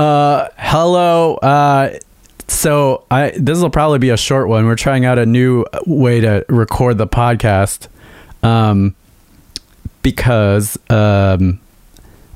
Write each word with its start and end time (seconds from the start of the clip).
Uh, 0.00 0.48
hello. 0.56 1.34
Uh, 1.34 1.98
so 2.48 3.04
I 3.10 3.34
this 3.36 3.60
will 3.60 3.68
probably 3.68 3.98
be 3.98 4.08
a 4.08 4.16
short 4.16 4.48
one. 4.48 4.64
We're 4.64 4.74
trying 4.74 5.04
out 5.04 5.18
a 5.18 5.26
new 5.26 5.66
way 5.86 6.20
to 6.20 6.42
record 6.48 6.96
the 6.96 7.06
podcast. 7.06 7.88
Um, 8.42 8.94
because 10.00 10.78
um, 10.88 11.60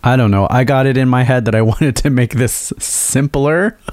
I 0.02 0.16
don't 0.16 0.30
know. 0.30 0.46
I 0.50 0.64
got 0.64 0.84
it 0.84 0.98
in 0.98 1.08
my 1.08 1.22
head 1.22 1.46
that 1.46 1.54
I 1.54 1.62
wanted 1.72 1.96
to 1.96 2.10
make 2.10 2.34
this 2.34 2.72
simpler. 2.78 3.78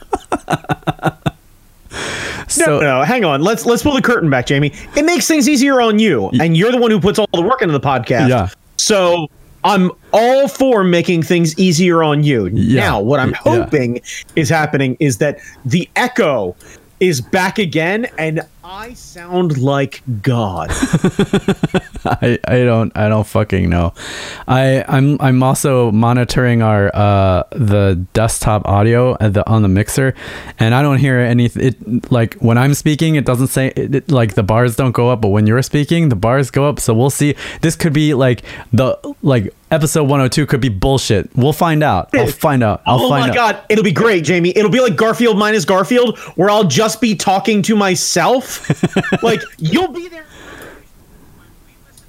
No, 2.57 2.65
no, 2.65 2.79
no, 2.79 3.03
hang 3.03 3.23
on. 3.23 3.41
Let's 3.41 3.65
let's 3.65 3.81
pull 3.81 3.93
the 3.93 4.01
curtain 4.01 4.29
back, 4.29 4.45
Jamie. 4.45 4.73
It 4.97 5.05
makes 5.05 5.25
things 5.25 5.47
easier 5.47 5.79
on 5.79 5.99
you, 5.99 6.29
and 6.39 6.57
you're 6.57 6.71
the 6.71 6.77
one 6.77 6.91
who 6.91 6.99
puts 6.99 7.17
all 7.17 7.27
the 7.33 7.41
work 7.41 7.61
into 7.61 7.71
the 7.71 7.79
podcast. 7.79 8.27
Yeah. 8.27 8.49
So 8.77 9.27
I'm 9.63 9.91
all 10.13 10.47
for 10.47 10.83
making 10.83 11.23
things 11.23 11.57
easier 11.59 12.03
on 12.03 12.23
you. 12.23 12.47
Yeah. 12.53 12.79
Now, 12.81 12.99
what 12.99 13.19
I'm 13.19 13.31
Yeah. 13.31 13.37
hoping 13.37 14.01
is 14.35 14.49
happening 14.49 14.97
is 14.99 15.17
that 15.17 15.39
the 15.65 15.87
echo 15.95 16.55
is 16.99 17.21
back 17.21 17.57
again, 17.59 18.07
and 18.17 18.41
I 18.63 18.93
sound 18.93 19.57
like 19.57 20.03
God. 20.21 20.69
I, 22.05 22.37
I 22.47 22.63
don't 22.63 22.95
I 22.95 23.09
don't 23.09 23.25
fucking 23.25 23.69
know. 23.69 23.93
I 24.47 24.83
I'm 24.87 25.19
I'm 25.19 25.41
also 25.41 25.91
monitoring 25.91 26.61
our 26.61 26.95
uh 26.95 27.43
the 27.51 28.05
desktop 28.13 28.67
audio 28.67 29.17
at 29.19 29.33
the 29.33 29.47
on 29.49 29.63
the 29.63 29.67
mixer, 29.67 30.13
and 30.59 30.75
I 30.75 30.83
don't 30.83 30.97
hear 30.99 31.17
any. 31.17 31.45
It 31.45 32.11
like 32.11 32.35
when 32.35 32.57
I'm 32.59 32.75
speaking, 32.75 33.15
it 33.15 33.25
doesn't 33.25 33.47
say 33.47 33.67
it, 33.75 33.95
it- 33.95 34.11
like 34.11 34.35
the 34.35 34.43
bars 34.43 34.75
don't 34.75 34.91
go 34.91 35.09
up, 35.09 35.21
but 35.21 35.29
when 35.29 35.47
you're 35.47 35.61
speaking, 35.63 36.09
the 36.09 36.15
bars 36.15 36.51
go 36.51 36.67
up. 36.67 36.79
So 36.79 36.93
we'll 36.93 37.09
see. 37.09 37.35
This 37.61 37.75
could 37.75 37.93
be 37.93 38.13
like 38.13 38.43
the 38.73 38.97
like 39.23 39.53
episode 39.71 40.03
102 40.03 40.45
could 40.47 40.59
be 40.61 40.69
bullshit. 40.69 41.29
We'll 41.35 41.53
find 41.53 41.81
out. 41.81 42.09
I'll 42.13 42.27
find 42.27 42.61
out. 42.61 42.81
I'll 42.85 43.01
oh 43.03 43.09
find 43.09 43.29
my 43.29 43.33
god, 43.33 43.63
it'll 43.69 43.83
be 43.85 43.91
great, 43.93 44.23
Jamie. 44.23 44.53
It'll 44.55 44.69
be 44.71 44.81
like 44.81 44.95
Garfield 44.97 45.37
minus 45.37 45.65
Garfield, 45.65 46.19
where 46.35 46.49
I'll 46.49 46.65
just 46.65 46.99
be 46.99 47.15
talking 47.15 47.61
to 47.63 47.75
myself. 47.75 48.50
like 49.23 49.41
you'll 49.57 49.91
be 49.91 50.07
there. 50.07 50.25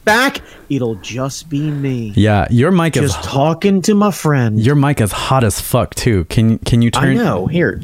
Back, 0.04 0.40
it'll 0.68 0.96
just 0.96 1.48
be 1.48 1.70
me. 1.70 2.12
Yeah, 2.16 2.48
your 2.50 2.72
mic 2.72 2.96
is 2.96 3.12
Just 3.12 3.22
talking 3.22 3.82
to 3.82 3.94
my 3.94 4.10
friend. 4.10 4.58
your 4.58 4.74
mic 4.74 5.00
is 5.00 5.12
hot 5.12 5.44
as 5.44 5.60
fuck 5.60 5.94
too. 5.94 6.24
Can 6.24 6.58
can 6.58 6.82
you 6.82 6.90
turn? 6.90 7.04
I 7.04 7.06
turn? 7.06 7.16
know. 7.18 7.46
Here. 7.46 7.80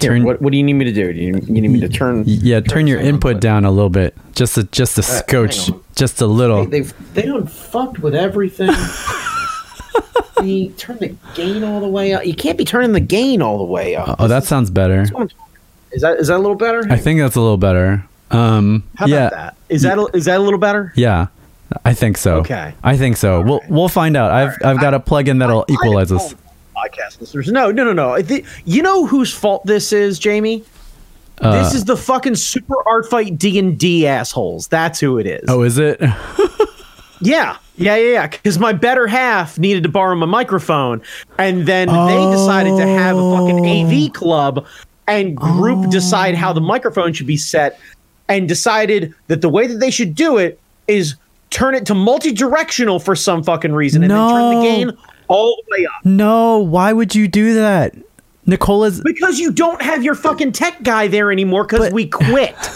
Here, 0.00 0.10
Turn- 0.10 0.24
what, 0.24 0.42
what 0.42 0.50
do 0.50 0.58
you 0.58 0.62
need 0.64 0.74
me 0.74 0.84
to 0.86 0.92
do? 0.92 1.10
Do 1.12 1.18
you, 1.18 1.34
you 1.46 1.60
need 1.62 1.68
me 1.68 1.80
to 1.80 1.88
turn? 1.88 2.24
Yeah, 2.26 2.60
turn 2.60 2.86
your 2.86 2.98
sound 2.98 3.08
input 3.08 3.40
down 3.40 3.64
a 3.64 3.70
little 3.70 3.88
bit, 3.88 4.14
just 4.34 4.58
a 4.58 4.64
just 4.64 4.98
a 4.98 5.02
uh, 5.02 5.04
hang 5.04 5.50
scotch, 5.50 5.70
just 5.94 6.20
a 6.20 6.26
little. 6.26 6.64
They, 6.64 6.80
they've 6.80 7.14
they 7.14 7.22
done 7.22 7.46
fucked 7.46 8.00
with 8.00 8.14
everything. 8.14 8.70
you 10.42 10.70
turn 10.72 10.98
the 10.98 11.14
gain 11.34 11.64
all 11.64 11.80
the 11.80 11.88
way 11.88 12.12
up. 12.12 12.26
You 12.26 12.34
can't 12.34 12.58
be 12.58 12.64
turning 12.64 12.92
the 12.92 13.00
gain 13.00 13.40
all 13.40 13.56
the 13.58 13.64
way 13.64 13.96
up. 13.96 14.16
Oh, 14.18 14.28
that 14.28 14.44
sounds 14.44 14.68
better. 14.70 15.06
Is 15.96 16.02
that 16.02 16.18
is 16.18 16.28
that 16.28 16.36
a 16.36 16.38
little 16.38 16.54
better? 16.56 16.84
I 16.90 16.98
think 16.98 17.20
that's 17.20 17.36
a 17.36 17.40
little 17.40 17.56
better. 17.56 18.04
Um, 18.30 18.82
How 18.96 19.06
yeah, 19.06 19.28
about 19.28 19.30
that? 19.32 19.56
Is 19.70 19.80
that 19.80 19.96
a, 19.96 20.04
is 20.14 20.26
that 20.26 20.38
a 20.38 20.42
little 20.42 20.58
better? 20.58 20.92
yeah, 20.94 21.28
I 21.86 21.94
think 21.94 22.18
so. 22.18 22.36
Okay. 22.40 22.74
I 22.84 22.98
think 22.98 23.16
so. 23.16 23.40
We'll 23.40 23.62
we'll 23.70 23.88
find 23.88 24.14
out. 24.14 24.30
I've 24.30 24.58
I've 24.62 24.78
got 24.78 24.92
a 24.92 25.00
plugin 25.00 25.38
that'll 25.38 25.64
equalize 25.68 26.12
us. 26.12 26.34
Podcast 26.76 27.18
listeners, 27.18 27.48
no, 27.50 27.70
no, 27.70 27.82
no, 27.82 27.94
no. 27.94 28.10
I 28.10 28.20
thi- 28.20 28.44
you 28.66 28.82
know 28.82 29.06
whose 29.06 29.32
fault 29.32 29.64
this 29.64 29.90
is, 29.94 30.18
Jamie? 30.18 30.62
Uh, 31.40 31.62
this 31.62 31.74
is 31.74 31.86
the 31.86 31.96
fucking 31.96 32.34
super 32.34 32.76
art 32.86 33.08
fight 33.08 33.38
D 33.38 33.58
and 33.58 33.78
D 33.78 34.06
assholes. 34.06 34.68
That's 34.68 35.00
who 35.00 35.16
it 35.18 35.26
is. 35.26 35.48
Oh, 35.48 35.62
is 35.62 35.78
it? 35.78 35.98
Yeah, 37.20 37.56
yeah, 37.76 37.96
yeah, 37.96 38.12
yeah. 38.12 38.26
Because 38.26 38.58
my 38.58 38.72
better 38.72 39.06
half 39.06 39.58
needed 39.58 39.82
to 39.84 39.88
borrow 39.88 40.14
my 40.14 40.26
microphone, 40.26 41.00
and 41.38 41.66
then 41.66 41.88
they 41.88 42.30
decided 42.30 42.76
to 42.76 42.86
have 42.86 43.16
a 43.16 43.36
fucking 43.36 43.66
AV 43.66 44.12
club 44.12 44.66
and 45.06 45.36
group 45.36 45.90
decide 45.90 46.34
how 46.34 46.52
the 46.52 46.60
microphone 46.60 47.12
should 47.12 47.26
be 47.26 47.36
set, 47.36 47.78
and 48.28 48.48
decided 48.48 49.14
that 49.28 49.40
the 49.40 49.48
way 49.48 49.66
that 49.66 49.76
they 49.78 49.90
should 49.90 50.14
do 50.14 50.36
it 50.38 50.58
is 50.88 51.14
turn 51.50 51.74
it 51.74 51.86
to 51.86 51.94
multi-directional 51.94 52.98
for 52.98 53.14
some 53.14 53.42
fucking 53.42 53.72
reason, 53.72 54.02
and 54.02 54.10
then 54.10 54.18
turn 54.28 54.48
the 54.50 54.54
No. 54.56 54.62
gain 54.62 54.92
all 55.28 55.56
the 55.68 55.76
way 55.80 55.86
up. 55.86 56.04
no. 56.04 56.58
Why 56.58 56.92
would 56.92 57.14
you 57.14 57.28
do 57.28 57.54
that? 57.54 57.94
Nicola's. 58.46 59.00
Because 59.00 59.38
you 59.40 59.50
don't 59.52 59.82
have 59.82 60.04
your 60.04 60.14
fucking 60.14 60.52
tech 60.52 60.82
guy 60.82 61.08
there 61.08 61.32
anymore 61.32 61.64
because 61.64 61.92
we 61.92 62.06
quit. 62.06 62.54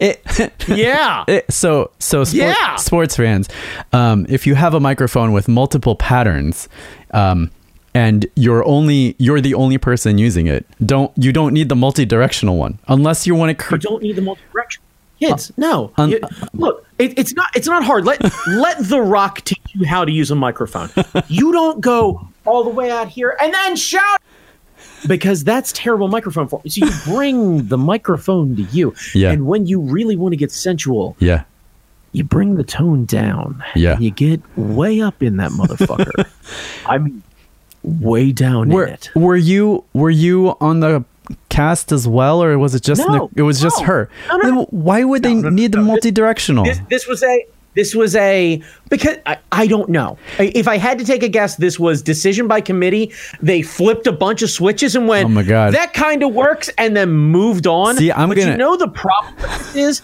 It, 0.00 0.22
yeah. 0.66 1.24
it, 1.28 1.52
so 1.52 1.90
so 1.98 2.24
sport, 2.24 2.38
Yeah. 2.56 2.76
sports 2.76 3.16
fans, 3.16 3.48
um, 3.92 4.24
if 4.28 4.46
you 4.46 4.54
have 4.54 4.72
a 4.74 4.80
microphone 4.80 5.30
with 5.32 5.46
multiple 5.46 5.94
patterns, 5.94 6.68
um, 7.12 7.50
and 7.94 8.26
you're 8.36 8.64
only 8.64 9.14
you're 9.18 9.40
the 9.40 9.54
only 9.54 9.78
person 9.78 10.18
using 10.18 10.46
it, 10.46 10.66
don't 10.84 11.12
you 11.16 11.32
don't 11.32 11.52
need 11.54 11.68
the 11.68 11.76
multi-directional 11.76 12.56
one 12.56 12.78
unless 12.88 13.26
you 13.26 13.34
want 13.34 13.58
to. 13.58 13.64
You 13.70 13.78
don't 13.78 14.02
need 14.02 14.16
the 14.16 14.22
multi-direction. 14.22 14.82
Kids, 15.20 15.50
uh, 15.50 15.54
no. 15.58 15.92
un- 15.96 16.10
You- 16.10 16.20
look, 16.54 16.84
it, 16.98 17.16
it's 17.18 17.34
not. 17.34 17.46
It's 17.54 17.68
not 17.68 17.84
hard. 17.84 18.04
Let 18.04 18.20
let 18.48 18.78
the 18.88 19.00
Rock 19.00 19.42
teach 19.44 19.62
you 19.72 19.86
how 19.86 20.04
to 20.04 20.10
use 20.12 20.30
a 20.30 20.34
microphone. 20.34 20.90
You 21.28 21.52
don't 21.52 21.80
go 21.80 22.28
all 22.44 22.64
the 22.64 22.70
way 22.70 22.90
out 22.90 23.08
here 23.08 23.36
and 23.40 23.54
then 23.54 23.76
shout 23.76 24.20
because 25.06 25.44
that's 25.44 25.72
terrible 25.72 26.08
microphone 26.08 26.48
form. 26.48 26.62
So 26.68 26.84
you 26.84 26.92
bring 27.04 27.68
the 27.68 27.78
microphone 27.78 28.56
to 28.56 28.62
you, 28.62 28.94
Yeah. 29.14 29.30
and 29.30 29.46
when 29.46 29.66
you 29.66 29.80
really 29.80 30.16
want 30.16 30.32
to 30.32 30.36
get 30.36 30.50
sensual, 30.50 31.16
yeah. 31.20 31.44
you 32.12 32.24
bring 32.24 32.56
the 32.56 32.64
tone 32.64 33.04
down. 33.04 33.62
Yeah. 33.76 33.98
you 33.98 34.10
get 34.10 34.40
way 34.58 35.00
up 35.00 35.22
in 35.22 35.36
that 35.38 35.52
motherfucker. 35.52 36.26
I 36.86 36.98
mean, 36.98 37.22
way 37.84 38.32
down 38.32 38.68
Were, 38.70 38.86
in 38.86 38.94
it. 38.94 39.10
were 39.14 39.36
you 39.36 39.84
were 39.92 40.10
you 40.10 40.56
on 40.60 40.80
the 40.80 41.04
cast 41.48 41.92
as 41.92 42.06
well, 42.08 42.42
or 42.42 42.58
was 42.58 42.74
it 42.74 42.82
just 42.82 43.00
No, 43.06 43.14
Nic- 43.26 43.30
it 43.36 43.42
was 43.42 43.60
just 43.60 43.82
her? 43.82 44.08
No, 44.28 44.36
no, 44.36 44.42
Then 44.42 44.54
why 44.70 45.04
would 45.04 45.22
they 45.22 45.34
No, 45.34 45.42
no, 45.42 45.48
need 45.50 45.72
the 45.72 45.78
no. 45.78 45.84
Multi-directional? 45.84 46.64
this, 46.64 46.80
this 46.90 47.06
was 47.06 47.22
a 47.22 47.46
this 47.74 47.94
was 47.94 48.14
a 48.16 48.62
because 48.90 49.16
I, 49.26 49.38
I 49.52 49.66
don't 49.66 49.88
know 49.90 50.16
if 50.38 50.68
i 50.68 50.76
had 50.76 50.98
to 50.98 51.04
take 51.04 51.22
a 51.22 51.28
guess 51.28 51.56
this 51.56 51.78
was 51.78 52.02
decision 52.02 52.46
by 52.48 52.60
committee 52.60 53.12
they 53.42 53.62
flipped 53.62 54.06
a 54.06 54.12
bunch 54.12 54.42
of 54.42 54.50
switches 54.50 54.94
and 54.96 55.08
went 55.08 55.26
Oh 55.26 55.28
my 55.28 55.42
God. 55.42 55.74
that 55.74 55.92
kind 55.94 56.22
of 56.22 56.32
works 56.34 56.70
and 56.78 56.96
then 56.96 57.10
moved 57.10 57.66
on 57.66 57.96
See, 57.96 58.12
I'm 58.12 58.28
but 58.28 58.36
gonna- 58.38 58.52
you 58.52 58.56
know 58.56 58.76
the 58.76 58.88
problem 58.88 59.34
is 59.74 60.02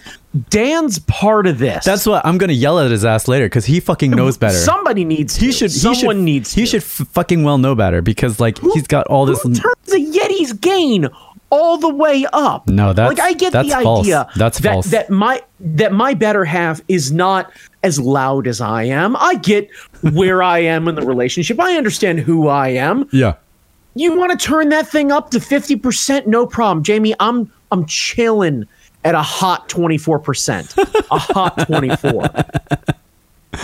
dan's 0.48 0.98
part 1.00 1.46
of 1.46 1.58
this 1.58 1.84
That's 1.84 2.06
what 2.06 2.24
I'm 2.24 2.38
gonna 2.38 2.52
yell 2.52 2.78
at 2.78 2.90
his 2.90 3.04
ass 3.04 3.26
later 3.28 3.46
because 3.46 3.64
he 3.66 3.80
fucking 3.80 4.10
knows 4.12 4.36
better. 4.38 4.54
somebody 4.56 5.04
needs 5.04 5.36
he 5.36 5.46
to. 5.48 5.52
should. 5.52 5.72
someone 5.72 5.96
he 5.96 6.00
should, 6.00 6.16
needs 6.24 6.52
He 6.54 6.60
to. 6.62 6.66
should 6.66 6.82
f- 6.82 7.08
fucking 7.12 7.42
well 7.42 7.58
know 7.58 7.74
better 7.74 8.00
because 8.02 8.38
like 8.40 8.58
he's 8.72 8.86
got 8.86 9.06
all 9.08 9.26
this. 9.26 9.42
Who 9.42 9.54
turns 9.54 9.74
the 9.86 9.96
Yeti's 9.98 10.52
gain 10.52 11.08
all 11.50 11.76
the 11.78 11.92
way 11.92 12.26
up? 12.32 12.68
No, 12.68 12.92
that's- 12.92 13.16
like 13.18 13.20
I 13.24 13.32
get 13.34 13.52
that's 13.52 13.68
the 13.74 13.82
false. 13.82 14.06
idea. 14.06 14.28
That's 14.36 14.58
that, 14.60 14.72
false. 14.72 14.86
That 14.86 15.10
my 15.10 15.42
that 15.60 15.92
my 15.92 16.14
better 16.14 16.44
half 16.44 16.80
is 16.88 17.12
not 17.12 17.52
as 17.82 17.98
loud 18.00 18.46
as 18.46 18.60
I 18.60 18.84
am. 18.84 19.16
I 19.16 19.34
get 19.36 19.68
where 20.12 20.42
I 20.42 20.60
am 20.60 20.88
in 20.88 20.94
the 20.94 21.02
relationship. 21.02 21.60
I 21.60 21.76
understand 21.76 22.20
who 22.20 22.48
I 22.48 22.68
am. 22.68 23.08
Yeah. 23.12 23.34
You 23.94 24.16
want 24.16 24.38
to 24.38 24.46
turn 24.46 24.68
that 24.68 24.86
thing 24.88 25.10
up 25.12 25.30
to 25.32 25.40
fifty 25.40 25.76
percent? 25.76 26.26
No 26.26 26.46
problem, 26.46 26.84
Jamie. 26.84 27.14
I'm 27.20 27.52
I'm 27.72 27.84
chilling 27.86 28.66
at 29.04 29.14
a 29.14 29.22
hot 29.22 29.68
twenty 29.68 29.98
four 29.98 30.18
percent. 30.18 30.74
A 31.10 31.18
hot 31.18 31.66
twenty 31.66 31.94
four. 31.96 32.24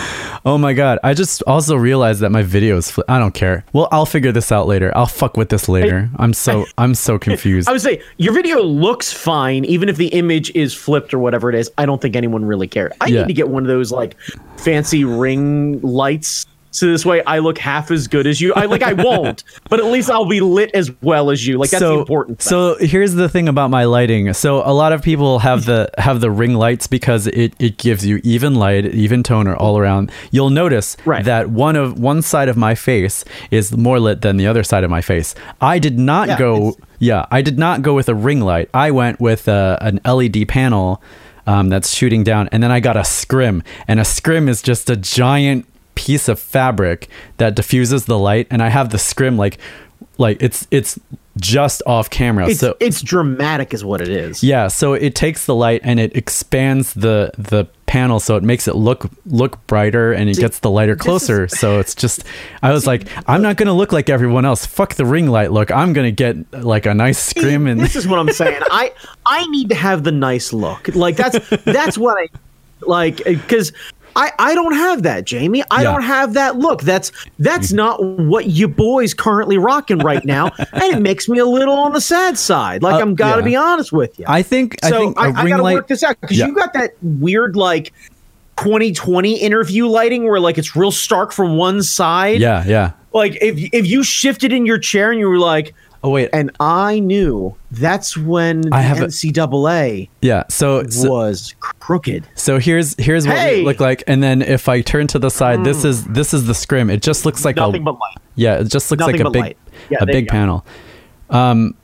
Oh 0.45 0.57
my 0.57 0.71
god! 0.71 0.99
I 1.03 1.13
just 1.13 1.41
also 1.45 1.75
realized 1.75 2.21
that 2.21 2.29
my 2.29 2.41
video 2.41 2.77
is. 2.77 2.89
Fl- 2.91 3.01
I 3.09 3.19
don't 3.19 3.33
care. 3.33 3.65
Well, 3.73 3.89
I'll 3.91 4.05
figure 4.05 4.31
this 4.31 4.49
out 4.51 4.65
later. 4.65 4.95
I'll 4.95 5.05
fuck 5.07 5.35
with 5.35 5.49
this 5.49 5.67
later. 5.67 6.09
I'm 6.17 6.31
so 6.31 6.65
I'm 6.77 6.95
so 6.95 7.17
confused. 7.19 7.67
I 7.67 7.73
would 7.73 7.81
say 7.81 8.01
your 8.17 8.33
video 8.33 8.61
looks 8.61 9.11
fine, 9.11 9.65
even 9.65 9.89
if 9.89 9.97
the 9.97 10.07
image 10.09 10.49
is 10.55 10.73
flipped 10.73 11.13
or 11.13 11.19
whatever 11.19 11.49
it 11.49 11.55
is. 11.55 11.69
I 11.77 11.85
don't 11.85 12.01
think 12.01 12.15
anyone 12.15 12.45
really 12.45 12.67
cared. 12.67 12.93
I 13.01 13.07
Yeah. 13.07 13.21
need 13.21 13.27
to 13.27 13.33
get 13.33 13.49
one 13.49 13.63
of 13.63 13.67
those 13.67 13.91
like 13.91 14.15
fancy 14.57 15.03
ring 15.03 15.81
lights. 15.81 16.45
So 16.77 16.85
this 16.85 17.05
way 17.05 17.23
I 17.23 17.39
look 17.39 17.57
half 17.57 17.89
as 17.89 18.07
good 18.07 18.27
as 18.27 18.39
you. 18.39 18.53
I 18.53 18.65
like 18.65 18.83
I 18.83 18.93
won't, 19.07 19.43
but 19.69 19.79
at 19.79 19.85
least 19.87 20.11
I'll 20.11 20.27
be 20.29 20.41
lit 20.41 20.69
as 20.75 20.91
well 21.01 21.31
as 21.31 21.45
you. 21.47 21.57
Like 21.57 21.71
that's 21.71 21.81
the 21.81 21.97
important 21.97 22.39
thing. 22.39 22.49
So 22.49 22.75
here's 22.79 23.13
the 23.13 23.27
thing 23.27 23.47
about 23.49 23.69
my 23.71 23.85
lighting. 23.85 24.31
So 24.33 24.57
a 24.63 24.73
lot 24.73 24.93
of 24.93 25.01
people 25.01 25.39
have 25.39 25.65
the 25.65 25.89
have 25.97 26.21
the 26.21 26.29
ring 26.29 26.53
lights 26.53 26.85
because 26.85 27.25
it, 27.27 27.53
it 27.59 27.77
gives 27.77 28.05
you 28.05 28.21
even 28.23 28.53
light, 28.55 28.85
even 28.85 29.23
toner 29.23 29.55
all 29.55 29.77
around. 29.79 30.11
You'll 30.31 30.51
notice 30.51 30.95
Right. 31.03 31.25
that 31.25 31.49
one 31.49 31.75
of 31.75 31.97
one 31.99 32.21
side 32.21 32.47
of 32.47 32.57
my 32.57 32.75
face 32.75 33.25
is 33.49 33.75
more 33.75 33.99
lit 33.99 34.21
than 34.21 34.37
the 34.37 34.45
other 34.45 34.63
side 34.63 34.83
of 34.83 34.91
my 34.91 35.01
face. 35.01 35.33
I 35.59 35.79
did 35.79 35.97
not 35.97 36.27
Yeah, 36.27 36.37
go. 36.37 36.77
Yeah, 36.99 37.25
I 37.31 37.41
did 37.41 37.57
not 37.57 37.81
go 37.81 37.95
with 37.95 38.07
a 38.09 38.15
ring 38.15 38.41
light. 38.41 38.69
I 38.73 38.91
went 38.91 39.19
with 39.19 39.47
uh, 39.47 39.77
an 39.81 39.99
LED 40.05 40.47
panel 40.47 41.01
um, 41.47 41.69
that's 41.69 41.89
shooting 41.93 42.23
down, 42.23 42.49
and 42.51 42.61
then 42.61 42.71
I 42.71 42.79
got 42.81 42.97
a 42.97 43.03
scrim, 43.03 43.63
and 43.87 43.99
a 43.99 44.05
scrim 44.05 44.49
is 44.49 44.61
just 44.61 44.89
a 44.89 44.95
giant 44.95 45.65
piece 46.07 46.29
of 46.29 46.39
fabric 46.39 47.09
that 47.35 47.53
diffuses 47.53 48.05
the 48.05 48.17
light, 48.17 48.47
and 48.49 48.63
I 48.63 48.69
have 48.69 48.91
the 48.91 48.97
scrim 48.97 49.37
like 49.37 49.57
like 50.17 50.41
it's 50.41 50.65
it's 50.71 50.97
just 51.37 51.83
off 51.85 52.09
camera. 52.09 52.47
it's 52.49 52.61
so 52.61 52.75
it's 52.79 53.01
dramatic 53.01 53.73
is 53.73 53.83
what 53.83 53.99
it 53.99 54.07
is. 54.07 54.41
yeah, 54.41 54.69
so 54.69 54.93
it 54.93 55.15
takes 55.15 55.45
the 55.45 55.53
light 55.53 55.81
and 55.83 55.99
it 55.99 56.15
expands 56.15 56.93
the 56.93 57.31
the 57.37 57.65
panel 57.87 58.19
so 58.19 58.35
it 58.37 58.43
makes 58.43 58.67
it 58.67 58.75
look 58.75 59.09
look 59.25 59.65
brighter 59.67 60.11
and 60.13 60.29
it 60.29 60.35
See, 60.35 60.41
gets 60.41 60.59
the 60.59 60.69
lighter 60.69 60.97
closer 60.97 61.47
so 61.61 61.79
it's 61.79 61.95
just 61.95 62.25
i 62.61 62.73
was 62.73 62.85
like 62.85 63.07
i'm 63.29 63.41
not 63.41 63.55
gonna 63.55 63.71
look 63.71 63.93
like 63.93 64.09
everyone 64.09 64.43
else 64.43 64.65
fuck 64.65 64.95
the 64.95 65.05
ring 65.05 65.27
light 65.27 65.53
look 65.53 65.71
i'm 65.71 65.93
gonna 65.93 66.11
get 66.11 66.35
like 66.51 66.85
a 66.85 66.93
nice 66.93 67.17
scrim 67.17 67.65
and 67.65 67.79
this 67.79 67.95
is 67.95 68.05
what 68.05 68.19
I'm 68.19 68.29
saying. 68.31 68.61
I 68.71 68.91
I 69.25 69.47
need 69.47 69.69
to 69.69 69.75
have 69.75 70.03
the 70.03 70.11
nice 70.11 70.51
look. 70.51 70.89
Like 70.93 71.15
that's 71.15 71.39
that's 71.63 71.97
what 71.97 72.17
I 72.21 72.27
like 72.81 73.23
because 73.23 73.71
I 74.17 74.31
I 74.39 74.55
don't 74.55 74.73
have 74.73 75.03
that, 75.03 75.25
Jamie. 75.25 75.63
I 75.71 75.83
Yeah. 75.83 75.91
don't 75.91 76.01
have 76.01 76.33
that 76.33 76.57
look. 76.57 76.81
That's 76.81 77.11
that's 77.39 77.71
not 77.71 78.03
what 78.03 78.47
you 78.47 78.67
boys 78.67 79.13
currently 79.13 79.57
rocking 79.57 79.99
right 79.99 80.25
now, 80.25 80.49
and 80.73 80.83
it 80.83 80.99
makes 81.01 81.29
me 81.29 81.37
a 81.39 81.45
little 81.45 81.75
on 81.75 81.93
the 81.93 82.01
sad 82.01 82.37
side. 82.37 82.81
Like 82.83 82.95
Uh, 82.95 82.99
I'm 82.99 83.15
gotta 83.15 83.41
yeah. 83.41 83.45
be 83.45 83.55
honest 83.55 83.91
with 83.93 84.17
you. 84.19 84.25
i 84.27 84.41
think 84.41 84.75
i 84.83 84.89
so 84.89 84.97
think 84.99 85.17
I, 85.19 85.27
a 85.29 85.33
I 85.33 85.43
ring 85.43 85.51
gotta 85.53 85.63
light 85.63 85.75
work 85.75 85.87
this 85.87 86.03
out 86.03 86.19
because 86.19 86.37
Yeah. 86.37 86.47
you 86.47 86.55
got 86.55 86.73
that 86.73 86.95
weird 87.01 87.55
like 87.55 87.93
2020 88.57 89.35
interview 89.35 89.85
lighting 89.87 90.23
where 90.27 90.39
like 90.39 90.57
it's 90.57 90.75
real 90.75 90.91
stark 90.91 91.31
from 91.31 91.57
one 91.57 91.83
side. 91.83 92.41
yeah 92.41 92.63
yeah 92.65 92.91
Like 93.13 93.37
if 93.41 93.55
if 93.71 93.85
you 93.85 94.03
shifted 94.03 94.51
in 94.51 94.65
your 94.65 94.79
chair 94.79 95.11
and 95.11 95.19
you 95.19 95.29
were 95.29 95.39
like, 95.39 95.73
oh 96.03 96.09
wait 96.09 96.29
and 96.33 96.51
I 96.59 96.99
knew 96.99 97.55
that's 97.71 98.15
when 98.17 98.61
the 98.61 98.69
I 98.75 98.81
have 98.81 99.01
a- 99.01 99.07
NCAA 99.07 100.09
yeah 100.21 100.43
so, 100.49 100.83
so 100.87 101.09
was 101.09 101.55
crooked. 101.59 102.25
So 102.35 102.59
here's 102.59 102.95
here's 102.99 103.25
what 103.27 103.37
Hey! 103.37 103.59
we 103.59 103.65
look 103.65 103.79
like, 103.79 104.03
and 104.07 104.21
then 104.21 104.41
if 104.41 104.67
I 104.69 104.81
turn 104.81 105.07
to 105.07 105.19
the 105.19 105.29
side, 105.29 105.63
this 105.63 105.83
is 105.85 106.03
this 106.05 106.33
is 106.33 106.45
the 106.45 106.53
scrim. 106.53 106.89
It 106.89 107.01
just 107.01 107.25
looks 107.25 107.43
like 107.45 107.55
Nothing 107.55 107.81
a 107.81 107.85
but 107.85 107.99
light. 107.99 108.17
yeah, 108.35 108.59
it 108.59 108.65
just 108.69 108.91
looks 108.91 108.99
Nothing 109.01 109.17
like 109.23 109.25
a 109.25 109.31
big. 109.31 109.57
Yeah, 109.89 109.97
a 110.01 110.05
big 110.05 110.27
panel. 110.27 110.65
Um, 111.29 111.75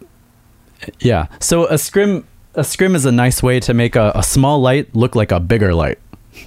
yeah. 0.99 1.27
So 1.39 1.67
a 1.67 1.77
scrim 1.77 2.25
a 2.55 2.63
scrim 2.63 2.95
is 2.95 3.05
a 3.05 3.11
nice 3.11 3.41
way 3.41 3.59
to 3.61 3.73
make 3.73 3.95
a, 3.95 4.11
a 4.15 4.23
small 4.23 4.59
light 4.61 4.93
look 4.95 5.15
like 5.15 5.31
a 5.31 5.39
bigger 5.39 5.73
light. 5.73 5.99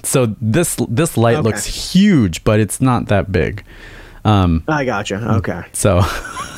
So 0.03 0.35
this 0.41 0.77
this 0.87 1.17
light 1.17 1.37
Okay. 1.37 1.43
looks 1.43 1.65
huge, 1.93 2.43
but 2.43 2.59
it's 2.59 2.79
not 2.79 3.07
that 3.07 3.31
big. 3.31 3.63
Um, 4.25 4.63
I 4.67 4.83
gotcha. 4.85 5.15
Okay, 5.37 5.63
so 5.73 6.01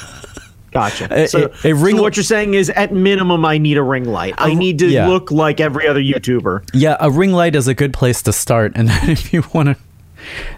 gotcha. 0.71 1.27
So, 1.27 1.51
a- 1.63 1.69
a 1.69 1.73
ring- 1.73 1.97
so 1.97 2.01
what 2.01 2.15
you're 2.17 2.23
saying 2.23 2.53
is, 2.53 2.69
at 2.69 2.93
minimum, 2.93 3.45
I 3.45 3.57
need 3.57 3.77
a 3.77 3.83
ring 3.83 4.05
light. 4.05 4.35
I 4.37 4.53
need 4.53 4.79
to 4.79 4.87
yeah. 4.87 5.07
look 5.07 5.31
like 5.31 5.59
every 5.59 5.87
other 5.87 6.01
YouTuber. 6.01 6.69
yeah, 6.73 6.97
a 6.99 7.09
ring 7.09 7.31
light 7.31 7.55
is 7.55 7.67
a 7.67 7.73
good 7.73 7.93
place 7.93 8.21
to 8.23 8.33
start, 8.33 8.73
and 8.75 8.87
then 8.89 9.09
if 9.09 9.33
you 9.33 9.43
want 9.53 9.69
to, 9.69 9.75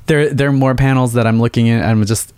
there 0.07 0.33
there 0.33 0.49
are 0.49 0.53
more 0.53 0.75
panels 0.75 1.13
that 1.13 1.25
I'm 1.27 1.39
looking 1.39 1.69
at. 1.69 1.83
I'm 1.83 2.05
just. 2.05 2.33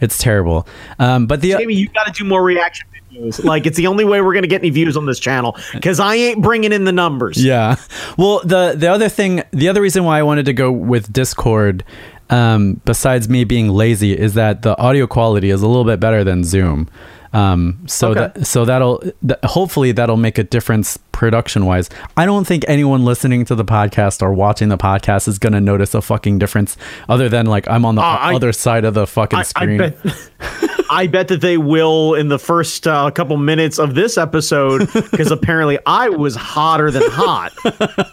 It's 0.00 0.18
terrible. 0.18 0.66
Um, 0.98 1.26
but 1.26 1.40
the 1.40 1.52
Jamie, 1.52 1.74
you 1.74 1.88
got 1.88 2.04
to 2.04 2.12
do 2.12 2.24
more 2.24 2.42
reaction 2.42 2.86
videos. 3.10 3.42
Like 3.42 3.66
it's 3.66 3.76
the 3.76 3.86
only 3.86 4.04
way 4.04 4.20
we're 4.20 4.34
gonna 4.34 4.46
get 4.46 4.60
any 4.60 4.70
views 4.70 4.96
on 4.96 5.06
this 5.06 5.18
channel 5.18 5.56
because 5.72 6.00
I 6.00 6.16
ain't 6.16 6.42
bringing 6.42 6.72
in 6.72 6.84
the 6.84 6.92
numbers. 6.92 7.42
Yeah. 7.42 7.76
Well, 8.16 8.40
the 8.44 8.74
the 8.76 8.88
other 8.88 9.08
thing, 9.08 9.42
the 9.52 9.68
other 9.68 9.80
reason 9.80 10.04
why 10.04 10.18
I 10.18 10.22
wanted 10.22 10.46
to 10.46 10.52
go 10.52 10.70
with 10.70 11.12
Discord, 11.12 11.84
um, 12.30 12.80
besides 12.84 13.28
me 13.28 13.44
being 13.44 13.68
lazy, 13.68 14.16
is 14.18 14.34
that 14.34 14.62
the 14.62 14.76
audio 14.78 15.06
quality 15.06 15.50
is 15.50 15.62
a 15.62 15.66
little 15.66 15.84
bit 15.84 16.00
better 16.00 16.24
than 16.24 16.44
Zoom. 16.44 16.88
Um, 17.32 17.80
so 17.86 18.12
Okay. 18.12 18.20
that 18.34 18.46
so 18.46 18.64
that'll 18.64 18.98
th- 19.00 19.38
hopefully 19.44 19.92
that'll 19.92 20.16
make 20.16 20.38
a 20.38 20.44
difference 20.44 20.96
production 21.12 21.66
wise. 21.66 21.90
I 22.16 22.24
don't 22.24 22.46
think 22.46 22.64
anyone 22.66 23.04
listening 23.04 23.44
to 23.46 23.54
the 23.54 23.64
podcast 23.64 24.22
or 24.22 24.32
watching 24.32 24.68
the 24.70 24.78
podcast 24.78 25.28
is 25.28 25.38
gonna 25.38 25.60
notice 25.60 25.94
a 25.94 26.00
fucking 26.00 26.38
difference, 26.38 26.78
other 27.10 27.28
than 27.28 27.44
like 27.46 27.68
I'm 27.68 27.84
on 27.84 27.96
the 27.96 28.00
Uh, 28.02 28.04
I- 28.20 28.34
other 28.34 28.52
side 28.52 28.84
of 28.86 28.94
the 28.94 29.06
fucking 29.06 29.36
I, 29.38 29.40
I 29.40 29.44
screen. 29.44 29.78
bet. 29.78 29.96
I 30.90 31.08
bet 31.08 31.28
that 31.28 31.40
they 31.40 31.58
will 31.58 32.14
in 32.14 32.28
the 32.28 32.38
first 32.38 32.86
uh, 32.86 33.10
couple 33.10 33.36
minutes 33.36 33.78
of 33.78 33.94
this 33.94 34.16
episode 34.16 34.88
because 35.10 35.30
apparently 35.32 35.78
I 35.84 36.08
was 36.10 36.36
hotter 36.36 36.90
than 36.92 37.02
hot. 37.10 37.52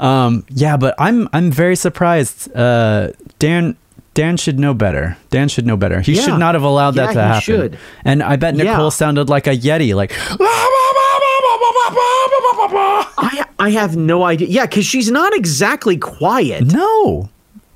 Yeah, 0.00 0.76
but 0.76 0.94
I'm 0.98 1.28
I'm 1.32 1.50
very 1.50 1.76
surprised. 1.76 2.54
Uh, 2.54 3.08
Dan 3.38 3.76
Dan 4.14 4.36
should 4.36 4.58
know 4.58 4.74
better. 4.74 5.16
Dan 5.30 5.48
should 5.48 5.66
know 5.66 5.76
better. 5.76 6.00
He 6.00 6.12
Yeah. 6.14 6.22
should 6.22 6.38
not 6.38 6.54
have 6.54 6.62
allowed 6.64 6.92
that 6.96 7.12
to 7.14 7.22
happen. 7.22 7.40
should. 7.40 7.78
And 8.04 8.22
I 8.22 8.36
bet 8.36 8.54
Nicole 8.54 8.84
Yeah. 8.84 8.88
sounded 8.90 9.28
like 9.30 9.46
a 9.46 9.56
yeti, 9.56 9.94
like 9.94 10.12
I 13.24 13.44
I 13.58 13.70
have 13.70 13.96
no 13.96 14.24
idea. 14.24 14.48
Yeah, 14.48 14.66
because 14.66 14.84
she's 14.84 15.10
not 15.10 15.34
exactly 15.34 15.96
quiet. 15.96 16.64
no, 16.72 17.28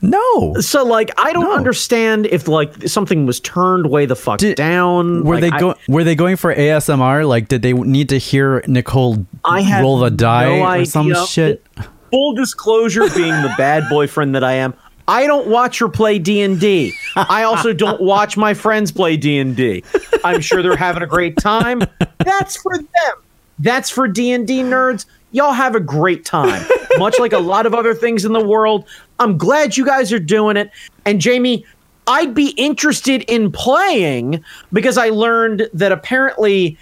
no. 0.02 0.54
So 0.60 0.84
like 0.84 1.10
I 1.18 1.32
don't 1.32 1.44
No. 1.44 1.54
understand 1.56 2.26
if 2.26 2.48
like 2.48 2.88
something 2.88 3.26
was 3.26 3.40
turned 3.40 3.88
way 3.90 4.06
the 4.06 4.16
fuck 4.16 4.38
Did- 4.38 4.56
down. 4.56 5.24
Were 5.24 5.34
Like, 5.36 5.40
they 5.42 5.50
I- 5.50 5.60
go? 5.60 5.74
Were 5.88 6.04
they 6.04 6.14
going 6.14 6.36
for 6.36 6.54
ASMR? 6.54 7.26
Like, 7.26 7.48
did 7.48 7.62
they 7.62 7.72
need 7.72 8.08
to 8.10 8.18
hear 8.18 8.62
Nicole 8.66 9.26
I 9.44 9.80
roll 9.82 9.98
the 9.98 10.10
die 10.10 10.58
no 10.58 10.80
or 10.80 10.84
some 10.84 11.06
idea. 11.10 11.26
shit? 11.26 11.66
Full 12.10 12.34
disclosure, 12.34 13.08
being 13.14 13.32
the 13.42 13.52
bad 13.58 13.84
boyfriend 13.90 14.34
that 14.36 14.44
I 14.44 14.52
am, 14.54 14.74
I 15.08 15.26
don't 15.26 15.48
watch 15.48 15.78
her 15.80 15.88
play 15.88 16.18
D 16.18 16.40
and 16.42 16.58
D. 16.60 16.92
I 17.16 17.42
also 17.44 17.72
don't 17.72 18.00
watch 18.00 18.36
my 18.36 18.54
friends 18.54 18.92
play 18.92 19.16
D 19.16 19.38
and 19.38 19.56
D. 19.56 19.82
I'm 20.24 20.40
sure 20.40 20.62
they're 20.62 20.76
having 20.76 21.02
a 21.02 21.06
great 21.06 21.36
time. 21.36 21.82
That's 22.18 22.56
for 22.60 22.76
them. 22.78 23.14
That's 23.58 23.88
for 23.90 24.06
D 24.08 24.32
and 24.32 24.46
D 24.46 24.60
nerds. 24.62 25.06
Y'all 25.36 25.52
have 25.52 25.74
a 25.74 25.80
great 25.80 26.24
time. 26.24 26.66
Much 26.98 27.18
like 27.18 27.34
a 27.34 27.38
lot 27.38 27.66
of 27.66 27.74
other 27.74 27.92
things 27.92 28.24
in 28.24 28.32
the 28.32 28.42
world. 28.42 28.86
I'm 29.18 29.36
glad 29.36 29.76
you 29.76 29.84
guys 29.84 30.10
are 30.10 30.18
doing 30.18 30.56
it. 30.56 30.70
And 31.04 31.20
Jamie, 31.20 31.62
I'd 32.06 32.32
be 32.32 32.52
interested 32.52 33.20
in 33.28 33.52
playing 33.52 34.42
because 34.72 34.96
I 34.96 35.10
learned 35.10 35.68
that 35.74 35.92
apparently 35.92 36.78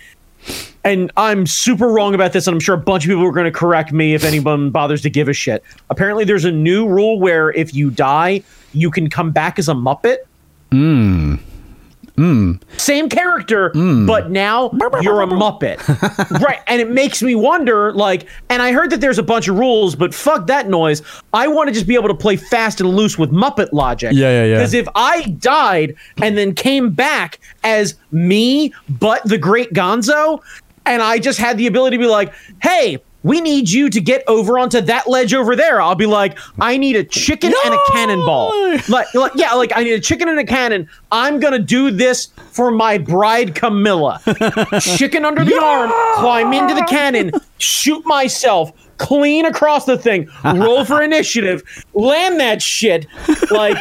and 0.85 1.11
I'm 1.17 1.47
super 1.47 1.89
wrong 1.89 2.15
about 2.15 2.33
this, 2.33 2.47
and 2.47 2.55
I'm 2.55 2.61
sure 2.61 2.77
a 2.77 2.79
bunch 2.79 3.05
of 3.05 3.09
people 3.09 3.25
are 3.25 3.33
going 3.33 3.51
to 3.51 3.59
correct 3.59 3.91
me 3.91 4.15
if 4.15 4.23
anyone 4.23 4.71
bothers 4.71 5.03
to 5.03 5.11
give 5.11 5.29
a 5.29 5.33
shit. 5.33 5.65
Apparently, 5.91 6.25
there's 6.25 6.45
a 6.45 6.53
new 6.53 6.87
rule 6.87 7.19
where 7.19 7.51
if 7.53 7.75
you 7.75 7.91
die, 7.91 8.43
you 8.73 8.91
can 8.91 9.11
come 9.11 9.33
back 9.33 9.59
as 9.59 9.69
a 9.69 9.73
Muppet. 9.73 10.19
Hmm. 10.71 11.37
Same 12.17 13.09
character, 13.09 13.71
but 13.71 14.31
now 14.31 14.71
you're 15.03 15.23
a 15.23 15.27
Muppet. 15.27 16.41
right. 16.41 16.61
And 16.69 16.81
it 16.81 16.89
makes 16.89 17.23
me 17.23 17.35
wonder, 17.35 17.93
like, 17.93 18.29
and 18.49 18.63
I 18.63 18.73
heard 18.73 18.91
that 18.91 19.01
there's 19.01 19.19
a 19.19 19.23
bunch 19.23 19.49
of 19.49 19.59
rules, 19.59 19.97
but 19.97 20.15
fuck 20.15 20.47
that 20.47 20.69
noise. 20.69 21.03
I 21.33 21.49
want 21.49 21.69
to 21.69 21.75
just 21.75 21.89
be 21.89 21.95
able 21.95 22.09
to 22.09 22.15
play 22.15 22.37
fast 22.37 22.81
and 22.81 22.91
loose 22.91 23.19
with 23.19 23.31
Muppet 23.31 23.73
logic. 23.73 24.13
Yeah, 24.13 24.31
yeah, 24.31 24.45
yeah. 24.45 24.55
Because 24.57 24.75
if 24.75 24.87
I 24.95 25.23
died 25.23 25.97
and 26.23 26.39
then 26.39 26.55
came 26.55 26.91
back 26.91 27.41
as 27.65 27.97
me, 28.13 28.73
but 28.89 29.25
the 29.25 29.39
great 29.39 29.73
Gonzo, 29.73 30.41
and 30.87 31.03
I 31.03 31.19
just 31.19 31.39
had 31.39 31.59
the 31.59 31.67
ability 31.67 31.97
to 31.97 32.03
be 32.03 32.09
like, 32.09 32.33
hey, 32.63 32.99
we 33.25 33.41
need 33.41 33.69
you 33.69 33.91
to 33.91 34.01
get 34.01 34.23
over 34.29 34.59
onto 34.59 34.81
that 34.83 35.09
ledge 35.09 35.35
over 35.35 35.57
there. 35.57 35.81
I'll 35.83 35.95
be 35.97 36.07
like, 36.07 36.39
I 36.61 36.77
need 36.77 36.95
a 36.95 37.03
chicken 37.03 37.53
and 37.65 37.75
a 37.75 37.79
cannonball. 37.91 38.53
Like, 38.89 39.13
like, 39.15 39.33
yeah, 39.35 39.55
like 39.55 39.73
I 39.75 39.83
need 39.83 39.95
a 39.95 40.01
chicken 40.01 40.29
and 40.29 40.39
a 40.39 40.45
cannon. 40.45 40.89
I'm 41.11 41.41
gonna 41.41 41.59
do 41.59 41.91
this 41.91 42.29
for 42.53 42.71
my 42.71 42.99
bride 42.99 43.55
Camilla. 43.57 44.21
chicken 44.81 45.25
under 45.25 45.45
the 45.45 45.61
arm, 45.61 45.91
climb 46.21 46.53
into 46.53 46.75
the 46.75 46.85
cannon, 46.89 47.33
shoot 47.59 48.05
myself, 48.07 48.71
clean 48.99 49.47
across 49.47 49.87
the 49.87 49.99
thing, 49.99 50.29
roll 50.45 50.85
for 50.85 51.03
initiative, 51.11 51.63
land 51.95 52.39
that 52.41 52.63
shit. 52.63 53.07
Like, 53.51 53.79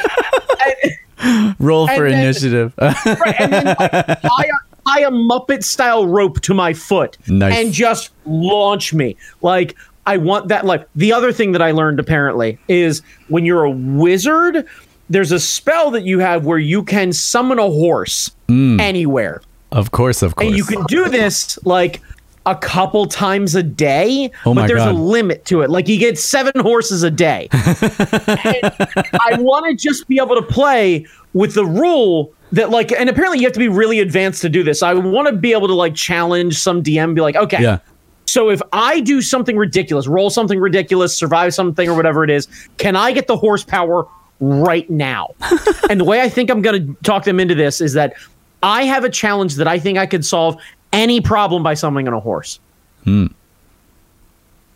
Roll 1.60 1.88
for 1.88 2.06
And 2.06 2.14
then- 2.16 2.24
initiative. 2.24 2.74
right, 2.78 3.36
and 3.40 3.52
then 3.54 3.66
like, 3.80 4.50
tie 4.88 5.02
a 5.02 5.12
Muppet 5.12 5.63
style 5.63 6.08
rope 6.08 6.42
to 6.42 6.54
my 6.54 6.74
foot 6.74 7.18
Nice. 7.28 7.56
and 7.58 7.74
just 7.74 8.12
launch 8.25 8.94
me. 8.94 9.16
Like 9.42 9.75
I 10.06 10.18
want 10.18 10.50
that. 10.50 10.66
life. 10.66 10.86
the 10.96 11.13
other 11.13 11.32
thing 11.32 11.52
that 11.54 11.62
I 11.62 11.72
learned 11.72 12.00
apparently 12.00 12.58
is 12.68 13.02
when 13.30 13.46
you're 13.46 13.63
a 13.63 13.72
wizard, 13.72 14.66
there's 15.10 15.32
a 15.32 15.40
spell 15.40 15.92
that 15.92 16.04
you 16.04 16.20
have 16.20 16.46
where 16.46 16.58
you 16.58 16.84
can 16.84 17.13
summon 17.13 17.60
a 17.60 17.70
horse 17.70 18.32
hmm. 18.48 18.80
anywhere, 18.80 19.42
of 19.72 19.92
course, 19.92 20.22
of 20.22 20.36
course. 20.36 20.48
and 20.48 20.58
you 20.58 20.63
can 20.63 20.84
do 20.86 21.10
this 21.10 21.58
like. 21.66 22.02
A 22.46 22.58
couple 22.58 23.06
times 23.06 23.56
a 23.56 23.63
day, 23.63 24.30
Oh 24.46 24.54
but 24.54 24.68
there's 24.68 24.84
God. 24.84 24.96
a 24.96 24.98
limit 24.98 25.46
to 25.46 25.62
it. 25.62 25.70
Like 25.70 25.88
you 25.88 25.98
get 25.98 26.20
seven 26.20 26.52
horses 26.60 27.02
a 27.02 27.10
day. 27.10 27.48
I 27.54 29.38
want 29.40 29.66
to 29.68 29.75
just 29.75 30.10
be 30.10 30.18
able 30.20 30.36
to 30.36 30.42
play 30.42 31.06
with 31.34 31.56
the 31.56 31.66
rule 31.66 32.34
that 32.52 32.70
like, 32.70 32.92
and 32.92 33.10
apparently 33.10 33.40
you 33.40 33.46
have 33.46 33.54
to 33.54 33.60
be 33.60 33.68
really 33.68 34.00
advanced 34.00 34.42
to 34.44 34.50
do 34.50 34.63
this. 34.63 34.84
I 34.84 34.94
want 34.94 35.28
to 35.28 35.34
be 35.34 35.54
able 35.54 35.68
to 35.68 35.74
like 35.74 35.96
challenge 35.96 36.60
some 36.60 36.84
DM, 36.84 37.16
be 37.16 37.22
like, 37.22 37.36
okay, 37.36 37.62
yeah. 37.62 37.80
so 38.25 38.50
if 38.50 38.62
I 38.72 39.00
do 39.00 39.22
something 39.22 39.58
ridiculous, 39.58 40.08
roll 40.08 40.30
something 40.30 40.60
ridiculous, 40.60 41.18
survive 41.18 41.54
something 41.54 41.90
or 41.90 41.96
whatever 41.96 42.24
it 42.24 42.30
is, 42.30 42.48
can 42.78 42.96
I 42.96 43.12
get 43.12 43.28
the 43.28 43.38
horsepower 43.38 44.08
right 44.40 44.88
now? 44.90 45.34
and 45.90 46.00
the 46.00 46.06
way 46.06 46.22
I 46.22 46.30
think 46.30 46.52
I'm 46.52 46.62
going 46.62 46.88
to 46.88 47.04
talk 47.04 47.24
them 47.24 47.40
into 47.40 47.56
this 47.56 47.82
is 47.82 47.94
that 47.94 48.13
I 48.62 48.84
have 48.84 49.04
a 49.04 49.10
challenge 49.10 49.56
that 49.56 49.68
I 49.68 49.80
think 49.80 49.98
I 49.98 50.06
could 50.06 50.24
solve 50.24 50.56
any 50.94 51.20
problem 51.20 51.63
by 51.63 51.74
summoning 51.74 52.08
on 52.08 52.13
a 52.13 52.20
horse. 52.20 52.60
Hmm. 53.04 53.28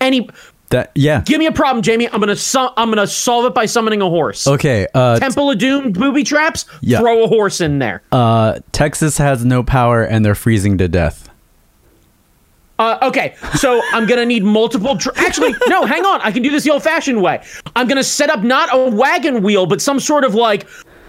Any, 0.02 0.30
That 0.70 0.92
yeah. 0.96 1.22
give 1.26 1.40
me 1.40 1.46
a 1.46 1.52
problem, 1.54 1.82
Jamie. 1.82 2.10
I'm 2.10 2.20
gonna 2.20 2.36
su- 2.36 2.70
I'm 2.76 2.90
gonna 2.90 3.08
solve 3.08 3.46
it 3.46 3.54
by 3.54 3.66
summoning 3.68 4.02
a 4.02 4.10
horse. 4.10 4.46
Okay. 4.48 4.86
Uh, 4.94 5.18
Temple 5.18 5.52
of 5.52 5.58
Doom 5.58 5.94
booby 5.94 6.24
traps. 6.26 6.66
Yeah. 6.82 7.00
Throw 7.00 7.24
a 7.24 7.28
horse 7.28 7.62
in 7.62 7.80
there. 7.80 8.02
uh, 8.12 8.60
Texas 8.74 9.18
has 9.18 9.46
no 9.46 9.64
power 9.64 10.04
and 10.04 10.26
they're 10.26 10.36
freezing 10.36 10.78
to 10.80 10.88
death. 10.90 11.30
Uh, 12.80 13.00
okay, 13.02 13.36
so 13.56 13.82
I'm 13.94 14.06
gonna 14.06 14.26
need 14.26 14.44
multiple. 14.44 14.94
Dr- 14.96 15.18
Actually, 15.18 15.56
no, 15.68 15.86
hang 15.86 16.06
on. 16.06 16.22
I 16.22 16.32
can 16.32 16.44
do 16.44 16.52
this 16.52 16.64
the 16.64 16.70
old-fashioned 16.72 17.22
way. 17.22 17.42
I'm 17.76 17.88
gonna 17.88 18.04
set 18.04 18.30
up 18.30 18.44
not 18.44 18.70
a 18.72 18.90
wagon 18.96 19.42
wheel, 19.42 19.66
but 19.66 19.82
some 19.82 20.00
sort 20.00 20.24
of 20.24 20.36
like 20.36 20.68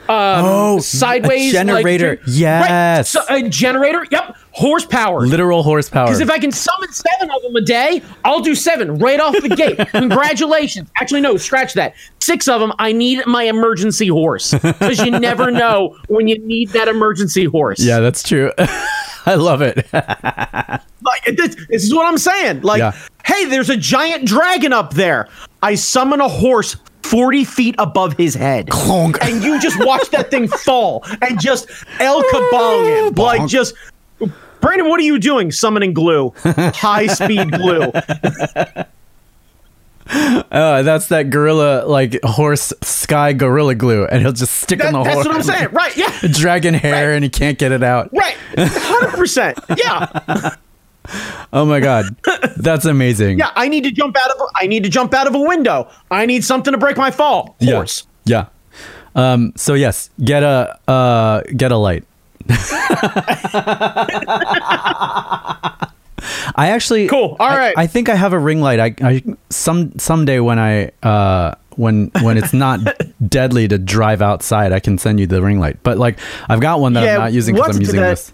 um, 0.09 0.45
Oh, 0.45 0.79
sideways 0.81 1.53
generator. 1.53 2.11
Like, 2.11 2.21
Yes. 2.27 3.11
so, 3.11 3.21
a 3.29 3.49
generator. 3.49 4.07
Yep, 4.11 4.37
horsepower. 4.53 5.21
Literal 5.27 5.62
horsepower. 5.62 6.07
Because 6.07 6.21
if 6.21 6.31
I 6.31 6.38
can 6.38 6.50
summon 6.53 6.91
seven 6.93 7.31
of 7.31 7.43
them 7.43 7.55
a 7.57 7.61
day, 7.61 8.03
I'll 8.25 8.41
do 8.41 8.55
seven 8.55 8.99
right 8.99 9.21
off 9.21 9.35
the 9.41 9.50
gate. 9.50 9.79
Congratulations. 9.93 10.88
Actually, 11.00 11.21
no, 11.21 11.37
scratch 11.37 11.75
that. 11.75 11.95
Six 12.21 12.49
of 12.49 12.61
them. 12.61 12.73
I 12.79 12.93
need 12.93 13.27
my 13.27 13.45
emergency 13.45 14.09
horse 14.09 14.53
because 14.53 14.99
you 15.00 15.11
never 15.12 15.50
know 15.62 15.97
when 16.09 16.29
you 16.29 16.38
need 16.38 16.71
that 16.71 16.88
emergency 16.88 17.45
horse. 17.45 17.81
yeah, 17.81 18.00
that's 18.00 18.23
true. 18.23 18.50
I 19.27 19.35
love 19.35 19.61
it. 19.62 19.87
Like 19.93 21.37
this, 21.37 21.55
this 21.69 21.83
is 21.85 21.95
what 21.95 22.07
I'm 22.07 22.19
saying. 22.19 22.62
Like, 22.62 22.79
Yeah. 22.79 22.93
hey, 23.25 23.45
there's 23.47 23.71
a 23.71 23.77
giant 23.77 24.27
dragon 24.27 24.73
up 24.73 24.95
there. 24.95 25.29
I 25.62 25.75
summon 25.75 26.21
a 26.21 26.29
horse 26.29 26.77
40 27.02 27.45
feet 27.45 27.75
above 27.78 28.14
his 28.17 28.35
head. 28.35 28.67
Clonk. 28.69 29.19
And 29.23 29.43
you 29.43 29.59
just 29.61 29.78
watch 29.85 30.11
that 30.11 30.31
thing 30.31 30.49
fall 30.64 31.05
and 31.23 31.40
just 31.40 31.69
El 32.00 32.23
Kabong 32.25 33.09
him. 33.09 33.14
Like, 33.14 33.47
just. 33.49 33.75
Brandon, 34.61 34.88
what 34.88 34.99
are 34.99 35.05
you 35.05 35.21
doing? 35.21 35.52
Summoning 35.52 35.93
glue, 35.95 36.33
high 36.45 37.07
speed 37.07 37.52
glue. 37.52 37.93
Uh, 40.11 40.83
that's 40.83 41.07
that 41.09 41.31
gorilla, 41.31 41.87
like 41.87 42.19
horse 42.25 42.73
sky 42.83 43.33
gorilla 43.35 43.75
glue, 43.76 44.05
and 44.07 44.21
he'll 44.21 44.33
just 44.33 44.55
stick 44.55 44.81
That- 44.81 44.95
on 44.95 45.05
the 45.05 45.05
that's 45.05 45.14
horse. 45.14 45.26
what 45.26 45.37
I'm 45.37 45.43
saying. 45.43 45.69
Right? 45.71 45.97
Yeah. 45.97 46.12
Dragon 46.33 46.75
hair, 46.75 47.12
and 47.12 47.23
he 47.23 47.31
can't 47.31 47.57
get 47.59 47.71
it 47.73 47.83
out. 47.85 48.11
Right. 48.12 48.37
100%. 48.55 49.78
Yeah. 49.78 50.57
Oh 51.53 51.65
my 51.65 51.81
god, 51.81 52.15
that's 52.57 52.85
amazing. 52.85 53.38
Yeah. 53.38 53.50
I 53.57 53.69
need 53.69 53.85
to 53.85 53.91
jump 53.91 54.17
out 54.23 54.31
of. 54.31 54.41
A, 54.41 54.45
I 54.57 54.67
need 54.67 54.85
to 54.85 54.91
jump 54.91 55.15
out 55.15 55.27
of 55.27 55.35
a 55.35 55.41
window. 55.41 55.88
I 56.11 56.27
need 56.27 56.45
something 56.45 56.73
to 56.73 56.79
break 56.79 56.97
my 56.97 57.11
fall. 57.11 57.57
Yeah. 57.61 57.75
Horse. 57.77 58.07
Yeah. 58.25 58.47
Um. 59.15 59.53
So 59.57 59.75
yes, 59.75 60.11
get 60.23 60.43
a 60.43 60.79
uh 60.87 61.43
get 61.57 61.73
a 61.73 61.77
light. 61.77 62.05
I 66.57 66.71
actually 66.71 67.07
Cool. 67.09 67.37
All 67.38 67.49
right. 67.49 67.75
I- 67.77 67.83
I, 67.83 67.87
think 67.87 68.09
I 68.09 68.15
have 68.17 68.33
a 68.33 68.38
ring 68.38 68.61
light. 68.61 68.81
I, 68.81 68.95
I 69.03 69.23
some 69.50 69.97
someday 69.99 70.41
when 70.41 70.59
I 70.59 70.91
uh 71.03 71.55
when 71.77 72.11
when 72.23 72.37
it's 72.37 72.53
not 72.53 72.81
deadly 73.29 73.69
to 73.69 73.79
drive 73.79 74.21
outside, 74.21 74.73
I 74.73 74.81
can 74.81 74.99
send 74.99 75.21
you 75.21 75.27
the 75.27 75.41
ring 75.43 75.61
light. 75.61 75.79
But 75.83 75.97
like 75.99 76.19
I've 76.49 76.61
got 76.61 76.81
one 76.81 76.95
that 76.95 77.05
Yeah, 77.05 77.15
I'm 77.15 77.21
not 77.21 77.33
using 77.33 77.55
because 77.55 77.77
I'm 77.77 77.81
using 77.83 78.00
that- 78.00 78.11
this. 78.11 78.33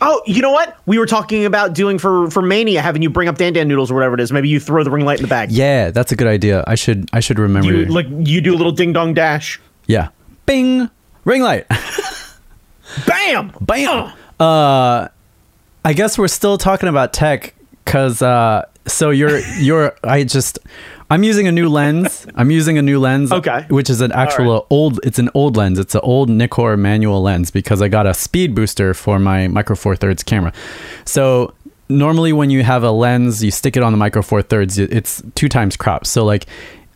Oh, 0.00 0.20
you 0.26 0.42
know 0.42 0.50
what? 0.50 0.76
We 0.86 0.98
were 0.98 1.06
talking 1.06 1.44
about 1.46 1.74
doing 1.74 1.98
for 1.98 2.30
for 2.30 2.42
Mania, 2.42 2.82
having 2.82 3.02
you 3.02 3.08
bring 3.10 3.28
up 3.28 3.38
Dan 3.38 3.52
Dan 3.54 3.66
noodles 3.68 3.90
or 3.90 3.94
whatever 3.94 4.14
it 4.14 4.20
is. 4.20 4.30
Maybe 4.30 4.48
you 4.48 4.60
throw 4.60 4.84
the 4.84 4.90
ring 4.90 5.04
light 5.04 5.18
in 5.18 5.22
the 5.22 5.28
bag. 5.28 5.50
Yeah, 5.50 5.90
that's 5.90 6.12
a 6.12 6.16
good 6.16 6.28
idea. 6.28 6.62
I 6.66 6.74
should 6.74 7.08
I 7.12 7.20
should 7.20 7.38
remember. 7.38 7.72
You 7.72 7.86
like 7.86 8.06
you 8.10 8.40
do 8.40 8.54
a 8.54 8.58
little 8.58 8.72
ding 8.72 8.92
dong 8.92 9.14
dash. 9.14 9.60
yeah. 9.86 10.08
Bing. 10.44 10.90
Ring 11.24 11.42
light. 11.42 11.66
Bam. 13.06 13.52
Bam. 13.60 14.12
Uh, 14.38 15.08
I 15.84 15.92
guess 15.92 16.16
we're 16.18 16.28
still 16.28 16.56
talking 16.58 16.88
about 16.88 17.12
tech 17.12 17.54
because 17.86 18.20
uh, 18.20 18.66
so 18.86 19.08
you're 19.10 19.38
you're 19.58 19.96
I 20.04 20.24
just 20.24 20.58
I'm 21.08 21.22
using 21.22 21.46
a 21.46 21.52
new 21.52 21.68
lens. 21.68 22.26
I'm 22.34 22.50
using 22.50 22.76
a 22.76 22.82
new 22.82 22.98
lens. 22.98 23.32
Okay. 23.32 23.64
Which 23.70 23.88
is 23.88 24.00
an 24.00 24.12
actual 24.12 24.54
right. 24.54 24.66
old. 24.70 25.00
It's 25.04 25.18
an 25.18 25.30
old 25.34 25.56
lens. 25.56 25.78
It's 25.78 25.94
an 25.94 26.00
old 26.02 26.28
Nikkor 26.28 26.78
manual 26.78 27.22
lens 27.22 27.50
because 27.50 27.80
I 27.80 27.88
got 27.88 28.06
a 28.06 28.12
speed 28.12 28.54
booster 28.54 28.92
for 28.92 29.18
my 29.18 29.48
Micro 29.48 29.76
Four 29.76 29.96
Thirds 29.96 30.22
camera. 30.22 30.52
So 31.04 31.54
normally 31.88 32.32
when 32.32 32.50
you 32.50 32.64
have 32.64 32.82
a 32.82 32.90
lens, 32.90 33.42
you 33.42 33.52
stick 33.52 33.76
it 33.76 33.82
on 33.82 33.92
the 33.92 33.98
Micro 33.98 34.20
Four 34.20 34.42
Thirds. 34.42 34.78
It's 34.78 35.22
two 35.34 35.48
times 35.48 35.76
crop. 35.76 36.06
So 36.06 36.24
like. 36.24 36.46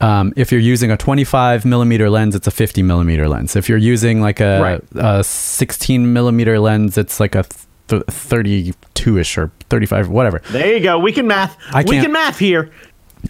Um, 0.03 0.33
if 0.35 0.51
you're 0.51 0.63
using 0.63 0.91
a 0.91 0.97
25 0.97 1.67
millimeter 1.67 2.09
lens, 2.09 2.35
it's 2.35 2.47
a 2.47 2.51
50 2.51 2.83
millimeter 2.83 3.29
lens. 3.29 3.55
If 3.55 3.69
you're 3.69 3.77
using 3.77 4.23
like 4.23 4.41
a, 4.41 4.59
Right. 4.63 4.83
a 4.95 5.23
16 5.23 6.15
millimeter 6.15 6.59
lens, 6.59 6.97
it's 6.97 7.21
like 7.21 7.35
a 7.35 7.45
th- 7.91 8.03
32 8.09 9.19
ish 9.19 9.37
or 9.39 9.51
35, 9.69 10.09
whatever. 10.09 10.41
There 10.51 10.75
you 10.77 10.81
go. 10.83 10.99
We 10.99 11.13
can 11.13 11.27
math. 11.27 11.57
I 11.73 11.83
we 11.85 12.01
can 12.01 12.13
math 12.13 12.39
here. 12.39 12.71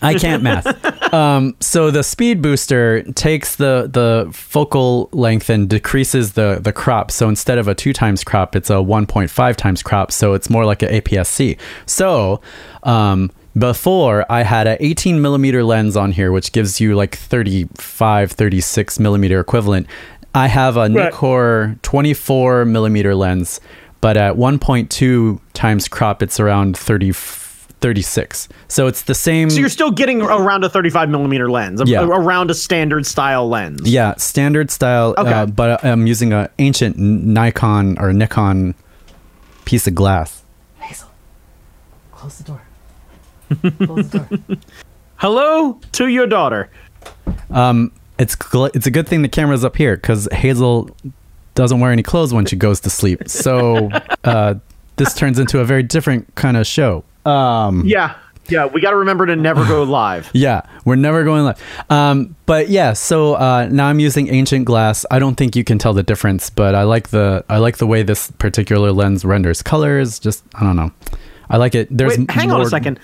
I 0.03 0.15
can't 0.15 0.43
math. 0.43 0.67
Um, 1.11 1.57
so 1.59 1.91
the 1.91 2.05
speed 2.05 2.41
booster 2.41 3.03
takes 3.15 3.57
the 3.57 3.91
the 3.93 4.31
focal 4.33 5.09
length 5.13 5.51
and 5.51 5.69
decreases 5.69 6.35
the 6.35 6.61
the 6.63 6.73
crop. 6.73 7.11
So 7.11 7.29
instead 7.29 7.59
of 7.59 7.67
a 7.67 7.75
two 7.75 7.93
times 7.93 8.23
crop, 8.23 8.55
it's 8.55 8.71
a 8.71 8.75
1.5 8.75 9.57
times 9.57 9.83
crop. 9.83 10.13
So 10.13 10.35
it's 10.35 10.49
more 10.49 10.65
like 10.65 10.83
an 10.85 10.91
APS-C. 10.91 11.57
So 11.87 12.41
um, 12.85 13.33
before 13.59 14.25
I 14.31 14.45
had 14.45 14.69
a 14.69 14.81
18 14.85 15.21
millimeter 15.21 15.65
lens 15.65 15.97
on 15.97 16.13
here, 16.13 16.31
which 16.31 16.53
gives 16.53 16.81
you 16.81 16.95
like 16.95 17.17
35, 17.17 18.31
36 18.31 19.01
millimeter 19.01 19.41
equivalent. 19.41 19.89
I 20.33 20.47
have 20.47 20.77
a 20.77 20.89
Right. 20.89 21.13
Nikkor 21.13 21.83
24 21.83 22.67
millimeter 22.67 23.17
lens, 23.17 23.61
but 24.01 24.17
at 24.17 24.35
1.2 24.37 25.41
times 25.53 25.89
crop, 25.89 26.23
it's 26.23 26.39
around 26.41 26.77
30. 26.77 27.13
36 27.81 28.47
so 28.69 28.87
it's 28.89 29.01
the 29.05 29.15
same 29.15 29.49
So 29.49 29.59
you're 29.59 29.71
still 29.71 29.91
getting 29.91 30.21
around 30.21 30.65
a 30.65 30.69
35 30.69 31.09
millimeter 31.09 31.51
lens, 31.51 31.81
Yeah. 31.87 32.03
around 32.03 32.51
a 32.51 32.55
standard 32.55 33.07
style 33.07 33.49
lens. 33.49 33.81
Yeah, 33.91 34.17
standard 34.17 34.71
style. 34.71 35.15
Okay. 35.17 35.33
Uh, 35.33 35.47
but 35.47 35.83
I'm 35.83 36.07
using 36.07 36.35
an 36.35 36.49
ancient 36.59 36.99
Nikon 36.99 37.99
or 37.99 38.13
Nikon 38.13 38.75
piece 39.65 39.87
of 39.87 39.95
glass. 39.95 40.43
Hazel, 40.79 41.09
close 42.13 42.37
the 42.37 42.45
door. 42.45 42.63
Close 43.87 44.11
the 44.11 44.19
door. 44.29 44.59
Hello 45.17 45.81
to 45.93 46.09
your 46.09 46.27
daughter. 46.27 46.69
Um, 47.49 47.93
it's 48.19 48.37
gl- 48.37 48.71
it's 48.75 48.87
a 48.87 48.91
good 48.91 49.09
thing 49.09 49.23
the 49.23 49.29
camera's 49.31 49.65
up 49.65 49.77
here 49.77 49.97
because 49.97 50.29
Hazel 50.33 50.95
doesn't 51.55 51.81
wear 51.81 51.93
any 51.93 52.03
clothes 52.03 52.33
when 52.33 52.47
she 52.47 52.57
goes 52.57 52.81
to 52.81 52.91
sleep. 52.91 53.29
So 53.29 53.91
uh, 54.25 54.55
this 54.97 55.15
turns 55.15 55.39
into 55.39 55.61
a 55.61 55.65
very 55.65 55.83
different 55.83 56.35
kind 56.35 56.57
of 56.57 56.67
show. 56.67 57.05
Um, 57.25 57.85
Yeah. 57.87 58.17
Yeah. 58.49 58.67
We 58.67 58.81
got 58.81 58.91
to 58.91 58.97
remember 58.97 59.27
to 59.27 59.37
never 59.37 59.65
go 59.67 59.83
live. 60.01 60.29
Yeah, 60.33 60.63
we're 60.85 60.97
never 60.97 61.23
going 61.23 61.45
live. 61.45 61.63
Um, 61.89 62.35
but 62.47 62.69
yeah, 62.69 62.95
so 62.95 63.35
uh, 63.35 63.69
now 63.71 63.87
I'm 63.87 64.01
using 64.01 64.29
ancient 64.29 64.65
glass. 64.65 65.07
I 65.11 65.19
don't 65.21 65.37
think 65.37 65.55
you 65.55 65.63
can 65.63 65.79
tell 65.79 65.93
the 65.93 66.03
difference, 66.03 66.51
but 66.51 66.75
I 66.75 66.83
like 66.83 67.11
the 67.11 67.45
I 67.49 67.59
like 67.59 67.77
the 67.77 67.87
way 67.87 68.03
this 68.03 68.31
particular 68.33 68.91
lens 68.91 69.25
renders 69.25 69.63
colors. 69.63 70.19
Just 70.19 70.43
I 70.57 70.65
don't 70.65 70.75
know, 70.75 70.91
I 71.49 71.59
like 71.59 71.77
it. 71.77 71.89
There's 71.97 72.19
Wait, 72.19 72.31
hang 72.31 72.51
on 72.51 72.61
a 72.61 72.67
second. 72.67 72.99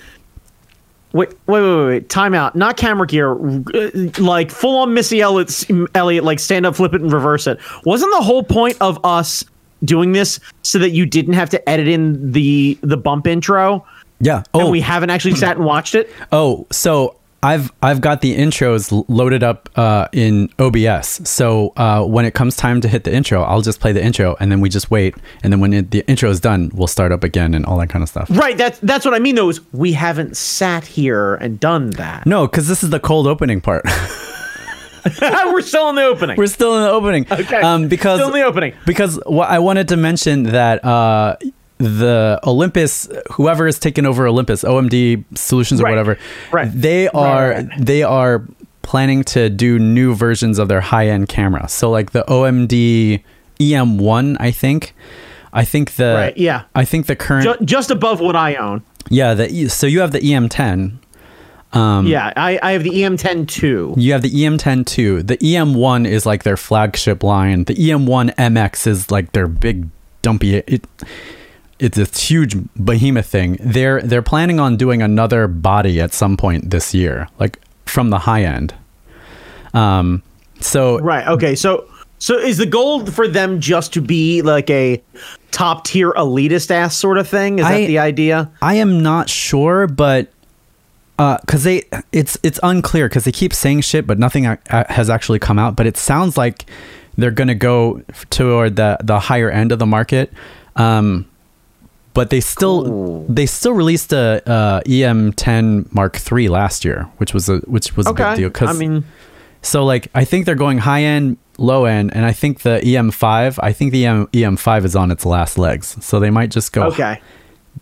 Wait, 1.12 1.30
wait, 1.46 1.60
wait, 1.62 1.86
wait. 1.86 2.08
Time 2.08 2.34
out. 2.34 2.56
Not 2.56 2.76
camera 2.76 3.06
gear. 3.06 3.32
uh, 3.32 3.90
Like 4.18 4.50
full 4.50 4.78
on 4.78 4.92
Missy 4.94 5.20
Elliott, 5.20 5.64
Elliott, 5.94 6.24
like 6.24 6.38
stand 6.38 6.66
up, 6.66 6.76
flip 6.76 6.92
it, 6.94 7.00
and 7.00 7.12
reverse 7.12 7.46
it. 7.46 7.58
Wasn't 7.84 8.10
the 8.12 8.22
whole 8.22 8.42
point 8.42 8.76
of 8.80 8.98
us 9.04 9.44
doing 9.84 10.12
this 10.12 10.40
so 10.62 10.78
that 10.78 10.90
you 10.90 11.06
didn't 11.06 11.34
have 11.34 11.48
to 11.50 11.68
edit 11.68 11.88
in 11.88 12.32
the 12.32 12.76
the 12.82 12.96
bump 12.96 13.26
intro? 13.26 13.84
Yeah. 14.20 14.38
And 14.54 14.64
Oh, 14.64 14.70
we 14.70 14.80
haven't 14.80 15.10
actually 15.10 15.36
sat 15.36 15.56
and 15.56 15.64
watched 15.64 15.94
it. 15.94 16.10
oh. 16.32 16.66
So 16.70 17.16
I've 17.46 17.72
I've 17.80 18.00
got 18.00 18.22
the 18.22 18.36
intros 18.36 19.04
loaded 19.08 19.44
up 19.44 19.68
uh, 19.76 20.08
in 20.12 20.50
OBS. 20.58 21.28
So 21.28 21.72
uh, 21.76 22.04
when 22.04 22.24
it 22.24 22.34
comes 22.34 22.56
time 22.56 22.80
to 22.80 22.88
hit 22.88 23.04
the 23.04 23.14
intro, 23.14 23.42
I'll 23.42 23.62
just 23.62 23.78
play 23.78 23.92
the 23.92 24.02
intro, 24.02 24.36
and 24.40 24.50
then 24.50 24.60
we 24.60 24.68
just 24.68 24.90
wait. 24.90 25.14
And 25.44 25.52
then 25.52 25.60
when 25.60 25.72
it, 25.72 25.92
the 25.92 26.04
intro 26.08 26.28
is 26.28 26.40
done, 26.40 26.72
we'll 26.74 26.88
start 26.88 27.12
up 27.12 27.22
again 27.22 27.54
and 27.54 27.64
all 27.64 27.78
that 27.78 27.88
kind 27.88 28.02
of 28.02 28.08
stuff. 28.08 28.28
Right. 28.30 28.58
That's 28.58 28.80
that's 28.80 29.04
what 29.04 29.14
I 29.14 29.20
mean. 29.20 29.36
Though 29.36 29.48
is 29.48 29.60
we 29.72 29.92
haven't 29.92 30.36
sat 30.36 30.84
here 30.84 31.36
and 31.36 31.60
done 31.60 31.90
that. 31.90 32.26
No, 32.26 32.48
because 32.48 32.66
this 32.66 32.82
is 32.82 32.90
the 32.90 33.00
cold 33.00 33.28
opening 33.28 33.60
part. 33.60 33.84
We're 35.22 35.62
still 35.62 35.88
in 35.90 35.94
the 35.94 36.04
opening. 36.04 36.36
We're 36.36 36.48
still 36.48 36.76
in 36.76 36.82
the 36.82 36.90
opening. 36.90 37.26
Okay. 37.30 37.60
Um, 37.60 37.86
because 37.86 38.18
Still 38.18 38.34
in 38.34 38.40
the 38.40 38.46
opening. 38.46 38.74
Because 38.86 39.20
what 39.26 39.48
I 39.48 39.60
wanted 39.60 39.88
to 39.88 39.96
mention 39.96 40.44
that 40.44 40.84
uh, 40.84 41.36
the 41.78 42.40
Olympus, 42.44 43.08
whoever 43.32 43.66
is 43.66 43.78
taking 43.78 44.06
over 44.06 44.26
Olympus, 44.26 44.64
OMD 44.64 45.24
Solutions 45.34 45.80
or 45.80 45.84
Right. 45.84 45.90
whatever, 45.90 46.18
Right. 46.52 46.70
they 46.72 47.08
are 47.08 47.50
right, 47.50 47.68
they 47.78 48.02
are 48.02 48.42
planning 48.82 49.24
to 49.24 49.50
do 49.50 49.78
new 49.78 50.14
versions 50.14 50.58
of 50.58 50.68
their 50.68 50.80
high 50.80 51.08
end 51.08 51.28
camera. 51.28 51.68
So 51.68 51.90
like 51.90 52.12
the 52.12 52.24
OMD 52.28 53.22
EM1, 53.60 54.36
I 54.40 54.50
think. 54.50 54.94
I 55.52 55.64
think 55.64 55.94
the 55.96 56.14
Right, 56.14 56.36
yeah. 56.38 56.62
I 56.74 56.84
think 56.84 57.06
the 57.06 57.16
current 57.16 57.44
Ju- 57.44 57.64
just 57.64 57.90
above 57.90 58.20
what 58.20 58.36
I 58.36 58.54
own. 58.56 58.82
yeah 59.10 59.34
the 59.34 59.68
so 59.68 59.86
you 59.86 60.00
have 60.00 60.12
the 60.12 60.20
EM10 60.20 60.98
Um, 61.72 62.06
yeah, 62.06 62.32
I, 62.36 62.58
I 62.62 62.72
have 62.72 62.84
the 62.84 62.90
E 62.96 63.02
EM10 63.02 63.46
2. 63.48 63.94
You 63.98 64.12
have 64.12 64.22
the 64.22 64.30
E 64.30 64.44
EM10 64.46 64.86
too. 64.86 65.22
The 65.22 65.36
EM1 65.38 66.06
is 66.06 66.24
like 66.24 66.42
their 66.44 66.56
flagship 66.56 67.22
line. 67.22 67.64
The 67.64 67.74
EM1 67.74 68.34
MX 68.36 68.86
is 68.86 69.10
like 69.10 69.32
their 69.32 69.46
big 69.48 69.88
dumpy. 70.22 70.56
It, 70.58 70.84
it's 71.78 71.98
a 71.98 72.04
huge 72.06 72.56
behemoth 72.82 73.26
thing. 73.26 73.58
They're 73.60 74.00
they're 74.02 74.22
planning 74.22 74.58
on 74.60 74.76
doing 74.76 75.02
another 75.02 75.46
body 75.48 76.00
at 76.00 76.12
some 76.14 76.36
point 76.36 76.70
this 76.70 76.94
year, 76.94 77.28
like 77.38 77.60
from 77.84 78.10
the 78.10 78.18
high 78.20 78.42
end. 78.44 78.74
Um, 79.74 80.22
so 80.60 80.98
Right. 81.00 81.26
Okay. 81.28 81.54
So 81.54 81.84
So 82.18 82.38
is 82.38 82.56
the 82.56 82.66
goal 82.66 83.04
for 83.06 83.28
them 83.28 83.60
just 83.60 83.92
to 83.92 84.00
be 84.00 84.40
like 84.42 84.70
a 84.70 85.02
top 85.50 85.84
tier 85.84 86.12
elitist 86.12 86.70
ass 86.70 86.96
sort 86.96 87.18
of 87.18 87.28
thing? 87.28 87.58
Is 87.58 87.66
I- 87.66 87.80
that 87.82 87.86
the 87.86 87.98
idea? 87.98 88.50
I 88.62 88.74
am 88.76 89.02
not 89.02 89.28
sure, 89.28 89.86
but 89.86 90.28
because 91.18 91.64
they 91.64 91.82
it's 92.12 92.38
it's 92.42 92.60
unclear 92.62 93.08
because 93.08 93.24
they 93.24 93.32
keep 93.32 93.52
saying 93.52 93.82
shit, 93.82 94.06
but 94.06 94.18
nothing 94.18 94.46
a- 94.46 94.58
has 94.70 95.08
actually 95.10 95.38
come 95.38 95.58
out. 95.58 95.76
But 95.76 95.86
it 95.86 95.96
sounds 95.96 96.36
like 96.38 96.64
they're 97.18 97.30
gonna 97.30 97.54
go 97.54 98.02
toward 98.30 98.76
the 98.76 98.96
the 99.02 99.18
higher 99.20 99.50
end 99.50 99.72
of 99.72 99.78
the 99.78 99.86
market. 99.86 100.32
Um, 100.76 101.26
but 102.16 102.30
they 102.30 102.40
still 102.40 102.84
Cool. 102.84 103.26
they 103.28 103.46
still 103.46 103.72
released 103.74 104.12
a, 104.12 104.42
uh 104.50 104.80
EM10 104.82 105.92
Mark 105.94 106.18
III 106.32 106.48
last 106.48 106.84
year, 106.84 107.08
which 107.18 107.32
was 107.32 107.48
a 107.48 107.58
which 107.58 107.96
was 107.96 108.06
a 108.08 108.12
big 108.12 108.36
deal. 108.36 108.50
Cause 108.50 108.68
I 108.68 108.72
mean, 108.72 109.04
so 109.62 109.84
like 109.84 110.08
I 110.14 110.24
think 110.24 110.46
they're 110.46 110.54
going 110.66 110.78
high 110.78 111.02
end, 111.04 111.36
low 111.58 111.84
end, 111.84 112.12
and 112.14 112.24
I 112.24 112.32
think 112.32 112.62
the 112.62 112.80
EM5. 112.82 113.58
I 113.62 113.72
think 113.72 113.92
the 113.92 114.06
EM, 114.06 114.26
EM5 114.28 114.84
is 114.84 114.96
on 114.96 115.10
its 115.12 115.24
last 115.24 115.58
legs, 115.58 115.96
so 116.04 116.18
they 116.18 116.30
might 116.30 116.50
just 116.50 116.72
go. 116.72 116.84
okay. 116.88 117.20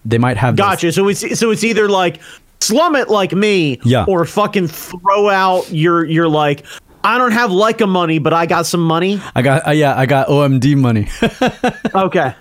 They 0.04 0.18
might 0.18 0.36
have. 0.36 0.56
Gotcha. 0.56 0.92
So 0.92 1.08
it's 1.08 1.38
so 1.38 1.50
it's 1.50 1.64
either 1.64 1.88
like 1.88 2.20
slum 2.60 2.96
it 2.96 3.08
like 3.08 3.32
me, 3.32 3.78
Yeah. 3.84 4.04
or 4.08 4.24
fucking 4.24 4.66
throw 4.68 5.30
out 5.30 5.70
your 5.72 6.04
your 6.04 6.28
like 6.28 6.64
I 7.04 7.18
don't 7.18 7.32
have 7.32 7.50
Leica 7.50 7.86
money, 7.88 8.18
but 8.18 8.32
I 8.32 8.46
got 8.46 8.66
some 8.66 8.80
money. 8.80 9.20
I 9.36 9.42
got 9.42 9.68
uh, 9.68 9.70
yeah, 9.70 9.94
I 9.96 10.06
got 10.06 10.28
OMD 10.28 10.76
money. 10.76 11.08
Okay. 11.94 12.34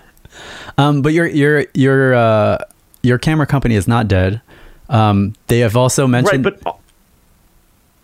Um, 0.78 1.02
but 1.02 1.12
your 1.12 1.26
your 1.26 1.66
your 1.74 2.14
uh, 2.14 2.58
your 3.02 3.18
camera 3.18 3.46
company 3.46 3.74
is 3.74 3.86
not 3.88 4.08
dead. 4.08 4.40
Um, 4.88 5.34
they 5.48 5.60
have 5.60 5.76
also 5.76 6.06
mentioned. 6.06 6.44
Right, 6.44 6.60
but 6.62 6.78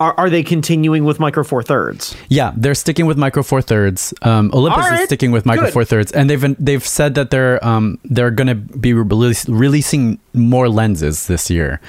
are, 0.01 0.15
are 0.17 0.31
they 0.31 0.43
continuing 0.43 1.05
with 1.05 1.21
Micro 1.21 1.45
Four 1.45 1.63
Thirds? 1.63 2.17
yeah, 2.31 2.53
they're 2.57 2.75
sticking 2.75 3.05
with 3.05 3.19
Micro 3.19 3.43
Four 3.43 3.61
Thirds. 3.61 4.15
Um, 4.23 4.51
Olympus 4.55 4.87
All 4.87 4.93
is 4.95 5.05
sticking 5.05 5.31
with 5.31 5.45
Micro 5.45 5.67
good. 5.67 5.73
Four 5.75 5.85
Thirds, 5.85 6.11
and 6.13 6.31
they've 6.31 6.57
they've 6.59 6.87
said 6.87 7.15
that 7.17 7.31
they're 7.31 7.63
um 7.65 7.99
they're 8.05 8.31
gonna 8.31 8.55
be 8.55 8.95
release, 8.95 9.47
releasing 9.49 10.19
more 10.33 10.71
lenses 10.71 11.27
this 11.27 11.51
year. 11.51 11.81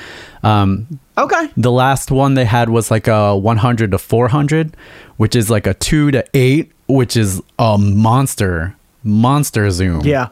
Um, 0.43 0.99
Okay. 1.17 1.49
the 1.55 1.71
last 1.71 2.09
one 2.09 2.33
they 2.33 2.45
had 2.45 2.69
was 2.69 2.89
like 2.89 3.07
a 3.07 3.37
100 3.37 3.91
to 3.91 3.97
400 3.99 4.75
which 5.17 5.35
is 5.35 5.51
like 5.51 5.67
a 5.67 5.73
2 5.75 6.09
to 6.11 6.25
8 6.33 6.71
which 6.87 7.15
is 7.15 7.41
a 7.59 7.77
monster 7.77 8.75
monster 9.03 9.69
zoom 9.71 10.01
Yeah. 10.05 10.27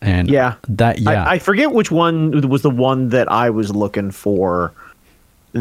and 0.00 0.28
Yeah. 0.28 0.54
that 0.68 0.98
yeah 0.98 1.24
I, 1.24 1.32
I 1.34 1.38
forget 1.38 1.72
which 1.72 1.90
one 1.90 2.48
was 2.48 2.62
the 2.62 2.70
one 2.70 3.10
that 3.10 3.30
I 3.30 3.50
was 3.50 3.74
looking 3.74 4.10
for, 4.10 4.72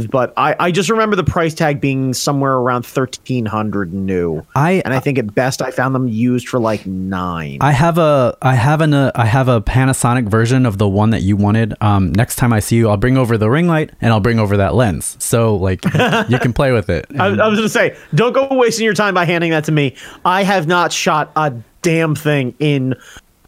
but 0.10 0.34
I, 0.38 0.56
I 0.60 0.72
just 0.72 0.90
remember 0.90 1.16
the 1.16 1.24
price 1.24 1.54
tag 1.54 1.82
being 1.82 2.14
somewhere 2.14 2.54
around 2.54 2.86
thirteen 2.86 3.46
hundred 3.46 3.94
new. 3.94 4.42
I- 4.56 4.82
and 4.86 4.94
I 4.94 5.00
think 5.00 5.18
at 5.18 5.34
best 5.36 5.62
I 5.62 5.72
found 5.72 5.94
them 5.94 6.08
used 6.08 6.48
for 6.48 6.60
like 6.60 6.86
nine. 6.86 7.58
I 7.62 7.72
have 7.72 7.98
a 7.98 8.38
I 8.42 8.56
have 8.56 8.82
an 8.82 8.94
uh, 8.94 9.12
I 9.16 9.26
have 9.26 9.48
a 9.48 9.62
Panasonic 9.62 10.28
version 10.30 10.66
of 10.66 10.78
the 10.78 10.88
one 10.88 11.10
that 11.10 11.22
you 11.24 11.36
wanted. 11.36 11.74
Um, 11.82 12.12
next 12.14 12.38
time 12.38 12.54
I 12.54 12.60
see 12.62 12.78
you, 12.78 12.90
I'll 12.90 12.98
bring 12.98 13.18
over 13.18 13.38
the 13.38 13.50
ring 13.50 13.68
light 13.68 13.92
and 14.02 14.14
I'll 14.14 14.20
bring 14.22 14.40
over 14.40 14.58
that 14.58 14.76
lens. 14.76 15.18
So 15.20 15.56
like 15.56 15.84
you 16.30 16.40
can 16.40 16.54
play 16.54 16.72
with 16.72 16.90
it. 16.90 17.06
I, 17.20 17.28
I 17.28 17.48
was 17.48 17.60
gonna 17.60 17.70
say, 17.70 17.98
don't 18.16 18.34
go 18.34 18.48
wasting 18.52 18.86
your 18.86 18.94
time 18.94 19.14
by 19.14 19.26
handing 19.26 19.52
that 19.52 19.66
to 19.66 19.72
me. 19.72 19.96
I 20.24 20.44
have 20.44 20.68
not 20.68 20.94
shot 20.94 21.32
a 21.36 21.54
damn 21.82 22.16
thing 22.16 22.56
in 22.60 22.96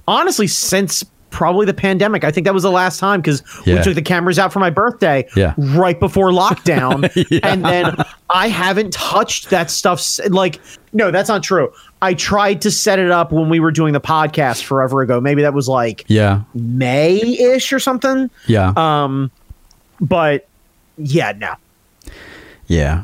honestly 0.08 0.48
since 0.48 1.04
probably 1.34 1.66
the 1.66 1.74
pandemic. 1.74 2.24
I 2.24 2.32
think 2.32 2.46
that 2.46 2.54
was 2.54 2.64
the 2.64 2.72
last 2.72 3.00
time 3.00 3.20
because 3.20 3.44
Yeah. 3.66 3.76
we 3.78 3.82
took 3.84 3.96
the 3.96 4.02
cameras 4.02 4.40
out 4.40 4.54
for 4.54 4.60
my 4.60 4.70
birthday 4.70 5.28
Yeah. 5.36 5.54
right 5.58 6.00
before 6.00 6.30
lockdown, 6.32 7.12
Yeah. 7.32 7.40
and 7.44 7.66
then 7.66 7.96
I 8.30 8.48
haven't 8.48 8.94
touched 8.94 9.50
that 9.50 9.70
stuff. 9.72 10.02
Like, 10.30 10.62
no, 10.94 11.12
that's 11.12 11.28
not 11.28 11.44
true. 11.44 11.74
I 12.02 12.14
tried 12.14 12.62
to 12.62 12.72
set 12.72 13.00
it 13.00 13.12
up 13.12 13.32
when 13.32 13.50
we 13.50 13.60
were 13.60 13.72
doing 13.72 13.94
the 13.94 14.00
podcast 14.02 14.64
forever 14.64 15.02
ago. 15.02 15.20
Maybe 15.20 15.42
that 15.42 15.54
was 15.54 15.68
like 15.68 16.06
yeah, 16.08 16.42
May 16.54 17.18
ish 17.18 17.74
or 17.74 17.80
something. 17.80 18.30
yeah, 18.48 18.72
Um, 18.78 19.32
but 20.00 20.48
yeah, 20.98 21.34
no. 21.38 21.56
yeah. 22.68 23.04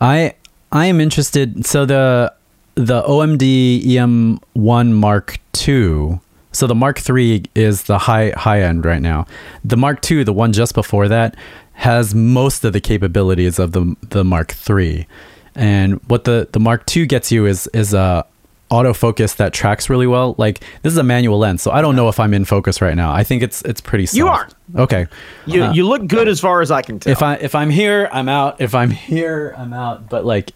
I 0.00 0.34
I 0.70 0.86
am 0.86 1.00
interested. 1.00 1.64
So 1.66 1.84
the 1.86 2.32
the 2.74 3.02
OMD 3.02 3.82
EM1 3.86 4.92
Mark 4.92 5.38
II. 5.66 6.20
So 6.58 6.66
the 6.66 6.74
Mark 6.74 7.08
III 7.08 7.44
is 7.54 7.84
the 7.84 7.98
high 7.98 8.30
high 8.36 8.62
end 8.62 8.84
right 8.84 9.00
now. 9.00 9.26
The 9.64 9.76
Mark 9.76 10.10
II, 10.10 10.24
the 10.24 10.32
one 10.32 10.52
just 10.52 10.74
before 10.74 11.06
that, 11.06 11.36
has 11.74 12.16
most 12.16 12.64
of 12.64 12.72
the 12.72 12.80
capabilities 12.80 13.60
of 13.60 13.70
the 13.70 13.94
the 14.02 14.24
Mark 14.24 14.56
III. 14.68 15.06
And 15.54 16.00
what 16.08 16.24
the 16.24 16.48
the 16.50 16.58
Mark 16.58 16.84
II 16.96 17.06
gets 17.06 17.30
you 17.30 17.46
is 17.46 17.68
is 17.72 17.94
a 17.94 18.26
autofocus 18.72 19.36
that 19.36 19.52
tracks 19.52 19.88
really 19.88 20.08
well. 20.08 20.34
Like 20.36 20.64
this 20.82 20.92
is 20.92 20.96
a 20.98 21.04
manual 21.04 21.38
lens, 21.38 21.62
so 21.62 21.70
I 21.70 21.80
don't 21.80 21.94
know 21.94 22.08
if 22.08 22.18
I'm 22.18 22.34
in 22.34 22.44
focus 22.44 22.82
right 22.82 22.96
now. 22.96 23.12
I 23.12 23.22
think 23.22 23.44
it's 23.44 23.62
it's 23.62 23.80
pretty. 23.80 24.06
Soft. 24.06 24.16
You 24.16 24.26
are. 24.26 24.48
okay. 24.82 25.06
You 25.46 25.62
Uh, 25.62 25.72
you 25.72 25.86
look 25.86 26.08
good 26.08 26.26
as 26.26 26.40
far 26.40 26.60
as 26.60 26.72
I 26.72 26.82
can 26.82 26.98
tell. 26.98 27.12
if 27.12 27.22
I 27.22 27.34
if 27.34 27.54
I'm 27.54 27.70
here, 27.70 28.08
I'm 28.12 28.28
out. 28.28 28.60
If 28.60 28.74
I'm 28.74 28.90
here, 29.12 29.54
I'm 29.56 29.72
out. 29.72 30.08
But 30.08 30.24
like, 30.24 30.50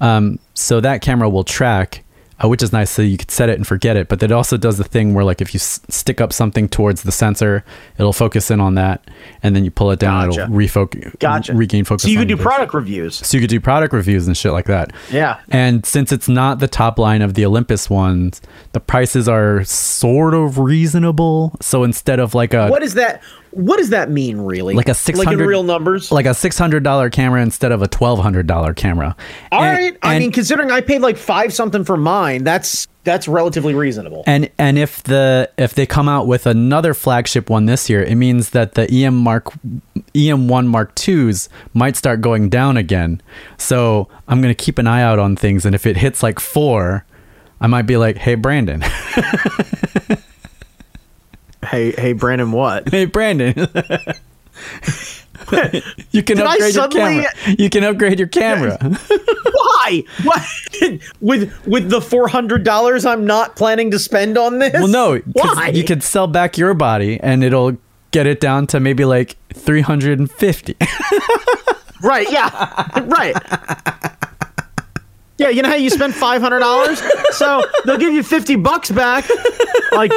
um, 0.00 0.38
so 0.54 0.80
that 0.80 1.02
camera 1.02 1.28
will 1.28 1.44
track, 1.44 2.01
uh, 2.42 2.48
which 2.48 2.62
is 2.62 2.72
nice. 2.72 2.90
So 2.90 3.02
you 3.02 3.16
could 3.16 3.30
set 3.30 3.48
it 3.48 3.56
and 3.56 3.66
forget 3.66 3.96
it. 3.96 4.08
But 4.08 4.22
it 4.22 4.32
also 4.32 4.56
does 4.56 4.78
the 4.78 4.84
thing 4.84 5.14
where 5.14 5.24
like 5.24 5.40
if 5.40 5.54
you 5.54 5.58
s- 5.58 5.80
stick 5.88 6.20
up 6.20 6.32
something 6.32 6.68
towards 6.68 7.02
the 7.02 7.12
sensor, 7.12 7.64
it'll 7.98 8.12
focus 8.12 8.50
in 8.50 8.60
on 8.60 8.74
that, 8.74 9.04
and 9.42 9.54
then 9.56 9.64
you 9.64 9.70
pull 9.70 9.90
it 9.90 9.98
down, 9.98 10.30
Gotcha. 10.30 10.42
it'll 10.44 10.54
refocus, 10.54 11.18
Gotcha. 11.18 11.54
regain 11.54 11.84
focus. 11.84 12.02
So 12.02 12.08
you 12.08 12.18
could 12.18 12.28
do 12.28 12.36
product 12.36 12.74
reviews. 12.74 13.14
So 13.26 13.36
you 13.36 13.40
could 13.42 13.50
do 13.50 13.60
product 13.60 13.92
reviews 13.94 14.26
and 14.26 14.36
shit 14.36 14.52
like 14.52 14.66
that. 14.66 14.92
Yeah. 15.10 15.40
And 15.50 15.84
since 15.86 16.12
it's 16.12 16.28
not 16.28 16.58
the 16.58 16.68
top 16.68 16.98
line 16.98 17.22
of 17.22 17.34
the 17.34 17.44
Olympus 17.46 17.88
ones, 17.90 18.40
the 18.72 18.80
prices 18.80 19.28
are 19.28 19.64
sort 19.64 20.34
of 20.34 20.58
reasonable. 20.58 21.56
So 21.60 21.84
instead 21.84 22.18
of 22.20 22.34
like 22.34 22.54
a 22.54 22.68
What 22.68 22.82
is 22.82 22.94
that? 22.94 23.22
What 23.52 23.76
does 23.76 23.90
that 23.90 24.10
mean, 24.10 24.38
really? 24.38 24.74
like 24.74 24.88
a 24.88 24.96
like 25.14 25.28
in 25.28 25.38
real 25.38 25.62
numbers. 25.62 26.10
like 26.10 26.26
a 26.26 26.34
six 26.34 26.58
hundred 26.58 26.82
dollar 26.84 27.10
camera 27.10 27.42
instead 27.42 27.70
of 27.72 27.82
a 27.82 27.88
twelve 27.88 28.18
hundred 28.18 28.46
dollar 28.46 28.72
camera. 28.74 29.14
All 29.50 29.62
And- 29.62 29.78
right. 29.78 29.98
I 30.02 30.14
and- 30.14 30.22
mean, 30.24 30.32
considering 30.32 30.70
I 30.70 30.80
paid 30.80 31.00
like 31.02 31.16
five 31.16 31.52
something 31.52 31.84
for 31.84 31.96
mine, 31.96 32.44
that's 32.44 32.88
that's 33.04 33.26
relatively 33.28 33.74
reasonable. 33.74 34.22
and 34.26 34.48
and 34.58 34.78
if 34.78 35.02
the 35.02 35.50
if 35.58 35.74
they 35.74 35.86
come 35.86 36.08
out 36.08 36.26
with 36.26 36.46
another 36.46 36.94
flagship 36.94 37.50
one 37.50 37.66
this 37.66 37.90
year, 37.90 38.02
it 38.02 38.14
means 38.14 38.50
that 38.50 38.74
the 38.74 38.90
EM 38.90 39.16
Mark 39.16 39.52
EM 40.14 40.48
one 40.48 40.66
Mark 40.68 40.94
twos 40.94 41.48
might 41.74 41.96
start 41.96 42.20
going 42.20 42.48
down 42.48 42.76
again. 42.76 43.20
So 43.58 44.08
I'm 44.28 44.40
gonna 44.40 44.54
keep 44.54 44.78
an 44.78 44.86
eye 44.86 45.02
out 45.02 45.18
on 45.18 45.36
things, 45.36 45.66
and 45.66 45.74
if 45.74 45.84
it 45.84 45.96
hits 45.98 46.22
like 46.22 46.38
four, 46.40 47.04
I 47.60 47.66
might 47.66 47.82
be 47.82 47.96
like, 47.96 48.16
"Hey, 48.18 48.34
Brandon, 48.36 48.82
hey, 51.72 51.90
hey, 51.92 52.12
Brandon, 52.12 52.52
what? 52.52 52.88
hey, 52.88 53.06
Brandon." 53.06 53.54
you 56.12 56.22
can 56.22 56.36
Did 56.36 56.46
upgrade 56.46 56.74
your 56.74 56.88
camera. 56.88 57.26
You 57.58 57.68
can 57.68 57.84
upgrade 57.84 58.18
your 58.18 58.28
camera. 58.28 58.78
Why? 59.52 60.04
What? 60.22 60.46
with 61.20 61.66
with 61.66 61.90
the 61.90 62.00
four 62.00 62.28
hundred 62.28 62.64
dollars 62.64 63.04
I'm 63.04 63.26
not 63.26 63.56
planning 63.56 63.90
to 63.90 63.98
spend 63.98 64.38
on 64.38 64.60
this? 64.60 64.72
Well, 64.74 64.88
no. 64.88 65.18
Why? 65.32 65.72
you 65.74 65.82
could 65.84 66.02
sell 66.02 66.28
back 66.28 66.56
your 66.56 66.74
body, 66.74 67.18
and 67.20 67.42
it'll 67.42 67.76
get 68.12 68.26
it 68.26 68.40
down 68.40 68.66
to 68.68 68.78
maybe 68.78 69.04
like 69.04 69.36
three 69.52 69.80
hundred 69.80 70.18
and 70.18 70.30
fifty. 70.30 70.76
Right. 72.02 72.28
Yeah. 72.32 72.50
right. 73.04 73.36
Yeah, 75.38 75.48
you 75.48 75.62
know 75.62 75.68
how 75.68 75.76
you 75.76 75.88
spend 75.88 76.14
five 76.14 76.42
hundred 76.42 76.58
dollars, 76.60 77.00
so 77.30 77.62
they'll 77.84 77.96
give 77.98 78.12
you 78.12 78.22
fifty 78.22 78.56
bucks 78.56 78.90
back. 78.90 79.24
Like, 79.92 80.12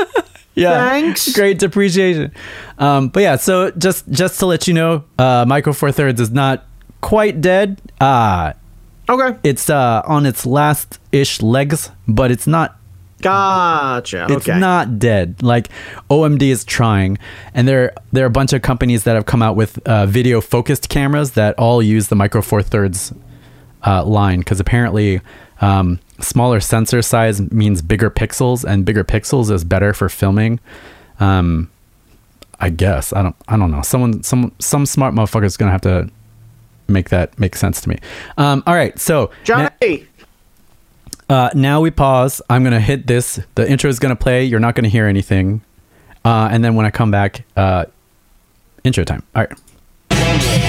yeah, 0.55 0.89
Thanks. 0.89 1.33
Great 1.33 1.59
depreciation. 1.59 2.31
Um, 2.77 3.09
but 3.09 3.23
yeah, 3.23 3.35
so 3.35 3.71
just 3.71 4.09
just 4.09 4.39
to 4.39 4.45
let 4.45 4.67
you 4.67 4.73
know, 4.73 5.03
uh, 5.19 5.45
Micro 5.47 5.73
Four 5.73 5.91
Thirds 5.91 6.19
is 6.19 6.31
not 6.31 6.65
quite 7.01 7.41
dead. 7.41 7.81
Uh 7.99 8.53
okay, 9.07 9.37
it's 9.43 9.69
uh 9.69 10.01
on 10.05 10.25
its 10.25 10.45
last 10.45 10.99
ish 11.11 11.41
legs, 11.41 11.91
but 12.07 12.31
it's 12.31 12.47
not 12.47 12.77
gotcha. 13.21 14.27
it's 14.29 14.47
okay. 14.47 14.59
not 14.59 14.97
dead. 14.97 15.43
Like 15.43 15.69
OMD 16.09 16.41
is 16.43 16.63
trying, 16.63 17.17
and 17.53 17.67
there 17.67 17.93
there 18.11 18.23
are 18.23 18.27
a 18.27 18.31
bunch 18.31 18.53
of 18.53 18.61
companies 18.61 19.03
that 19.03 19.15
have 19.15 19.25
come 19.25 19.41
out 19.41 19.55
with 19.55 19.85
uh, 19.87 20.05
video 20.05 20.41
focused 20.41 20.89
cameras 20.89 21.31
that 21.31 21.57
all 21.59 21.81
use 21.81 22.07
the 22.07 22.15
Micro 22.15 22.41
Four 22.41 22.63
Thirds 22.63 23.13
uh, 23.85 24.03
line 24.03 24.39
because 24.39 24.59
apparently 24.59 25.21
um, 25.61 25.99
smaller 26.19 26.59
sensor 26.59 27.01
size 27.01 27.41
means 27.51 27.81
bigger 27.81 28.09
pixels, 28.09 28.63
and 28.63 28.85
bigger 28.85 29.03
pixels 29.03 29.51
is 29.51 29.63
better 29.63 29.93
for 29.93 30.09
filming. 30.09 30.59
Um, 31.19 31.69
I 32.59 32.69
guess 32.69 33.11
I 33.13 33.21
don't 33.21 33.35
I 33.47 33.57
don't 33.57 33.71
know. 33.71 33.81
Someone 33.81 34.23
some 34.23 34.51
some 34.59 34.85
smart 34.85 35.13
motherfucker 35.13 35.45
is 35.45 35.57
gonna 35.57 35.71
have 35.71 35.81
to 35.81 36.09
make 36.87 37.09
that 37.09 37.37
make 37.39 37.55
sense 37.55 37.81
to 37.81 37.89
me. 37.89 37.97
Um, 38.37 38.63
all 38.65 38.73
right, 38.75 38.97
so 38.99 39.31
Johnny. 39.43 39.69
na- 39.81 39.97
uh, 41.27 41.49
now 41.55 41.81
we 41.81 41.91
pause. 41.91 42.41
I'm 42.49 42.63
gonna 42.63 42.79
hit 42.79 43.07
this. 43.07 43.39
The 43.55 43.69
intro 43.69 43.89
is 43.89 43.99
gonna 43.99 44.15
play. 44.15 44.45
You're 44.45 44.59
not 44.59 44.75
gonna 44.75 44.89
hear 44.89 45.07
anything, 45.07 45.61
uh, 46.23 46.49
and 46.51 46.63
then 46.63 46.75
when 46.75 46.85
I 46.85 46.91
come 46.91 47.11
back, 47.11 47.43
uh, 47.57 47.85
intro 48.83 49.03
time. 49.03 49.23
All 49.35 49.43
right. 49.43 50.61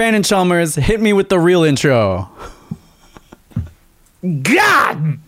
Brandon 0.00 0.22
Chalmers, 0.22 0.76
hit 0.76 0.98
me 0.98 1.12
with 1.12 1.28
the 1.28 1.38
real 1.38 1.62
intro. 1.62 2.30
God 4.22 5.18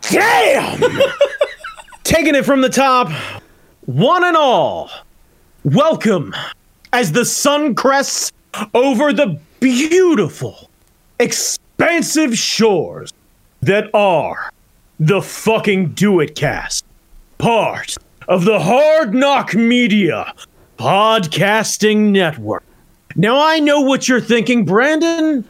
damn! 0.00 0.80
Taking 2.02 2.34
it 2.34 2.44
from 2.44 2.62
the 2.62 2.68
top, 2.68 3.12
one 3.86 4.24
and 4.24 4.36
all, 4.36 4.90
welcome 5.62 6.34
as 6.92 7.12
the 7.12 7.24
sun 7.24 7.76
crests 7.76 8.32
over 8.74 9.12
the 9.12 9.38
beautiful, 9.60 10.68
expansive 11.20 12.36
shores 12.36 13.12
that 13.60 13.88
are 13.94 14.50
the 14.98 15.22
fucking 15.22 15.92
Do 15.92 16.18
It 16.18 16.34
Cast, 16.34 16.84
part 17.38 17.96
of 18.26 18.44
the 18.46 18.58
Hard 18.58 19.12
NOC 19.12 19.54
Media 19.54 20.34
Podcasting 20.76 22.10
Network. 22.10 22.64
Now 23.16 23.44
I 23.44 23.60
know 23.60 23.80
what 23.80 24.08
you're 24.08 24.20
thinking, 24.20 24.64
Brandon. 24.64 25.48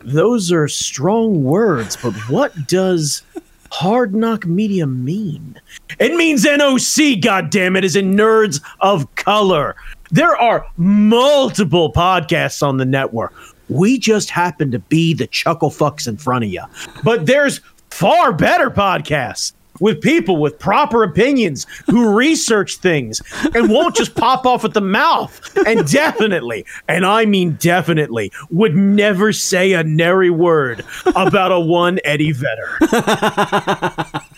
Those 0.00 0.50
are 0.50 0.68
strong 0.68 1.44
words, 1.44 1.96
but 1.96 2.12
what 2.28 2.66
does 2.66 3.22
Hard 3.70 4.12
NOC 4.12 4.46
Media 4.46 4.86
mean? 4.86 5.60
It 5.98 6.16
means 6.16 6.44
NOC, 6.44 7.20
goddammit, 7.20 7.84
is 7.84 7.96
in 7.96 8.14
Nerds 8.14 8.60
of 8.80 9.12
Color. 9.14 9.76
There 10.10 10.36
are 10.36 10.66
multiple 10.76 11.92
podcasts 11.92 12.62
on 12.62 12.78
the 12.78 12.84
network. 12.84 13.32
We 13.68 13.98
just 13.98 14.30
happen 14.30 14.70
to 14.72 14.78
be 14.78 15.14
the 15.14 15.28
chuckle 15.28 15.70
fucks 15.70 16.08
in 16.08 16.16
front 16.16 16.44
of 16.44 16.50
you. 16.50 16.64
But 17.04 17.26
there's 17.26 17.60
far 17.90 18.32
better 18.32 18.70
podcasts 18.70 19.52
with 19.80 20.00
people 20.00 20.36
with 20.36 20.58
proper 20.58 21.02
opinions 21.02 21.66
who 21.86 22.14
research 22.14 22.76
things 22.76 23.20
and 23.54 23.70
won't 23.70 23.96
just 23.96 24.14
pop 24.14 24.46
off 24.46 24.64
at 24.64 24.74
the 24.74 24.80
mouth. 24.80 25.40
And 25.66 25.86
definitely, 25.90 26.64
and 26.88 27.04
I 27.04 27.24
mean 27.24 27.56
definitely, 27.60 28.32
would 28.50 28.76
never 28.76 29.32
say 29.32 29.72
a 29.72 29.82
nary 29.82 30.30
word 30.30 30.84
about 31.16 31.52
a 31.52 31.60
one 31.60 31.98
Eddie 32.04 32.32
Vedder. 32.32 32.78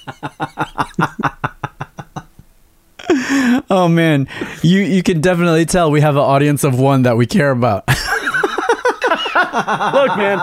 Oh 3.68 3.88
man, 3.88 4.28
you 4.62 4.80
you 4.80 5.02
can 5.02 5.20
definitely 5.20 5.64
tell 5.66 5.90
we 5.90 6.00
have 6.00 6.16
an 6.16 6.22
audience 6.22 6.64
of 6.64 6.78
one 6.78 7.02
that 7.02 7.16
we 7.16 7.26
care 7.26 7.50
about. 7.50 7.84
Look, 9.34 10.16
man, 10.16 10.40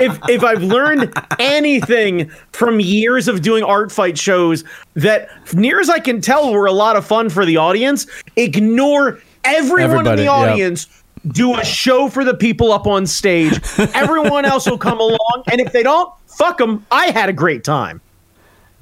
if 0.00 0.18
if 0.28 0.44
I've 0.44 0.62
learned 0.62 1.12
anything 1.38 2.30
from 2.52 2.80
years 2.80 3.28
of 3.28 3.42
doing 3.42 3.62
art 3.62 3.92
fight 3.92 4.18
shows 4.18 4.64
that 4.94 5.28
near 5.54 5.80
as 5.80 5.88
I 5.88 5.98
can 5.98 6.20
tell 6.20 6.52
were 6.52 6.66
a 6.66 6.72
lot 6.72 6.96
of 6.96 7.06
fun 7.06 7.30
for 7.30 7.44
the 7.44 7.56
audience, 7.56 8.06
ignore 8.36 9.20
everyone 9.44 9.82
Everybody, 9.82 10.22
in 10.22 10.26
the 10.26 10.32
audience. 10.32 10.88
Do 11.28 11.56
a 11.56 11.64
show 11.64 12.08
for 12.08 12.24
the 12.24 12.34
people 12.34 12.72
up 12.72 12.86
on 12.88 13.06
stage. 13.06 13.60
Everyone 13.94 14.44
else 14.44 14.68
will 14.68 14.78
come 14.78 14.98
along, 14.98 15.44
and 15.50 15.60
if 15.60 15.72
they 15.72 15.84
don't, 15.84 16.12
fuck 16.26 16.58
them. 16.58 16.84
I 16.90 17.06
had 17.12 17.28
a 17.28 17.32
great 17.32 17.62
time. 17.62 18.00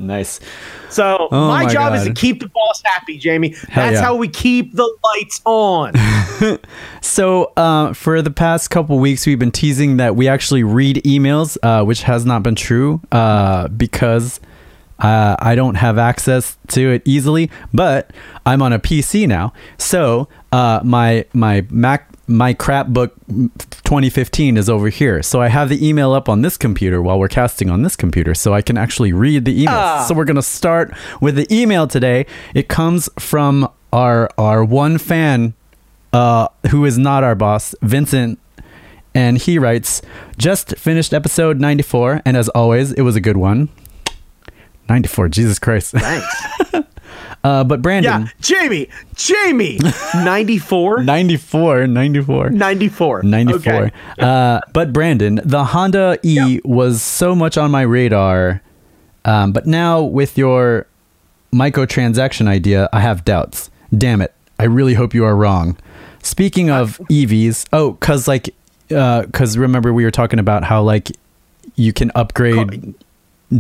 Nice. 0.00 0.40
So 0.88 1.28
Oh 1.30 1.48
my, 1.48 1.64
my 1.64 1.72
job 1.72 1.94
is 1.94 2.04
to 2.04 2.12
keep 2.12 2.40
the 2.40 2.48
boss 2.48 2.82
happy, 2.84 3.18
Jamie. 3.18 3.50
Hell 3.68 3.86
That's 3.86 3.94
yeah. 3.94 4.02
how 4.02 4.16
we 4.16 4.28
keep 4.28 4.74
the 4.74 4.96
lights 5.04 5.40
on. 5.44 5.92
So, 7.02 7.52
uh, 7.56 7.92
for 7.92 8.22
the 8.22 8.30
past 8.30 8.70
couple 8.70 8.98
weeks, 8.98 9.26
we've 9.26 9.38
been 9.38 9.50
teasing 9.50 9.96
that 9.96 10.16
we 10.16 10.28
actually 10.28 10.62
read 10.62 10.96
emails, 11.04 11.58
uh, 11.62 11.84
which 11.84 12.02
has 12.02 12.24
not 12.24 12.42
been 12.42 12.54
true 12.54 13.00
uh, 13.10 13.68
because 13.68 14.38
uh, 15.00 15.34
I 15.38 15.54
don't 15.54 15.74
have 15.76 15.98
access 15.98 16.56
to 16.68 16.92
it 16.92 17.02
easily. 17.04 17.50
But 17.72 18.12
I'm 18.46 18.62
on 18.62 18.72
a 18.72 18.78
PC 18.78 19.26
now, 19.26 19.52
so 19.78 20.28
uh, 20.52 20.80
my 20.84 21.24
my 21.32 21.66
Mac 21.70 22.09
my 22.30 22.54
crap 22.54 22.86
book 22.86 23.14
2015 23.28 24.56
is 24.56 24.70
over 24.70 24.88
here. 24.88 25.22
So 25.22 25.42
I 25.42 25.48
have 25.48 25.68
the 25.68 25.86
email 25.86 26.12
up 26.12 26.28
on 26.28 26.42
this 26.42 26.56
computer 26.56 27.02
while 27.02 27.18
we're 27.18 27.28
casting 27.28 27.68
on 27.68 27.82
this 27.82 27.96
computer, 27.96 28.34
so 28.34 28.54
I 28.54 28.62
can 28.62 28.78
actually 28.78 29.12
read 29.12 29.44
the 29.44 29.66
emails. 29.66 30.06
So 30.06 30.14
we're 30.14 30.24
gonna 30.24 30.42
start 30.42 30.94
with 31.20 31.34
the 31.36 31.46
email 31.54 31.86
today. 31.86 32.26
It 32.54 32.68
comes 32.68 33.08
from 33.18 33.68
our 33.92 34.30
our 34.38 34.64
one 34.64 34.96
fan 34.98 35.54
uh, 36.12 36.48
who 36.70 36.84
is 36.84 36.96
not 36.96 37.24
our 37.24 37.34
boss, 37.34 37.74
Vincent. 37.82 38.38
And 39.12 39.38
he 39.38 39.58
writes, 39.58 40.02
just 40.38 40.76
finished 40.76 41.12
episode 41.12 41.58
94, 41.58 42.22
and 42.24 42.36
as 42.36 42.48
always, 42.50 42.92
it 42.92 43.02
was 43.02 43.16
a 43.16 43.20
good 43.20 43.36
one. 43.36 43.68
94, 44.88 45.28
Jesus 45.30 45.58
Christ. 45.58 45.92
Thanks. 45.92 46.72
Uh, 47.42 47.64
but 47.64 47.80
Brandon, 47.80 48.22
Yeah, 48.22 48.28
Jamie, 48.40 48.88
Jamie, 49.14 49.78
94, 50.14 51.02
94, 51.02 51.86
94. 51.86 52.50
94. 52.50 53.22
94. 53.22 53.72
Okay. 53.72 53.90
Uh, 54.18 54.60
but 54.74 54.92
Brandon, 54.92 55.40
the 55.44 55.64
Honda 55.64 56.18
E 56.22 56.60
was 56.64 57.00
so 57.00 57.34
much 57.34 57.56
on 57.56 57.70
my 57.70 57.82
radar. 57.82 58.60
Um, 59.24 59.52
but 59.52 59.66
now 59.66 60.02
with 60.02 60.36
your 60.36 60.86
microtransaction 61.52 62.46
idea, 62.46 62.88
I 62.92 63.00
have 63.00 63.24
doubts. 63.24 63.70
Damn 63.96 64.20
it. 64.22 64.32
I 64.58 64.64
really 64.64 64.94
hope 64.94 65.14
you 65.14 65.24
are 65.24 65.34
wrong. 65.36 65.76
Speaking 66.22 66.70
of 66.70 66.98
EVs, 67.10 67.66
oh, 67.72 67.94
cause 67.94 68.28
like, 68.28 68.54
uh, 68.94 69.24
cause 69.32 69.56
remember 69.56 69.92
we 69.92 70.04
were 70.04 70.10
talking 70.10 70.38
about 70.38 70.64
how 70.64 70.82
like 70.82 71.10
you 71.76 71.92
can 71.92 72.10
upgrade 72.14 72.94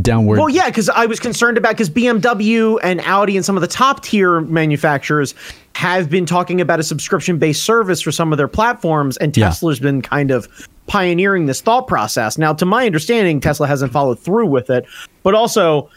downward. 0.00 0.38
Well, 0.38 0.48
yeah, 0.48 0.66
because 0.66 0.88
I 0.88 1.06
was 1.06 1.18
concerned 1.18 1.58
about 1.58 1.70
because 1.72 1.90
BMW 1.90 2.78
and 2.82 3.00
Audi 3.02 3.36
and 3.36 3.44
some 3.44 3.56
of 3.56 3.60
the 3.60 3.66
top 3.68 4.02
tier 4.02 4.40
manufacturers 4.42 5.34
have 5.74 6.08
been 6.10 6.26
talking 6.26 6.60
about 6.60 6.78
a 6.80 6.82
subscription 6.82 7.38
based 7.38 7.62
service 7.62 8.00
for 8.00 8.12
some 8.12 8.32
of 8.32 8.38
their 8.38 8.48
platforms, 8.48 9.16
and 9.16 9.36
Yeah. 9.36 9.46
Tesla's 9.46 9.80
been 9.80 10.02
kind 10.02 10.30
of 10.30 10.48
pioneering 10.86 11.46
this 11.46 11.60
thought 11.60 11.86
process. 11.86 12.38
Now, 12.38 12.52
to 12.54 12.66
my 12.66 12.86
understanding, 12.86 13.40
Tesla 13.40 13.66
hasn't 13.66 13.92
followed 13.92 14.18
through 14.18 14.46
with 14.46 14.70
it, 14.70 14.84
but 15.22 15.34
also 15.34 15.88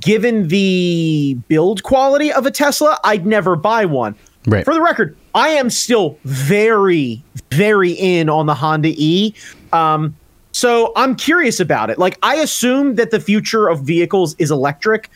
given 0.00 0.48
the 0.48 1.36
build 1.48 1.82
quality 1.82 2.32
of 2.32 2.46
a 2.46 2.50
Tesla, 2.50 2.98
I'd 3.04 3.26
never 3.26 3.56
buy 3.56 3.84
one. 3.84 4.14
Right. 4.46 4.64
For 4.64 4.74
the 4.74 4.80
record, 4.82 5.16
I 5.34 5.50
am 5.50 5.70
still 5.70 6.18
very, 6.24 7.22
very 7.50 7.92
in 7.92 8.28
on 8.28 8.46
the 8.46 8.54
Honda 8.54 8.88
E. 8.96 9.34
Um, 9.72 10.14
so 10.52 10.92
I'm 10.96 11.16
curious 11.16 11.60
about 11.60 11.90
it. 11.90 11.98
Like 11.98 12.18
I 12.22 12.36
assume 12.36 12.94
that 12.96 13.10
the 13.10 13.20
future 13.20 13.68
of 13.68 13.80
vehicles 13.80 14.36
is 14.38 14.50
electric. 14.50 15.10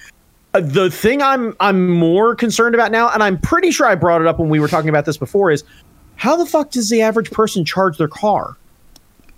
Uh, 0.54 0.60
the 0.60 0.90
thing 0.90 1.22
I'm 1.22 1.54
I'm 1.60 1.88
more 1.88 2.34
concerned 2.34 2.74
about 2.74 2.90
now, 2.90 3.10
and 3.10 3.22
I'm 3.22 3.38
pretty 3.38 3.70
sure 3.70 3.86
I 3.86 3.94
brought 3.94 4.20
it 4.20 4.26
up 4.26 4.38
when 4.38 4.48
we 4.48 4.58
were 4.58 4.68
talking 4.68 4.88
about 4.88 5.04
this 5.04 5.18
before, 5.18 5.50
is 5.50 5.62
how 6.16 6.36
the 6.36 6.46
fuck 6.46 6.70
does 6.70 6.88
the 6.88 7.02
average 7.02 7.30
person 7.30 7.64
charge 7.64 7.98
their 7.98 8.08
car? 8.08 8.56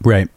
right. 0.02 0.28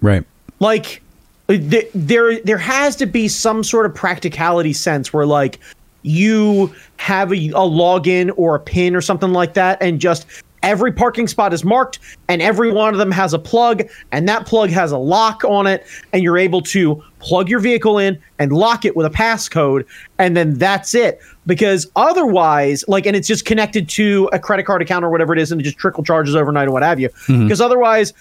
Right. 0.00 0.24
like 0.60 1.02
th- 1.48 1.90
there 1.94 2.40
there 2.40 2.58
has 2.58 2.94
to 2.96 3.06
be 3.06 3.26
some 3.28 3.64
sort 3.64 3.86
of 3.86 3.94
practicality 3.94 4.72
sense 4.72 5.12
where 5.12 5.26
like 5.26 5.58
you 6.02 6.72
have 6.98 7.32
a, 7.32 7.36
a 7.36 7.66
login 7.66 8.32
or 8.36 8.54
a 8.54 8.60
pin 8.60 8.94
or 8.94 9.00
something 9.00 9.32
like 9.32 9.54
that 9.54 9.80
and 9.80 10.00
just 10.00 10.26
every 10.62 10.92
parking 10.92 11.26
spot 11.28 11.52
is 11.52 11.64
marked 11.64 11.98
and 12.28 12.42
every 12.42 12.70
one 12.72 12.92
of 12.92 12.98
them 12.98 13.10
has 13.10 13.32
a 13.34 13.38
plug 13.38 13.82
and 14.12 14.28
that 14.28 14.46
plug 14.46 14.70
has 14.70 14.92
a 14.92 14.98
lock 14.98 15.44
on 15.44 15.66
it 15.66 15.86
and 16.12 16.22
you're 16.22 16.38
able 16.38 16.60
to 16.60 17.02
plug 17.20 17.48
your 17.48 17.60
vehicle 17.60 17.98
in 17.98 18.20
and 18.38 18.52
lock 18.52 18.84
it 18.84 18.96
with 18.96 19.06
a 19.06 19.10
passcode 19.10 19.84
and 20.18 20.36
then 20.36 20.54
that's 20.54 20.94
it 20.94 21.20
because 21.46 21.90
otherwise 21.96 22.84
like 22.88 23.06
and 23.06 23.16
it's 23.16 23.28
just 23.28 23.44
connected 23.44 23.88
to 23.88 24.28
a 24.32 24.38
credit 24.38 24.64
card 24.64 24.82
account 24.82 25.04
or 25.04 25.10
whatever 25.10 25.32
it 25.32 25.38
is 25.38 25.52
and 25.52 25.60
it 25.60 25.64
just 25.64 25.78
trickle 25.78 26.02
charges 26.04 26.34
overnight 26.34 26.68
or 26.68 26.72
what 26.72 26.82
have 26.82 26.98
you 27.00 27.08
because 27.26 27.60
otherwise 27.60 28.12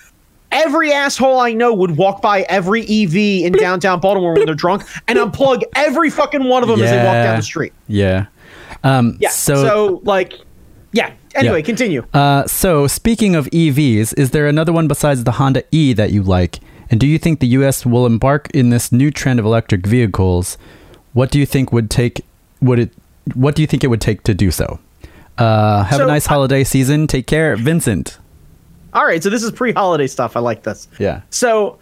every 0.51 0.91
asshole 0.93 1.39
I 1.39 1.53
know 1.53 1.73
would 1.73 1.97
walk 1.97 2.21
by 2.21 2.41
every 2.43 2.83
EV 2.83 3.15
in 3.45 3.51
downtown 3.53 3.99
Baltimore 3.99 4.33
when 4.33 4.45
they're 4.45 4.55
drunk 4.55 4.83
and 5.07 5.19
unplug 5.19 5.61
every 5.75 6.09
fucking 6.09 6.43
one 6.45 6.63
of 6.63 6.69
them 6.69 6.81
as 6.81 6.89
they 6.89 6.97
walk 7.03 7.13
down 7.15 7.35
the 7.37 7.43
street. 7.43 7.73
Yeah. 7.87 8.27
Um, 8.83 9.17
Yeah. 9.19 9.29
so, 9.29 9.55
So, 9.55 10.01
like, 10.05 10.33
yeah. 10.93 11.11
Anyway, 11.37 11.59
Yeah. 11.59 11.65
continue. 11.65 12.05
Uh, 12.13 12.45
so 12.47 12.87
speaking 12.87 13.35
of 13.35 13.47
EVs, 13.51 14.13
is 14.17 14.31
there 14.31 14.47
another 14.47 14.73
one 14.73 14.87
besides 14.87 15.23
the 15.23 15.33
Honda 15.33 15.63
E 15.71 15.93
that 15.93 16.11
you 16.11 16.23
like? 16.23 16.59
And 16.89 16.99
do 16.99 17.05
you 17.07 17.17
think 17.17 17.39
the 17.39 17.47
U.S. 17.47 17.85
will 17.85 18.05
embark 18.05 18.49
in 18.53 18.69
this 18.69 18.91
new 18.91 19.11
trend 19.11 19.39
of 19.39 19.45
electric 19.45 19.85
vehicles? 19.85 20.57
What 21.13 21.31
do 21.31 21.39
you 21.39 21.45
think 21.45 21.71
would 21.71 21.89
take? 21.89 22.21
Would 22.61 22.79
it? 22.79 22.93
What 23.33 23.55
do 23.55 23.61
you 23.61 23.67
think 23.67 23.83
it 23.83 23.87
would 23.87 24.01
take 24.01 24.23
to 24.23 24.33
do 24.33 24.51
so? 24.51 24.79
Uh, 25.37 25.83
have 25.83 25.99
a 25.99 26.03
So, 26.03 26.07
nice 26.07 26.25
I- 26.27 26.29
holiday 26.33 26.63
season. 26.63 27.05
Take 27.07 27.27
care, 27.27 27.55
Vincent. 27.55 28.17
All 28.93 29.05
right. 29.05 29.21
So 29.21 29.29
this 29.29 29.43
is 29.43 29.51
pre-holiday 29.51 30.07
stuff. 30.07 30.35
I 30.37 30.39
like 30.39 30.63
this. 30.63 30.87
Yeah. 30.97 31.21
So, 31.29 31.77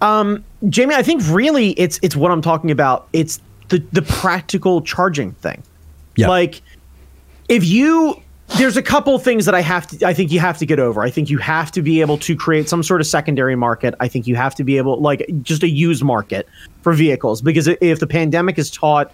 um, 0.00 0.44
Jamie, 0.68 0.94
I 0.94 1.02
think 1.02 1.22
really 1.28 1.70
it's 1.70 1.98
it's 2.02 2.14
what 2.14 2.30
I'm 2.30 2.42
talking 2.42 2.70
about. 2.70 3.08
It's 3.12 3.40
the 3.70 3.82
the 3.92 4.02
practical 4.02 4.82
charging 4.82 5.32
thing. 5.32 5.62
Yeah. 6.16 6.28
Like, 6.28 6.60
if 7.48 7.64
you 7.64 8.20
there's 8.56 8.76
a 8.76 8.82
couple 8.82 9.18
things 9.18 9.44
that 9.46 9.54
I 9.54 9.60
have 9.60 9.86
to 9.88 10.06
I 10.06 10.14
think 10.14 10.30
you 10.30 10.40
have 10.40 10.58
to 10.58 10.66
get 10.66 10.78
over. 10.78 11.02
I 11.02 11.10
think 11.10 11.30
you 11.30 11.38
have 11.38 11.72
to 11.72 11.82
be 11.82 12.00
able 12.00 12.18
to 12.18 12.36
create 12.36 12.68
some 12.68 12.82
sort 12.82 13.00
of 13.00 13.06
secondary 13.06 13.56
market. 13.56 13.94
I 14.00 14.08
think 14.08 14.26
you 14.26 14.36
have 14.36 14.54
to 14.56 14.64
be 14.64 14.76
able 14.76 15.00
like 15.00 15.26
just 15.42 15.62
a 15.62 15.68
used 15.68 16.02
market 16.02 16.48
for 16.82 16.92
vehicles 16.92 17.42
because 17.42 17.66
if 17.66 18.00
the 18.00 18.06
pandemic 18.06 18.56
has 18.56 18.70
taught 18.70 19.12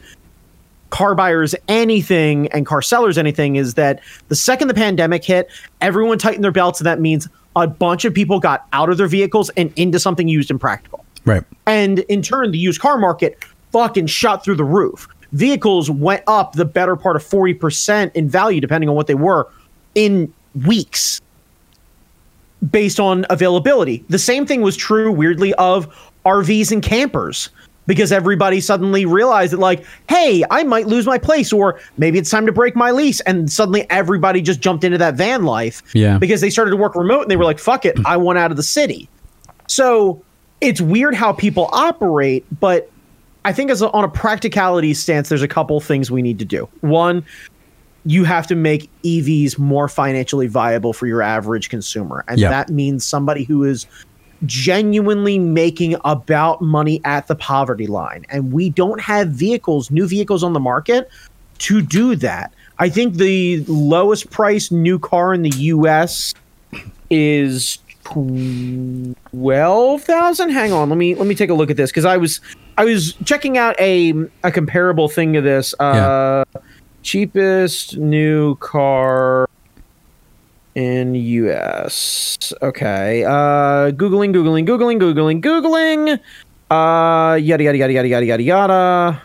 car 0.90 1.14
buyers 1.14 1.54
anything 1.68 2.48
and 2.48 2.66
car 2.66 2.82
sellers 2.82 3.18
anything 3.18 3.56
is 3.56 3.74
that 3.74 4.00
the 4.28 4.36
second 4.36 4.68
the 4.68 4.74
pandemic 4.74 5.24
hit, 5.24 5.50
everyone 5.80 6.18
tightened 6.18 6.44
their 6.44 6.52
belts 6.52 6.80
and 6.80 6.86
that 6.86 7.00
means 7.00 7.28
a 7.56 7.66
bunch 7.66 8.04
of 8.04 8.14
people 8.14 8.40
got 8.40 8.66
out 8.72 8.88
of 8.88 8.96
their 8.96 9.08
vehicles 9.08 9.50
and 9.50 9.72
into 9.76 9.98
something 9.98 10.28
used 10.28 10.50
and 10.50 10.60
practical. 10.60 11.04
Right. 11.24 11.44
And 11.66 12.00
in 12.00 12.22
turn, 12.22 12.52
the 12.52 12.58
used 12.58 12.80
car 12.80 12.98
market 12.98 13.44
fucking 13.72 14.06
shot 14.06 14.44
through 14.44 14.56
the 14.56 14.64
roof. 14.64 15.08
Vehicles 15.32 15.90
went 15.90 16.22
up 16.26 16.52
the 16.54 16.64
better 16.64 16.96
part 16.96 17.16
of 17.16 17.22
40% 17.24 18.12
in 18.14 18.28
value, 18.28 18.60
depending 18.60 18.88
on 18.88 18.94
what 18.96 19.06
they 19.06 19.14
were, 19.14 19.48
in 19.94 20.32
weeks 20.66 21.20
based 22.70 22.98
on 22.98 23.24
availability. 23.30 24.04
The 24.08 24.18
same 24.18 24.46
thing 24.46 24.62
was 24.62 24.76
true, 24.76 25.12
weirdly, 25.12 25.54
of 25.54 25.86
RVs 26.24 26.72
and 26.72 26.82
campers 26.82 27.50
because 27.86 28.12
everybody 28.12 28.60
suddenly 28.60 29.06
realized 29.06 29.52
that, 29.52 29.60
like, 29.60 29.84
hey, 30.10 30.44
I 30.50 30.62
might 30.64 30.86
lose 30.86 31.06
my 31.06 31.16
place, 31.16 31.52
or 31.52 31.80
maybe 31.96 32.18
it's 32.18 32.28
time 32.30 32.44
to 32.46 32.52
break 32.52 32.76
my 32.76 32.90
lease. 32.90 33.20
And 33.20 33.50
suddenly 33.50 33.86
everybody 33.90 34.42
just 34.42 34.60
jumped 34.60 34.84
into 34.84 34.98
that 34.98 35.14
van 35.14 35.44
life 35.44 35.82
Yeah. 35.94 36.18
because 36.18 36.40
they 36.42 36.50
started 36.50 36.72
to 36.72 36.76
work 36.76 36.94
remote 36.96 37.22
and 37.22 37.30
they 37.30 37.36
were 37.36 37.44
like, 37.44 37.58
fuck 37.58 37.84
it, 37.86 37.96
I 38.04 38.16
want 38.18 38.38
out 38.38 38.50
of 38.50 38.56
the 38.58 38.62
city. 38.62 39.08
So 39.68 40.22
it's 40.60 40.80
weird 40.80 41.14
how 41.14 41.32
people 41.32 41.70
operate, 41.72 42.44
but 42.60 42.90
I 43.48 43.52
think 43.52 43.70
as 43.70 43.80
a, 43.80 43.90
on 43.92 44.04
a 44.04 44.10
practicality 44.10 44.92
stance, 44.92 45.30
there's 45.30 45.40
a 45.40 45.48
couple 45.48 45.80
things 45.80 46.10
we 46.10 46.20
need 46.20 46.38
to 46.38 46.44
do. 46.44 46.68
One, 46.82 47.24
you 48.04 48.24
have 48.24 48.46
to 48.48 48.54
make 48.54 48.90
EVs 49.04 49.58
more 49.58 49.88
financially 49.88 50.46
viable 50.48 50.92
for 50.92 51.06
your 51.06 51.22
average 51.22 51.70
consumer, 51.70 52.26
and 52.28 52.38
Yeah. 52.38 52.50
that 52.50 52.68
means 52.68 53.06
somebody 53.06 53.44
who 53.44 53.64
is 53.64 53.86
genuinely 54.44 55.38
making 55.38 55.96
about 56.04 56.60
money 56.60 57.00
at 57.06 57.26
the 57.26 57.34
poverty 57.34 57.86
line. 57.86 58.26
And 58.28 58.52
we 58.52 58.68
don't 58.68 59.00
have 59.00 59.28
vehicles, 59.28 59.90
new 59.90 60.06
vehicles 60.06 60.44
on 60.44 60.52
the 60.52 60.60
market 60.60 61.08
to 61.60 61.80
do 61.80 62.16
that. 62.16 62.52
I 62.78 62.90
think 62.90 63.14
the 63.14 63.64
lowest 63.66 64.28
price 64.30 64.70
new 64.70 64.98
car 64.98 65.32
in 65.32 65.40
the 65.40 65.56
US 65.72 66.34
is 67.08 67.78
twelve 68.04 70.02
thousand. 70.02 70.50
Hang 70.50 70.70
on, 70.74 70.90
let 70.90 70.98
me 70.98 71.14
let 71.14 71.26
me 71.26 71.34
take 71.34 71.48
a 71.48 71.54
look 71.54 71.70
at 71.70 71.78
this 71.78 71.90
because 71.90 72.04
I 72.04 72.18
was 72.18 72.40
I 72.78 72.84
was 72.84 73.14
checking 73.24 73.58
out 73.58 73.74
a 73.80 74.14
a 74.44 74.52
comparable 74.52 75.08
thing 75.08 75.32
to 75.32 75.40
this. 75.40 75.74
Uh, 75.80 76.44
Cheapest 77.02 77.96
new 77.96 78.54
car 78.56 79.48
in 80.76 81.14
US. 81.14 82.52
Okay. 82.62 83.24
Uh, 83.24 83.90
googling, 83.90 84.32
googling, 84.32 84.66
googling, 84.66 85.00
googling, 85.00 85.42
googling. 85.42 86.20
Uh, 86.70 87.34
yada 87.34 87.64
yada 87.64 87.78
yada 87.78 87.92
yada 87.92 88.08
yada 88.08 88.26
yada 88.26 88.42
yada. 88.42 89.22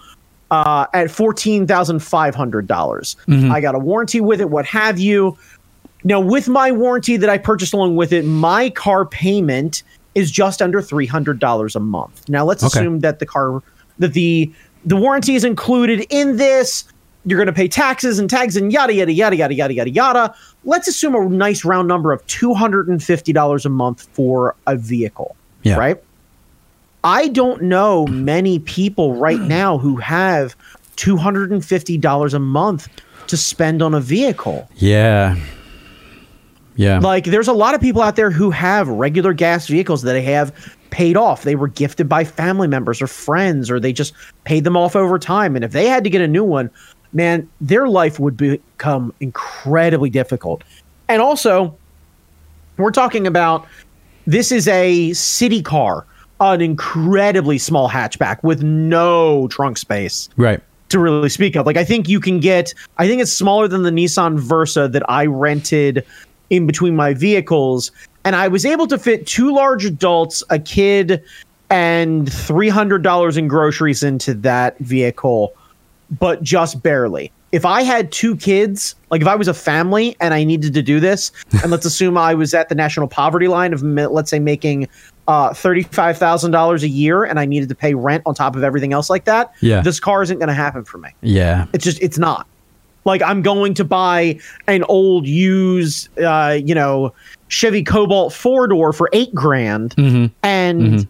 uh, 0.51 0.85
at 0.93 1.11
fourteen 1.11 1.67
thousand 1.67 1.99
five 1.99 2.33
hundred 2.33 2.65
dollars. 2.65 3.17
I 3.51 3.59
got 3.59 3.75
a 3.75 3.79
warranty 3.79 4.21
with 4.21 4.39
it, 4.39 4.49
what 4.49 4.65
have 4.65 4.99
you. 4.99 5.37
Now, 6.05 6.19
with 6.21 6.47
my 6.47 6.71
warranty 6.71 7.17
that 7.17 7.29
I 7.29 7.37
purchased 7.37 7.73
along 7.73 7.95
with 7.97 8.13
it, 8.13 8.23
my 8.23 8.69
car 8.69 9.05
payment 9.05 9.83
is 10.13 10.31
just 10.31 10.61
under 10.61 10.81
three 10.81 11.07
hundred 11.07 11.39
dollars 11.39 11.75
a 11.75 11.79
month. 11.81 12.29
Now, 12.29 12.45
let's 12.45 12.63
Okay. 12.63 12.79
assume 12.79 12.99
that 13.01 13.19
the 13.19 13.25
car 13.25 13.61
that 13.99 14.13
the 14.13 14.49
the 14.85 14.95
warranty 14.95 15.35
is 15.35 15.43
included 15.43 16.05
in 16.09 16.37
this. 16.37 16.85
You're 17.27 17.37
going 17.39 17.47
to 17.47 17.53
pay 17.53 17.67
taxes 17.67 18.19
and 18.19 18.29
tags 18.29 18.55
and 18.55 18.71
yada 18.71 18.93
yada 18.93 19.11
yada 19.11 19.35
yada 19.35 19.53
yada 19.55 19.73
yada 19.73 19.89
yada. 19.89 20.35
Let's 20.63 20.87
assume 20.87 21.15
a 21.15 21.27
nice 21.27 21.65
round 21.65 21.87
number 21.87 22.11
of 22.13 22.25
two 22.27 22.53
hundred 22.53 22.87
and 22.87 23.01
fifty 23.03 23.33
dollars 23.33 23.65
a 23.65 23.69
month 23.69 24.07
for 24.13 24.55
a 24.67 24.75
vehicle. 24.75 25.35
Yeah. 25.63 25.77
Right. 25.77 25.97
I 27.03 27.27
don't 27.29 27.63
know 27.63 28.05
many 28.07 28.59
people 28.59 29.15
right 29.15 29.39
now 29.59 29.79
who 29.79 29.95
have 29.97 30.55
two 30.97 31.17
hundred 31.17 31.51
and 31.51 31.65
fifty 31.65 31.97
dollars 31.97 32.35
a 32.35 32.39
month 32.39 32.87
to 33.25 33.35
spend 33.37 33.81
on 33.81 33.95
a 33.95 33.99
vehicle. 33.99 34.69
Yeah. 34.75 35.35
Yeah. 36.75 36.99
Like, 36.99 37.25
there's 37.25 37.47
a 37.47 37.53
lot 37.53 37.73
of 37.73 37.81
people 37.81 38.01
out 38.01 38.15
there 38.15 38.31
who 38.31 38.51
have 38.51 38.87
regular 38.87 39.33
gas 39.33 39.67
vehicles 39.67 40.01
that 40.01 40.13
they 40.13 40.21
have 40.23 40.53
paid 40.89 41.17
off. 41.17 41.43
They 41.43 41.55
were 41.55 41.67
gifted 41.67 42.07
by 42.09 42.23
family 42.23 42.67
members 42.67 43.01
or 43.01 43.07
friends, 43.07 43.71
or 43.71 43.79
they 43.79 43.93
just 43.93 44.13
paid 44.43 44.63
them 44.63 44.77
off 44.77 44.95
over 44.95 45.17
time. 45.19 45.55
And 45.55 45.65
if 45.65 45.71
they 45.71 45.87
had 45.87 46.03
to 46.03 46.09
get 46.09 46.21
a 46.21 46.27
new 46.27 46.43
one, 46.43 46.69
man, 47.13 47.49
their 47.61 47.87
life 47.87 48.19
would 48.19 48.37
become 48.37 49.13
incredibly 49.19 50.09
difficult. 50.09 50.63
And 51.07 51.21
also, 51.21 51.75
we're 52.77 52.91
talking 52.91 53.25
about 53.25 53.65
this 54.27 54.51
is 54.51 54.67
a 54.67 55.13
city 55.13 55.61
car, 55.61 56.05
an 56.39 56.61
incredibly 56.61 57.57
small 57.57 57.89
hatchback 57.89 58.43
with 58.43 58.63
no 58.63 59.47
trunk 59.47 59.77
space 59.77 60.29
right. 60.37 60.61
to 60.89 60.99
really 60.99 61.29
speak 61.29 61.55
of. 61.55 61.65
Like 61.65 61.77
I 61.77 61.85
think 61.85 62.09
you 62.09 62.19
can 62.19 62.39
get 62.39 62.73
I 62.97 63.07
think 63.07 63.21
it's 63.21 63.31
smaller 63.31 63.67
than 63.67 63.83
the 63.83 63.91
Nissan 63.91 64.37
Versa 64.37 64.87
that 64.89 65.09
I 65.09 65.25
rented 65.25 66.05
in 66.49 66.65
between 66.67 66.95
my 66.95 67.13
vehicles 67.13 67.91
and 68.23 68.35
I 68.35 68.47
was 68.47 68.65
able 68.65 68.87
to 68.87 68.97
fit 68.97 69.27
two 69.27 69.53
large 69.53 69.85
adults, 69.85 70.43
a 70.49 70.57
kid 70.59 71.23
and 71.69 72.27
$300 72.27 73.37
in 73.37 73.47
groceries 73.47 74.03
into 74.03 74.33
that 74.35 74.77
vehicle 74.79 75.53
but 76.19 76.43
just 76.43 76.83
barely. 76.83 77.31
If 77.51 77.65
I 77.65 77.81
had 77.81 78.11
two 78.11 78.35
kids, 78.35 78.95
like 79.09 79.21
if 79.21 79.27
I 79.27 79.35
was 79.35 79.47
a 79.47 79.53
family 79.53 80.15
and 80.19 80.33
I 80.33 80.43
needed 80.43 80.73
to 80.73 80.81
do 80.81 80.99
this, 80.99 81.31
and 81.63 81.71
let's 81.71 81.85
assume 81.85 82.17
I 82.17 82.33
was 82.33 82.53
at 82.53 82.69
the 82.69 82.75
national 82.75 83.07
poverty 83.07 83.47
line 83.47 83.73
of, 83.73 83.81
let's 83.81 84.29
say, 84.29 84.39
making 84.39 84.87
uh, 85.27 85.53
thirty-five 85.53 86.17
thousand 86.17 86.51
dollars 86.51 86.83
a 86.83 86.87
year, 86.89 87.23
and 87.23 87.39
I 87.39 87.45
needed 87.45 87.69
to 87.69 87.75
pay 87.75 87.95
rent 87.95 88.21
on 88.27 88.35
top 88.35 88.55
of 88.55 88.63
everything 88.63 88.93
else 88.93 89.09
like 89.09 89.25
that, 89.25 89.53
Yeah. 89.61 89.81
this 89.81 89.99
car 89.99 90.21
isn't 90.21 90.37
going 90.37 90.49
to 90.49 90.53
happen 90.53 90.83
for 90.83 90.99
me. 90.99 91.09
Yeah. 91.21 91.65
It's 91.73 91.83
just, 91.83 91.99
it's 92.03 92.19
not. 92.19 92.45
Like 93.05 93.21
I'm 93.21 93.41
going 93.41 93.73
to 93.75 93.83
buy 93.85 94.39
an 94.67 94.83
old 94.83 95.27
used, 95.27 96.09
uh, 96.19 96.57
you 96.63 96.73
know, 96.75 97.13
Chevy 97.47 97.83
Cobalt 97.83 98.33
four 98.33 98.67
door 98.67 98.91
for 98.93 99.09
eight 99.13 99.33
grand, 99.33 99.93
and 100.43 101.07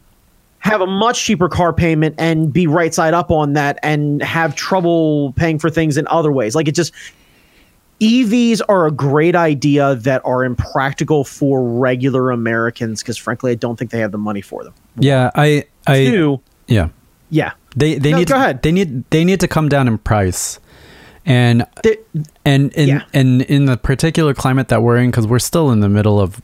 have 0.59 0.81
a 0.81 0.87
much 0.87 1.23
cheaper 1.23 1.47
car 1.47 1.71
payment 1.71 2.15
and 2.17 2.51
be 2.51 2.67
right 2.67 2.93
side 2.93 3.13
up 3.13 3.31
on 3.31 3.53
that 3.53 3.79
and 3.83 4.21
have 4.23 4.55
trouble 4.55 5.31
paying 5.33 5.57
for 5.59 5.69
things 5.69 5.95
in 5.95 6.05
other 6.07 6.31
ways. 6.31 6.55
Like 6.55 6.67
it 6.67 6.73
just 6.75 6.91
EVs 8.01 8.61
are 8.67 8.87
a 8.87 8.91
great 8.91 9.35
idea 9.35 9.95
that 9.95 10.21
are 10.25 10.43
impractical 10.43 11.23
for 11.23 11.63
regular 11.63 12.31
Americans 12.31 13.01
because 13.01 13.15
frankly 13.15 13.51
I 13.51 13.55
don't 13.55 13.77
think 13.77 13.91
they 13.91 13.99
have 13.99 14.11
the 14.11 14.17
money 14.17 14.41
for 14.41 14.63
them. 14.63 14.73
Yeah. 14.99 15.31
I. 15.35 15.65
I. 15.87 16.05
Two, 16.05 16.41
Yeah. 16.67 16.89
yeah. 17.29 17.53
They. 17.75 17.97
They 17.99 18.11
No, 18.11 18.17
need. 18.17 18.27
go 18.27 18.35
ahead. 18.35 18.61
They 18.63 18.71
need. 18.73 19.09
They 19.11 19.23
need 19.23 19.39
to 19.39 19.47
come 19.47 19.69
down 19.69 19.87
in 19.87 19.97
price. 19.99 20.59
And 21.25 21.65
They- 21.83 21.97
and 22.45 22.71
in 22.73 22.87
Yeah. 22.87 23.01
and 23.13 23.41
in 23.43 23.65
the 23.65 23.77
particular 23.77 24.33
climate 24.33 24.67
that 24.67 24.83
we're 24.83 24.97
in 24.97 25.09
because 25.11 25.25
we're 25.27 25.39
still 25.39 25.71
in 25.71 25.79
the 25.79 25.89
middle 25.89 26.19
of 26.19 26.41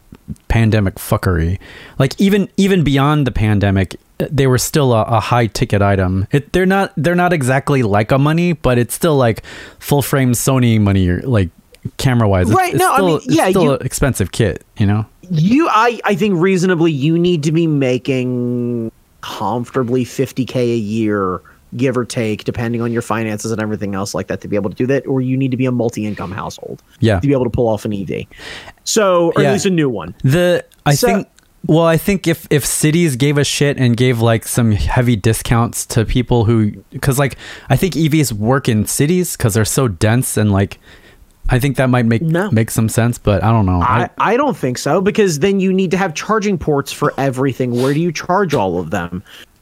pandemic 0.48 0.96
fuckery. 0.96 1.60
Like 2.00 2.20
even 2.20 2.50
even 2.58 2.84
beyond 2.84 3.28
the 3.28 3.32
pandemic 3.32 3.96
they 4.18 4.46
were 4.46 4.60
still 4.60 4.94
a, 4.94 5.02
a 5.04 5.20
high 5.20 5.48
ticket 5.48 5.82
item. 5.82 6.28
It, 6.32 6.54
they're 6.54 6.66
not 6.66 6.94
they're 6.96 7.16
not 7.16 7.34
exactly 7.34 7.84
like 7.84 8.12
a 8.12 8.18
money 8.20 8.54
but 8.54 8.78
it's 8.78 8.94
still 8.94 9.18
like 9.18 9.44
full 9.80 10.02
frame 10.02 10.32
sony 10.34 10.80
money 10.80 11.08
or 11.10 11.22
like 11.22 11.50
camera 11.98 12.30
wise. 12.30 12.52
Right, 12.52 12.74
it's 12.74 12.80
no, 12.80 12.92
I 12.92 12.96
still, 12.96 13.08
mean, 13.08 13.16
it's 13.18 13.36
yeah, 13.36 13.50
still 13.50 13.64
you- 13.64 13.72
an 13.74 13.86
expensive 13.86 14.32
kit 14.32 14.64
you 14.78 14.86
know? 14.86 15.06
You 15.30 15.68
I, 15.70 16.00
I 16.06 16.16
think 16.16 16.40
reasonably 16.40 16.92
you 16.92 17.18
need 17.18 17.44
to 17.44 17.52
be 17.52 17.66
making 17.68 18.92
comfortably 19.22 20.04
50k 20.06 20.56
a 20.56 20.78
year 20.78 21.42
give 21.78 21.96
or 21.98 22.04
take 22.06 22.44
depending 22.44 22.82
on 22.82 22.92
your 22.92 23.02
finances 23.02 23.52
and 23.52 23.62
everything 23.62 23.96
else 23.96 24.14
like 24.14 24.28
that 24.28 24.42
to 24.42 24.48
be 24.48 24.56
able 24.56 24.70
to 24.70 24.76
do 24.76 24.86
that 24.86 25.06
or 25.08 25.22
you 25.22 25.38
need 25.38 25.52
to 25.52 25.58
be 25.58 25.66
a 25.66 25.72
multi-income 25.72 26.32
household 26.32 26.84
Yeah. 27.00 27.20
to 27.20 27.28
be 27.28 27.34
able 27.34 27.46
to 27.46 27.50
pull 27.50 27.68
off 27.70 27.86
an 27.86 27.94
ev 27.94 28.26
so 28.84 29.32
or 29.36 29.42
Yeah. 29.42 29.50
at 29.50 29.54
least 29.54 29.66
a 29.66 29.70
new 29.70 29.90
one 29.90 30.14
The 30.24 30.66
I 30.86 30.96
So- 30.96 31.08
think 31.08 31.28
well, 31.68 31.86
I 31.86 31.96
think 31.96 32.26
if 32.28 32.48
if 32.50 32.66
cities 32.66 33.16
gave 33.16 33.38
a 33.38 33.44
shit 33.44 33.78
and 33.78 33.96
gave 33.96 34.20
like 34.20 34.48
some 34.48 34.72
heavy 34.72 35.16
discounts 35.16 35.86
to 35.88 36.06
people 36.06 36.46
who 36.46 36.72
cuz 37.02 37.20
like 37.20 37.38
I 37.70 37.76
think 37.76 37.94
EVs 37.96 38.34
work 38.34 38.68
in 38.68 38.86
cities 38.88 39.38
cuz 39.38 39.54
they're 39.54 39.64
so 39.64 39.88
dense 39.88 40.38
and 40.38 40.52
like 40.52 40.80
I 41.50 41.60
think 41.60 41.78
that 41.78 41.90
might 41.90 42.06
make 42.06 42.22
No. 42.22 42.50
make 42.52 42.72
some 42.72 42.90
sense, 42.90 43.18
but 43.18 43.44
I 43.44 43.52
don't 43.52 43.66
know. 43.66 43.82
I, 43.82 44.10
I 44.18 44.38
don't 44.38 44.56
think 44.58 44.78
so 44.78 45.02
because 45.02 45.40
then 45.40 45.60
you 45.60 45.72
need 45.74 45.92
to 45.92 45.98
have 45.98 46.14
charging 46.14 46.58
ports 46.58 46.92
for 46.92 47.14
everything 47.18 47.80
where 47.82 47.94
do 47.94 48.00
you 48.00 48.12
charge 48.12 48.54
all 48.56 48.80
of 48.80 48.90
them 48.90 49.22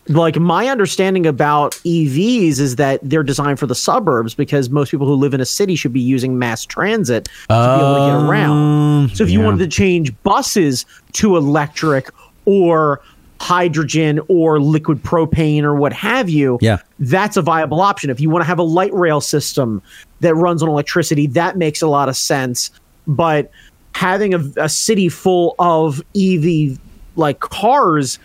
like 0.09 0.37
my 0.39 0.67
understanding 0.67 1.25
about 1.27 1.73
EVs 1.85 2.59
is 2.59 2.75
that 2.77 2.99
they're 3.03 3.23
designed 3.23 3.59
for 3.59 3.67
the 3.67 3.75
suburbs 3.75 4.33
because 4.33 4.69
most 4.69 4.89
people 4.91 5.05
who 5.07 5.13
live 5.13 5.33
in 5.33 5.39
a 5.41 5.45
city 5.45 5.75
should 5.75 5.93
be 5.93 6.01
using 6.01 6.37
mass 6.39 6.65
transit 6.65 7.25
to 7.25 7.31
be 7.47 7.53
able 7.55 7.95
to 7.95 7.99
get 8.07 8.29
around. 8.29 8.57
Um, 9.03 9.09
So 9.13 9.23
if 9.23 9.29
you 9.29 9.39
wanted 9.39 9.59
to 9.59 9.67
change 9.67 10.11
buses 10.23 10.85
to 11.13 11.37
electric 11.37 12.09
or 12.45 13.01
hydrogen 13.39 14.19
or 14.27 14.59
liquid 14.59 15.01
propane 15.03 15.63
or 15.63 15.75
what 15.75 15.93
have 15.93 16.27
you, 16.29 16.57
Yeah. 16.61 16.79
that's 16.99 17.37
a 17.37 17.41
viable 17.41 17.79
option. 17.79 18.09
If 18.09 18.19
you 18.19 18.29
want 18.29 18.41
to 18.41 18.47
have 18.47 18.59
a 18.59 18.63
light 18.63 18.93
rail 18.93 19.21
system 19.21 19.81
that 20.21 20.35
runs 20.35 20.61
on 20.63 20.69
electricity, 20.69 21.27
that 21.27 21.55
makes 21.57 21.81
a 21.81 21.87
lot 21.87 22.09
of 22.09 22.17
sense. 22.17 22.71
But 23.07 23.49
having 23.93 24.33
a, 24.33 24.43
a 24.57 24.69
city 24.69 25.07
full 25.07 25.55
of 25.59 26.01
EV 26.15 26.77
like 27.15 27.39
cars 27.39 28.17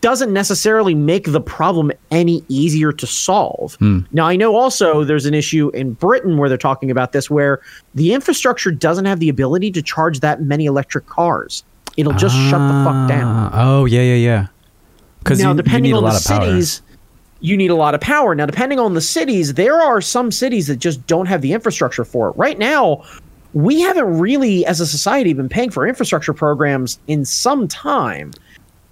doesn't 0.00 0.32
necessarily 0.32 0.94
make 0.94 1.32
the 1.32 1.40
problem 1.40 1.90
any 2.10 2.44
easier 2.48 2.92
to 2.92 3.06
solve. 3.06 3.76
Now, 4.12 4.26
I 4.26 4.36
know 4.36 4.54
also 4.54 5.02
there's 5.04 5.26
an 5.26 5.34
issue 5.34 5.70
in 5.70 5.92
Britain 5.94 6.38
where 6.38 6.48
they're 6.48 6.56
talking 6.56 6.90
about 6.90 7.12
this 7.12 7.28
where 7.28 7.60
the 7.94 8.12
infrastructure 8.14 8.70
doesn't 8.70 9.06
have 9.06 9.18
the 9.18 9.28
ability 9.28 9.72
to 9.72 9.82
charge 9.82 10.20
that 10.20 10.42
many 10.42 10.66
electric 10.66 11.06
cars. 11.06 11.64
It'll 11.96 12.12
just 12.12 12.36
shut 12.36 12.60
the 12.60 12.84
fuck 12.84 13.08
down. 13.08 13.24
Ah, 13.24 13.50
Oh 13.54 13.84
yeah, 13.84 14.02
yeah, 14.02 14.14
yeah. 14.14 14.46
Because 15.18 15.40
Now, 15.40 15.50
you, 15.50 15.56
you 15.56 15.62
depending 15.62 15.92
a 15.92 15.96
on 15.96 16.04
lot 16.04 16.10
the 16.10 16.16
of 16.16 16.22
cities, 16.22 16.80
you 17.40 17.56
need 17.56 17.70
a 17.70 17.74
lot 17.74 17.94
of 17.94 18.00
power. 18.00 18.34
Now, 18.36 18.46
depending 18.46 18.78
on 18.78 18.94
the 18.94 19.00
cities, 19.00 19.54
there 19.54 19.80
are 19.80 20.00
some 20.00 20.30
cities 20.30 20.68
that 20.68 20.76
just 20.76 21.04
don't 21.08 21.26
have 21.26 21.40
the 21.40 21.52
infrastructure 21.52 22.04
for 22.04 22.28
it. 22.28 22.36
Right 22.36 22.58
now, 22.58 23.04
we 23.52 23.80
haven't 23.80 24.18
really, 24.18 24.64
as 24.66 24.80
a 24.80 24.86
society, 24.86 25.32
been 25.32 25.48
paying 25.48 25.70
for 25.70 25.86
infrastructure 25.86 26.32
programs 26.32 26.98
in 27.08 27.24
some 27.24 27.66
time. 27.66 28.32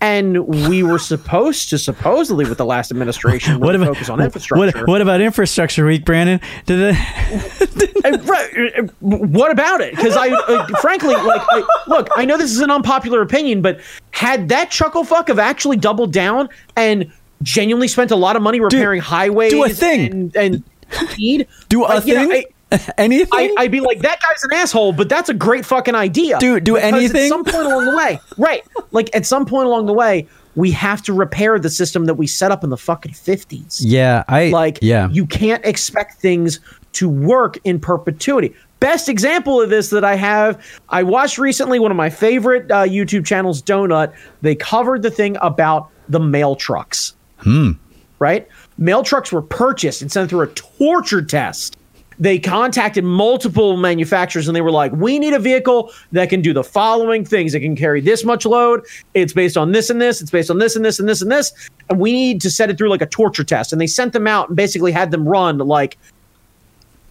And 0.00 0.46
we 0.46 0.82
were 0.82 0.98
supposed 0.98 1.70
to, 1.70 1.78
supposedly, 1.78 2.44
with 2.44 2.58
the 2.58 2.66
last 2.66 2.90
administration, 2.90 3.60
What 3.60 3.74
about 3.74 3.88
focus 3.88 4.10
on 4.10 4.20
infrastructure. 4.20 4.78
What, 4.78 4.88
what 4.88 5.00
about 5.00 5.22
infrastructure 5.22 5.86
week, 5.86 6.04
Brandon? 6.04 6.38
Did 6.66 6.94
it, 6.94 7.86
Uh, 8.04 8.10
uh, 8.10 8.82
what 9.00 9.50
about 9.50 9.80
it? 9.80 9.96
Because 9.96 10.16
I, 10.16 10.28
uh, 10.28 10.66
frankly, 10.80 11.14
like, 11.14 11.42
I, 11.50 11.66
look, 11.88 12.08
I 12.14 12.24
know 12.24 12.36
this 12.36 12.52
is 12.52 12.60
an 12.60 12.70
unpopular 12.70 13.22
opinion, 13.22 13.62
but 13.62 13.80
had 14.12 14.48
that 14.50 14.70
chuckle 14.70 15.02
fuck 15.02 15.28
have 15.28 15.38
actually 15.38 15.76
doubled 15.76 16.12
down 16.12 16.48
and 16.76 17.10
genuinely 17.42 17.88
spent 17.88 18.10
a 18.10 18.16
lot 18.16 18.36
of 18.36 18.42
money 18.42 18.60
repairing 18.60 19.00
highways, 19.00 19.50
do 19.50 19.64
a 19.64 19.68
thing. 19.68 20.10
and, 20.12 20.36
and 20.36 20.62
speed, 20.90 21.48
do 21.68 21.84
a 21.84 21.86
like, 21.86 22.06
you 22.06 22.14
know, 22.14 22.28
thing? 22.28 22.44
I, 22.48 22.52
anything? 22.98 23.28
I, 23.32 23.54
I'd 23.58 23.70
be 23.70 23.80
like, 23.80 24.00
that 24.00 24.18
guy's 24.20 24.44
an 24.44 24.52
asshole, 24.54 24.92
but 24.92 25.08
that's 25.08 25.28
a 25.28 25.34
great 25.34 25.64
fucking 25.64 25.94
idea. 25.94 26.38
Do- 26.38 26.60
do 26.60 26.74
Because 26.74 26.94
anything? 26.94 27.24
At 27.24 27.28
some 27.28 27.44
point 27.44 27.66
along 27.66 27.84
the 27.86 27.96
way, 27.96 28.20
right? 28.38 28.62
Like 28.90 29.14
at 29.14 29.24
some 29.26 29.46
point 29.46 29.66
along 29.66 29.86
the 29.86 29.92
way, 29.92 30.26
we 30.56 30.70
have 30.72 31.02
to 31.02 31.12
repair 31.12 31.58
the 31.58 31.68
system 31.70 32.06
that 32.06 32.14
we 32.14 32.26
set 32.26 32.50
up 32.50 32.64
in 32.64 32.70
the 32.70 32.76
fucking 32.78 33.12
fifties 33.12 33.84
yeah, 33.84 34.24
I 34.26 34.48
like 34.48 34.78
yeah. 34.82 35.08
you 35.10 35.26
can't 35.26 35.64
expect 35.64 36.14
things 36.14 36.60
to 36.92 37.08
work 37.10 37.58
in 37.64 37.78
perpetuity 37.78 38.54
best 38.80 39.08
example 39.10 39.60
of 39.60 39.68
this 39.68 39.90
that 39.90 40.02
i 40.02 40.14
have 40.16 40.62
i 40.88 41.02
watched 41.02 41.36
recently 41.36 41.78
one 41.78 41.90
of 41.90 41.96
my 41.96 42.08
favorite 42.08 42.70
uh, 42.70 42.84
youtube 42.84 43.26
channels 43.26 43.60
donut 43.62 44.14
they 44.40 44.54
covered 44.54 45.02
the 45.02 45.10
thing 45.10 45.36
about 45.42 45.90
the 46.08 46.20
mail 46.20 46.56
trucks 46.56 47.12
Hmm. 47.40 47.72
right 48.18 48.48
mail 48.78 49.02
trucks 49.02 49.30
were 49.30 49.42
purchased 49.42 50.00
and 50.00 50.10
sent 50.10 50.30
through 50.30 50.40
a 50.40 50.46
torture 50.48 51.20
test 51.22 51.75
they 52.18 52.38
contacted 52.38 53.04
multiple 53.04 53.76
manufacturers 53.76 54.48
and 54.48 54.56
they 54.56 54.60
were 54.60 54.70
like, 54.70 54.92
we 54.92 55.18
need 55.18 55.34
a 55.34 55.38
vehicle 55.38 55.92
that 56.12 56.30
can 56.30 56.40
do 56.40 56.52
the 56.52 56.64
following 56.64 57.24
things. 57.24 57.54
It 57.54 57.60
can 57.60 57.76
carry 57.76 58.00
this 58.00 58.24
much 58.24 58.46
load. 58.46 58.84
It's 59.14 59.32
based 59.32 59.56
on 59.56 59.72
this 59.72 59.90
and 59.90 60.00
this. 60.00 60.22
It's 60.22 60.30
based 60.30 60.50
on 60.50 60.58
this 60.58 60.76
and 60.76 60.84
this 60.84 60.98
and 60.98 61.08
this 61.08 61.20
and 61.20 61.30
this. 61.30 61.52
And 61.90 61.98
we 61.98 62.12
need 62.12 62.40
to 62.42 62.50
set 62.50 62.70
it 62.70 62.78
through 62.78 62.88
like 62.88 63.02
a 63.02 63.06
torture 63.06 63.44
test. 63.44 63.72
And 63.72 63.80
they 63.80 63.86
sent 63.86 64.12
them 64.12 64.26
out 64.26 64.48
and 64.48 64.56
basically 64.56 64.92
had 64.92 65.10
them 65.10 65.28
run 65.28 65.58
like, 65.58 65.98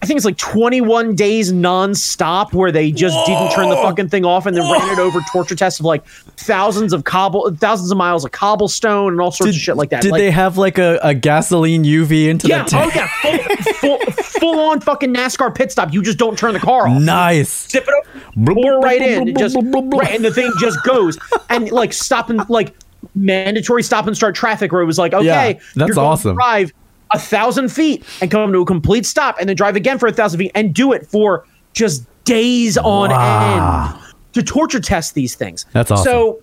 I 0.02 0.06
think 0.06 0.18
it's 0.18 0.26
like 0.26 0.36
21 0.36 1.14
days 1.14 1.52
nonstop 1.52 2.52
where 2.52 2.70
they 2.70 2.92
just 2.92 3.16
didn't 3.26 3.50
turn 3.52 3.70
the 3.70 3.76
fucking 3.76 4.10
thing 4.10 4.26
off 4.26 4.44
and 4.44 4.54
then 4.54 4.70
ran 4.70 4.92
it 4.92 4.98
over 4.98 5.20
torture 5.32 5.56
tests 5.56 5.80
of 5.80 5.86
like 5.86 6.06
thousands 6.36 6.92
of 6.92 7.04
cobble, 7.04 7.50
thousands 7.56 7.90
of 7.90 7.96
miles 7.96 8.24
of 8.24 8.30
cobblestone 8.30 9.12
and 9.12 9.20
all 9.20 9.32
sorts 9.32 9.56
of 9.56 9.60
shit 9.60 9.76
like 9.76 9.88
that. 9.90 10.02
Did 10.02 10.12
like, 10.12 10.18
they 10.18 10.30
have 10.30 10.58
like 10.58 10.76
a, 10.76 11.00
a 11.02 11.14
gasoline 11.14 11.84
UV 11.84 12.28
into 12.28 12.46
yeah, 12.46 12.64
the 12.64 12.70
tank? 12.70 12.92
oh 12.94 12.98
yeah, 12.98 13.48
full, 13.74 13.98
full, 13.98 14.15
full 14.40 14.58
on 14.60 14.80
fucking 14.80 15.12
NASCAR 15.14 15.54
pit 15.54 15.72
stop. 15.72 15.92
You 15.92 16.02
just 16.02 16.18
don't 16.18 16.38
turn 16.38 16.52
the 16.54 16.60
car 16.60 16.88
off. 16.88 17.00
Nice. 17.00 17.68
Zip 17.70 17.84
it 17.86 17.94
up, 17.94 18.54
pour 18.54 18.80
right 18.80 19.00
in, 19.02 19.28
and 19.28 19.38
just 19.38 19.56
right, 19.56 20.10
and 20.14 20.24
the 20.24 20.32
thing 20.32 20.52
just 20.60 20.82
goes. 20.84 21.18
And 21.50 21.70
like 21.70 21.92
stop 21.92 22.30
and 22.30 22.48
like 22.50 22.74
mandatory 23.14 23.82
stop 23.82 24.06
and 24.06 24.16
start 24.16 24.34
traffic 24.34 24.72
where 24.72 24.82
it 24.82 24.86
was 24.86 24.98
like, 24.98 25.14
okay, 25.14 25.24
Yeah, 25.24 25.60
that's 25.76 25.96
awesome. 25.96 26.34
drive 26.36 26.72
a 27.12 27.18
thousand 27.18 27.68
feet 27.70 28.04
and 28.20 28.30
come 28.30 28.52
to 28.52 28.60
a 28.60 28.66
complete 28.66 29.06
stop, 29.06 29.36
and 29.38 29.48
then 29.48 29.56
drive 29.56 29.76
again 29.76 29.98
for 29.98 30.06
a 30.08 30.12
thousand 30.12 30.38
feet 30.40 30.52
and 30.54 30.74
do 30.74 30.92
it 30.92 31.06
for 31.06 31.46
just 31.72 32.04
days 32.24 32.76
on 32.78 33.10
Wow. 33.10 33.94
end 33.94 34.14
to 34.32 34.42
torture 34.42 34.80
test 34.80 35.14
these 35.14 35.34
things. 35.34 35.66
That's 35.72 35.90
awesome. 35.90 36.04
So 36.04 36.40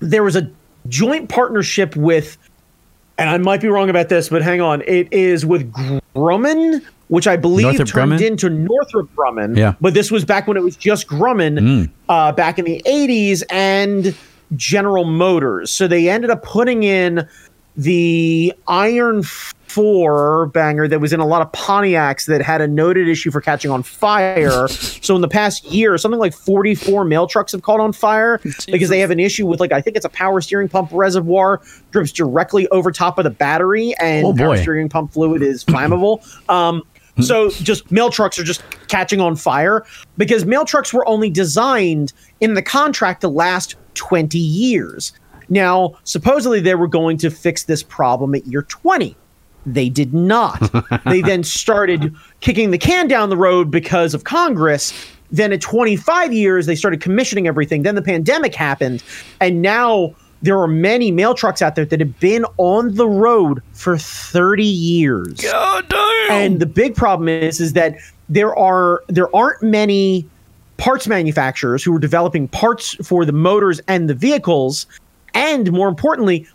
there 0.00 0.22
was 0.22 0.36
a 0.36 0.50
joint 0.88 1.28
partnership 1.28 1.94
with, 1.96 2.38
and 3.18 3.28
I 3.30 3.38
might 3.38 3.60
be 3.60 3.68
wrong 3.68 3.90
about 3.90 4.08
this, 4.08 4.28
but 4.28 4.42
hang 4.42 4.60
on, 4.60 4.82
it 4.86 5.12
is 5.12 5.44
with 5.46 5.70
Grumman, 6.14 6.82
which 7.08 7.26
I 7.26 7.36
believe 7.36 7.64
Northrop 7.66 7.88
turned 7.88 8.12
Grumman? 8.12 8.26
into 8.26 8.48
Northrop 8.50 9.10
Grumman. 9.14 9.56
Yeah. 9.56 9.74
But 9.80 9.94
this 9.94 10.10
was 10.10 10.24
back 10.24 10.46
when 10.48 10.56
it 10.56 10.62
was 10.62 10.76
just 10.76 11.06
Grumman, 11.08 11.58
Mm. 11.58 11.90
uh, 12.08 12.32
back 12.32 12.58
in 12.58 12.64
the 12.64 12.82
80s, 12.86 13.42
and 13.50 14.14
General 14.56 15.04
Motors. 15.04 15.70
So 15.70 15.86
they 15.88 16.08
ended 16.08 16.30
up 16.30 16.42
putting 16.42 16.82
in 16.82 17.26
the 17.76 18.52
Iron 18.68 19.22
4 19.72 20.46
banger 20.46 20.86
that 20.88 21.00
was 21.00 21.12
in 21.12 21.20
a 21.20 21.26
lot 21.26 21.42
of 21.42 21.50
Pontiacs 21.52 22.26
that 22.26 22.42
had 22.42 22.60
a 22.60 22.68
noted 22.68 23.08
issue 23.08 23.30
for 23.30 23.40
catching 23.40 23.70
on 23.70 23.82
fire. 23.82 24.68
so 24.68 25.14
in 25.14 25.22
the 25.22 25.28
past 25.28 25.64
year, 25.64 25.96
something 25.96 26.20
like 26.20 26.34
44 26.34 27.04
mail 27.04 27.26
trucks 27.26 27.52
have 27.52 27.62
caught 27.62 27.80
on 27.80 27.92
fire 27.92 28.38
because 28.66 28.88
they 28.88 29.00
have 29.00 29.10
an 29.10 29.20
issue 29.20 29.46
with 29.46 29.60
like 29.60 29.72
I 29.72 29.80
think 29.80 29.96
it's 29.96 30.04
a 30.04 30.10
power 30.10 30.40
steering 30.40 30.68
pump 30.68 30.90
reservoir 30.92 31.60
drips 31.90 32.12
directly 32.12 32.68
over 32.68 32.92
top 32.92 33.18
of 33.18 33.24
the 33.24 33.30
battery 33.30 33.94
and 34.00 34.26
Oh, 34.26 34.34
power 34.34 34.56
steering 34.56 34.88
pump 34.88 35.12
fluid 35.12 35.42
is 35.42 35.64
flammable. 35.64 36.22
Um 36.48 36.82
so 37.20 37.50
just 37.50 37.90
mail 37.90 38.08
trucks 38.08 38.38
are 38.38 38.42
just 38.42 38.62
catching 38.88 39.20
on 39.20 39.36
fire 39.36 39.84
because 40.16 40.46
mail 40.46 40.64
trucks 40.64 40.94
were 40.94 41.06
only 41.06 41.28
designed 41.28 42.12
in 42.40 42.54
the 42.54 42.62
contract 42.62 43.20
to 43.20 43.28
last 43.28 43.76
20 43.94 44.38
years. 44.38 45.12
Now, 45.48 45.96
supposedly 46.04 46.60
they 46.60 46.74
were 46.74 46.88
going 46.88 47.18
to 47.18 47.30
fix 47.30 47.64
this 47.64 47.82
problem 47.82 48.34
at 48.34 48.46
year 48.46 48.62
20. 48.62 49.14
They 49.66 49.88
did 49.88 50.12
not. 50.12 50.70
they 51.04 51.20
then 51.20 51.44
started 51.44 52.14
kicking 52.40 52.70
the 52.70 52.78
can 52.78 53.08
down 53.08 53.28
the 53.30 53.36
road 53.36 53.70
because 53.70 54.14
of 54.14 54.24
Congress. 54.24 54.92
Then 55.30 55.52
at 55.52 55.60
25 55.60 56.32
years, 56.32 56.66
they 56.66 56.74
started 56.74 57.00
commissioning 57.00 57.46
everything. 57.46 57.82
Then 57.82 57.94
the 57.94 58.02
pandemic 58.02 58.54
happened. 58.54 59.02
And 59.40 59.62
now 59.62 60.14
there 60.42 60.58
are 60.58 60.68
many 60.68 61.10
mail 61.10 61.34
trucks 61.34 61.62
out 61.62 61.76
there 61.76 61.84
that 61.86 62.00
have 62.00 62.18
been 62.18 62.44
on 62.58 62.96
the 62.96 63.08
road 63.08 63.62
for 63.72 63.96
30 63.96 64.64
years. 64.64 65.40
God 65.40 65.88
damn. 65.88 66.30
And 66.30 66.60
the 66.60 66.66
big 66.66 66.94
problem 66.94 67.28
is 67.28 67.60
is 67.60 67.72
that 67.74 67.96
there 68.28 68.56
are 68.56 69.02
there 69.08 69.34
aren't 69.34 69.62
many 69.62 70.26
parts 70.78 71.06
manufacturers 71.06 71.84
who 71.84 71.94
are 71.94 71.98
developing 71.98 72.48
parts 72.48 72.94
for 73.06 73.24
the 73.24 73.32
motors 73.32 73.80
and 73.86 74.10
the 74.10 74.14
vehicles 74.14 74.86
and 75.34 75.70
more 75.70 75.88
importantly 75.88 76.46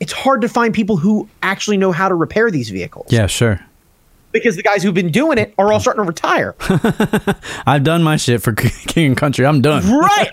it's 0.00 0.12
hard 0.12 0.40
to 0.42 0.48
find 0.48 0.74
people 0.74 0.96
who 0.96 1.28
actually 1.42 1.76
know 1.76 1.92
how 1.92 2.08
to 2.08 2.14
repair 2.14 2.50
these 2.50 2.68
vehicles 2.70 3.06
yeah, 3.10 3.26
sure. 3.26 3.60
because 4.32 4.56
the 4.56 4.62
guys 4.62 4.82
who've 4.82 4.92
been 4.94 5.10
doing 5.10 5.38
it 5.38 5.54
are 5.58 5.72
all 5.72 5.80
starting 5.80 6.02
to 6.02 6.06
retire 6.06 6.54
I've 7.66 7.84
done 7.84 8.02
my 8.02 8.16
shit 8.16 8.42
for 8.42 8.52
King 8.86 9.06
and 9.08 9.16
Country. 9.16 9.46
I'm 9.46 9.60
done. 9.62 9.82
right 9.90 10.28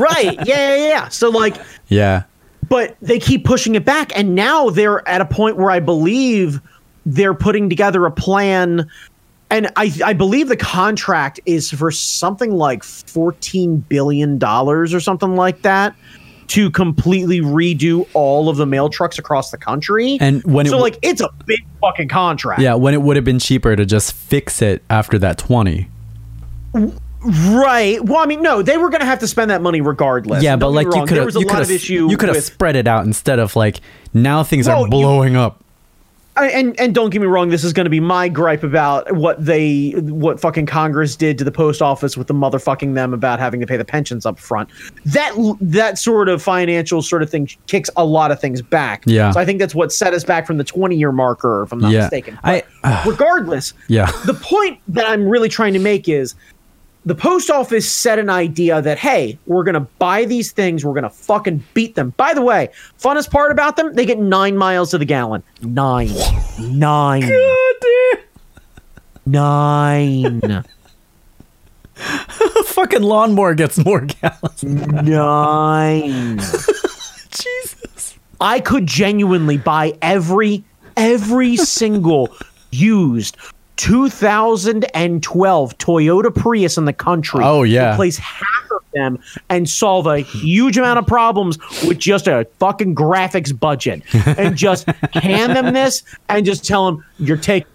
right 0.00 0.34
yeah 0.46 0.76
yeah 0.76 0.88
yeah 0.88 1.08
so 1.08 1.28
like 1.30 1.56
Yeah. 1.88 2.22
but 2.68 2.96
they 3.02 3.18
keep 3.18 3.44
pushing 3.44 3.74
it 3.74 3.84
back 3.84 4.16
and 4.16 4.34
now 4.34 4.70
they're 4.70 5.06
at 5.08 5.20
a 5.20 5.26
point 5.26 5.56
where 5.56 5.70
i 5.70 5.80
believe 5.80 6.60
they're 7.06 7.34
putting 7.34 7.68
together 7.68 8.06
a 8.06 8.10
plan 8.10 8.88
and 9.50 9.70
i 9.76 9.92
i 10.04 10.14
believe 10.14 10.48
the 10.48 10.56
contract 10.56 11.38
is 11.44 11.70
for 11.70 11.90
something 11.90 12.52
like 12.52 12.82
14 12.82 13.76
billion 13.88 14.38
dollars 14.38 14.94
or 14.94 15.00
something 15.00 15.36
like 15.36 15.60
that 15.62 15.94
to 16.48 16.70
completely 16.70 17.40
redo 17.40 18.06
all 18.14 18.48
of 18.48 18.56
the 18.56 18.66
mail 18.66 18.88
trucks 18.88 19.18
across 19.18 19.50
the 19.50 19.58
country. 19.58 20.18
And 20.20 20.42
when 20.44 20.66
it 20.66 20.70
so 20.70 20.76
w- 20.76 20.92
like 20.92 20.98
it's 21.02 21.20
a 21.20 21.28
big 21.46 21.60
fucking 21.80 22.08
contract. 22.08 22.60
Yeah, 22.60 22.74
when 22.74 22.94
it 22.94 23.02
would 23.02 23.16
have 23.16 23.24
been 23.24 23.38
cheaper 23.38 23.74
to 23.76 23.84
just 23.86 24.12
fix 24.12 24.62
it 24.62 24.82
after 24.90 25.18
that 25.20 25.38
20. 25.38 25.88
right. 26.74 28.04
Well 28.04 28.18
i 28.18 28.26
mean 28.26 28.42
no 28.42 28.60
they 28.62 28.76
were 28.76 28.90
gonna 28.90 29.04
have 29.06 29.20
to 29.20 29.28
spend 29.28 29.50
that 29.50 29.62
money 29.62 29.80
regardless. 29.80 30.42
Yeah, 30.42 30.56
but 30.56 30.70
like 30.70 30.86
you 30.86 30.92
could 30.92 31.08
there 31.08 31.16
have 31.18 31.24
was 31.26 31.36
a 31.36 31.40
you 31.40 31.46
lot 31.46 31.54
could 31.54 31.62
of 31.62 31.68
have 31.70 31.88
you 31.88 32.16
could 32.16 32.28
have 32.28 32.42
spread 32.44 32.76
it 32.76 32.86
out 32.86 33.06
instead 33.06 33.38
of 33.38 33.56
like 33.56 33.80
now 34.12 34.42
things 34.44 34.66
Well, 34.68 34.82
are 34.82 34.84
you- 34.84 34.90
blowing 34.90 35.36
up. 35.36 35.63
And 36.36 36.78
and 36.80 36.92
don't 36.94 37.10
get 37.10 37.20
me 37.20 37.28
wrong, 37.28 37.50
this 37.50 37.62
is 37.62 37.72
going 37.72 37.84
to 37.84 37.90
be 37.90 38.00
my 38.00 38.28
gripe 38.28 38.64
about 38.64 39.14
what 39.14 39.44
they 39.44 39.90
what 39.92 40.40
fucking 40.40 40.66
Congress 40.66 41.14
did 41.14 41.38
to 41.38 41.44
the 41.44 41.52
post 41.52 41.80
office 41.80 42.16
with 42.16 42.26
the 42.26 42.34
motherfucking 42.34 42.94
them 42.94 43.14
about 43.14 43.38
having 43.38 43.60
to 43.60 43.66
pay 43.66 43.76
the 43.76 43.84
pensions 43.84 44.26
up 44.26 44.38
front. 44.40 44.68
That 45.04 45.32
that 45.60 45.96
sort 45.96 46.28
of 46.28 46.42
financial 46.42 47.02
sort 47.02 47.22
of 47.22 47.30
thing 47.30 47.48
kicks 47.68 47.88
a 47.96 48.04
lot 48.04 48.32
of 48.32 48.40
things 48.40 48.62
back. 48.62 49.04
Yeah. 49.06 49.30
So 49.30 49.38
I 49.38 49.44
think 49.44 49.60
that's 49.60 49.76
what 49.76 49.92
set 49.92 50.12
us 50.12 50.24
back 50.24 50.44
from 50.44 50.56
the 50.56 50.64
20 50.64 50.96
year 50.96 51.12
marker, 51.12 51.62
if 51.62 51.72
I'm 51.72 51.78
not 51.78 51.92
Yeah. 51.92 52.00
mistaken. 52.00 52.36
I- 52.42 52.64
But 52.82 53.06
regardless, 53.06 53.72
Yeah. 53.88 54.10
the 54.26 54.34
point 54.34 54.80
that 54.88 55.06
I'm 55.08 55.28
really 55.28 55.48
trying 55.48 55.72
to 55.74 55.78
make 55.78 56.08
is 56.08 56.34
the 57.06 57.14
post 57.14 57.50
office 57.50 57.90
set 57.90 58.18
an 58.18 58.30
idea 58.30 58.80
that 58.80 58.98
hey, 58.98 59.38
we're 59.46 59.64
gonna 59.64 59.86
buy 59.98 60.24
these 60.24 60.52
things, 60.52 60.84
we're 60.84 60.94
gonna 60.94 61.10
fucking 61.10 61.62
beat 61.74 61.94
them. 61.94 62.10
By 62.16 62.34
the 62.34 62.42
way, 62.42 62.70
funnest 62.98 63.30
part 63.30 63.52
about 63.52 63.76
them, 63.76 63.92
they 63.94 64.06
get 64.06 64.18
nine 64.18 64.56
miles 64.56 64.90
to 64.92 64.98
the 64.98 65.04
gallon. 65.04 65.42
Nine, 65.62 66.10
nine, 66.58 67.30
nine, 69.26 70.64
fucking 72.64 73.02
lawnmower 73.02 73.54
gets 73.54 73.78
more 73.84 74.00
gallons. 74.00 74.64
nine. 74.64 76.38
Jesus. 77.30 78.18
I 78.40 78.60
could 78.60 78.86
genuinely 78.86 79.58
buy 79.58 79.96
every 80.02 80.64
every 80.96 81.56
single 81.56 82.34
used 82.70 83.36
2012 83.76 85.78
Toyota 85.78 86.34
Prius 86.34 86.76
in 86.76 86.84
the 86.84 86.92
country. 86.92 87.40
Oh, 87.42 87.62
yeah. 87.62 87.92
replace 87.94 88.18
half 88.18 88.70
of 88.70 88.82
them 88.92 89.18
and 89.50 89.68
solve 89.68 90.06
a 90.06 90.20
huge 90.20 90.78
amount 90.78 90.98
of 90.98 91.06
problems 91.06 91.58
with 91.86 91.98
just 91.98 92.26
a 92.26 92.46
fucking 92.58 92.94
graphics 92.94 93.58
budget, 93.58 94.02
and 94.38 94.56
just 94.56 94.86
hand 95.12 95.54
them 95.56 95.72
this 95.74 96.02
and 96.28 96.44
just 96.46 96.64
tell 96.64 96.86
them 96.86 97.04
you're 97.18 97.36
taking 97.36 97.68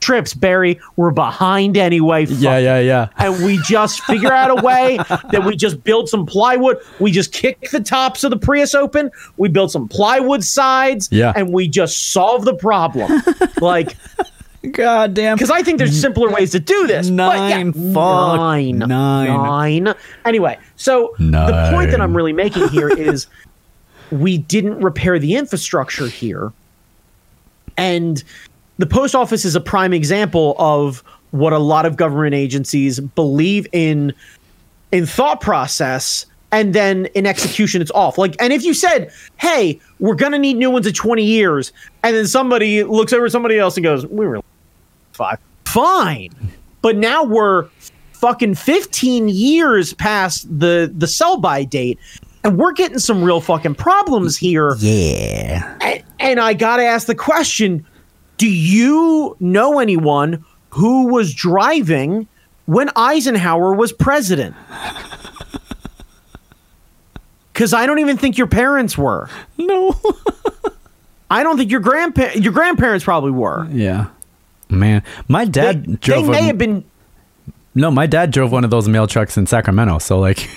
trips, 0.00 0.32
Barry. 0.34 0.80
We're 0.96 1.10
behind 1.10 1.76
anyway. 1.76 2.26
Fuck 2.26 2.38
Yeah, 2.40 2.58
yeah, 2.58 2.78
yeah. 2.80 3.08
and 3.18 3.44
we 3.44 3.60
just 3.68 4.00
figure 4.04 4.32
out 4.32 4.50
a 4.50 4.62
way 4.62 4.96
that 4.96 5.42
we 5.44 5.56
just 5.56 5.84
build 5.84 6.08
some 6.08 6.24
plywood. 6.26 6.78
We 6.98 7.10
just 7.10 7.32
kick 7.32 7.70
the 7.70 7.80
tops 7.80 8.24
of 8.24 8.30
the 8.30 8.38
Prius 8.38 8.74
open. 8.74 9.10
We 9.36 9.48
build 9.48 9.70
some 9.70 9.88
plywood 9.88 10.42
sides. 10.42 11.08
Yeah. 11.12 11.32
And 11.36 11.52
we 11.52 11.68
just 11.68 12.12
solve 12.12 12.44
the 12.46 12.54
problem. 12.54 13.12
like, 13.60 13.94
God 14.72 15.14
damn. 15.14 15.36
because 15.36 15.50
I 15.50 15.62
think 15.62 15.78
there's 15.78 15.98
simpler 15.98 16.28
ways 16.30 16.50
to 16.52 16.60
do 16.60 16.86
this. 16.86 17.08
but 17.08 17.14
yeah, 17.36 17.62
Nine, 17.62 17.72
fuck. 17.72 18.36
nine, 18.36 18.78
Nine. 18.78 19.84
nine. 19.84 19.94
Anyway, 20.26 20.58
so 20.76 21.14
the 21.18 21.70
point 21.72 21.90
that 21.92 22.00
I'm 22.00 22.14
really 22.14 22.34
making 22.34 22.68
here 22.68 22.88
is 22.96 23.26
we 24.10 24.36
didn't 24.38 24.80
repair 24.80 25.18
the 25.18 25.34
infrastructure 25.36 26.08
here. 26.08 26.52
And 27.78 28.22
the 28.76 28.86
post 28.86 29.14
office 29.14 29.44
is 29.46 29.56
a 29.56 29.60
prime 29.60 29.92
example 29.94 30.54
of 30.58 31.02
what 31.30 31.52
a 31.52 31.58
lot 31.58 31.86
of 31.86 31.96
government 31.96 32.34
agencies 32.34 33.00
believe 33.00 33.66
in 33.72 34.12
in 34.92 35.06
thought 35.06 35.40
process 35.40 36.26
and 36.50 36.74
then 36.74 37.06
in 37.14 37.24
execution 37.24 37.80
it's 37.80 37.92
off 37.92 38.18
like 38.18 38.34
and 38.40 38.52
if 38.52 38.64
you 38.64 38.74
said 38.74 39.12
hey 39.36 39.78
we're 40.00 40.16
gonna 40.16 40.38
need 40.38 40.54
new 40.56 40.68
ones 40.68 40.84
in 40.84 40.92
20 40.92 41.22
years 41.24 41.72
and 42.02 42.16
then 42.16 42.26
somebody 42.26 42.82
looks 42.82 43.12
over 43.12 43.26
at 43.26 43.30
somebody 43.30 43.56
else 43.56 43.76
and 43.76 43.84
goes 43.84 44.04
we 44.08 44.26
were 44.26 44.40
five 45.20 45.38
fine 45.66 46.30
but 46.82 46.96
now 46.96 47.22
we're 47.22 47.68
fucking 48.12 48.54
15 48.54 49.28
years 49.28 49.92
past 49.94 50.46
the 50.58 50.90
the 50.96 51.06
sell 51.06 51.36
by 51.38 51.62
date 51.64 51.98
and 52.42 52.56
we're 52.58 52.72
getting 52.72 52.98
some 52.98 53.22
real 53.22 53.40
fucking 53.40 53.74
problems 53.74 54.36
here 54.36 54.74
Yeah. 54.78 55.76
and, 55.82 56.02
and 56.18 56.40
I 56.40 56.54
got 56.54 56.76
to 56.78 56.84
ask 56.84 57.06
the 57.06 57.14
question 57.14 57.84
Do 58.38 58.50
you 58.50 59.36
know 59.40 59.78
anyone 59.78 60.44
who 60.70 61.08
was 61.12 61.34
driving 61.34 62.26
when 62.66 62.90
Eisenhower 62.96 63.74
was 63.74 63.92
president? 63.92 64.54
Because 67.52 67.74
I 67.74 67.84
don't 67.84 67.98
even 67.98 68.16
think 68.16 68.38
your 68.38 68.46
parents 68.46 68.96
were. 68.96 69.28
No. 69.58 69.94
I 71.30 71.42
don't 71.42 71.58
think 71.58 71.70
your 71.70 71.80
grandpa 71.80 72.28
your 72.34 72.52
grandparents 72.54 73.04
probably 73.04 73.32
were. 73.32 73.66
yeah. 73.70 74.06
Man, 74.70 75.02
my 75.28 75.44
They, 75.44 75.50
dad 75.50 75.84
they 75.86 75.94
drove. 75.96 76.28
may 76.28 76.38
a- 76.38 76.42
have 76.44 76.58
been 76.58 76.84
no, 77.74 77.90
my 77.90 78.06
dad 78.06 78.30
drove 78.32 78.50
one 78.50 78.64
of 78.64 78.70
those 78.70 78.88
mail 78.88 79.06
trucks 79.06 79.36
in 79.38 79.46
Sacramento. 79.46 79.98
So 79.98 80.18
like, 80.18 80.48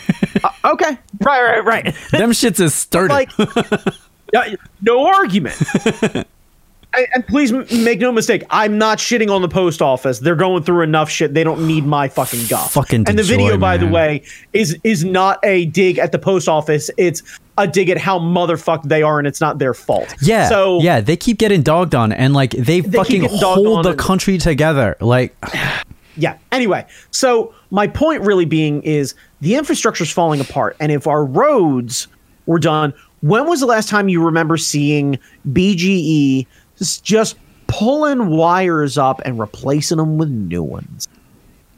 uh, 0.43 0.49
okay. 0.74 0.97
Right, 1.22 1.41
right, 1.41 1.64
right. 1.66 1.84
them 2.11 2.32
shits 2.32 2.59
is 2.59 2.74
sturdy. 2.74 3.14
like 3.14 3.30
no 4.82 5.05
argument. 5.07 5.55
and, 6.14 6.26
and 7.14 7.28
please 7.28 7.51
make 7.72 7.99
no 7.99 8.11
mistake, 8.11 8.43
I'm 8.49 8.78
not 8.78 8.97
shitting 8.97 9.30
on 9.34 9.41
the 9.41 9.47
post 9.47 9.82
office. 9.82 10.20
They're 10.20 10.36
going 10.36 10.64
through 10.64 10.82
enough 10.82 11.09
shit. 11.09 11.34
They 11.34 11.43
don't 11.43 11.66
need 11.66 11.86
my 11.86 12.09
fucking 12.09 12.47
guff. 12.47 12.74
Fucking 12.74 13.05
and 13.07 13.18
the 13.18 13.24
video, 13.24 13.57
by 13.57 13.78
the 13.78 13.88
way, 13.88 14.24
is 14.53 14.78
is 14.84 15.05
not 15.05 15.39
a 15.43 15.66
dig 15.68 15.97
at 15.99 16.11
the 16.11 16.20
post 16.20 16.49
office. 16.49 16.89
It's 16.97 17.22
a 17.58 17.68
dig 17.68 17.89
at 17.89 17.97
how 17.97 18.20
motherfucked 18.20 18.84
they 18.84 19.04
are, 19.04 19.20
and 19.20 19.28
it's 19.28 19.41
not 19.41 19.60
their 19.60 19.74
fault. 19.74 20.14
yeah. 20.22 20.49
So 20.49 20.82
yeah, 20.82 21.01
they 21.01 21.16
keep 21.16 21.38
getting 21.38 21.62
dogged 21.62 21.93
on, 21.95 22.12
and 22.12 22.34
like 22.34 22.51
they, 22.51 22.82
keep 22.82 22.93
fucking 22.93 23.24
hold 23.30 23.86
the 23.86 23.91
and- 23.91 23.99
country 23.99 24.38
together. 24.38 24.95
Like, 24.99 25.36
yeah. 26.18 26.38
Anyway, 26.51 26.86
so 27.12 27.54
my 27.72 27.88
point 27.88 28.22
really 28.22 28.45
being 28.45 28.82
is 28.84 29.14
the 29.41 29.56
infrastructure's 29.56 30.12
falling 30.12 30.41
apart, 30.41 30.76
and 30.80 30.91
if 30.91 31.06
our 31.08 31.24
roads 31.26 32.08
were 32.45 32.60
done, 32.60 32.93
when 33.22 33.47
was 33.47 33.60
the 33.60 33.66
last 33.68 33.88
time 33.88 34.10
you 34.10 34.24
remember 34.24 34.58
seeing 34.58 35.20
BGE 35.49 36.45
just 37.04 37.38
pulling 37.68 38.28
wires 38.28 38.97
up 38.97 39.22
and 39.26 39.39
replacing 39.39 39.97
them 39.97 40.18
with 40.18 40.30
new 40.30 40.64
ones? 40.64 41.08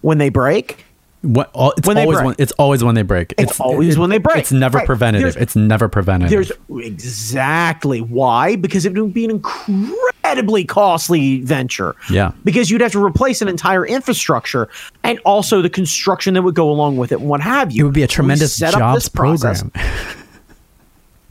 When 0.02 0.20
they 0.20 0.30
break, 0.30 0.85
what? 1.26 1.50
All, 1.54 1.74
it's 1.78 1.88
When 1.88 1.98
always 1.98 2.22
when 2.22 2.36
it's 2.38 2.52
always 2.54 2.84
when 2.84 2.96
they 2.96 3.02
break. 3.02 3.34
It's 3.38 3.60
always 3.60 3.98
when 3.98 4.10
they 4.10 4.18
break. 4.20 4.38
It's 4.38 4.52
never 4.52 4.78
Right. 4.78 4.86
preventative. 4.86 5.34
There's- 5.34 5.42
it's 5.44 5.56
never 5.56 5.88
preventative. 5.90 6.30
there's 6.70 6.86
exactly 6.86 8.00
why 8.02 8.56
because 8.56 8.86
it 8.86 8.94
would 8.98 9.14
be 9.14 9.26
an 9.26 9.32
incredibly 9.32 10.64
costly 10.66 11.42
venture. 11.42 11.96
Yeah. 12.10 12.32
because 12.44 12.70
you'd 12.72 12.82
have 12.82 12.92
to 12.94 13.04
replace 13.04 13.42
an 13.42 13.48
entire 13.48 13.86
infrastructure 13.86 14.70
and 15.04 15.20
also 15.26 15.62
the 15.62 15.70
construction 15.70 16.34
that 16.36 16.44
would 16.44 16.56
go 16.56 16.70
along 16.70 16.98
with 16.98 17.12
it 17.12 17.20
and 17.20 17.28
what 17.30 17.42
have 17.42 17.72
you. 17.72 17.82
it 17.82 17.86
would 17.86 17.94
be 17.94 18.04
a 18.04 18.08
tremendous 18.08 18.56
set 18.56 18.74
up 18.74 18.80
jobs 18.80 18.96
this 19.04 19.10
process. 19.10 19.62
program. 19.64 19.86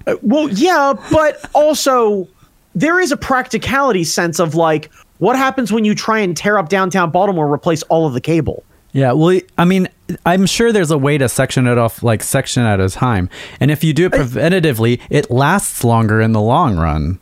Uh, 0.06 0.16
well, 0.20 0.50
yeah, 0.50 0.92
but 1.10 1.48
also 1.54 2.28
there 2.74 3.00
is 3.00 3.10
a 3.10 3.16
practicality 3.16 4.04
sense 4.04 4.38
of 4.38 4.54
like 4.54 4.90
what 5.16 5.34
happens 5.34 5.72
when 5.72 5.86
you 5.86 5.94
try 5.94 6.18
and 6.18 6.36
tear 6.36 6.58
up 6.58 6.68
downtown 6.68 7.10
Baltimore, 7.10 7.50
replace 7.50 7.82
all 7.84 8.06
of 8.06 8.12
the 8.12 8.20
cable. 8.20 8.62
Yeah, 8.94 9.12
well, 9.12 9.38
I 9.58 9.64
mean, 9.64 9.88
I'm 10.24 10.46
sure 10.46 10.72
there's 10.72 10.92
a 10.92 10.96
way 10.96 11.18
to 11.18 11.28
section 11.28 11.66
it 11.66 11.76
off, 11.76 12.02
like 12.04 12.22
section 12.22 12.62
at 12.62 12.78
a 12.80 12.88
time. 12.88 13.28
And 13.58 13.70
if 13.72 13.82
you 13.82 13.92
do 13.92 14.06
it 14.06 14.12
preventatively, 14.12 15.00
it 15.10 15.30
lasts 15.30 15.82
longer 15.82 16.20
in 16.20 16.30
the 16.32 16.40
long 16.40 16.76
run. 16.76 17.18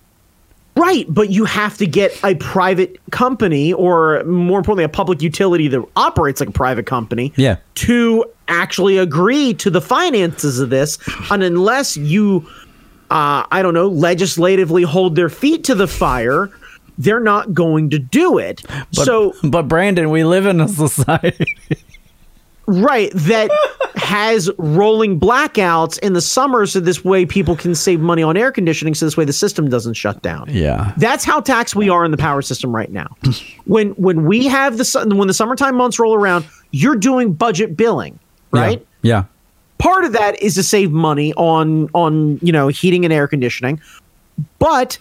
Right, 0.76 1.06
but 1.08 1.30
you 1.30 1.46
have 1.46 1.78
to 1.78 1.86
get 1.86 2.12
a 2.22 2.34
private 2.34 2.98
company 3.10 3.72
or 3.72 4.22
more 4.24 4.58
importantly 4.58 4.84
a 4.84 4.88
public 4.90 5.22
utility 5.22 5.66
that 5.68 5.82
operates 5.96 6.40
like 6.40 6.50
a 6.50 6.52
private 6.52 6.84
company 6.86 7.32
Yeah. 7.36 7.56
to 7.76 8.24
actually 8.48 8.98
agree 8.98 9.54
to 9.54 9.70
the 9.70 9.80
finances 9.80 10.60
of 10.60 10.68
this 10.70 10.98
and 11.30 11.42
unless 11.42 11.96
you 11.96 12.46
uh, 13.10 13.44
I 13.50 13.60
don't 13.60 13.74
know, 13.74 13.88
legislatively 13.88 14.82
hold 14.84 15.16
their 15.16 15.28
feet 15.28 15.64
to 15.64 15.74
the 15.74 15.86
fire, 15.86 16.50
they're 16.98 17.20
not 17.20 17.54
going 17.54 17.90
to 17.90 17.98
do 17.98 18.38
it. 18.38 18.62
But, 18.68 19.04
so 19.04 19.34
but 19.42 19.62
Brandon, 19.68 20.10
we 20.10 20.24
live 20.24 20.46
in 20.46 20.60
a 20.60 20.68
society. 20.68 21.56
right 22.66 23.10
that 23.14 23.50
has 23.96 24.48
rolling 24.56 25.18
blackouts 25.18 25.98
in 25.98 26.12
the 26.12 26.20
summer 26.20 26.64
so 26.64 26.78
this 26.78 27.04
way 27.04 27.26
people 27.26 27.56
can 27.56 27.74
save 27.74 27.98
money 28.00 28.22
on 28.22 28.36
air 28.36 28.52
conditioning 28.52 28.94
so 28.94 29.04
this 29.04 29.16
way 29.16 29.24
the 29.24 29.32
system 29.32 29.68
doesn't 29.68 29.94
shut 29.94 30.22
down 30.22 30.46
yeah. 30.48 30.92
that's 30.96 31.24
how 31.24 31.40
taxed 31.40 31.74
we 31.74 31.88
are 31.88 32.04
in 32.04 32.12
the 32.12 32.16
power 32.16 32.40
system 32.40 32.74
right 32.74 32.92
now 32.92 33.08
when 33.64 33.90
when 33.92 34.24
we 34.26 34.46
have 34.46 34.78
the 34.78 34.84
sun 34.84 35.16
when 35.18 35.26
the 35.26 35.34
summertime 35.34 35.74
months 35.76 35.98
roll 35.98 36.14
around 36.14 36.46
you're 36.70 36.94
doing 36.96 37.32
budget 37.32 37.76
billing 37.76 38.16
right 38.52 38.86
Yeah. 39.02 39.24
part 39.78 40.04
of 40.04 40.12
that 40.12 40.40
is 40.40 40.54
to 40.54 40.62
save 40.62 40.92
money 40.92 41.34
on 41.34 41.88
on 41.94 42.38
you 42.42 42.52
know 42.52 42.68
heating 42.68 43.04
and 43.04 43.12
air 43.12 43.26
conditioning 43.26 43.80
but 44.60 44.98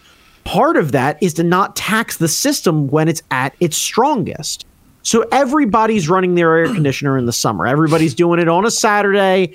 part 0.51 0.75
of 0.75 0.91
that 0.91 1.17
is 1.21 1.33
to 1.35 1.43
not 1.43 1.75
tax 1.77 2.17
the 2.17 2.27
system 2.27 2.87
when 2.89 3.07
it's 3.07 3.23
at 3.31 3.55
its 3.61 3.77
strongest 3.77 4.65
so 5.03 5.25
everybody's 5.31 6.09
running 6.09 6.35
their 6.35 6.57
air 6.57 6.65
conditioner 6.73 7.17
in 7.17 7.25
the 7.25 7.31
summer 7.33 7.65
everybody's 7.65 8.13
doing 8.13 8.37
it 8.39 8.49
on 8.49 8.65
a 8.65 8.71
saturday 8.71 9.53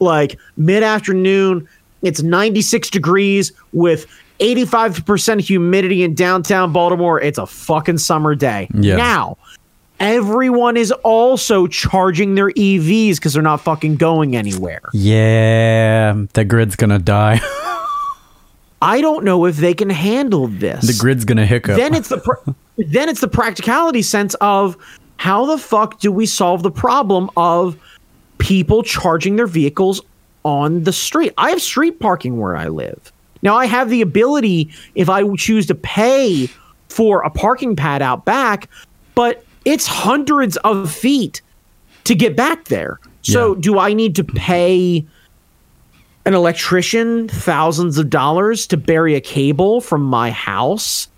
like 0.00 0.38
mid-afternoon 0.56 1.68
it's 2.02 2.22
96 2.22 2.88
degrees 2.90 3.52
with 3.72 4.06
85% 4.40 5.40
humidity 5.40 6.02
in 6.02 6.14
downtown 6.14 6.72
baltimore 6.72 7.20
it's 7.20 7.38
a 7.38 7.46
fucking 7.46 7.98
summer 7.98 8.34
day 8.34 8.68
Yeah. 8.72 8.96
now 8.96 9.36
everyone 10.00 10.76
is 10.76 10.92
also 10.92 11.66
charging 11.66 12.36
their 12.36 12.50
EVs 12.50 13.16
because 13.16 13.32
they're 13.32 13.42
not 13.42 13.60
fucking 13.60 13.96
going 13.96 14.36
anywhere. 14.36 14.80
Yeah. 14.92 16.24
The 16.34 16.44
grid's 16.44 16.76
going 16.76 16.90
to 16.90 17.00
die. 17.00 17.40
I 18.80 19.00
don't 19.00 19.24
know 19.24 19.44
if 19.46 19.56
they 19.56 19.74
can 19.74 19.90
handle 19.90 20.46
this. 20.46 20.86
The 20.86 21.00
grid's 21.00 21.24
gonna 21.24 21.46
hiccup. 21.46 21.76
Then 21.76 21.94
it's 21.94 22.08
the 22.08 22.18
pr- 22.18 22.50
then 22.78 23.08
it's 23.08 23.20
the 23.20 23.28
practicality 23.28 24.02
sense 24.02 24.34
of 24.40 24.76
how 25.16 25.46
the 25.46 25.58
fuck 25.58 25.98
do 25.98 26.12
we 26.12 26.26
solve 26.26 26.62
the 26.62 26.70
problem 26.70 27.28
of 27.36 27.76
people 28.38 28.82
charging 28.84 29.36
their 29.36 29.48
vehicles 29.48 30.00
on 30.44 30.84
the 30.84 30.92
street? 30.92 31.32
I 31.38 31.50
have 31.50 31.60
street 31.60 31.98
parking 31.98 32.38
where 32.38 32.56
I 32.56 32.68
live. 32.68 33.12
Now 33.42 33.56
I 33.56 33.66
have 33.66 33.90
the 33.90 34.00
ability 34.00 34.70
if 34.94 35.08
I 35.08 35.24
choose 35.36 35.66
to 35.66 35.74
pay 35.74 36.48
for 36.88 37.22
a 37.22 37.30
parking 37.30 37.74
pad 37.76 38.00
out 38.00 38.24
back, 38.24 38.68
but 39.14 39.44
it's 39.64 39.86
hundreds 39.86 40.56
of 40.58 40.90
feet 40.90 41.42
to 42.04 42.14
get 42.14 42.36
back 42.36 42.66
there. 42.66 42.98
So 43.22 43.54
Yeah. 43.54 43.60
do 43.60 43.78
I 43.78 43.92
need 43.92 44.14
to 44.16 44.24
pay 44.24 45.04
an 46.28 46.34
electrician 46.34 47.26
thousands 47.26 47.96
of 47.96 48.10
dollars 48.10 48.66
to 48.66 48.76
bury 48.76 49.14
a 49.14 49.20
cable 49.20 49.80
from 49.80 50.02
my 50.02 50.30
house 50.30 51.08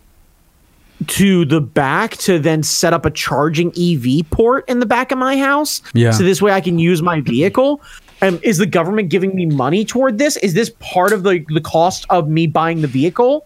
to 1.09 1.45
the 1.45 1.61
back 1.61 2.17
to 2.19 2.39
then 2.39 2.63
set 2.63 2.93
up 2.93 3.05
a 3.05 3.11
charging 3.11 3.73
EV 3.77 4.31
port 4.31 4.69
in 4.69 4.79
the 4.79 4.87
back 4.87 5.11
of 5.11 5.19
my 5.19 5.37
house? 5.37 5.83
Yeah. 5.95 6.13
So 6.13 6.23
this 6.23 6.41
way 6.41 6.53
I 6.53 6.61
can 6.61 6.79
use 6.79 7.03
my 7.03 7.21
vehicle. 7.23 7.83
Um, 8.23 8.39
is 8.45 8.59
the 8.59 8.67
government 8.67 9.09
giving 9.09 9.35
me 9.35 9.47
money 9.47 9.85
toward 9.85 10.19
this? 10.19 10.37
Is 10.37 10.55
this 10.55 10.71
part 10.79 11.13
of 11.13 11.25
the, 11.25 11.45
the 11.49 11.61
cost 11.61 12.07
of 12.09 12.29
me 12.29 12.47
buying 12.47 12.81
the 12.81 12.87
vehicle? 12.87 13.45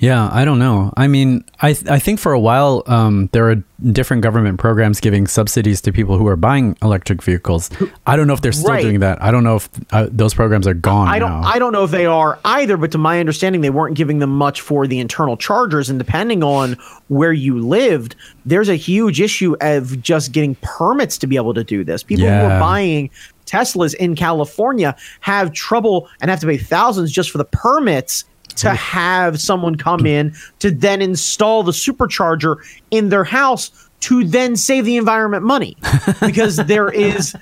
Yeah, 0.00 0.30
I 0.32 0.46
don't 0.46 0.58
know. 0.58 0.94
I 0.96 1.08
mean, 1.08 1.44
I 1.60 1.74
th- 1.74 1.86
I 1.90 1.98
think 1.98 2.20
for 2.20 2.32
a 2.32 2.40
while 2.40 2.82
um, 2.86 3.28
there 3.32 3.50
are 3.50 3.56
different 3.92 4.22
government 4.22 4.58
programs 4.58 4.98
giving 4.98 5.26
subsidies 5.26 5.82
to 5.82 5.92
people 5.92 6.16
who 6.16 6.26
are 6.26 6.36
buying 6.36 6.74
electric 6.82 7.22
vehicles. 7.22 7.68
I 8.06 8.16
don't 8.16 8.26
know 8.26 8.32
if 8.32 8.40
they're 8.40 8.50
still 8.52 8.70
Right. 8.70 8.82
doing 8.82 9.00
that. 9.00 9.22
I 9.22 9.30
don't 9.30 9.44
know 9.44 9.56
if 9.56 9.68
uh, 9.92 10.08
those 10.10 10.32
programs 10.32 10.66
are 10.66 10.72
gone 10.72 11.08
I 11.08 11.18
don't 11.18 11.42
now. 11.42 11.46
I 11.46 11.58
don't 11.58 11.72
know 11.72 11.84
if 11.84 11.90
they 11.90 12.06
are 12.06 12.38
either, 12.46 12.78
but 12.78 12.92
to 12.92 12.98
my 12.98 13.20
understanding, 13.20 13.60
they 13.60 13.68
weren't 13.68 13.94
giving 13.94 14.20
them 14.20 14.30
much 14.30 14.62
for 14.62 14.86
the 14.86 14.98
internal 15.00 15.36
chargers. 15.36 15.90
And 15.90 15.98
depending 15.98 16.42
on 16.42 16.78
where 17.08 17.32
you 17.34 17.58
lived, 17.58 18.16
there's 18.46 18.70
a 18.70 18.76
huge 18.76 19.20
issue 19.20 19.54
of 19.60 20.00
just 20.00 20.32
getting 20.32 20.54
permits 20.62 21.18
to 21.18 21.26
be 21.26 21.36
able 21.36 21.52
to 21.52 21.62
do 21.62 21.84
this. 21.84 22.02
People 22.02 22.24
who 22.26 22.32
are 22.32 22.58
buying 22.58 23.10
Teslas 23.44 23.94
in 23.96 24.14
California 24.14 24.96
have 25.20 25.52
trouble 25.52 26.08
and 26.22 26.30
have 26.30 26.40
to 26.40 26.46
pay 26.46 26.56
thousands 26.56 27.12
just 27.12 27.30
for 27.30 27.36
the 27.36 27.44
permits 27.44 28.24
to 28.60 28.74
have 28.74 29.40
someone 29.40 29.74
come 29.74 30.06
in 30.06 30.34
to 30.58 30.70
then 30.70 31.02
install 31.02 31.62
the 31.62 31.72
supercharger 31.72 32.56
in 32.90 33.08
their 33.08 33.24
house 33.24 33.70
to 34.00 34.24
then 34.24 34.56
save 34.56 34.84
the 34.84 34.96
environment 34.96 35.44
money. 35.44 35.76
Because 36.20 36.56
there 36.56 36.90
is 36.90 37.34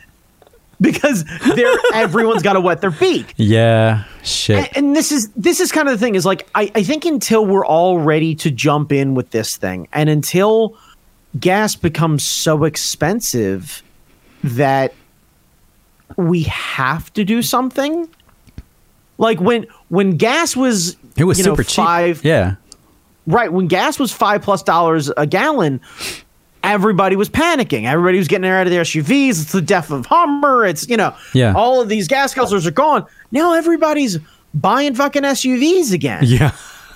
because 0.80 1.24
there 1.54 1.74
everyone's 1.94 2.42
got 2.42 2.52
to 2.52 2.60
wet 2.60 2.80
their 2.80 2.90
beak 2.90 3.34
yeah, 3.36 4.04
shit. 4.22 4.56
and, 4.56 4.76
and 4.76 4.96
this 4.96 5.10
is 5.10 5.28
this 5.30 5.60
is 5.60 5.72
kind 5.72 5.88
of 5.88 5.98
the 5.98 5.98
thing 5.98 6.14
is 6.14 6.24
like 6.24 6.48
I, 6.54 6.70
I 6.74 6.82
think 6.82 7.04
until 7.04 7.44
we're 7.44 7.66
all 7.66 7.98
ready 7.98 8.34
to 8.36 8.50
jump 8.50 8.92
in 8.92 9.14
with 9.14 9.30
this 9.30 9.56
thing 9.56 9.88
and 9.92 10.08
until 10.08 10.76
gas 11.38 11.74
becomes 11.74 12.24
so 12.24 12.64
expensive 12.64 13.82
that 14.44 14.94
we 16.16 16.44
have 16.44 17.12
to 17.14 17.24
do 17.24 17.42
something 17.42 18.08
like 19.18 19.40
when 19.40 19.66
when 19.88 20.16
gas 20.16 20.56
was 20.56 20.96
it 21.18 21.24
was 21.24 21.38
you 21.38 21.44
know, 21.44 21.52
super 21.52 21.62
cheap. 21.64 21.76
five 21.84 22.24
Yeah, 22.24 22.54
right 23.26 23.52
when 23.52 23.66
gas 23.66 23.98
was 23.98 24.12
five 24.12 24.42
plus 24.42 24.62
dollars 24.62 25.10
a 25.16 25.26
gallon 25.26 25.80
everybody 26.64 27.14
was 27.16 27.28
panicking 27.30 27.84
everybody 27.84 28.18
was 28.18 28.26
getting 28.28 28.50
out 28.50 28.66
of 28.66 28.72
their 28.72 28.82
suvs 28.82 29.28
it's 29.42 29.52
the 29.52 29.62
death 29.62 29.90
of 29.90 30.04
hummer 30.06 30.66
it's 30.66 30.88
you 30.88 30.96
know 30.96 31.14
Yeah. 31.32 31.52
all 31.54 31.80
of 31.80 31.88
these 31.88 32.08
gas 32.08 32.34
guzzlers 32.34 32.66
are 32.66 32.70
gone 32.72 33.06
now 33.30 33.52
everybody's 33.54 34.18
buying 34.54 34.94
fucking 34.94 35.22
suvs 35.22 35.92
again 35.92 36.22
yeah, 36.26 36.50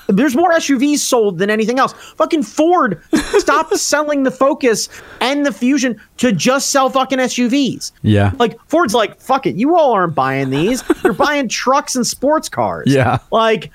there's 0.09 0.35
more 0.35 0.51
SUVs 0.53 0.99
sold 0.99 1.39
than 1.39 1.49
anything 1.49 1.79
else. 1.79 1.93
Fucking 2.16 2.43
Ford 2.43 3.01
stopped 3.14 3.75
selling 3.79 4.25
the 4.25 4.33
Focus 4.33 4.89
and 5.20 5.47
the 5.47 5.53
Fusion 5.53 5.99
to 6.18 6.33
just 6.33 6.70
sell 6.70 6.91
fucking 6.91 7.18
SUVs. 7.18 7.93
yeah. 8.03 8.33
Like 8.39 8.59
Ford's 8.66 8.95
like, 8.95 9.18
fuck 9.20 9.47
it, 9.47 9.55
you 9.55 9.77
all 9.77 9.93
aren't 9.93 10.14
buying 10.14 10.51
these. 10.51 10.83
You're 11.05 11.12
buying 11.12 11.49
trucks 11.49 11.95
and 11.95 12.05
sports 12.07 12.49
cars. 12.49 12.87
Yeah. 12.93 13.18
Like 13.31 13.70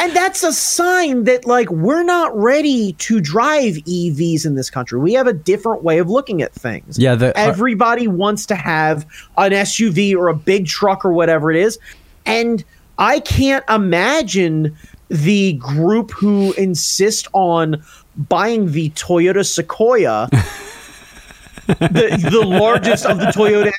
and 0.00 0.14
that's 0.16 0.42
a 0.42 0.52
sign 0.52 1.24
that 1.24 1.46
like 1.46 1.70
we're 1.70 2.02
not 2.02 2.36
ready 2.36 2.92
to 2.94 3.20
drive 3.20 3.74
EVs 3.74 4.44
in 4.46 4.54
this 4.54 4.70
country. 4.70 4.98
We 4.98 5.12
have 5.14 5.26
a 5.26 5.32
different 5.32 5.82
way 5.82 5.98
of 5.98 6.08
looking 6.08 6.42
at 6.42 6.52
things. 6.52 6.98
Yeah, 6.98 7.14
the- 7.14 7.30
uh, 7.30 7.42
everybody 7.42 8.08
wants 8.08 8.46
to 8.46 8.54
have 8.54 9.04
an 9.36 9.52
SUV 9.52 10.14
or 10.16 10.28
a 10.28 10.34
big 10.34 10.66
truck 10.66 11.04
or 11.04 11.12
whatever 11.12 11.50
it 11.50 11.56
is. 11.56 11.78
And 12.24 12.64
I 12.98 13.20
can't 13.20 13.64
imagine 13.68 14.76
the 15.08 15.52
group 15.54 16.10
who 16.10 16.52
insist 16.54 17.28
on 17.32 17.82
buying 18.16 18.72
the 18.72 18.90
Toyota 18.90 19.46
Sequoia, 19.46 20.28
the, 21.66 22.28
the 22.30 22.44
largest 22.44 23.04
of 23.06 23.18
the 23.18 23.26
Toyota, 23.26 23.72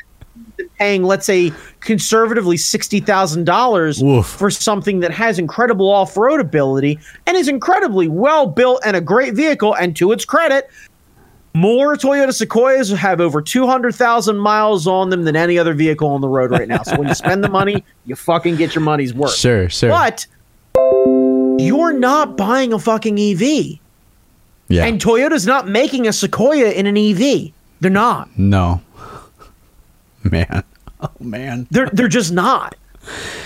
paying, 0.78 1.04
let's 1.04 1.26
say, 1.26 1.52
conservatively 1.80 2.56
$60,000 2.58 4.26
for 4.26 4.50
something 4.50 5.00
that 5.00 5.12
has 5.12 5.40
incredible 5.40 5.90
off 5.90 6.16
road 6.18 6.40
ability 6.40 7.00
and 7.26 7.36
is 7.38 7.48
incredibly 7.48 8.08
well 8.08 8.46
built 8.48 8.82
and 8.86 8.96
a 8.96 9.02
great 9.02 9.34
vehicle. 9.34 9.76
And 9.76 9.96
to 9.98 10.12
its 10.12 10.26
credit, 10.26 10.70
more 11.54 11.96
Toyota 11.96 12.34
Sequoias 12.34 12.92
have 12.92 13.20
over 13.20 13.42
200,000 13.42 14.38
miles 14.38 14.86
on 14.86 15.10
them 15.10 15.24
than 15.24 15.36
any 15.36 15.58
other 15.58 15.74
vehicle 15.74 16.10
on 16.10 16.22
the 16.22 16.28
road 16.28 16.52
right 16.52 16.68
now. 16.68 16.84
So 16.84 16.98
when 16.98 17.08
you 17.08 17.16
spend 17.16 17.44
the 17.44 17.50
money, 17.50 17.84
you 18.06 18.16
fucking 18.16 18.58
get 18.58 18.76
your 18.76 18.84
money's 18.84 19.14
worth. 19.14 19.34
Sure, 19.36 19.68
sure. 19.70 19.90
But 19.90 20.28
you're 21.60 21.94
not 21.94 22.38
buying 22.38 22.74
a 22.74 22.80
fucking 22.80 23.18
EV. 23.20 23.80
yeah. 24.68 24.86
And 24.86 25.02
Toyota's 25.02 25.48
not 25.48 25.68
making 25.68 26.08
a 26.08 26.14
Sequoia 26.14 26.70
in 26.72 26.86
an 26.86 26.96
EV. 26.98 27.52
They're 27.80 27.90
not. 27.92 28.30
no. 28.38 28.82
Man. 30.32 30.64
Oh 31.00 31.12
man. 31.20 31.68
They're 31.70 31.90
they're 31.92 32.08
just 32.08 32.32
not. 32.32 32.76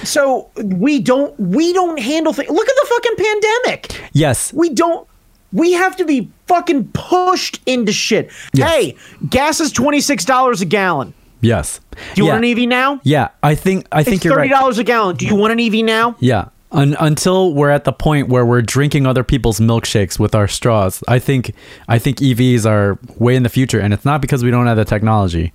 So 0.03 0.49
we 0.63 0.99
don't 0.99 1.38
we 1.39 1.73
don't 1.73 1.99
handle 1.99 2.32
things. 2.34 2.49
Look 2.49 2.67
at 2.67 2.75
the 2.82 2.88
fucking 2.88 3.25
pandemic. 3.25 4.09
Yes. 4.13 4.53
We 4.53 4.69
don't. 4.69 5.07
We 5.53 5.73
have 5.73 5.97
to 5.97 6.05
be 6.05 6.32
fucking 6.47 6.91
pushed 6.93 7.59
into 7.65 7.91
shit. 7.91 8.32
Yes. 8.53 8.71
Hey, 8.71 8.95
gas 9.29 9.59
is 9.59 9.71
twenty 9.73 9.99
six 9.99 10.23
dollars 10.23 10.61
a 10.61 10.65
gallon. 10.65 11.13
Yes. 11.41 11.82
Do 11.91 12.21
you 12.21 12.25
yeah. 12.27 12.34
want 12.34 12.45
an 12.45 12.51
EV 12.51 12.69
now? 12.69 13.01
Yeah, 13.03 13.29
I 13.43 13.55
think 13.55 13.88
I 13.91 14.03
think 14.03 14.17
It's 14.17 14.25
you're 14.25 14.36
thirty 14.36 14.49
right. 14.49 14.59
dollars 14.59 14.77
a 14.77 14.84
gallon. 14.84 15.17
Do 15.17 15.25
you 15.25 15.36
want 15.36 15.51
an 15.51 15.59
EV 15.59 15.84
now? 15.84 16.15
Yeah. 16.19 16.49
Un- 16.71 16.95
until 17.01 17.53
we're 17.53 17.69
at 17.69 17.84
the 17.84 17.91
point 17.91 18.29
where 18.29 18.45
we're 18.45 18.61
drinking 18.61 19.05
other 19.05 19.25
people's 19.25 19.59
milkshakes 19.59 20.17
with 20.17 20.34
our 20.34 20.47
straws, 20.47 21.03
I 21.07 21.19
think 21.19 21.53
I 21.89 21.99
think 21.99 22.19
EVs 22.19 22.65
are 22.65 22.97
way 23.17 23.36
in 23.36 23.43
the 23.43 23.49
future, 23.49 23.79
and 23.79 23.93
it's 23.93 24.05
not 24.05 24.21
because 24.21 24.41
we 24.41 24.51
don't 24.51 24.67
have 24.67 24.77
the 24.77 24.86
technology. 24.86 25.51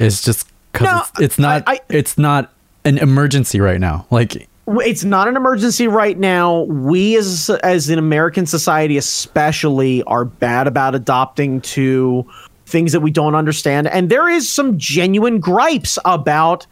It's 0.00 0.22
just 0.22 0.48
because 0.72 0.86
No, 0.86 0.98
it's, 0.98 1.20
it's 1.20 1.38
not 1.38 1.62
I- 1.66 1.74
I- 1.74 1.80
it's 1.88 2.18
not 2.18 2.52
an 2.84 2.98
emergency 2.98 3.60
right 3.60 3.78
now. 3.78 4.06
Like 4.10 4.48
it's 4.66 5.04
not 5.04 5.28
an 5.28 5.36
emergency 5.36 5.86
right 5.88 6.18
now. 6.18 6.62
We 6.62 7.16
as 7.16 7.50
as 7.62 7.88
an 7.90 7.98
American 7.98 8.46
society 8.46 8.96
especially 8.96 10.02
are 10.04 10.24
bad 10.24 10.66
about 10.66 10.94
adopting 10.94 11.60
to 11.62 12.24
things 12.66 12.92
that 12.92 13.00
we 13.00 13.10
don't 13.10 13.34
understand 13.34 13.88
and 13.88 14.10
there 14.10 14.28
is 14.28 14.48
some 14.48 14.78
genuine 14.78 15.40
gripes 15.40 15.98
about 16.04 16.66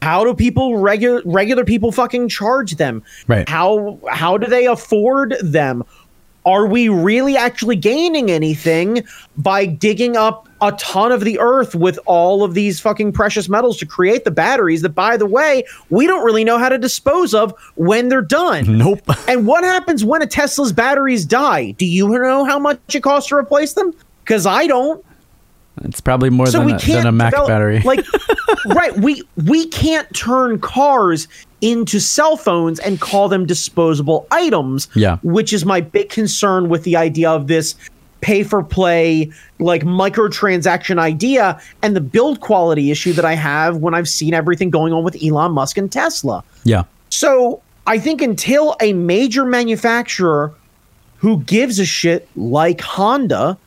how 0.00 0.22
do 0.24 0.32
people 0.32 0.78
regular 0.78 1.20
regular 1.24 1.64
people 1.64 1.90
fucking 1.92 2.28
charge 2.28 2.76
them? 2.76 3.02
Right. 3.26 3.48
How 3.48 3.98
how 4.08 4.38
do 4.38 4.46
they 4.46 4.66
afford 4.66 5.34
them? 5.42 5.84
Are 6.44 6.66
we 6.66 6.88
really 6.88 7.36
actually 7.36 7.76
gaining 7.76 8.30
anything 8.30 9.04
by 9.36 9.64
digging 9.66 10.16
up 10.16 10.48
a 10.60 10.72
ton 10.72 11.12
of 11.12 11.22
the 11.22 11.38
earth 11.38 11.74
with 11.74 11.98
all 12.06 12.44
of 12.44 12.54
these 12.54 12.80
fucking 12.80 13.12
precious 13.12 13.48
metals 13.48 13.78
to 13.78 13.86
create 13.86 14.24
the 14.24 14.30
batteries 14.30 14.82
that 14.82 14.90
by 14.90 15.16
the 15.16 15.26
way, 15.26 15.64
we 15.90 16.06
don't 16.06 16.24
really 16.24 16.44
know 16.44 16.58
how 16.58 16.68
to 16.68 16.78
dispose 16.78 17.34
of 17.34 17.52
when 17.74 18.08
they're 18.08 18.22
done? 18.22 18.78
nope. 18.78 19.00
And 19.28 19.46
what 19.46 19.64
happens 19.64 20.04
when 20.04 20.20
a 20.22 20.26
Tesla's 20.26 20.72
batteries 20.72 21.24
die? 21.24 21.72
Do 21.72 21.86
you 21.86 22.08
know 22.08 22.44
how 22.44 22.58
much 22.58 22.78
it 22.94 23.02
costs 23.02 23.28
to 23.30 23.36
replace 23.36 23.74
them? 23.74 23.92
Because 24.24 24.46
I 24.46 24.66
don't 24.66 25.04
it's 25.84 26.00
probably 26.00 26.30
more 26.30 26.46
so 26.46 26.58
than, 26.58 26.66
we 26.66 26.72
a, 26.74 26.78
can't 26.78 26.98
than 26.98 27.06
a 27.06 27.12
Mac 27.12 27.30
develop- 27.32 27.48
battery. 27.48 27.80
like 27.80 28.04
right 28.66 28.96
we 28.98 29.22
we 29.46 29.66
can't 29.68 30.12
turn 30.14 30.60
cars 30.60 31.28
into 31.62 31.98
cell 31.98 32.36
phones 32.36 32.78
and 32.80 33.00
call 33.00 33.28
them 33.28 33.46
disposable 33.46 34.26
items 34.30 34.88
Yeah. 34.94 35.16
which 35.22 35.52
is 35.52 35.64
my 35.64 35.80
big 35.80 36.10
concern 36.10 36.68
with 36.68 36.82
the 36.84 36.96
idea 36.96 37.30
of 37.30 37.46
this 37.46 37.74
pay 38.20 38.42
for 38.42 38.62
play 38.62 39.30
like 39.58 39.82
microtransaction 39.82 40.98
idea 40.98 41.60
and 41.82 41.96
the 41.96 42.00
build 42.00 42.40
quality 42.40 42.90
issue 42.90 43.12
that 43.14 43.24
i 43.24 43.34
have 43.34 43.78
when 43.78 43.94
i've 43.94 44.08
seen 44.08 44.34
everything 44.34 44.70
going 44.70 44.92
on 44.92 45.02
with 45.02 45.16
elon 45.22 45.52
musk 45.52 45.76
and 45.78 45.90
tesla 45.90 46.44
yeah. 46.64 46.84
so 47.08 47.62
I 47.84 47.98
think 47.98 48.22
until 48.22 48.76
a 48.80 48.92
major 48.92 49.44
manufacturer 49.44 50.54
who 51.16 51.40
gives 51.42 51.80
a 51.80 51.84
shit 51.84 52.28
like 52.36 52.80
Honda 52.80 53.58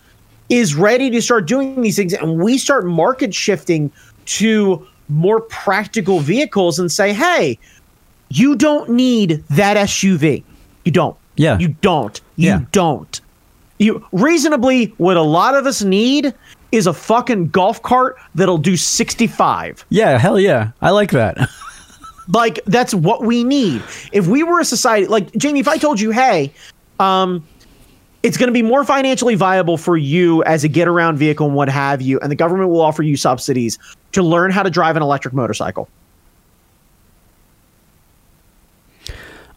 is 0.48 0.74
ready 0.74 1.10
to 1.10 1.22
start 1.22 1.48
doing 1.48 1.82
these 1.82 1.98
things 1.98 2.14
and 2.14 2.40
we 2.42 2.58
start 2.58 2.86
market 2.86 3.34
shifting 3.36 3.92
to 4.26 4.88
more 5.10 5.42
practical 5.42 6.20
vehicles 6.22 6.80
and 6.80 6.90
say, 6.92 7.12
hey, 7.14 7.60
You 8.30 8.56
don't 8.56 8.90
need 8.92 9.44
that 9.52 9.78
SUV. 9.78 10.44
You 10.84 10.92
don't. 10.92 11.16
Yeah. 11.36 11.58
You 11.60 11.70
don't. 11.82 12.20
You 12.36 12.50
Yeah. 12.50 12.60
don't. 12.72 13.22
You 13.78 14.06
reasonably 14.12 14.94
what 14.98 15.18
a 15.18 15.22
lot 15.22 15.54
of 15.56 15.66
us 15.66 15.82
need 15.84 16.34
is 16.72 16.88
a 16.88 16.94
fucking 16.94 17.50
golf 17.50 17.82
cart 17.82 18.18
that'll 18.34 18.58
do 18.58 18.78
65. 18.78 19.86
Yeah, 19.90 20.18
hell 20.18 20.40
yeah. 20.40 20.72
I 20.82 20.92
like 20.92 21.12
that. 21.12 21.38
Like 22.28 22.60
that's 22.66 22.92
what 22.92 23.22
we 23.24 23.44
need. 23.44 23.84
If 24.12 24.26
we 24.26 24.42
were 24.42 24.60
a 24.60 24.66
society 24.66 25.06
like 25.06 25.32
Jamie, 25.34 25.60
if 25.60 25.68
I 25.68 25.78
told 25.78 26.00
you, 26.00 26.10
hey, 26.10 26.52
um, 27.00 27.48
it's 28.24 28.36
going 28.36 28.48
to 28.48 28.52
be 28.52 28.64
more 28.64 28.84
financially 28.84 29.36
viable 29.36 29.78
for 29.78 29.96
you 29.96 30.44
as 30.46 30.64
a 30.64 30.68
get 30.68 30.88
around 30.88 31.18
vehicle 31.18 31.46
and 31.46 31.56
what 31.56 31.70
have 31.70 32.02
you, 32.02 32.20
and 32.22 32.32
the 32.32 32.36
government 32.36 32.72
will 32.72 32.82
offer 32.82 33.04
you 33.04 33.16
subsidies 33.16 33.78
to 34.14 34.24
learn 34.24 34.50
how 34.50 34.64
to 34.64 34.72
drive 34.72 34.96
an 34.96 35.04
electric 35.04 35.36
motorcycle. 35.36 35.88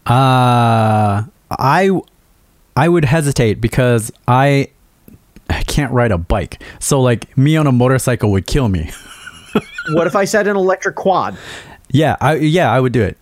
Uh 0.09 1.25
I 1.51 2.01
I 2.77 2.89
would 2.89 3.05
hesitate 3.05 3.61
because 3.61 4.11
I 4.27 4.69
I 5.51 5.63
can't 5.65 5.93
ride 5.93 6.13
a 6.13 6.19
bike. 6.19 6.63
So 6.79 7.01
like 7.01 7.37
me 7.37 7.57
on 7.57 7.67
a 7.67 7.73
motorcycle 7.73 8.31
would 8.33 8.47
kill 8.47 8.69
me. 8.69 8.91
what 9.93 10.07
if 10.07 10.17
I 10.17 10.25
said 10.25 10.47
an 10.47 10.57
electric 10.57 10.97
quad? 10.97 11.37
yeah, 11.91 12.17
I 12.21 12.37
yeah, 12.37 12.71
I 12.73 12.81
would 12.81 12.93
do 12.93 13.03
it. 13.03 13.17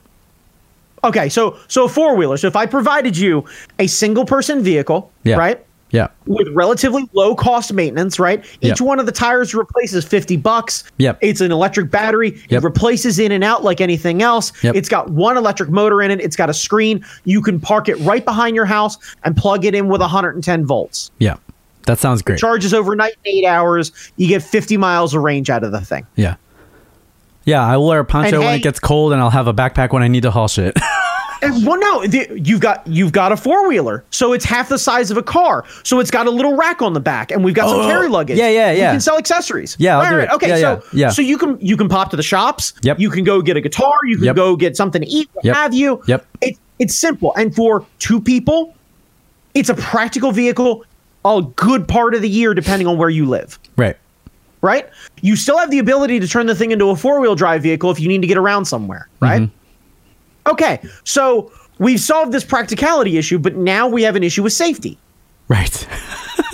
Okay, 1.04 1.28
so 1.28 1.58
so 1.68 1.84
a 1.84 1.88
four 1.88 2.16
wheeler. 2.16 2.36
So 2.36 2.46
if 2.46 2.56
I 2.56 2.66
provided 2.66 3.16
you 3.16 3.44
a 3.78 3.86
single 3.86 4.24
person 4.24 4.62
vehicle, 4.62 5.10
Yeah. 5.24 5.36
right? 5.36 5.64
Yeah. 5.92 6.08
with 6.26 6.48
relatively 6.52 7.08
low 7.12 7.34
cost 7.36 7.72
maintenance, 7.72 8.18
right? 8.18 8.44
Each 8.60 8.68
Yep. 8.70 8.80
one 8.80 8.98
of 9.00 9.06
the 9.06 9.12
tires 9.12 9.54
replaces 9.54 10.04
50 10.04 10.36
bucks. 10.36 10.82
Yep. 10.98 11.18
It's 11.20 11.40
an 11.40 11.52
electric 11.52 11.90
battery. 11.90 12.42
It 12.50 12.62
replaces 12.64 13.18
in 13.18 13.30
and 13.32 13.44
out 13.44 13.62
like 13.64 13.80
anything 13.80 14.20
else. 14.20 14.52
Yep. 14.64 14.74
It's 14.74 14.88
got 14.88 15.10
one 15.10 15.36
electric 15.36 15.70
motor 15.70 16.02
in 16.02 16.10
it. 16.10 16.20
It's 16.20 16.34
got 16.36 16.50
a 16.50 16.54
screen. 16.54 17.04
You 17.24 17.40
can 17.40 17.60
park 17.60 17.88
it 17.88 17.94
right 18.00 18.24
behind 18.24 18.56
your 18.56 18.66
house 18.66 18.98
and 19.24 19.36
plug 19.36 19.64
it 19.64 19.74
in 19.76 19.88
with 19.88 20.00
110 20.00 20.66
volts. 20.66 21.10
Yeah. 21.18 21.36
That 21.86 21.98
sounds 22.00 22.20
great. 22.20 22.40
Charges 22.40 22.74
overnight 22.74 23.12
in 23.24 23.32
eight 23.38 23.46
hours. 23.46 23.92
You 24.16 24.26
get 24.26 24.42
50 24.42 24.76
miles 24.76 25.14
of 25.14 25.22
range 25.22 25.50
out 25.50 25.62
of 25.62 25.70
the 25.70 25.80
thing. 25.80 26.04
Yeah. 26.16 26.34
Yeah, 27.44 27.64
I 27.64 27.76
will 27.76 27.86
wear 27.86 28.00
a 28.00 28.04
poncho 28.04 28.30
And 28.30 28.38
when 28.40 28.48
hey- 28.48 28.56
it 28.56 28.62
gets 28.64 28.80
cold 28.80 29.12
and 29.12 29.20
I'll 29.22 29.30
have 29.30 29.46
a 29.46 29.54
backpack 29.54 29.92
when 29.92 30.02
I 30.02 30.08
need 30.08 30.24
to 30.24 30.32
haul 30.32 30.48
shit. 30.48 30.76
Well, 31.42 31.78
no, 31.78 32.06
the, 32.06 32.40
you've 32.42 32.60
got 32.60 32.86
you've 32.86 33.12
got 33.12 33.30
a 33.32 33.36
four 33.36 33.68
wheeler, 33.68 34.04
so 34.10 34.32
it's 34.32 34.44
half 34.44 34.68
the 34.68 34.78
size 34.78 35.10
of 35.10 35.16
a 35.16 35.22
car. 35.22 35.64
So 35.84 36.00
it's 36.00 36.10
got 36.10 36.26
a 36.26 36.30
little 36.30 36.56
rack 36.56 36.82
on 36.82 36.92
the 36.92 37.00
back, 37.00 37.30
and 37.30 37.44
we've 37.44 37.54
got 37.54 37.68
some 37.68 37.80
Oh, 37.80 37.86
carry 37.88 38.08
luggage. 38.08 38.38
yeah, 38.38 38.48
yeah, 38.48 38.72
We 38.72 38.78
yeah. 38.78 38.90
can 38.92 39.00
sell 39.00 39.18
accessories. 39.18 39.76
Yeah, 39.78 39.98
I'll 39.98 40.02
Right, 40.04 40.16
right. 40.26 40.30
Okay, 40.30 40.48
Yeah, 40.48 40.56
so 40.56 40.82
yeah, 40.92 41.06
yeah. 41.06 41.08
so 41.10 41.22
you 41.22 41.36
can 41.38 41.58
you 41.60 41.76
can 41.76 41.88
pop 41.88 42.10
to 42.10 42.16
the 42.16 42.22
shops. 42.22 42.72
Yep. 42.82 42.98
You 43.00 43.10
can 43.10 43.24
go 43.24 43.42
get 43.42 43.56
a 43.56 43.60
guitar. 43.60 43.94
You 44.04 44.16
can 44.16 44.24
Yep. 44.26 44.36
go 44.36 44.56
get 44.56 44.76
something 44.76 45.02
to 45.02 45.08
eat. 45.08 45.28
Yep. 45.42 45.54
have 45.54 45.74
you? 45.74 46.02
Yep. 46.06 46.26
It, 46.40 46.56
it's 46.78 46.96
simple, 46.96 47.34
and 47.36 47.54
for 47.54 47.84
two 47.98 48.20
people, 48.20 48.74
it's 49.54 49.68
a 49.68 49.74
practical 49.74 50.32
vehicle. 50.32 50.84
A 51.24 51.42
good 51.56 51.88
part 51.88 52.14
of 52.14 52.22
the 52.22 52.28
year, 52.28 52.54
depending 52.54 52.86
on 52.86 52.98
where 52.98 53.10
you 53.10 53.26
live. 53.26 53.58
right. 53.76 53.96
Right. 54.62 54.88
You 55.20 55.36
still 55.36 55.58
have 55.58 55.70
the 55.70 55.78
ability 55.78 56.18
to 56.20 56.26
turn 56.26 56.46
the 56.46 56.54
thing 56.54 56.70
into 56.72 56.88
a 56.90 56.96
four 56.96 57.20
wheel 57.20 57.34
drive 57.36 57.62
vehicle 57.62 57.90
if 57.90 58.00
you 58.00 58.08
need 58.08 58.20
to 58.22 58.26
get 58.26 58.36
around 58.38 58.64
somewhere. 58.64 59.06
Right. 59.20 59.42
Mm-hmm. 59.42 59.54
Okay, 60.46 60.80
so 61.04 61.50
we've 61.78 62.00
solved 62.00 62.32
this 62.32 62.44
practicality 62.44 63.18
issue, 63.18 63.38
but 63.38 63.56
now 63.56 63.88
we 63.88 64.02
have 64.02 64.16
an 64.16 64.22
issue 64.22 64.42
with 64.42 64.52
safety 64.52 64.98
Right. 65.48 65.86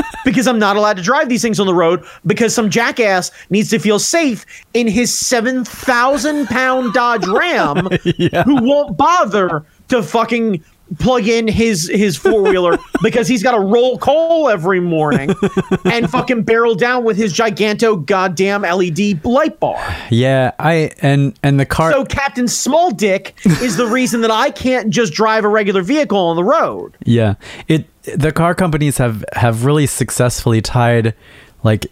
because 0.24 0.46
I'm 0.46 0.58
not 0.58 0.76
allowed 0.76 0.96
to 0.96 1.02
drive 1.02 1.28
these 1.28 1.42
things 1.42 1.58
on 1.58 1.66
the 1.66 1.74
road 1.74 2.04
because 2.26 2.54
some 2.54 2.70
jackass 2.70 3.30
needs 3.50 3.70
to 3.70 3.78
feel 3.78 3.98
safe 3.98 4.44
in 4.74 4.86
his 4.86 5.16
7,000 5.18 6.46
pound 6.46 6.92
Dodge 6.92 7.26
Ram 7.26 7.76
who 8.44 8.64
won't 8.64 8.96
bother 8.96 9.64
to 9.88 10.02
fucking 10.02 10.62
plug 10.98 11.26
in 11.26 11.48
his 11.48 11.88
his 11.88 12.16
four 12.16 12.42
wheeler 12.42 12.78
because 13.02 13.28
he's 13.28 13.42
got 13.42 13.52
to 13.52 13.60
roll 13.60 13.98
coal 13.98 14.48
every 14.48 14.80
morning 14.80 15.34
and 15.84 16.10
fucking 16.10 16.42
barrel 16.42 16.74
down 16.74 17.04
with 17.04 17.16
his 17.16 17.32
giganto 17.32 18.04
goddamn 18.04 18.62
LED 18.62 19.24
light 19.24 19.58
bar. 19.60 19.80
yeah, 20.10 20.52
I 20.58 20.90
and 21.00 21.38
and 21.42 21.58
the 21.58 21.66
car 21.66 21.92
So 21.92 22.04
Captain 22.04 22.48
Small 22.48 22.90
Dick 22.90 23.34
is 23.44 23.76
the 23.76 23.86
reason 23.86 24.20
that 24.22 24.30
I 24.30 24.50
can't 24.50 24.90
just 24.90 25.12
drive 25.12 25.44
a 25.44 25.48
regular 25.48 25.82
vehicle 25.82 26.18
on 26.18 26.36
the 26.36 26.44
road. 26.44 26.96
Yeah, 27.04 27.34
it 27.68 27.86
the 28.16 28.32
car 28.32 28.54
companies 28.54 28.98
have 28.98 29.24
have 29.34 29.64
really 29.64 29.86
successfully 29.86 30.60
tied 30.60 31.14
like 31.62 31.86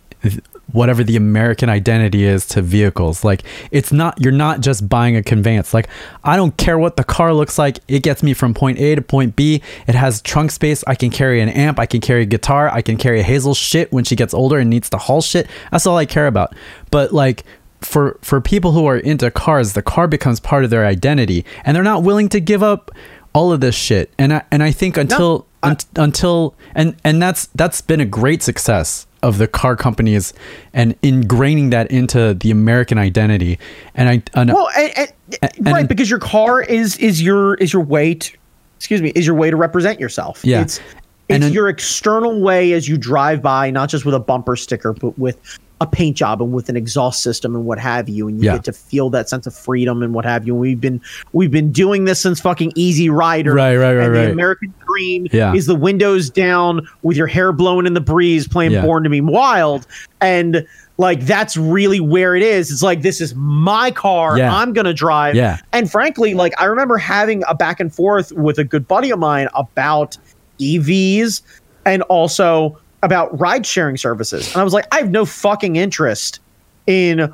whatever 0.72 1.04
the 1.04 1.16
American 1.16 1.68
identity 1.68 2.24
is 2.24 2.46
to 2.46 2.62
vehicles. 2.62 3.24
Like 3.24 3.42
it's 3.70 3.92
not 3.92 4.20
you're 4.20 4.32
not 4.32 4.60
just 4.60 4.88
buying 4.88 5.16
a 5.16 5.22
conveyance. 5.22 5.74
Like 5.74 5.88
I 6.24 6.36
don't 6.36 6.56
care 6.56 6.78
what 6.78 6.96
the 6.96 7.04
car 7.04 7.32
looks 7.34 7.58
like. 7.58 7.78
It 7.88 8.02
gets 8.02 8.22
me 8.22 8.34
from 8.34 8.54
point 8.54 8.78
A 8.78 8.94
to 8.94 9.02
point 9.02 9.36
B. 9.36 9.62
It 9.86 9.94
has 9.94 10.22
trunk 10.22 10.50
space. 10.50 10.84
I 10.86 10.94
can 10.94 11.10
carry 11.10 11.40
an 11.40 11.48
amp. 11.48 11.78
I 11.78 11.86
can 11.86 12.00
carry 12.00 12.22
a 12.22 12.26
guitar. 12.26 12.68
I 12.68 12.82
can 12.82 12.96
carry 12.96 13.22
Hazel 13.22 13.54
shit 13.54 13.92
when 13.92 14.04
she 14.04 14.16
gets 14.16 14.34
older 14.34 14.58
and 14.58 14.70
needs 14.70 14.90
to 14.90 14.98
haul 14.98 15.22
shit. 15.22 15.48
That's 15.70 15.86
all 15.86 15.96
I 15.96 16.06
care 16.06 16.26
about. 16.26 16.54
But 16.90 17.12
like 17.12 17.44
for 17.80 18.18
for 18.22 18.40
people 18.40 18.72
who 18.72 18.86
are 18.86 18.96
into 18.96 19.30
cars, 19.30 19.72
the 19.72 19.82
car 19.82 20.06
becomes 20.06 20.40
part 20.40 20.64
of 20.64 20.70
their 20.70 20.86
identity, 20.86 21.44
and 21.64 21.74
they're 21.74 21.82
not 21.82 22.02
willing 22.02 22.28
to 22.30 22.40
give 22.40 22.62
up 22.62 22.90
all 23.32 23.52
of 23.52 23.60
this 23.60 23.74
shit. 23.74 24.12
And 24.18 24.34
I 24.34 24.42
and 24.50 24.62
I 24.62 24.72
think 24.72 24.96
until 24.96 25.46
un- 25.62 25.76
until 25.96 26.54
and 26.74 26.96
and 27.04 27.20
that's 27.20 27.46
that's 27.54 27.80
been 27.80 28.00
a 28.00 28.06
great 28.06 28.42
success 28.42 29.06
of 29.22 29.38
the 29.38 29.46
car 29.46 29.76
companies 29.76 30.32
and 30.72 31.00
ingraining 31.02 31.70
that 31.70 31.90
into 31.90 32.34
the 32.34 32.50
American 32.50 32.98
identity. 32.98 33.58
And 33.94 34.08
I 34.08 34.22
and 34.34 34.52
Well, 34.52 34.68
and, 34.76 35.12
and, 35.42 35.66
right, 35.66 35.88
because 35.88 36.08
your 36.08 36.18
car 36.18 36.62
is 36.62 36.96
is 36.98 37.22
your 37.22 37.54
is 37.54 37.72
your 37.72 37.82
way 37.82 38.14
to, 38.14 38.36
excuse 38.76 39.02
me, 39.02 39.10
is 39.14 39.26
your 39.26 39.36
way 39.36 39.50
to 39.50 39.56
represent 39.56 40.00
yourself. 40.00 40.44
Yeah. 40.44 40.62
It's 40.62 40.80
it's 41.28 41.50
your 41.50 41.68
external 41.68 42.40
way 42.40 42.72
as 42.72 42.88
you 42.88 42.96
drive 42.96 43.40
by, 43.40 43.70
not 43.70 43.88
just 43.88 44.04
with 44.04 44.16
a 44.16 44.18
bumper 44.18 44.56
sticker, 44.56 44.92
but 44.92 45.16
with 45.16 45.58
a 45.82 45.86
paint 45.86 46.14
job 46.16 46.42
and 46.42 46.52
with 46.52 46.68
an 46.68 46.76
exhaust 46.76 47.22
system 47.22 47.54
and 47.56 47.64
what 47.64 47.78
have 47.78 48.08
you, 48.08 48.28
and 48.28 48.38
you 48.38 48.44
Yeah. 48.44 48.56
get 48.56 48.64
to 48.64 48.72
feel 48.72 49.08
that 49.10 49.28
sense 49.30 49.46
of 49.46 49.54
freedom 49.54 50.02
and 50.02 50.12
what 50.12 50.24
have 50.26 50.46
you. 50.46 50.52
And 50.54 50.60
we've 50.60 50.80
been 50.80 51.00
we've 51.32 51.50
been 51.50 51.72
doing 51.72 52.04
this 52.04 52.20
since 52.20 52.38
fucking 52.40 52.72
Easy 52.74 53.08
Rider. 53.08 53.54
Right, 53.54 53.76
right, 53.76 53.94
right, 53.96 54.06
And 54.06 54.14
the. 54.14 54.30
American 54.32 54.74
dream 54.86 55.26
Yeah. 55.32 55.54
is 55.54 55.64
the 55.66 55.74
windows 55.74 56.28
down 56.28 56.86
with 57.02 57.16
your 57.16 57.26
hair 57.26 57.52
blowing 57.52 57.86
in 57.86 57.94
the 57.94 58.00
breeze, 58.00 58.46
playing 58.46 58.72
Yeah. 58.72 58.82
Born 58.82 59.04
to 59.04 59.10
Be 59.10 59.20
Wild, 59.22 59.86
and 60.20 60.66
like 60.98 61.24
that's 61.24 61.56
really 61.56 61.98
where 61.98 62.36
it 62.36 62.42
is. 62.42 62.70
It's 62.70 62.82
like 62.82 63.00
this 63.00 63.22
is 63.22 63.34
my 63.34 63.90
car. 63.90 64.36
Yeah. 64.36 64.54
I'm 64.54 64.74
gonna 64.74 64.92
drive. 64.92 65.34
Yeah. 65.34 65.56
And 65.72 65.90
frankly, 65.90 66.34
like 66.34 66.52
I 66.60 66.66
remember 66.66 66.98
having 66.98 67.42
a 67.48 67.54
back 67.54 67.80
and 67.80 67.90
forth 67.94 68.32
with 68.32 68.58
a 68.58 68.64
good 68.64 68.86
buddy 68.86 69.10
of 69.10 69.18
mine 69.18 69.48
about 69.54 70.18
EVs 70.60 71.40
and 71.86 72.02
also 72.02 72.76
about 73.02 73.38
ride 73.38 73.66
sharing 73.66 73.96
services. 73.96 74.48
And 74.52 74.56
I 74.56 74.64
was 74.64 74.72
like, 74.72 74.86
I 74.92 74.98
have 74.98 75.10
no 75.10 75.24
fucking 75.24 75.76
interest 75.76 76.40
in 76.86 77.32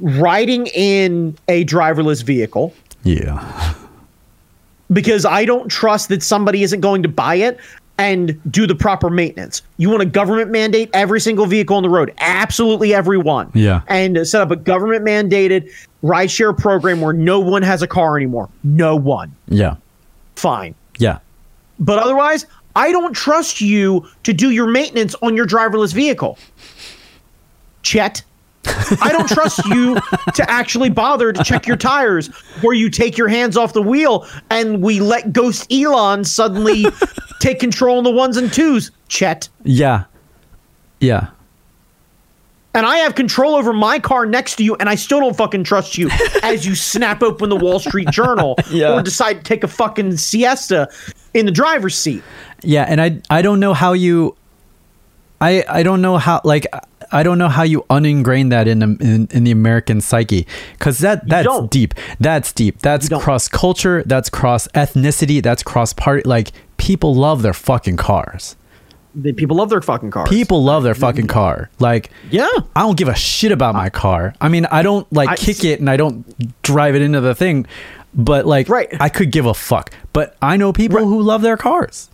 riding 0.00 0.66
in 0.68 1.36
a 1.48 1.64
driverless 1.64 2.22
vehicle 2.22 2.74
yeah. 3.04 3.74
because 4.92 5.24
I 5.24 5.44
don't 5.44 5.68
trust 5.68 6.08
that 6.08 6.22
somebody 6.22 6.62
isn't 6.62 6.80
going 6.80 7.02
to 7.02 7.08
buy 7.08 7.36
it 7.36 7.58
and 7.96 8.40
do 8.50 8.66
the 8.66 8.74
proper 8.74 9.08
maintenance. 9.08 9.62
You 9.76 9.88
want 9.88 10.02
a 10.02 10.06
government 10.06 10.50
mandate 10.50 10.90
every 10.92 11.20
single 11.20 11.46
vehicle 11.46 11.76
on 11.76 11.84
the 11.84 11.88
road, 11.88 12.12
absolutely 12.18 12.92
every 12.92 13.18
one. 13.18 13.50
Yeah. 13.54 13.82
And 13.86 14.26
set 14.26 14.40
up 14.40 14.50
a 14.50 14.56
government 14.56 15.04
mandated 15.04 15.70
rideshare 16.02 16.56
program 16.56 17.00
where 17.00 17.12
no 17.12 17.38
one 17.38 17.62
has 17.62 17.82
a 17.82 17.86
car 17.86 18.16
anymore. 18.16 18.48
No 18.64 18.96
one. 18.96 19.34
Yeah. 19.48 19.76
Fine. 20.34 20.74
Yeah. 20.98 21.20
But 21.78 21.98
otherwise, 22.00 22.46
I 22.76 22.92
don't 22.92 23.14
trust 23.14 23.60
you 23.60 24.08
to 24.24 24.32
do 24.32 24.50
your 24.50 24.66
maintenance 24.66 25.14
on 25.22 25.36
your 25.36 25.46
driverless 25.46 25.94
vehicle. 25.94 26.38
Chet. 27.82 28.22
I 28.66 29.10
don't 29.12 29.28
trust 29.28 29.64
you 29.66 29.96
to 30.34 30.50
actually 30.50 30.88
bother 30.88 31.32
to 31.32 31.44
check 31.44 31.66
your 31.66 31.76
tires 31.76 32.28
where 32.62 32.74
you 32.74 32.88
take 32.88 33.18
your 33.18 33.28
hands 33.28 33.56
off 33.56 33.74
the 33.74 33.82
wheel 33.82 34.26
and 34.50 34.82
we 34.82 35.00
let 35.00 35.32
Ghost 35.32 35.70
Elon 35.70 36.24
suddenly 36.24 36.86
take 37.40 37.60
control 37.60 37.98
on 37.98 38.04
the 38.04 38.10
ones 38.10 38.38
and 38.38 38.52
twos, 38.52 38.90
Chet. 39.08 39.48
Yeah. 39.64 40.04
Yeah. 41.00 41.28
And 42.74 42.84
I 42.84 42.96
have 42.98 43.14
control 43.14 43.54
over 43.54 43.72
my 43.72 43.98
car 44.00 44.26
next 44.26 44.56
to 44.56 44.64
you, 44.64 44.74
and 44.76 44.88
I 44.88 44.96
still 44.96 45.20
don't 45.20 45.36
fucking 45.36 45.62
trust 45.64 45.96
you 45.96 46.10
as 46.42 46.66
you 46.66 46.74
snap 46.74 47.22
open 47.22 47.48
the 47.48 47.56
Wall 47.56 47.78
Street 47.78 48.08
Journal 48.10 48.56
Yeah. 48.70 48.94
or 48.94 49.02
decide 49.02 49.34
to 49.38 49.42
take 49.44 49.62
a 49.62 49.68
fucking 49.68 50.16
siesta 50.16 50.88
in 51.32 51.46
the 51.46 51.52
driver's 51.52 51.94
seat. 51.96 52.22
Yeah, 52.62 52.84
and 52.88 53.00
I 53.00 53.20
I 53.30 53.42
don't 53.42 53.60
know 53.60 53.74
how 53.74 53.92
you 53.92 54.36
I 55.40 55.64
I 55.68 55.82
don't 55.82 56.00
know 56.02 56.18
how 56.18 56.40
like 56.44 56.66
I 57.12 57.22
don't 57.22 57.38
know 57.38 57.48
how 57.48 57.62
you 57.62 57.82
uningrain 57.90 58.50
that 58.50 58.66
in 58.66 58.78
the 58.80 58.96
in, 59.00 59.28
in 59.30 59.44
the 59.44 59.50
American 59.50 60.00
psyche 60.00 60.46
cuz 60.78 60.98
that 60.98 61.28
that's 61.28 61.48
deep. 61.68 61.94
That's 62.18 62.52
deep. 62.52 62.80
That's 62.80 63.08
cross 63.08 63.46
culture, 63.48 64.02
that's 64.06 64.30
cross 64.30 64.66
ethnicity, 64.74 65.42
that's 65.42 65.62
cross 65.62 65.92
party 65.92 66.22
like 66.28 66.50
people 66.78 67.14
love 67.14 67.42
their 67.42 67.52
fucking 67.52 67.98
cars. 67.98 68.56
The 69.14 69.32
people 69.32 69.56
love 69.56 69.70
their 69.70 69.80
fucking 69.82 70.10
cars. 70.10 70.28
People 70.28 70.64
love 70.64 70.82
their 70.82 70.94
fucking 70.94 71.26
car. 71.28 71.70
Like 71.78 72.10
Yeah. 72.30 72.48
I 72.74 72.80
don't 72.80 72.96
give 72.98 73.08
a 73.08 73.14
shit 73.14 73.52
about 73.52 73.74
my 73.74 73.88
car. 73.90 74.34
I 74.40 74.48
mean, 74.48 74.66
I 74.70 74.82
don't 74.82 75.10
like 75.12 75.28
I- 75.28 75.36
kick 75.36 75.64
it 75.64 75.80
and 75.80 75.88
I 75.88 75.96
don't 75.96 76.24
drive 76.62 76.94
it 76.94 77.02
into 77.02 77.20
the 77.20 77.34
thing. 77.34 77.66
but 78.16 78.46
like 78.46 78.68
Right. 78.68 78.88
I 79.00 79.08
could 79.08 79.32
give 79.32 79.44
a 79.46 79.54
fuck. 79.54 79.90
But 80.12 80.36
I 80.40 80.56
know 80.56 80.72
people 80.72 81.00
who 81.04 81.20
love 81.22 81.42
their 81.42 81.56
cars. 81.56 82.08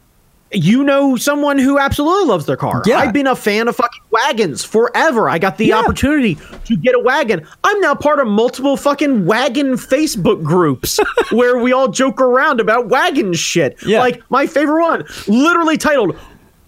you 0.53 0.83
know 0.83 1.15
someone 1.15 1.59
who 1.59 1.79
absolutely 1.79 2.27
loves 2.29 2.45
their 2.45 2.57
car. 2.57 2.83
Yeah. 2.85 2.99
I've 2.99 3.13
been 3.13 3.29
a 3.29 3.37
fan 3.37 3.69
of 3.69 3.77
fucking 3.77 4.01
wagons 4.11 4.65
forever. 4.65 5.29
I 5.31 5.39
got 5.39 5.59
the 5.59 5.67
Yeah. 5.67 5.79
opportunity 5.79 6.39
to 6.65 6.77
get 6.77 6.97
a 6.97 6.99
wagon. 6.99 7.47
I'm 7.63 7.81
now 7.81 7.95
part 7.95 8.19
of 8.19 8.27
multiple 8.27 8.77
fucking 8.77 9.27
wagon 9.27 9.75
Facebook 9.75 10.43
groups 10.43 10.99
where 11.31 11.59
we 11.59 11.73
all 11.73 11.87
joke 11.87 12.21
around 12.21 12.59
about 12.59 12.89
wagon 12.89 13.33
shit. 13.33 13.77
Yeah. 13.87 14.01
Like 14.01 14.23
my 14.29 14.49
favorite 14.49 14.83
one, 14.83 15.05
literally 15.29 15.77
titled 15.77 16.17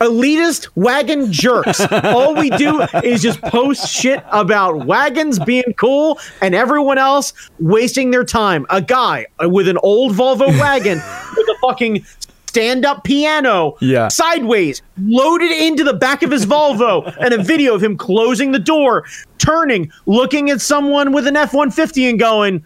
Elitist 0.03 0.69
Wagon 0.75 1.31
Jerks. 1.33 1.81
all 2.05 2.35
we 2.35 2.51
do 2.51 2.81
is 3.05 3.23
just 3.23 3.41
post 3.43 3.89
shit 3.89 4.23
about 4.33 4.85
wagons 4.87 5.39
being 5.39 5.73
cool 5.77 6.19
and 6.41 6.55
everyone 6.55 6.99
else 6.99 7.33
wasting 7.61 8.11
their 8.11 8.25
time. 8.25 8.67
A 8.71 8.83
guy 8.83 9.27
with 9.41 9.69
an 9.69 9.79
old 9.83 10.13
Volvo 10.13 10.49
wagon 10.61 10.99
with 11.37 11.49
a 11.49 11.55
fucking 11.61 12.05
stand 12.49 12.85
up 12.85 13.05
piano 13.05 13.77
Yeah. 13.81 14.09
sideways, 14.09 14.83
loaded 15.03 15.51
into 15.53 15.85
the 15.85 15.95
back 15.95 16.23
of 16.23 16.31
his 16.31 16.45
Volvo, 16.45 17.15
and 17.21 17.33
a 17.33 17.43
video 17.43 17.75
of 17.75 17.83
him 17.83 17.97
closing 17.97 18.53
the 18.53 18.59
door, 18.59 19.05
turning, 19.39 19.91
looking 20.07 20.51
at 20.51 20.61
someone 20.61 21.13
with 21.13 21.27
an 21.27 21.37
F 21.37 21.55
150 21.55 22.11
and 22.11 22.19
going, 22.19 22.65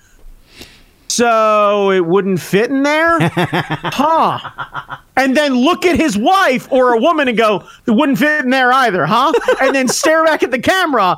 So 1.09 1.90
it 1.90 2.04
wouldn't 2.04 2.40
fit 2.40 2.70
in 2.70 2.82
there? 2.82 3.18
huh. 3.20 4.98
And 5.16 5.36
then 5.36 5.54
look 5.54 5.86
at 5.86 5.96
his 5.96 6.18
wife 6.18 6.70
or 6.70 6.92
a 6.92 6.98
woman 7.00 7.28
and 7.28 7.38
go, 7.38 7.66
It 7.86 7.92
wouldn't 7.92 8.18
fit 8.18 8.44
in 8.44 8.50
there 8.50 8.72
either, 8.72 9.07
huh? 9.07 9.32
And 9.61 9.74
then 9.74 9.88
stare 9.88 10.24
back 10.24 10.42
at 10.42 10.50
the 10.50 10.59
camera. 10.59 11.16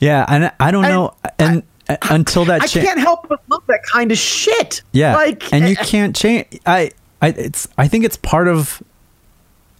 Yeah, 0.00 0.24
and 0.28 0.52
I 0.60 0.70
don't 0.70 0.84
And 0.84 0.92
know 0.92 1.14
and 1.38 1.62
uh, 1.88 1.96
until 2.10 2.44
that 2.46 2.62
I 2.62 2.66
can't 2.66 2.98
help 2.98 3.28
but 3.28 3.40
love 3.48 3.62
that 3.68 3.82
kind 3.84 4.10
of 4.10 4.18
shit. 4.18 4.82
Yeah, 4.92 5.14
Like, 5.14 5.52
and 5.52 5.68
you 5.68 5.76
eh, 5.78 5.84
can't 5.84 6.14
change. 6.16 6.46
I, 6.66 6.90
I, 7.22 7.28
it's. 7.28 7.68
I 7.78 7.88
think 7.88 8.04
it's 8.04 8.16
part 8.16 8.48
of. 8.48 8.82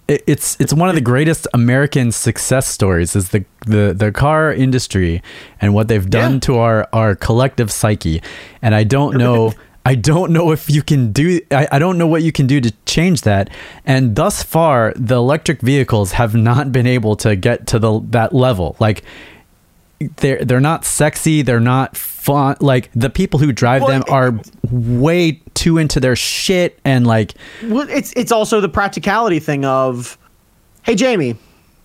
It- 0.08 0.22
It's 0.26 0.56
it's 0.60 0.72
one 0.72 0.88
of 0.88 0.94
the 0.94 1.00
greatest 1.00 1.46
American 1.54 2.12
success 2.12 2.66
stories 2.68 3.16
is 3.16 3.28
the 3.30 3.44
the 3.66 3.92
the 3.96 4.12
car 4.12 4.52
industry 4.52 5.22
and 5.60 5.74
what 5.74 5.88
they've 5.88 6.08
done 6.08 6.34
Yeah. 6.34 6.40
to 6.40 6.58
our 6.58 6.88
our 6.92 7.14
collective 7.16 7.70
psyche, 7.70 8.22
and 8.62 8.74
I 8.74 8.84
don't 8.84 9.16
know. 9.16 9.52
I 9.88 9.94
don't 9.94 10.32
know 10.32 10.50
if 10.50 10.68
you 10.68 10.82
can 10.82 11.12
do. 11.12 11.40
I, 11.52 11.68
I 11.70 11.78
don't 11.78 11.96
know 11.96 12.08
what 12.08 12.22
you 12.22 12.32
can 12.32 12.46
do 12.48 12.60
to 12.60 12.72
change 12.86 13.20
that. 13.22 13.48
And 13.84 14.16
thus 14.16 14.42
far, 14.42 14.92
the 14.96 15.14
electric 15.14 15.60
vehicles 15.60 16.12
have 16.12 16.34
not 16.34 16.72
been 16.72 16.88
able 16.88 17.14
to 17.16 17.36
get 17.36 17.66
to 17.68 17.78
the 17.78 18.00
that 18.10 18.32
level. 18.34 18.74
Like 18.80 19.04
they're 20.16 20.44
they're 20.44 20.60
not 20.60 20.84
sexy 20.84 21.40
they're 21.42 21.58
not 21.58 21.96
fun 21.96 22.54
like 22.60 22.90
the 22.94 23.08
people 23.08 23.38
who 23.40 23.50
drive 23.50 23.80
Well, 23.82 23.90
them 23.92 24.04
are 24.10 24.38
way 24.70 25.40
too 25.56 25.78
into 25.78 25.98
their 25.98 26.14
shit 26.14 26.78
and 26.84 27.06
like 27.06 27.34
Well, 27.64 27.88
it's 27.88 28.12
it's 28.16 28.30
also 28.30 28.60
the 28.60 28.68
practicality 28.68 29.40
thing 29.40 29.64
of, 29.64 30.18
hey 30.84 30.94
Jamie, 30.94 31.36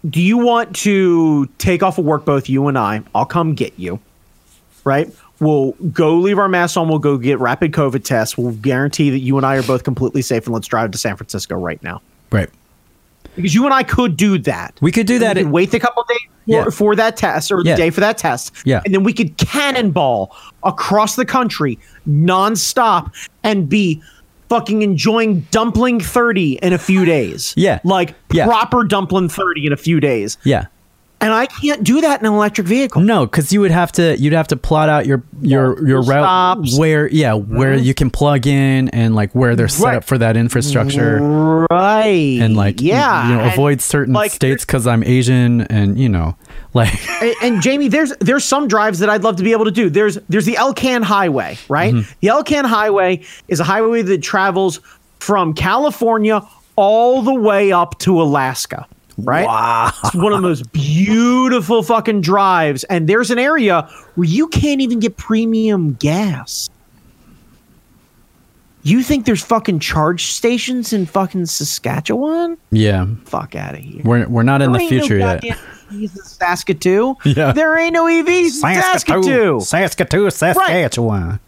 do 0.07 0.21
you 0.21 0.37
want 0.37 0.75
to 0.77 1.47
take 1.57 1.81
off 1.81 1.97
of 1.97 2.05
work, 2.05 2.25
both 2.25 2.49
you 2.49 2.67
and 2.67 2.77
I? 2.77 3.01
I'll 3.15 3.25
come 3.25 3.55
get 3.55 3.73
you. 3.77 3.99
Right? 4.83 5.13
We'll 5.39 5.71
go 5.71 6.15
leave 6.15 6.37
our 6.37 6.47
masks 6.47 6.77
on. 6.77 6.87
We'll 6.87 6.99
go 6.99 7.17
get 7.17 7.39
rapid 7.39 7.71
COVID 7.71 8.03
tests. 8.03 8.37
We'll 8.37 8.53
guarantee 8.53 9.09
that 9.09 9.19
you 9.19 9.37
and 9.37 9.45
I 9.45 9.55
are 9.55 9.63
both 9.63 9.83
completely 9.83 10.21
safe, 10.21 10.45
and 10.45 10.53
let's 10.53 10.67
drive 10.67 10.91
to 10.91 10.97
San 10.97 11.17
Francisco 11.17 11.55
right 11.55 11.81
now. 11.81 12.01
right 12.31 12.49
Because 13.35 13.55
you 13.55 13.63
and 13.65 13.73
I 13.73 13.83
could 13.83 14.17
do 14.17 14.37
that. 14.39 14.73
we 14.81 14.91
could 14.91 15.07
do 15.07 15.17
that 15.19 15.37
We 15.37 15.43
could 15.43 15.51
wait 15.51 15.73
a 15.73 15.79
couple 15.79 16.03
days 16.09 16.17
for, 16.45 16.51
Yeah. 16.51 16.69
for 16.69 16.95
that 16.95 17.15
test 17.17 17.51
or 17.51 17.63
the 17.63 17.69
Yeah. 17.69 17.75
day 17.77 17.89
for 17.89 18.01
that 18.01 18.17
test. 18.17 18.51
Yeah. 18.65 18.81
And 18.85 18.93
then 18.93 19.03
we 19.03 19.13
could 19.13 19.37
cannonball 19.37 20.35
across 20.63 21.15
the 21.15 21.25
country 21.25 21.79
nonstop 22.09 23.11
and 23.43 23.69
be 23.69 24.01
fucking 24.49 24.81
enjoying 24.81 25.45
dumpling 25.51 26.01
30 26.01 26.59
in 26.61 26.73
a 26.73 26.77
few 26.77 27.05
days. 27.05 27.53
Yeah. 27.55 27.79
Like 27.85 28.15
Yeah. 28.33 28.45
proper 28.45 28.83
dumpling 28.83 29.29
30 29.29 29.65
in 29.65 29.71
a 29.73 29.77
few 29.77 29.99
days. 29.99 30.37
yeah 30.43 30.65
And 31.21 31.31
I 31.31 31.45
can't 31.45 31.83
do 31.83 32.01
that 32.01 32.19
in 32.19 32.25
an 32.25 32.33
electric 32.33 32.65
vehicle. 32.67 33.01
no 33.01 33.25
because 33.27 33.53
you 33.53 33.61
would 33.61 33.69
have 33.71 33.91
to 33.93 34.17
you'd 34.19 34.33
have 34.33 34.47
to 34.47 34.57
plot 34.57 34.89
out 34.89 35.05
your 35.05 35.23
your 35.41 35.87
your 35.87 36.01
route 36.01 36.23
stops. 36.23 36.77
where 36.79 37.07
yeah 37.09 37.33
where 37.33 37.75
you 37.75 37.93
can 37.93 38.09
plug 38.09 38.47
in 38.47 38.89
and 38.89 39.13
like 39.15 39.31
where 39.33 39.55
they're 39.55 39.67
set 39.67 39.85
Right. 39.85 39.97
up 39.97 40.03
for 40.03 40.17
that 40.17 40.35
infrastructure 40.35 41.19
Right. 41.69 42.39
and 42.41 42.55
like 42.57 42.81
yeah. 42.81 43.27
you 43.29 43.35
know 43.35 43.41
and- 43.41 43.51
avoid 43.51 43.81
certain 43.81 44.13
like, 44.13 44.31
states 44.31 44.65
because 44.65 44.87
i'm 44.87 45.03
asian 45.03 45.61
and 45.61 45.97
you 45.99 46.09
know 46.09 46.35
like 46.73 46.93
and, 47.21 47.35
and 47.43 47.61
Jamie, 47.61 47.87
there's 47.89 48.13
there's 48.19 48.43
some 48.45 48.67
drives 48.67 48.99
that 48.99 49.09
I'd 49.09 49.23
love 49.23 49.35
to 49.35 49.43
be 49.43 49.51
able 49.51 49.65
to 49.65 49.71
do. 49.71 49.89
There's 49.89 50.15
there's 50.29 50.45
the 50.45 50.55
Alcan 50.57 51.03
Highway, 51.03 51.57
right? 51.67 51.93
Mm-hmm. 51.93 52.11
The 52.21 52.29
Alcan 52.29 52.63
Highway 52.65 53.23
is 53.49 53.59
a 53.59 53.65
highway 53.65 54.01
that 54.03 54.23
travels 54.23 54.79
from 55.19 55.53
California 55.53 56.41
all 56.77 57.21
the 57.23 57.33
way 57.33 57.73
up 57.73 57.99
to 57.99 58.21
Alaska. 58.21 58.87
Right? 59.17 59.45
Wow. 59.45 59.91
It's 60.03 60.15
one 60.15 60.33
of 60.33 60.41
the 60.41 60.47
most 60.47 60.71
beautiful 60.71 61.83
fucking 61.83 62.21
drives. 62.21 62.83
And 62.85 63.07
there's 63.07 63.31
an 63.31 63.39
area 63.39 63.89
where 64.15 64.27
you 64.27 64.47
can't 64.47 64.81
even 64.81 64.99
get 64.99 65.17
premium 65.17 65.93
gas. 65.93 66.69
You 68.83 69.03
think 69.03 69.25
there's 69.25 69.43
fucking 69.43 69.79
charge 69.79 70.23
stations 70.23 70.91
in 70.91 71.05
fucking 71.05 71.45
Saskatchewan? 71.45 72.57
yeah 72.71 73.05
Fuck 73.25 73.55
out 73.55 73.75
of 73.75 73.79
here. 73.79 74.01
we're, 74.03 74.27
we're 74.27 74.41
not 74.41 74.63
in 74.63 74.71
the 74.71 74.79
There 74.79 74.89
future 74.89 75.19
no 75.19 75.39
yet 75.43 75.59
Saskatoon. 76.23 77.15
Yeah. 77.25 77.51
There 77.51 77.77
ain't 77.77 77.93
no 77.93 78.05
EVs 78.05 78.45
in 78.45 78.51
Saskatoon. 78.81 79.61
Saskatoon, 79.61 80.31
Saskatchewan. 80.31 81.39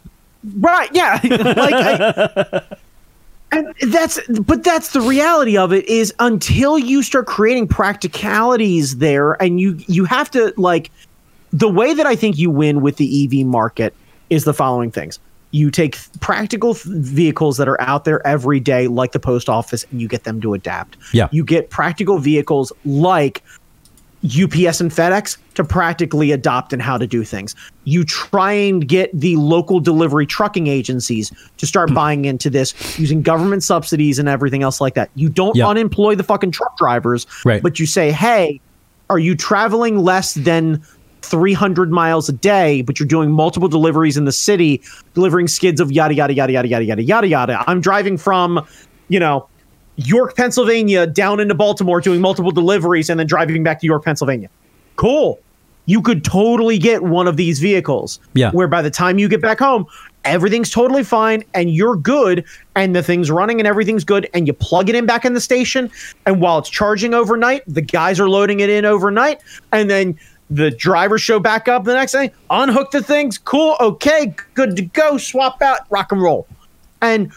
Right, 0.44 0.90
yeah. 0.92 1.20
like 1.24 1.74
I, 1.74 2.62
and 3.56 3.92
that's 3.92 4.20
but 4.28 4.64
that's 4.64 4.92
the 4.92 5.00
reality 5.00 5.56
of 5.56 5.72
it 5.72 5.88
is 5.88 6.12
until 6.18 6.78
you 6.78 7.02
start 7.02 7.26
creating 7.26 7.68
practicalities 7.68 8.98
there 8.98 9.40
and 9.42 9.60
you 9.60 9.78
you 9.86 10.04
have 10.04 10.30
to 10.30 10.52
like 10.56 10.90
the 11.54 11.68
way 11.68 11.94
that 11.94 12.04
I 12.04 12.16
think 12.16 12.36
you 12.36 12.50
win 12.50 12.80
with 12.80 12.96
the 12.96 13.24
EV 13.24 13.46
market 13.46 13.94
is 14.28 14.44
the 14.44 14.52
following 14.52 14.90
things. 14.90 15.20
You 15.52 15.70
take 15.70 15.96
practical 16.18 16.74
vehicles 16.74 17.58
that 17.58 17.68
are 17.68 17.80
out 17.80 18.04
there 18.04 18.26
every 18.26 18.58
day, 18.58 18.88
like 18.88 19.12
the 19.12 19.20
post 19.20 19.48
office, 19.48 19.86
and 19.92 20.00
you 20.00 20.08
get 20.08 20.24
them 20.24 20.40
to 20.40 20.54
adapt. 20.54 20.96
Yeah. 21.12 21.28
You 21.30 21.44
get 21.44 21.70
practical 21.70 22.18
vehicles 22.18 22.72
like 22.84 23.44
UPS 24.24 24.80
and 24.80 24.90
FedEx 24.90 25.36
to 25.54 25.62
practically 25.64 26.32
adopt 26.32 26.72
and 26.72 26.80
how 26.80 26.96
to 26.96 27.06
do 27.06 27.24
things. 27.24 27.54
You 27.84 28.04
try 28.04 28.52
and 28.52 28.86
get 28.88 29.10
the 29.18 29.36
local 29.36 29.80
delivery 29.80 30.26
trucking 30.26 30.66
agencies 30.66 31.30
to 31.58 31.66
start 31.66 31.90
Hmm. 31.90 31.94
buying 31.94 32.24
into 32.24 32.48
this 32.50 32.74
using 32.98 33.20
government 33.22 33.62
subsidies 33.62 34.18
and 34.18 34.28
everything 34.28 34.62
else 34.62 34.80
like 34.80 34.94
that. 34.94 35.10
You 35.14 35.28
don't 35.28 35.54
Yeah. 35.56 35.68
unemploy 35.68 36.14
the 36.14 36.22
fucking 36.22 36.52
truck 36.52 36.76
drivers, 36.78 37.26
Right. 37.44 37.62
but 37.62 37.78
you 37.78 37.84
say, 37.86 38.10
hey, 38.12 38.60
are 39.10 39.18
you 39.18 39.34
traveling 39.34 39.98
less 39.98 40.32
than 40.34 40.80
300 41.20 41.90
miles 41.92 42.28
a 42.28 42.32
day, 42.32 42.82
but 42.82 42.98
you're 42.98 43.06
doing 43.06 43.30
multiple 43.30 43.68
deliveries 43.68 44.16
in 44.16 44.24
the 44.24 44.32
city, 44.32 44.80
delivering 45.14 45.48
skids 45.48 45.80
of 45.80 45.90
yada, 45.92 46.14
yada, 46.14 46.32
yada, 46.34 46.52
yada, 46.52 46.68
yada, 46.68 46.84
yada, 46.84 47.02
yada, 47.02 47.26
yada. 47.28 47.64
I'm 47.66 47.80
driving 47.80 48.16
from, 48.18 48.60
you 49.08 49.20
know, 49.20 49.46
York, 49.96 50.36
Pennsylvania 50.36 51.06
down 51.06 51.40
into 51.40 51.54
Baltimore 51.54 52.00
doing 52.00 52.20
multiple 52.20 52.50
deliveries 52.50 53.08
and 53.10 53.18
then 53.18 53.26
driving 53.26 53.62
back 53.62 53.80
to 53.80 53.86
York, 53.86 54.04
Pennsylvania. 54.04 54.50
Cool. 54.96 55.38
You 55.86 56.00
could 56.00 56.24
totally 56.24 56.78
get 56.78 57.02
one 57.02 57.28
of 57.28 57.36
these 57.36 57.60
vehicles. 57.60 58.18
Yeah. 58.32 58.50
Where 58.52 58.68
by 58.68 58.82
the 58.82 58.90
time 58.90 59.18
you 59.18 59.28
get 59.28 59.42
back 59.42 59.58
home, 59.58 59.86
everything's 60.24 60.70
totally 60.70 61.04
fine 61.04 61.44
and 61.52 61.70
you're 61.70 61.96
good 61.96 62.44
and 62.74 62.96
the 62.96 63.02
thing's 63.02 63.30
running 63.30 63.60
and 63.60 63.68
everything's 63.68 64.04
good 64.04 64.28
and 64.34 64.46
you 64.46 64.52
plug 64.52 64.88
it 64.88 64.94
in 64.94 65.06
back 65.06 65.24
in 65.24 65.34
the 65.34 65.40
station 65.40 65.90
and 66.26 66.40
while 66.40 66.58
it's 66.58 66.70
charging 66.70 67.14
overnight, 67.14 67.62
the 67.66 67.82
guys 67.82 68.18
are 68.18 68.28
loading 68.28 68.60
it 68.60 68.70
in 68.70 68.84
overnight 68.84 69.42
and 69.72 69.90
then 69.90 70.18
the 70.50 70.70
drivers 70.70 71.20
show 71.20 71.38
back 71.38 71.68
up 71.68 71.84
the 71.84 71.92
next 71.92 72.12
day, 72.12 72.32
unhook 72.50 72.90
the 72.90 73.02
things, 73.02 73.38
cool, 73.38 73.76
okay, 73.80 74.34
good 74.54 74.76
to 74.76 74.82
go, 74.82 75.18
swap 75.18 75.60
out, 75.62 75.80
rock 75.90 76.12
and 76.12 76.22
roll. 76.22 76.46
And 77.02 77.32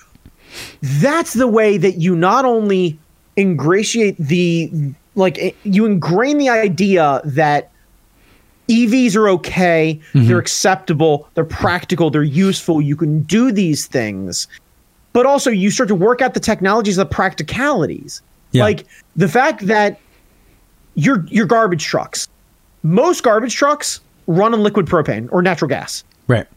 that's 0.81 1.33
the 1.33 1.47
way 1.47 1.77
that 1.77 1.97
you 1.97 2.15
not 2.15 2.45
only 2.45 2.97
ingratiate 3.37 4.17
the 4.17 4.71
like 5.15 5.37
eh, 5.39 5.51
you 5.63 5.85
ingrain 5.85 6.37
the 6.37 6.49
idea 6.49 7.21
that 7.23 7.71
EVs 8.67 9.15
are 9.15 9.29
okay, 9.29 9.99
they're 10.13 10.39
acceptable, 10.39 11.29
they're 11.33 11.45
practical, 11.45 12.09
they're 12.09 12.23
useful, 12.23 12.81
you 12.81 12.95
can 12.95 13.21
do 13.23 13.51
these 13.51 13.87
things. 13.87 14.47
But 15.13 15.25
also 15.25 15.49
you 15.49 15.71
start 15.71 15.87
to 15.87 15.95
work 15.95 16.21
out 16.21 16.33
the 16.33 16.39
technologies, 16.39 16.97
the 16.97 17.05
practicalities. 17.05 18.21
Yeah. 18.51 18.63
Like 18.63 18.85
the 19.15 19.27
fact 19.27 19.67
that 19.67 19.99
your 20.95 21.25
your 21.27 21.45
garbage 21.45 21.85
trucks, 21.85 22.27
most 22.83 23.23
garbage 23.23 23.55
trucks 23.55 24.01
run 24.27 24.53
on 24.53 24.61
liquid 24.61 24.85
propane 24.85 25.29
or 25.31 25.41
natural 25.41 25.69
gas. 25.69 26.03
Right. 26.27 26.47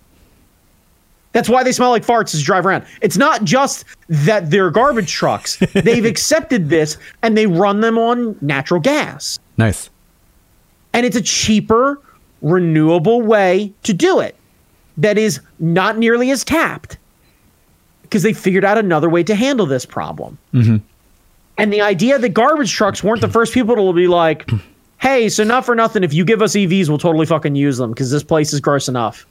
That's 1.32 1.48
why 1.48 1.62
they 1.62 1.72
smell 1.72 1.90
like 1.90 2.04
farts 2.04 2.34
as 2.34 2.42
drive 2.42 2.66
around. 2.66 2.84
It's 3.02 3.16
not 3.16 3.44
just 3.44 3.84
that 4.08 4.50
they're 4.50 4.70
garbage 4.70 5.12
trucks. 5.12 5.56
They've 5.74 6.04
accepted 6.04 6.70
this 6.70 6.96
and 7.22 7.36
they 7.36 7.46
run 7.46 7.80
them 7.80 7.98
on 7.98 8.36
natural 8.40 8.80
gas. 8.80 9.38
Nice. 9.56 9.90
And 10.92 11.06
it's 11.06 11.14
a 11.16 11.22
cheaper, 11.22 12.00
renewable 12.42 13.22
way 13.22 13.72
to 13.84 13.92
do 13.92 14.18
it. 14.18 14.34
that 14.96 15.16
is 15.16 15.40
not 15.60 15.98
nearly 15.98 16.30
as 16.30 16.44
tapped 16.44 16.98
because 18.02 18.22
they 18.24 18.32
figured 18.32 18.64
out 18.64 18.76
another 18.76 19.08
way 19.08 19.22
to 19.22 19.34
handle 19.36 19.66
this 19.66 19.86
problem. 19.86 20.36
Mm-hmm. 20.52 20.78
And 21.58 21.72
the 21.72 21.80
idea 21.80 22.18
that 22.18 22.30
garbage 22.30 22.72
trucks 22.72 23.04
weren't 23.04 23.20
the 23.20 23.28
first 23.28 23.54
people 23.54 23.76
to 23.76 23.92
be 23.92 24.08
like, 24.08 24.50
hey, 24.98 25.28
so 25.28 25.44
not 25.44 25.64
for 25.64 25.74
nothing, 25.74 26.02
if 26.02 26.12
you 26.12 26.24
give 26.24 26.42
us 26.42 26.54
EVs, 26.54 26.88
we'll 26.88 26.98
totally 26.98 27.26
fucking 27.26 27.54
use 27.54 27.78
them 27.78 27.90
because 27.90 28.10
this 28.10 28.24
place 28.24 28.52
is 28.52 28.60
gross 28.60 28.88
enough. 28.88 29.26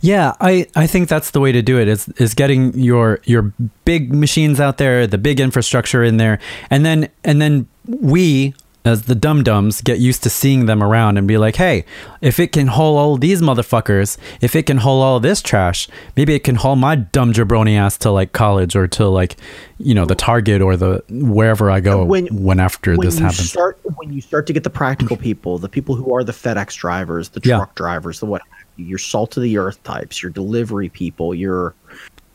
Yeah, 0.00 0.34
I, 0.40 0.66
I 0.76 0.86
think 0.86 1.08
that's 1.08 1.30
the 1.30 1.40
way 1.40 1.52
to 1.52 1.62
do 1.62 1.78
it 1.80 1.88
is 1.88 2.08
is 2.18 2.34
getting 2.34 2.72
your 2.78 3.20
your 3.24 3.52
big 3.84 4.14
machines 4.14 4.60
out 4.60 4.78
there, 4.78 5.06
the 5.06 5.18
big 5.18 5.40
infrastructure 5.40 6.02
in 6.04 6.16
there, 6.18 6.38
and 6.70 6.84
then 6.84 7.08
and 7.24 7.40
then 7.40 7.66
we 7.86 8.54
as 8.86 9.04
the 9.04 9.14
dum 9.14 9.42
dums 9.42 9.80
get 9.80 9.98
used 9.98 10.22
to 10.22 10.28
seeing 10.28 10.66
them 10.66 10.82
around 10.82 11.16
and 11.16 11.26
be 11.26 11.38
like, 11.38 11.56
hey, 11.56 11.86
if 12.20 12.38
it 12.38 12.52
can 12.52 12.66
haul 12.66 12.98
all 12.98 13.16
these 13.16 13.40
motherfuckers, 13.40 14.18
if 14.42 14.54
it 14.54 14.64
can 14.66 14.76
haul 14.76 15.00
all 15.00 15.18
this 15.20 15.40
trash, 15.40 15.88
maybe 16.18 16.34
it 16.34 16.44
can 16.44 16.56
haul 16.56 16.76
my 16.76 16.94
dumb 16.94 17.32
jabroni 17.32 17.78
ass 17.78 17.96
to 17.96 18.10
like 18.10 18.32
college 18.32 18.76
or 18.76 18.86
to 18.88 19.08
like, 19.08 19.36
you 19.78 19.94
know, 19.94 20.04
the 20.04 20.14
Target 20.14 20.60
or 20.60 20.76
the 20.76 21.02
wherever 21.08 21.70
I 21.70 21.80
go 21.80 22.04
when, 22.04 22.60
after 22.60 22.94
when 22.94 23.06
this 23.06 23.18
you 23.18 23.24
happens. 23.24 23.50
Start, 23.50 23.78
when 23.96 24.12
you 24.12 24.20
start 24.20 24.46
to 24.48 24.52
get 24.52 24.64
the 24.64 24.70
practical 24.70 25.16
people, 25.16 25.56
the 25.56 25.70
people 25.70 25.94
who 25.94 26.14
are 26.14 26.22
the 26.22 26.32
FedEx 26.32 26.74
drivers, 26.76 27.30
the 27.30 27.40
Yeah. 27.42 27.56
truck 27.56 27.74
drivers, 27.76 28.20
the 28.20 28.26
what, 28.26 28.42
your 28.76 28.98
salt 28.98 29.36
of 29.36 29.42
the 29.42 29.56
earth 29.58 29.82
types, 29.84 30.22
your 30.22 30.30
delivery 30.30 30.88
people, 30.88 31.34
your, 31.34 31.74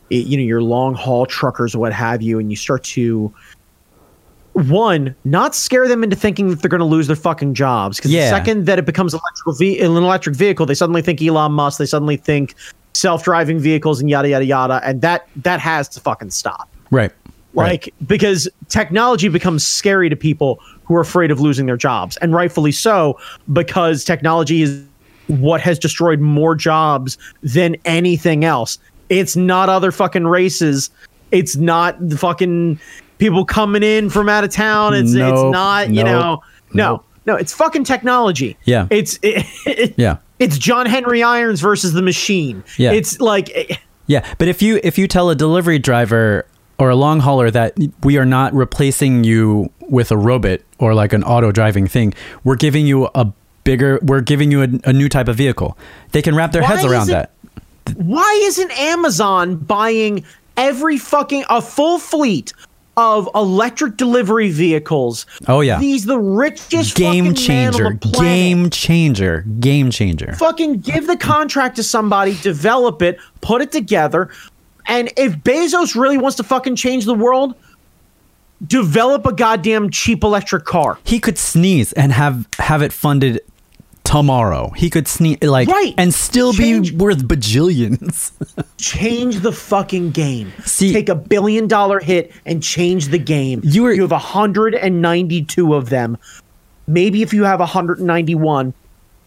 you 0.10 0.38
know, 0.38 0.44
your 0.44 0.62
long 0.62 0.94
haul 0.96 1.26
truckers, 1.26 1.76
what 1.76 1.94
have 1.94 2.22
you, 2.22 2.40
and 2.40 2.50
you 2.52 2.56
start 2.56 2.84
to 2.84 3.34
one, 4.54 5.16
not 5.24 5.56
scare 5.56 5.88
them 5.88 6.04
into 6.04 6.16
thinking 6.16 6.50
that 6.50 6.62
they're 6.62 6.70
going 6.70 6.80
to 6.80 6.86
lose 6.86 7.08
their 7.08 7.16
fucking 7.16 7.54
jobs. 7.54 7.98
Because 7.98 8.12
Yeah. 8.12 8.30
the 8.30 8.36
second 8.38 8.66
that 8.66 8.80
it 8.80 8.86
becomes 8.86 9.14
electrical 9.14 9.54
ve- 9.54 9.80
an 9.80 9.92
electric 9.92 10.36
vehicle, 10.36 10.66
they 10.66 10.74
suddenly 10.74 11.02
think 11.02 11.22
Elon 11.22 11.52
Musk. 11.54 11.78
They 11.78 11.86
suddenly 11.86 12.18
think 12.18 12.56
self-driving 12.94 13.60
vehicles 13.60 14.02
and 14.02 14.10
yada 14.10 14.30
yada 14.30 14.46
yada, 14.46 14.82
and 14.84 15.02
that 15.02 15.28
that 15.44 15.60
has 15.60 15.88
to 15.90 16.00
fucking 16.00 16.32
stop. 16.32 16.68
right. 16.92 17.12
right. 17.54 17.72
Like 17.72 17.94
because 18.08 18.50
technology 18.68 19.30
becomes 19.30 19.66
scary 19.66 20.10
to 20.10 20.16
people 20.16 20.60
who 20.84 20.96
are 20.96 21.02
afraid 21.02 21.30
of 21.32 21.40
losing 21.40 21.68
their 21.68 21.78
jobs, 21.78 22.18
and 22.18 22.34
rightfully 22.34 22.72
so, 22.72 23.18
because 23.54 24.04
technology 24.04 24.64
is 24.64 24.84
what 25.30 25.62
has 25.62 25.80
destroyed 25.80 26.20
more 26.20 26.56
jobs 26.56 27.18
than 27.42 27.76
anything 27.86 28.44
else. 28.44 28.78
It's 29.10 29.36
not 29.36 29.70
other 29.70 29.92
fucking 29.92 30.28
races. 30.28 30.90
It's 31.32 31.56
not 31.56 31.96
the 32.10 32.18
fucking 32.18 32.80
people 33.18 33.46
coming 33.46 33.84
in 33.84 34.10
from 34.10 34.30
out 34.30 34.44
of 34.44 34.50
town. 34.52 34.94
It's 34.94 35.12
it's 35.12 35.18
Nope, 35.20 35.52
not 35.54 35.90
you 35.90 36.04
nope, 36.04 36.06
know 36.06 36.22
no 36.74 36.92
nope. 36.94 37.06
no. 37.26 37.36
It's 37.36 37.54
fucking 37.54 37.84
technology. 37.84 38.58
Yeah. 38.66 38.88
It's 38.90 39.20
it, 39.24 39.94
Yeah. 39.98 40.18
It's 40.40 40.58
John 40.58 40.86
Henry 40.86 41.22
Irons 41.22 41.60
versus 41.60 41.94
the 41.94 42.02
machine. 42.02 42.64
Yeah. 42.78 42.92
It's 42.94 43.20
like 43.20 43.52
eh, 43.56 43.76
Yeah, 44.08 44.26
but 44.38 44.48
if 44.48 44.62
you 44.62 44.80
if 44.84 44.98
you 44.98 45.08
tell 45.08 45.30
a 45.30 45.36
delivery 45.36 45.80
driver 45.80 46.46
or 46.78 46.90
a 46.90 46.96
long 46.96 47.20
hauler 47.20 47.52
that 47.52 47.74
we 48.04 48.18
are 48.18 48.26
not 48.26 48.54
replacing 48.54 49.24
you 49.26 49.70
with 49.82 50.12
a 50.12 50.18
robot 50.18 50.62
or 50.78 50.94
like 50.94 51.12
an 51.14 51.24
auto 51.24 51.52
driving 51.52 51.88
thing, 51.88 52.14
we're 52.44 52.56
giving 52.56 52.88
you 52.88 53.10
a 53.16 53.32
bigger, 53.70 54.00
we're 54.02 54.22
giving 54.22 54.52
you 54.52 54.64
a, 54.64 54.68
a 54.86 54.94
new 54.94 55.08
type 55.08 55.28
of 55.28 55.36
vehicle. 55.36 55.78
They 56.12 56.24
can 56.24 56.36
wrap 56.36 56.52
their 56.54 56.64
Why 56.64 56.68
heads 56.70 56.86
around 56.86 57.08
that. 57.08 57.32
why 57.96 58.42
isn't 58.46 58.72
Amazon 58.80 59.58
buying 59.58 60.26
every 60.58 60.98
fucking 60.98 61.44
a 61.50 61.62
full 61.62 62.00
fleet 62.00 62.52
of 62.98 63.30
electric 63.36 63.96
delivery 63.96 64.50
vehicles? 64.50 65.28
Oh, 65.48 65.62
yeah. 65.62 65.78
these 65.80 66.06
the 66.06 66.18
richest 66.18 66.96
Game 66.96 67.36
fucking 67.36 67.48
man 67.48 67.76
on 67.76 68.00
changer, 68.00 68.20
game 68.20 68.70
changer, 68.72 69.42
game 69.60 69.92
changer. 69.92 70.34
Fucking 70.34 70.80
give 70.80 71.06
the 71.06 71.18
contract 71.18 71.76
to 71.76 71.84
somebody, 71.84 72.36
develop 72.42 73.04
it, 73.04 73.20
put 73.42 73.62
it 73.62 73.72
together, 73.72 74.32
and 74.88 75.14
if 75.16 75.36
Bezos 75.38 75.96
really 75.96 76.18
wants 76.18 76.38
to 76.38 76.44
fucking 76.44 76.76
change 76.76 77.06
the 77.06 77.14
world, 77.14 77.54
develop 78.66 79.28
a 79.28 79.32
goddamn 79.32 79.92
cheap 79.92 80.24
electric 80.24 80.66
car. 80.66 80.98
He 81.04 81.20
could 81.20 81.38
sneeze 81.38 81.94
and 81.94 82.12
have 82.12 82.48
have 82.58 82.82
it 82.82 82.92
funded 82.92 83.42
tomorrow. 84.10 84.72
He 84.76 84.90
could 84.90 85.08
sneeze 85.08 85.38
like 85.44 85.68
Right. 85.70 85.94
and 85.96 86.12
still 86.12 86.52
Change- 86.52 86.92
be 86.92 86.98
worth 86.98 87.28
bajillions. 87.28 88.32
change 88.78 89.42
the 89.42 89.52
fucking 89.52 90.10
game. 90.12 90.52
See- 90.66 90.92
take 90.92 91.10
a 91.10 91.16
billion 91.16 91.68
dollar 91.68 92.00
hit 92.00 92.32
and 92.44 92.64
change 92.64 93.10
the 93.10 93.20
game. 93.20 93.62
You 93.64 93.84
were- 93.84 93.94
you 93.94 94.02
have 94.02 94.12
192 94.12 95.74
of 95.76 95.90
them. 95.90 96.18
Maybe 96.88 97.22
if 97.22 97.34
you 97.36 97.44
have 97.44 97.60
191 97.60 98.74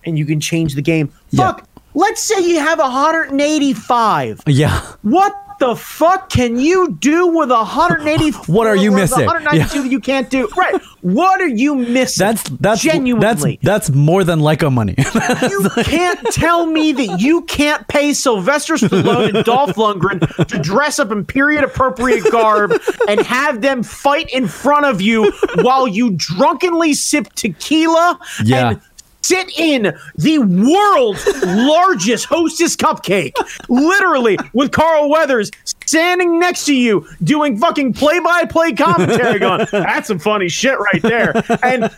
and 0.04 0.18
you 0.18 0.26
can 0.26 0.40
change 0.40 0.74
the 0.74 0.82
game. 0.82 1.10
Yeah. 1.30 1.52
Fuck. 1.52 1.68
Let's 1.94 2.20
say 2.22 2.40
you 2.40 2.58
have 2.58 2.80
185. 2.80 4.42
yeah. 4.46 4.80
What 5.02 5.32
the 5.62 5.76
fuck 5.76 6.28
can 6.28 6.58
you 6.58 6.96
do 6.98 7.26
with 7.28 7.50
180? 7.50 8.30
What 8.52 8.66
are 8.66 8.76
you 8.76 8.90
missing? 8.90 9.24
192 9.26 9.76
Yeah. 9.76 9.82
that 9.82 9.90
you 9.90 10.00
can't 10.00 10.28
do. 10.30 10.48
Right. 10.56 10.80
What 11.00 11.40
are 11.40 11.48
you 11.48 11.74
missing? 11.74 12.24
That's 12.26 12.42
that's 12.60 12.82
genuinely. 12.82 13.58
that's 13.62 13.88
that's 13.88 13.96
more 13.96 14.24
than 14.24 14.40
Leica 14.40 14.72
money. 14.72 14.94
You 15.52 15.68
can't 15.84 16.20
tell 16.32 16.66
me 16.66 16.92
that 16.92 17.20
you 17.20 17.42
can't 17.42 17.86
pay 17.88 18.12
Sylvester 18.12 18.74
Stallone 18.74 19.34
and 19.34 19.44
Dolph 19.44 19.74
Lundgren 19.76 20.20
to 20.46 20.58
dress 20.58 20.98
up 20.98 21.10
in 21.10 21.24
period 21.24 21.64
appropriate 21.64 22.24
garb 22.30 22.72
and 23.08 23.20
have 23.20 23.60
them 23.62 23.82
fight 23.82 24.28
in 24.32 24.46
front 24.46 24.86
of 24.86 25.00
you 25.00 25.32
while 25.62 25.86
you 25.88 26.12
drunkenly 26.16 26.94
sip 26.94 27.32
tequila 27.34 28.18
Yeah. 28.44 28.70
and 28.70 28.80
sit 29.22 29.58
in 29.58 29.96
the 30.16 30.38
world's 30.38 31.26
largest 31.44 32.26
hostess 32.26 32.76
cupcake. 32.76 33.32
Literally, 33.68 34.38
with 34.52 34.72
Carl 34.72 35.08
Weathers 35.10 35.50
standing 35.84 36.38
next 36.38 36.66
to 36.66 36.74
you 36.74 37.06
doing 37.22 37.58
fucking 37.58 37.94
play 37.94 38.18
by 38.20 38.44
play 38.44 38.72
commentary 38.72 39.38
going, 39.38 39.66
that's 39.72 40.08
some 40.08 40.18
funny 40.18 40.48
shit 40.48 40.78
right 40.78 41.02
there. 41.02 41.32
And 41.62 41.90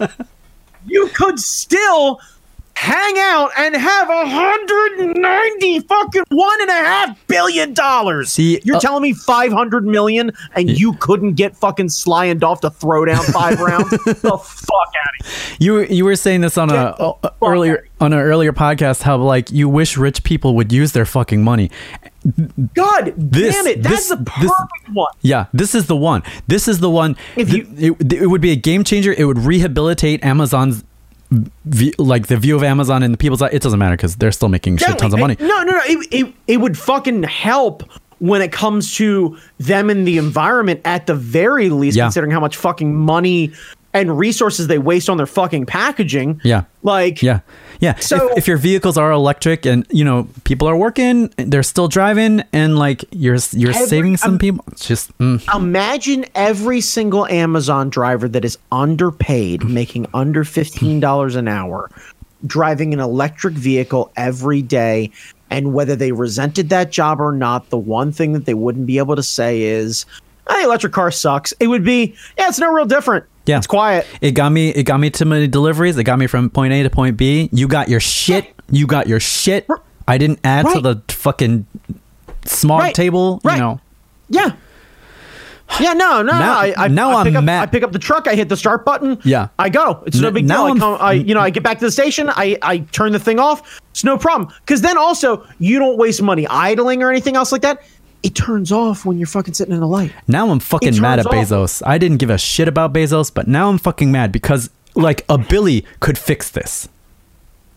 you 0.87 1.09
could 1.09 1.39
still 1.39 2.20
hang 2.85 3.14
out 3.18 3.51
and 3.57 3.74
have 3.74 4.11
a 4.11 4.26
hundred 4.28 5.16
ninety 5.16 5.80
fucking 5.80 6.24
one 6.28 6.61
and 6.61 6.70
a 6.70 6.74
half 6.74 7.26
billion 7.26 7.72
dollars. 7.72 8.30
See, 8.30 8.61
you're 8.64 8.76
uh, 8.76 8.80
telling 8.80 9.03
me 9.03 9.12
five 9.14 9.53
hundred 9.53 9.85
million 9.87 10.32
and 10.55 10.68
you 10.70 10.93
couldn't 10.95 11.35
get 11.35 11.57
fucking 11.57 11.89
Sly 11.89 12.26
and 12.26 12.39
Dolph 12.41 12.61
to 12.61 12.70
throw 12.70 13.05
down 13.07 13.24
five 13.24 13.59
rounds? 13.68 13.91
The 13.91 14.39
fuck 14.39 14.93
out 15.01 15.20
of 15.20 15.26
here. 15.26 15.57
You 15.59 15.80
you 15.85 16.05
were 16.05 16.16
saying 16.16 16.43
this 16.43 16.59
on 16.59 16.70
a, 16.70 16.72
Get 16.74 16.97
the 16.99 17.14
a- 17.24 17.32
earlier 17.43 17.89
on 18.01 18.12
an 18.12 18.18
earlier 18.18 18.53
podcast 18.53 19.03
how 19.03 19.16
like 19.16 19.51
you 19.51 19.68
wish 19.68 19.97
rich 19.97 20.22
people 20.22 20.55
would 20.57 20.70
use 20.72 20.93
their 20.93 21.07
fucking 21.07 21.43
money. 21.43 21.70
God 22.74 23.12
This- 23.16 23.55
damn 23.55 23.66
it! 23.66 23.82
That's 23.82 24.09
this- 24.09 24.09
the 24.09 24.16
this- 24.41 24.53
perfect 24.53 24.89
one. 24.93 25.12
Yeah, 25.22 25.47
this 25.53 25.74
is 25.74 25.87
the 25.87 25.97
one. 25.97 26.22
This 26.47 26.68
is 26.68 26.80
the 26.80 26.91
one. 26.91 27.16
If 27.37 27.51
Th- 27.51 27.66
you- 27.66 27.97
it, 28.01 28.12
it 28.14 28.26
would 28.26 28.41
be 28.41 28.51
a 28.53 28.57
game 28.57 28.85
changer. 28.85 29.12
It 29.16 29.24
would 29.24 29.39
rehabilitate 29.39 30.24
Amazon's 30.24 30.85
v- 31.64 31.95
like 31.99 32.26
the 32.28 32.37
view 32.37 32.57
of 32.57 32.62
Amazon 32.62 33.03
and 33.03 33.12
the 33.14 33.18
people's. 33.18 33.43
It 33.43 33.62
doesn't 33.62 33.78
matter 33.78 33.97
because 33.97 34.16
they're 34.16 34.32
still 34.32 34.49
making 34.49 34.76
shit 34.78 34.99
tons 34.99 35.14
of 35.14 35.20
money. 35.20 35.37
No, 35.41 35.47
no, 35.47 35.72
no. 35.72 35.80
It, 35.87 36.09
it, 36.12 36.35
it 36.47 36.57
would 36.59 36.76
fucking 36.78 37.22
help 37.24 37.82
when 38.18 38.41
it 38.43 38.53
comes 38.53 38.95
to 38.97 39.37
them 39.59 39.91
and 39.91 40.07
the 40.07 40.18
environment 40.18 40.80
at 40.85 41.07
the 41.07 41.14
very 41.14 41.68
least, 41.68 41.97
Yeah. 41.97 42.05
considering 42.05 42.30
how 42.30 42.41
much 42.41 42.57
fucking 42.57 42.95
money 42.95 43.53
and 43.93 44.16
resources 44.18 44.66
they 44.66 44.78
waste 44.78 45.09
on 45.11 45.16
their 45.18 45.26
fucking 45.26 45.66
packaging. 45.66 46.41
Yeah. 46.43 46.64
Like, 46.82 47.22
Yeah, 47.22 47.41
yeah. 47.81 47.97
So- 47.97 48.31
if, 48.31 48.39
if 48.39 48.49
your 48.49 48.57
vehicles 48.57 48.97
are 48.97 49.11
electric 49.11 49.66
and 49.66 49.87
you 49.91 50.05
know 50.05 50.29
people 50.45 50.68
are 50.68 50.77
working, 50.77 51.33
they're 51.37 51.62
still 51.62 51.89
driving, 51.89 52.43
and 52.53 52.79
like 52.79 53.05
you're 53.11 53.37
you're 53.53 53.70
Every- 53.70 53.87
saving 53.87 54.16
some 54.16 54.33
um, 54.33 54.39
people. 54.39 54.64
It's 54.72 54.87
just 54.87 55.16
mm. 55.18 55.43
imagine 55.55 56.25
every 56.35 56.81
single 56.81 57.27
Amazon 57.27 57.91
driver 57.91 58.29
that 58.29 58.45
is 58.45 58.59
underpaid, 58.72 59.64
making 59.64 60.07
under 60.14 60.45
$15 60.45 61.37
an 61.37 61.49
hour, 61.49 61.91
driving 62.47 62.93
an 62.95 63.01
electric 63.01 63.55
vehicle 63.55 64.12
every 64.16 64.62
day. 64.62 65.11
And 65.51 65.72
whether 65.72 65.95
they 65.95 66.11
resented 66.12 66.70
that 66.70 66.91
job 66.91 67.20
or 67.20 67.31
not, 67.31 67.70
the 67.70 67.79
one 67.79 68.11
thing 68.11 68.33
that 68.33 68.45
they 68.45 68.55
wouldn't 68.55 68.87
be 68.87 68.99
able 68.99 69.14
to 69.14 69.22
say 69.22 69.62
is, 69.62 70.05
"Ah, 70.49 70.59
the 70.59 70.64
electric 70.64 70.93
car 70.93 71.11
sucks. 71.11 71.53
It 71.61 71.68
would 71.68 71.85
be, 71.85 72.14
yeah, 72.37 72.49
it's 72.49 72.59
no 72.59 72.72
real 72.72 72.87
different. 72.87 73.25
Yeah. 73.47 73.59
It's 73.59 73.67
quiet. 73.67 74.07
It 74.21 74.33
got 74.33 74.51
me. 74.53 74.71
It 74.71 74.85
got 74.85 74.99
me 75.01 75.11
to 75.11 75.25
many 75.25 75.47
deliveries. 75.47 75.97
It 75.99 76.05
got 76.05 76.19
me 76.19 76.27
from 76.27 76.49
point 76.51 76.73
A 76.73 76.83
to 76.83 76.91
point 76.91 77.17
B. 77.17 77.49
You 77.53 77.69
got 77.69 77.89
your 77.89 78.01
shit. 78.01 78.47
You 78.71 78.87
got 78.87 79.07
your 79.07 79.21
shit. 79.21 79.67
I 80.09 80.19
didn't 80.19 80.41
add 80.45 80.67
to 80.73 80.81
the 80.81 81.03
fucking 81.09 81.67
smog 82.47 82.81
Right. 82.81 82.95
table. 82.95 83.41
Right. 83.45 83.55
You 83.57 83.61
know. 83.61 83.81
Yeah. 84.29 84.53
Yeah, 85.81 85.95
no, 85.95 86.23
no. 86.23 86.33
Now- 86.39 86.59
I, 86.59 86.75
I, 86.77 86.89
now 86.89 87.11
I 87.11 87.21
I'm 87.21 87.27
pick 87.27 87.35
up, 87.35 87.43
mad. 87.45 87.63
I 87.63 87.67
pick 87.67 87.83
up 87.83 87.91
the 87.93 87.99
truck. 87.99 88.29
I 88.29 88.35
hit 88.35 88.49
the 88.49 88.57
start 88.57 88.85
button. 88.85 89.19
Yeah. 89.25 89.49
I 89.59 89.71
go. 89.71 90.03
It's 90.07 90.19
no 90.21 90.31
big 90.31 90.47
deal. 90.47 90.57
now 90.57 90.65
I, 90.65 90.69
I'm- 90.69 90.79
come, 90.79 90.97
I, 91.01 91.13
you 91.15 91.35
know, 91.35 91.41
I 91.41 91.51
get 91.51 91.63
back 91.63 91.79
to 91.79 91.85
the 91.87 91.91
station. 91.91 92.29
I, 92.29 92.57
I 92.63 92.79
turn 92.79 93.13
the 93.13 93.19
thing 93.19 93.39
off. 93.41 93.81
It's 93.91 94.05
no 94.05 94.17
problem. 94.19 94.53
Because 94.61 94.83
then 94.83 94.97
also 94.99 95.45
you 95.59 95.79
don't 95.79 95.97
waste 95.99 96.23
money 96.23 96.47
idling 96.49 97.03
or 97.03 97.11
anything 97.11 97.35
else 97.35 97.51
like 97.51 97.63
that. 97.63 97.83
It 98.25 98.35
turns 98.35 98.72
off 98.72 99.05
when 99.05 99.18
you're 99.18 99.27
fucking 99.27 99.55
sitting 99.55 99.75
in 99.75 99.83
a 99.83 99.87
light. 99.87 100.11
Now 100.27 100.49
I'm 100.51 100.59
fucking 100.59 101.01
mad 101.01 101.18
at 101.20 101.27
off. 101.27 101.33
Bezos. 101.33 101.83
I 101.87 101.99
didn't 101.99 102.16
give 102.16 102.31
a 102.31 102.39
shit 102.39 102.66
about 102.68 102.93
Bezos, 102.93 103.33
but 103.33 103.47
now 103.47 103.68
I'm 103.68 103.79
fucking 103.79 104.11
mad 104.11 104.33
because 104.33 104.70
like 104.95 105.25
a 105.29 105.37
Billy 105.39 105.85
could 106.01 106.16
fix 106.18 106.51
this. 106.51 106.89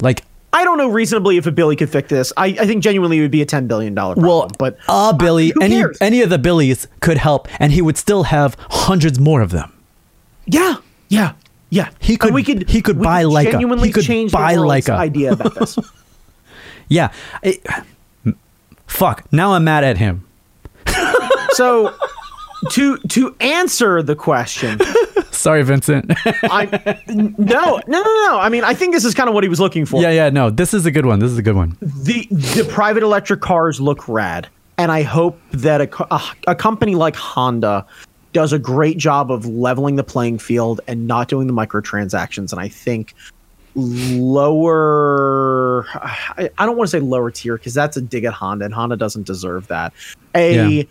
Like 0.01 0.23
I 0.53 0.63
don't 0.63 0.77
know 0.77 0.87
reasonably 0.87 1.35
if 1.37 1.45
a 1.45 1.51
Billy 1.51 1.75
could 1.75 1.89
fix 1.89 2.09
this. 2.09 2.31
I, 2.37 2.47
I 2.47 2.65
think 2.65 2.81
genuinely 2.81 3.17
it 3.17 3.21
would 3.21 3.31
be 3.31 3.41
a 3.41 3.45
ten 3.45 3.67
billion 3.67 3.93
dollar 3.93 4.15
problem. 4.15 4.29
Well, 4.29 4.51
but 4.57 4.77
uh, 4.87 5.11
Billy, 5.13 5.49
who 5.53 5.61
any 5.61 5.75
cares? 5.75 5.97
any 5.99 6.21
of 6.21 6.29
the 6.29 6.37
Billies 6.39 6.87
could 7.01 7.17
help, 7.17 7.47
and 7.59 7.73
he 7.73 7.81
would 7.81 7.97
still 7.97 8.23
have 8.23 8.55
hundreds 8.69 9.19
more 9.19 9.41
of 9.41 9.51
them. 9.51 9.73
yeah, 10.45 10.77
yeah, 11.09 11.33
yeah. 11.69 11.89
He 11.99 12.13
And 12.13 12.19
could- 12.21 12.33
we 12.33 12.43
could 12.43 12.69
he 12.69 12.81
could 12.81 12.97
we 12.97 13.03
buy 13.03 13.23
like 13.23 13.51
Genuinely 13.51 13.89
He 13.89 13.93
could 13.93 14.05
change 14.05 14.31
buy 14.31 14.55
the 14.55 14.61
world's 14.61 14.87
Leica. 14.87 14.95
idea 14.95 15.33
about 15.33 15.55
this. 15.55 15.77
Yeah. 16.89 17.11
It- 17.43 17.65
fuck. 18.87 19.25
Now 19.33 19.53
I'm 19.53 19.65
mad 19.65 19.83
at 19.83 19.97
him. 19.97 20.23
So 21.57 21.93
to 22.71 22.97
to 22.97 23.35
answer 23.39 24.01
the 24.03 24.15
question, 24.15 24.79
Sorry, 25.31 25.63
Vincent. 25.63 26.11
I 26.25 26.99
no 27.07 27.79
no 27.87 27.97
no 28.01 28.03
no. 28.03 28.39
I 28.39 28.49
mean, 28.49 28.63
I 28.63 28.73
think 28.73 28.93
this 28.93 29.05
is 29.05 29.13
kind 29.13 29.29
of 29.29 29.35
what 29.35 29.43
he 29.43 29.49
was 29.49 29.59
looking 29.59 29.85
for. 29.85 30.01
yeah, 30.01 30.09
yeah. 30.09 30.29
No, 30.29 30.49
this 30.49 30.73
is 30.73 30.85
a 30.85 30.91
good 30.91 31.05
one. 31.05 31.19
This 31.19 31.31
is 31.31 31.37
a 31.37 31.43
good 31.43 31.55
one. 31.55 31.77
the 31.81 32.27
the 32.31 32.65
private 32.69 33.03
electric 33.03 33.41
cars 33.41 33.79
look 33.79 34.07
rad, 34.07 34.47
and 34.77 34.91
I 34.91 35.03
hope 35.03 35.39
that 35.51 35.81
a, 35.81 36.13
a, 36.13 36.21
a 36.47 36.55
company 36.55 36.95
like 36.95 37.15
Honda 37.15 37.85
does 38.33 38.53
a 38.53 38.59
great 38.59 38.97
job 38.97 39.31
of 39.31 39.45
leveling 39.45 39.95
the 39.95 40.03
playing 40.03 40.39
field 40.39 40.81
and 40.87 41.07
not 41.07 41.27
doing 41.27 41.47
the 41.47 41.53
microtransactions. 41.53 42.51
And 42.51 42.59
I 42.59 42.67
think 42.67 43.13
lower, 43.75 45.85
I, 45.93 46.49
I 46.57 46.65
don't 46.65 46.77
want 46.77 46.87
to 46.89 46.91
say 46.91 46.99
lower 46.99 47.31
tier 47.31 47.57
because 47.57 47.73
that's 47.73 47.95
a 47.95 48.01
dig 48.01 48.25
at 48.25 48.33
Honda, 48.33 48.65
and 48.65 48.73
Honda 48.73 48.97
doesn't 48.97 49.25
deserve 49.27 49.67
that. 49.67 49.93
A 50.35 50.77
Yeah. 50.77 50.83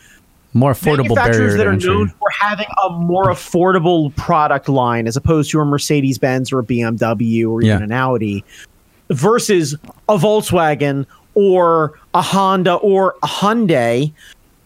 More 0.57 0.73
affordable 0.73 1.15
manufacturers 1.15 1.57
that 1.59 1.67
are 1.67 1.77
known 1.77 2.09
for 2.09 2.31
having 2.31 2.67
a 2.87 2.91
more 2.91 3.27
affordable 3.27 4.15
product 4.17 4.71
line 4.71 5.07
as 5.07 5.15
opposed 5.15 5.51
to 5.51 5.61
a 5.61 5.65
Mercedes 5.67 6.17
Benz 6.19 6.51
or 6.51 6.61
a 6.61 6.65
BMW 6.65 7.47
or 7.51 7.61
even 7.61 7.79
Yeah. 7.79 7.85
an 7.85 7.93
Audi 7.93 8.43
versus 9.11 9.75
a 10.09 10.17
Volkswagen 10.17 11.05
or 11.35 11.99
a 12.15 12.23
Honda 12.23 12.75
or 12.77 13.17
a 13.23 13.27
Hyundai 13.27 14.13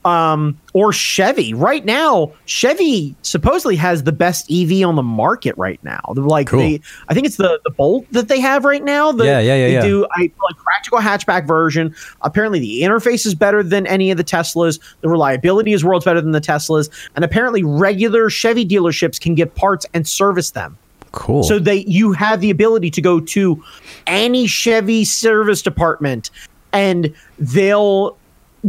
um, 0.04 0.58
or 0.72 0.92
Chevy. 0.92 1.52
Right 1.52 1.84
now, 1.84 2.32
Chevy 2.46 3.14
supposedly 3.22 3.76
has 3.76 4.04
the 4.04 4.12
best 4.12 4.50
EV 4.50 4.86
on 4.86 4.96
the 4.96 5.02
market 5.02 5.54
right 5.58 5.82
now. 5.82 6.00
They're 6.14 6.24
Like 6.24 6.48
Cool. 6.48 6.60
they, 6.60 6.80
I 7.08 7.14
think 7.14 7.26
it's 7.26 7.36
the 7.36 7.60
the 7.64 7.70
Bolt 7.70 8.06
that 8.12 8.28
they 8.28 8.40
have 8.40 8.64
right 8.64 8.82
now. 8.82 9.12
The, 9.12 9.24
Yeah, 9.24 9.40
yeah, 9.40 9.54
yeah, 9.54 9.66
They 9.66 9.72
yeah. 9.74 9.80
do 9.82 10.04
a 10.04 10.20
like 10.20 10.56
practical 10.56 10.98
hatchback 10.98 11.46
version. 11.46 11.94
Apparently, 12.22 12.58
the 12.58 12.82
interface 12.82 13.26
is 13.26 13.34
better 13.34 13.62
than 13.62 13.86
any 13.86 14.10
of 14.10 14.16
the 14.16 14.24
Teslas. 14.24 14.78
The 15.00 15.08
reliability 15.08 15.72
is 15.72 15.84
worlds 15.84 16.04
better 16.04 16.20
than 16.20 16.32
the 16.32 16.40
Teslas, 16.40 16.88
and 17.14 17.24
apparently, 17.24 17.62
regular 17.62 18.30
Chevy 18.30 18.66
dealerships 18.66 19.20
can 19.20 19.34
get 19.34 19.54
parts 19.54 19.86
and 19.92 20.06
service 20.08 20.52
them. 20.52 20.78
Cool. 21.12 21.42
So 21.42 21.58
they 21.58 21.84
you 21.86 22.12
have 22.12 22.40
the 22.40 22.50
ability 22.50 22.90
to 22.92 23.02
go 23.02 23.20
to 23.20 23.62
any 24.06 24.46
Chevy 24.46 25.04
service 25.04 25.60
department 25.60 26.30
and 26.72 27.12
they'll 27.38 28.16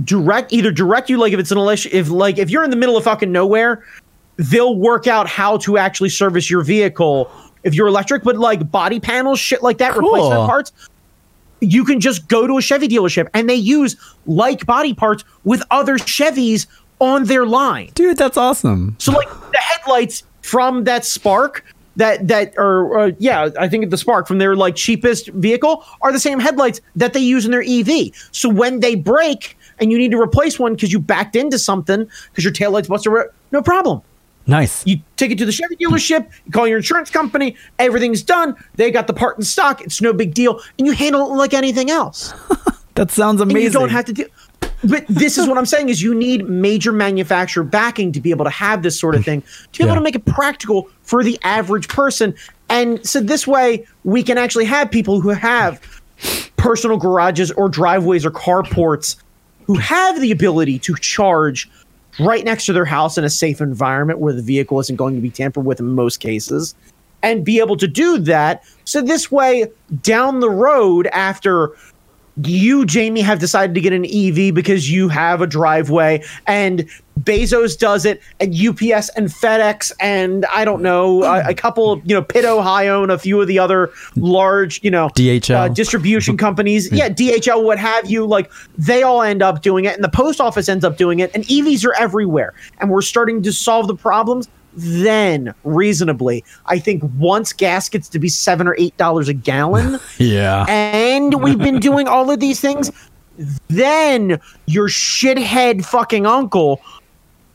direct 0.03 0.53
either 0.53 0.71
direct 0.71 1.09
you 1.09 1.17
like 1.17 1.33
if 1.33 1.39
it's 1.39 1.51
an 1.51 1.57
election 1.57 1.91
if 1.93 2.09
like 2.09 2.37
if 2.37 2.49
you're 2.49 2.63
in 2.63 2.69
the 2.69 2.75
middle 2.77 2.95
of 2.97 3.03
fucking 3.03 3.31
nowhere, 3.31 3.83
they'll 4.37 4.75
work 4.75 5.07
out 5.07 5.27
how 5.27 5.57
to 5.57 5.77
actually 5.77 6.09
service 6.09 6.49
your 6.49 6.61
vehicle 6.63 7.29
if 7.63 7.75
you're 7.75 7.87
electric, 7.87 8.23
but 8.23 8.37
like 8.37 8.71
body 8.71 8.99
panels, 8.99 9.39
shit 9.39 9.61
like 9.61 9.77
that, 9.77 9.93
Cool. 9.93 10.01
replacement 10.13 10.49
parts. 10.49 10.71
You 11.59 11.85
can 11.85 11.99
just 11.99 12.27
go 12.27 12.47
to 12.47 12.57
a 12.57 12.61
Chevy 12.61 12.87
dealership 12.87 13.27
and 13.35 13.47
they 13.47 13.55
use 13.55 13.95
like 14.25 14.65
body 14.65 14.95
parts 14.95 15.23
with 15.43 15.61
other 15.69 15.97
Chevys 15.99 16.65
on 16.99 17.25
their 17.25 17.45
line. 17.45 17.91
Dude, 17.93 18.17
that's 18.17 18.37
awesome. 18.37 18.95
So 18.97 19.11
like 19.11 19.29
the 19.29 19.59
headlights 19.59 20.23
from 20.41 20.85
that 20.85 21.05
Spark 21.05 21.63
that 21.97 22.27
that 22.29 22.53
or 22.57 22.97
uh, 22.97 23.11
yeah, 23.19 23.49
I 23.59 23.67
think 23.67 23.89
the 23.91 23.97
Spark 23.97 24.27
from 24.27 24.39
their 24.39 24.55
like 24.55 24.75
cheapest 24.75 25.27
vehicle 25.29 25.85
are 26.01 26.11
the 26.11 26.19
same 26.19 26.39
headlights 26.39 26.81
that 26.95 27.13
they 27.13 27.19
use 27.19 27.45
in 27.45 27.51
their 27.51 27.63
EV. 27.67 28.09
So 28.31 28.49
when 28.49 28.79
they 28.79 28.95
break 28.95 29.55
and 29.79 29.91
you 29.91 29.97
need 29.97 30.11
to 30.11 30.19
replace 30.19 30.59
one 30.59 30.73
because 30.73 30.91
you 30.91 30.99
backed 30.99 31.35
into 31.35 31.57
something 31.59 32.07
because 32.31 32.43
your 32.43 32.53
taillights 32.53 32.87
busted, 32.87 33.13
no 33.51 33.61
problem. 33.61 34.01
Nice. 34.47 34.85
You 34.87 34.97
take 35.17 35.31
it 35.31 35.37
to 35.37 35.45
the 35.45 35.51
Chevy 35.51 35.75
dealership, 35.75 36.27
you 36.45 36.51
call 36.51 36.67
your 36.67 36.77
insurance 36.77 37.09
company, 37.11 37.55
everything's 37.77 38.23
done. 38.23 38.55
They 38.75 38.89
got 38.89 39.05
the 39.07 39.13
part 39.13 39.37
in 39.37 39.43
stock. 39.43 39.81
It's 39.81 40.01
no 40.01 40.13
big 40.13 40.33
deal, 40.33 40.59
and 40.79 40.87
you 40.87 40.93
handle 40.93 41.21
it 41.31 41.35
like 41.35 41.53
anything 41.53 41.89
else. 41.89 42.33
That 42.95 43.09
sounds 43.09 43.39
And 43.39 43.49
amazing. 43.49 43.67
you 43.67 43.79
don't 43.79 43.89
have 43.89 44.03
to 44.05 44.13
do. 44.13 44.25
But 44.83 45.05
this 45.07 45.37
is 45.37 45.47
what 45.47 45.57
I'm 45.57 45.65
saying 45.65 45.87
is 45.87 46.01
you 46.01 46.13
need 46.13 46.47
major 46.49 46.91
manufacturer 46.91 47.63
backing 47.63 48.11
to 48.11 48.19
be 48.19 48.31
able 48.31 48.43
to 48.43 48.51
have 48.51 48.83
this 48.83 48.99
sort 48.99 49.15
of 49.15 49.23
thing 49.23 49.41
to 49.71 49.79
be 49.79 49.85
able 49.85 49.95
to 49.95 50.01
make 50.01 50.15
it 50.15 50.25
practical 50.25 50.89
for 51.03 51.23
the 51.23 51.39
average 51.43 51.87
person. 51.87 52.35
And 52.69 53.03
so 53.07 53.21
this 53.21 53.47
way 53.47 53.87
we 54.03 54.23
can 54.23 54.37
actually 54.37 54.65
have 54.65 54.91
people 54.91 55.21
who 55.21 55.29
have 55.29 56.01
personal 56.57 56.97
garages 56.97 57.49
or 57.51 57.69
driveways 57.69 58.25
or 58.25 58.31
carports 58.31 59.15
who 59.71 59.79
have 59.79 60.19
the 60.19 60.31
ability 60.31 60.77
to 60.77 60.93
charge 60.95 61.69
right 62.19 62.43
next 62.43 62.65
to 62.65 62.73
their 62.73 62.83
house 62.83 63.17
in 63.17 63.23
a 63.23 63.29
safe 63.29 63.61
environment 63.61 64.19
where 64.19 64.33
the 64.33 64.41
vehicle 64.41 64.81
isn't 64.81 64.97
going 64.97 65.15
to 65.15 65.21
be 65.21 65.29
tampered 65.29 65.63
with 65.63 65.79
in 65.79 65.87
most 65.93 66.17
cases 66.17 66.75
and 67.23 67.45
be 67.45 67.57
able 67.59 67.77
to 67.77 67.87
do 67.87 68.17
that. 68.17 68.65
So 68.83 69.01
this 69.01 69.31
way, 69.31 69.71
down 70.01 70.41
the 70.41 70.49
road, 70.49 71.07
after 71.07 71.71
you, 72.43 72.85
Jamie, 72.85 73.21
have 73.21 73.39
decided 73.39 73.75
to 73.75 73.81
get 73.81 73.93
an 73.93 74.05
EV 74.05 74.53
because 74.53 74.89
you 74.89 75.09
have 75.09 75.41
a 75.41 75.47
driveway, 75.47 76.23
and 76.47 76.89
Bezos 77.19 77.77
does 77.77 78.05
it, 78.05 78.21
and 78.39 78.53
UPS 78.53 79.09
and 79.09 79.27
FedEx, 79.27 79.91
and 79.99 80.45
I 80.45 80.65
don't 80.65 80.81
know, 80.81 81.23
a, 81.23 81.49
a 81.49 81.53
couple, 81.53 82.01
you 82.05 82.15
know, 82.15 82.21
Pitt, 82.21 82.45
Ohio, 82.45 83.03
and 83.03 83.11
a 83.11 83.17
few 83.17 83.39
of 83.41 83.47
the 83.47 83.59
other 83.59 83.91
large, 84.15 84.83
you 84.83 84.89
know, 84.89 85.09
DHL. 85.09 85.55
uh, 85.55 85.67
distribution 85.67 86.37
companies. 86.45 86.91
Yeah, 86.91 87.09
DHL, 87.09 87.63
what 87.63 87.77
have 87.77 88.09
you. 88.09 88.25
Like, 88.25 88.51
they 88.77 89.03
all 89.03 89.21
end 89.21 89.41
up 89.41 89.61
doing 89.61 89.85
it, 89.85 89.95
and 89.95 90.03
the 90.03 90.09
post 90.09 90.39
office 90.41 90.69
ends 90.69 90.85
up 90.85 90.97
doing 90.97 91.19
it, 91.19 91.31
and 91.35 91.43
EVs 91.45 91.85
are 91.85 91.93
everywhere. 91.93 92.53
And 92.79 92.89
we're 92.89 93.01
starting 93.01 93.43
to 93.43 93.51
solve 93.53 93.87
the 93.87 93.95
problems. 93.95 94.47
Then, 94.73 95.53
reasonably, 95.63 96.43
I 96.65 96.79
think 96.79 97.03
once 97.17 97.51
gas 97.53 97.89
gets 97.89 98.07
to 98.09 98.19
be 98.19 98.29
seven 98.29 98.67
or 98.67 98.75
eight 98.77 98.95
dollars 98.97 99.27
a 99.27 99.33
gallon, 99.33 99.99
yeah. 100.17 100.65
and 100.69 101.41
we've 101.43 101.57
been 101.59 101.79
doing 101.81 102.07
all 102.07 102.31
of 102.31 102.39
these 102.39 102.59
things, 102.61 102.91
then 103.67 104.39
your 104.67 104.87
shithead 104.87 105.83
fucking 105.85 106.25
uncle 106.25 106.81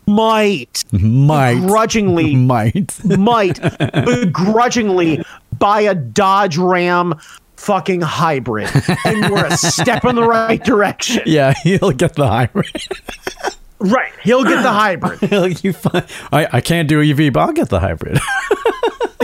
might 0.06 0.84
might. 0.92 1.58
grudgingly 1.66 2.36
Might. 2.46 3.04
might 3.04 3.60
begrudgingly 4.04 5.24
buy 5.58 5.80
a 5.80 5.94
Dodge 5.94 6.56
Ram 6.58 7.14
fucking 7.56 8.02
hybrid. 8.02 8.70
And 9.04 9.32
we're 9.32 9.46
a 9.46 9.56
step 9.56 10.04
in 10.04 10.14
the 10.14 10.22
right 10.22 10.62
direction. 10.62 11.22
yeah, 11.26 11.54
he'll 11.62 11.90
get 11.90 12.14
the 12.14 12.28
hybrid. 12.28 12.70
Right. 13.78 14.12
He'll 14.22 14.44
get 14.44 14.62
the 14.62 14.72
hybrid. 14.72 15.62
you 15.64 15.72
find, 15.72 16.04
I, 16.32 16.48
I 16.52 16.60
can't 16.60 16.88
do 16.88 17.02
EV, 17.02 17.32
but 17.32 17.40
I'll 17.40 17.52
get 17.52 17.68
the 17.68 17.80
hybrid. 17.80 18.18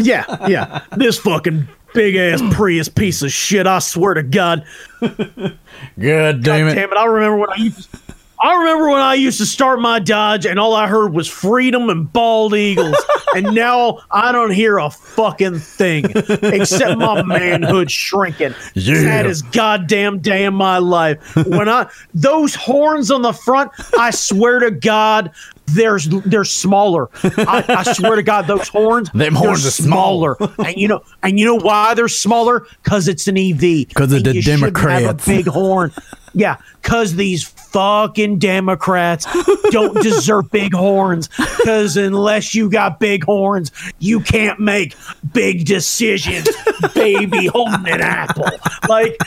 Yeah, 0.00 0.48
yeah. 0.48 0.82
This 0.96 1.18
fucking 1.18 1.68
big 1.94 2.16
ass 2.16 2.42
Prius 2.54 2.88
piece 2.88 3.22
of 3.22 3.30
shit, 3.30 3.66
I 3.66 3.78
swear 3.78 4.14
to 4.14 4.22
God. 4.22 4.64
Good 5.00 6.42
damn 6.42 6.68
it. 6.68 6.74
Damn 6.74 6.90
it, 6.90 6.96
I 6.96 7.04
remember 7.04 7.36
when 7.38 7.50
I 7.50 7.56
used 7.56 7.90
to, 7.92 8.11
I 8.42 8.56
remember 8.56 8.90
when 8.90 9.00
I 9.00 9.14
used 9.14 9.38
to 9.38 9.46
start 9.46 9.80
my 9.80 10.00
Dodge 10.00 10.46
and 10.46 10.58
all 10.58 10.74
I 10.74 10.88
heard 10.88 11.12
was 11.12 11.28
freedom 11.28 11.88
and 11.88 12.12
bald 12.12 12.54
eagles. 12.54 12.96
and 13.36 13.54
now 13.54 14.00
I 14.10 14.32
don't 14.32 14.50
hear 14.50 14.78
a 14.78 14.90
fucking 14.90 15.60
thing 15.60 16.06
except 16.14 16.98
my 16.98 17.22
manhood 17.26 17.90
shrinking. 17.90 18.54
Yeah. 18.74 19.02
That 19.02 19.26
is 19.26 19.42
goddamn 19.42 20.18
day 20.18 20.44
in 20.44 20.54
my 20.54 20.78
life. 20.78 21.36
When 21.46 21.68
I 21.68 21.88
those 22.14 22.56
horns 22.56 23.12
on 23.12 23.22
the 23.22 23.32
front, 23.32 23.70
I 23.96 24.10
swear 24.10 24.58
to 24.58 24.72
God, 24.72 25.30
there's 25.66 26.08
they're 26.08 26.44
smaller. 26.44 27.08
I, 27.22 27.64
I 27.68 27.92
swear 27.92 28.16
to 28.16 28.22
God, 28.22 28.46
those 28.46 28.68
horns 28.68 29.10
Them 29.14 29.34
they're 29.34 29.42
horns 29.42 29.64
are 29.66 29.70
small. 29.70 30.36
and 30.58 30.76
you 30.76 30.88
know 30.88 31.02
and 31.22 31.38
you 31.38 31.46
know 31.46 31.56
why 31.58 31.94
they're 31.94 32.08
smaller? 32.08 32.66
Because 32.82 33.08
it's 33.08 33.26
an 33.28 33.36
EV. 33.38 33.86
'Cause 33.94 34.12
of 34.12 34.24
the 34.24 34.34
you 34.34 34.42
shouldn't 34.42 34.62
Have 34.62 34.72
Democrats. 34.74 35.26
a 35.26 35.30
big 35.30 35.46
horn. 35.46 35.92
Yeah, 36.34 36.56
because 36.80 37.14
these 37.16 37.44
fucking 37.46 38.38
Democrats 38.38 39.26
don't 39.70 40.02
deserve 40.02 40.50
big 40.50 40.72
horns. 40.74 41.28
Because 41.58 41.98
unless 41.98 42.54
you 42.54 42.70
got 42.70 42.98
big 42.98 43.24
horns, 43.24 43.70
you 43.98 44.20
can't 44.20 44.58
make 44.58 44.94
big 45.34 45.66
decisions, 45.66 46.48
baby, 46.94 47.46
holding 47.48 47.86
an 47.86 48.00
apple. 48.00 48.48
Like, 48.88 49.18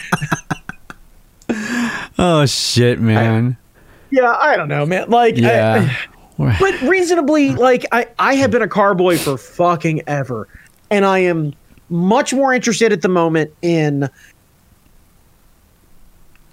Oh 2.18 2.46
shit, 2.48 3.00
man. 3.00 3.58
yeah, 4.10 4.32
I 4.40 4.56
don't 4.58 4.68
know, 4.68 4.86
man. 4.86 5.10
Like, 5.10 5.36
I- 5.36 5.40
Yeah. 5.42 5.96
But 6.38 6.82
reasonably, 6.82 7.52
like, 7.52 7.86
I, 7.92 8.08
I 8.20 8.36
have 8.36 8.52
been 8.52 8.62
a 8.62 8.68
car 8.68 8.94
boy 8.94 9.18
for 9.18 9.38
fucking 9.38 10.04
ever. 10.08 10.48
And 10.92 11.06
I 11.06 11.20
am 11.20 11.54
much 11.90 12.34
more 12.34 12.54
interested 12.54 12.92
at 12.92 13.02
the 13.02 13.08
moment 13.08 13.54
in 13.62 14.10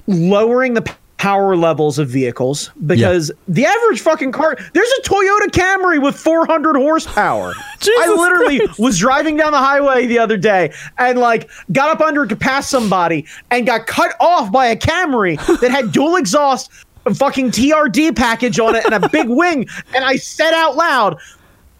lowering 0.06 0.74
the 0.74 0.94
power 1.22 1.54
levels 1.54 2.00
of 2.00 2.08
vehicles 2.08 2.72
because 2.84 3.30
the 3.46 3.64
average 3.64 4.00
fucking 4.00 4.32
car 4.32 4.56
there's 4.72 4.90
a 4.98 5.02
Toyota 5.02 5.46
Camry 5.52 6.02
with 6.02 6.16
400 6.16 6.74
horsepower. 6.74 7.54
I 7.80 8.14
literally 8.18 8.58
Christ. 8.58 8.80
was 8.80 8.98
driving 8.98 9.36
down 9.36 9.52
the 9.52 9.58
highway 9.58 10.06
the 10.06 10.18
other 10.18 10.36
day 10.36 10.72
and 10.98 11.20
like 11.20 11.48
got 11.70 11.90
up 11.90 12.00
under 12.00 12.26
to 12.26 12.34
pass 12.34 12.68
somebody 12.68 13.24
and 13.52 13.66
got 13.66 13.86
cut 13.86 14.16
off 14.18 14.50
by 14.50 14.66
a 14.66 14.76
Camry 14.76 15.36
that 15.60 15.70
had 15.70 15.92
dual 15.92 16.16
exhaust 16.16 16.72
fucking 17.14 17.50
TRD 17.50 18.14
package 18.16 18.58
on 18.58 18.74
it 18.74 18.84
and 18.84 18.94
a 19.04 19.08
big 19.08 19.28
wing 19.30 19.66
and 19.94 20.04
I 20.04 20.16
said 20.16 20.52
out 20.52 20.76
loud 20.76 21.18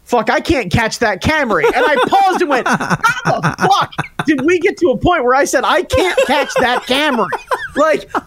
fuck, 0.05 0.29
I 0.29 0.41
can't 0.41 0.71
catch 0.71 0.99
that 0.99 1.23
Camry. 1.23 1.65
And 1.65 1.75
I 1.77 1.97
paused 2.07 2.43
and 2.43 2.51
went, 2.51 2.67
how 2.69 3.41
the 3.41 3.57
fuck 3.59 4.27
did 4.27 4.43
we 4.45 4.59
get 4.59 4.77
to 4.79 4.89
a 4.91 4.99
point 4.99 5.25
where 5.25 5.35
I 5.35 5.45
said, 5.45 5.65
I 5.65 5.83
can't 5.83 6.19
catch 6.27 6.53
that 6.61 6.83
Camry? 6.83 7.29
Like, 7.77 8.11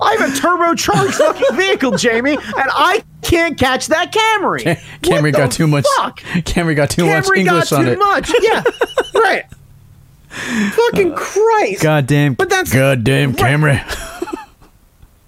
I 0.00 0.16
have 0.18 0.30
a 0.30 0.32
turbocharged 0.36 1.12
fucking 1.12 1.56
vehicle, 1.56 1.96
Jamie, 1.96 2.32
and 2.32 2.40
I 2.72 3.04
can't 3.22 3.56
catch 3.56 3.86
that 3.86 4.12
Camry. 4.12 4.76
Camry 5.00 5.22
What 5.32 5.34
got 5.34 5.52
too 5.52 5.68
much. 5.68 5.86
Fuck? 5.96 6.20
Camry 6.22 6.74
got 6.74 6.90
too 6.90 7.06
much 7.06 7.28
English 7.36 7.70
got 7.70 7.78
on 7.78 7.84
too 7.84 7.92
it. 7.92 7.98
much. 8.00 8.32
Yeah, 8.40 8.64
right. 9.14 9.44
Fucking 10.72 11.14
Christ. 11.14 11.82
Goddamn. 11.82 12.34
But 12.34 12.48
that's- 12.50 12.72
goddamn 12.72 13.34
Camry. 13.34 14.08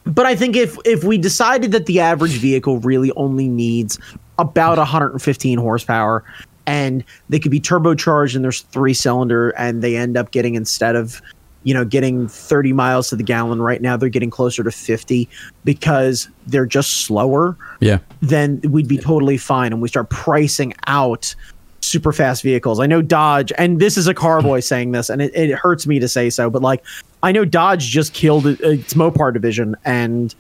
But 0.07 0.26
I 0.26 0.36
think 0.36 0.57
if 0.57 0.76
if 0.84 1.05
we 1.05 1.18
decided 1.18 1.72
that 1.72 1.86
the 1.86 2.00
average 2.00 2.38
vehicle 2.38 2.78
really 2.80 3.11
only 3.12 3.48
needs 3.48 3.98
about 4.38 4.78
115 4.78 5.59
horsepower 5.59 6.24
and 6.66 7.05
they 7.28 7.38
could 7.38 7.50
be 7.50 7.61
turbocharged 7.61 8.34
and 8.34 8.44
there's 8.44 8.62
three 8.62 8.94
cylinder 8.94 9.50
and 9.50 9.82
they 9.82 9.96
end 9.96 10.16
up 10.16 10.30
getting 10.30 10.55
instead 10.55 10.96
of 10.96 11.22
you 11.62 11.72
know 11.72 11.84
getting 11.84 12.26
30 12.26 12.72
miles 12.72 13.09
to 13.11 13.16
the 13.16 13.22
gallon 13.22 13.62
right 13.62 13.80
now 13.80 13.96
they're 13.96 14.09
getting 14.09 14.30
closer 14.30 14.64
to 14.64 14.70
50 14.70 15.28
because 15.64 16.28
they're 16.46 16.66
just 16.66 17.05
slower 17.05 17.57
Yeah. 17.80 17.98
then 18.20 18.61
we'd 18.68 18.88
be 18.88 18.98
totally 18.98 19.36
fine 19.36 19.72
and 19.72 19.80
we 19.80 19.88
start 19.88 20.11
pricing 20.11 20.74
out 20.86 21.34
super 21.84 22.12
fast 22.12 22.42
vehicles. 22.42 22.80
I 22.80 22.86
know 22.86 23.02
Dodge, 23.02 23.52
and 23.59 23.78
this 23.78 23.96
is 23.96 24.07
a 24.07 24.14
carboy 24.14 24.61
saying 24.61 24.92
this, 24.92 25.11
and 25.11 25.20
it, 25.20 25.34
it 25.34 25.52
hurts 25.52 25.86
me 25.86 25.98
to 25.98 26.09
say 26.09 26.30
so, 26.30 26.48
but 26.48 26.62
like 26.62 26.82
I 27.25 27.33
know 27.33 27.45
Dodge 27.47 27.87
just 27.87 28.12
killed 28.12 28.47
its 28.47 28.93
Mopar 28.95 29.33
division, 29.33 29.75
and 29.85 30.35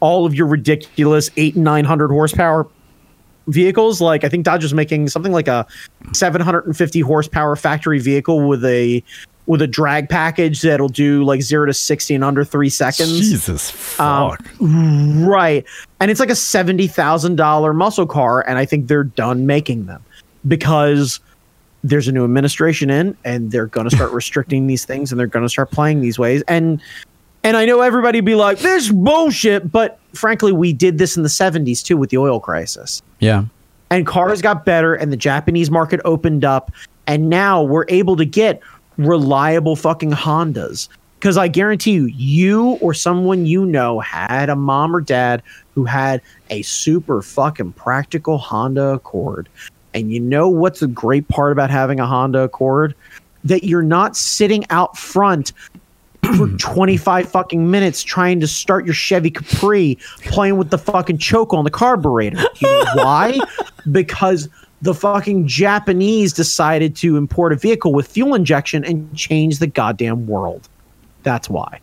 all 0.00 0.24
of 0.24 0.34
your 0.34 0.46
ridiculous 0.46 1.30
eight 1.36 1.54
and 1.54 1.64
nine 1.64 1.84
hundred 1.84 2.08
horsepower 2.08 2.66
vehicles. 3.46 4.00
Like 4.00 4.24
I 4.24 4.30
think 4.30 4.44
Dodge 4.44 4.64
is 4.64 4.72
making 4.72 5.08
something 5.08 5.32
like 5.32 5.48
a 5.48 5.66
seven 6.12 6.40
hundred 6.40 6.64
and 6.64 6.76
fifty 6.76 7.00
horsepower 7.00 7.56
factory 7.56 7.98
vehicle 7.98 8.48
with 8.48 8.64
a 8.64 9.04
with 9.46 9.60
a 9.60 9.66
drag 9.66 10.08
package 10.08 10.62
that'll 10.62 10.88
do 10.88 11.24
like 11.24 11.42
zero 11.42 11.66
to 11.66 11.74
sixty 11.74 12.14
in 12.14 12.22
under 12.22 12.42
three 12.42 12.70
seconds. 12.70 13.18
Jesus 13.18 14.00
Um, 14.00 14.30
fuck. 14.30 14.46
Right. 14.60 15.64
And 15.98 16.10
it's 16.10 16.20
like 16.20 16.30
a 16.30 16.34
$70,000 16.34 17.74
muscle 17.74 18.06
car. 18.06 18.48
And 18.48 18.58
I 18.58 18.64
think 18.64 18.86
they're 18.86 19.02
done 19.02 19.46
making 19.46 19.86
them 19.86 20.04
because 20.46 21.18
there's 21.82 22.08
a 22.08 22.12
new 22.12 22.24
administration 22.24 22.90
in 22.90 23.16
and 23.24 23.50
they're 23.50 23.66
going 23.66 23.88
to 23.88 23.94
start 23.94 24.12
restricting 24.12 24.66
these 24.66 24.84
things 24.84 25.10
and 25.10 25.18
they're 25.18 25.26
going 25.26 25.44
to 25.44 25.48
start 25.48 25.70
playing 25.70 26.00
these 26.00 26.18
ways. 26.18 26.42
And, 26.48 26.80
and 27.42 27.56
I 27.56 27.64
know 27.64 27.80
everybody 27.80 28.20
be 28.20 28.34
like, 28.34 28.58
this 28.58 28.90
bullshit. 28.90 29.70
But 29.70 29.98
frankly, 30.14 30.52
we 30.52 30.72
did 30.72 30.98
this 30.98 31.16
in 31.16 31.22
the 31.22 31.28
70s 31.28 31.82
too 31.82 31.96
with 31.96 32.10
the 32.10 32.18
oil 32.18 32.40
crisis 32.40 33.02
yeah. 33.18 33.44
and 33.90 34.06
cars 34.06 34.42
got 34.42 34.64
better 34.64 34.94
and 34.94 35.12
the 35.12 35.16
Japanese 35.16 35.70
market 35.70 36.00
opened 36.04 36.44
up 36.44 36.70
and 37.06 37.28
now 37.28 37.62
we're 37.62 37.86
able 37.88 38.16
to 38.16 38.24
get 38.24 38.60
reliable 38.96 39.76
fucking 39.76 40.10
Hondas. 40.10 40.88
Cuz 41.20 41.36
I 41.36 41.48
guarantee 41.48 41.92
you 41.92 42.06
you 42.06 42.70
or 42.80 42.94
someone 42.94 43.44
you 43.44 43.66
know 43.66 44.00
had 44.00 44.48
a 44.48 44.56
mom 44.56 44.96
or 44.96 45.00
dad 45.00 45.42
who 45.74 45.84
had 45.84 46.22
a 46.48 46.62
super 46.62 47.20
fucking 47.20 47.72
practical 47.72 48.38
Honda 48.38 48.94
Accord. 48.94 49.48
And 49.94 50.12
you 50.12 50.20
know 50.20 50.48
what's 50.48 50.80
the 50.80 50.86
great 50.86 51.28
part 51.28 51.52
about 51.52 51.70
having 51.70 52.00
a 52.00 52.06
Honda 52.06 52.40
Accord? 52.40 52.94
That 53.44 53.64
you're 53.64 53.82
not 53.82 54.16
sitting 54.16 54.64
out 54.70 54.96
front 54.96 55.52
for 56.36 56.48
25 56.58 57.28
fucking 57.28 57.70
minutes 57.70 58.02
trying 58.02 58.40
to 58.40 58.46
start 58.46 58.84
your 58.84 58.94
Chevy 58.94 59.30
Capri 59.30 59.98
playing 60.22 60.56
with 60.56 60.70
the 60.70 60.78
fucking 60.78 61.18
choke 61.18 61.52
on 61.52 61.64
the 61.64 61.70
carburetor. 61.70 62.38
You 62.60 62.68
know 62.68 62.84
why? 62.94 63.38
because 63.90 64.48
the 64.82 64.94
fucking 64.94 65.46
Japanese 65.46 66.32
decided 66.32 66.96
to 66.96 67.16
import 67.16 67.52
a 67.52 67.56
vehicle 67.56 67.92
with 67.92 68.06
fuel 68.06 68.34
injection 68.34 68.84
and 68.84 69.14
change 69.14 69.58
the 69.58 69.66
goddamn 69.66 70.26
world. 70.26 70.68
That's 71.22 71.50
why. 71.50 71.80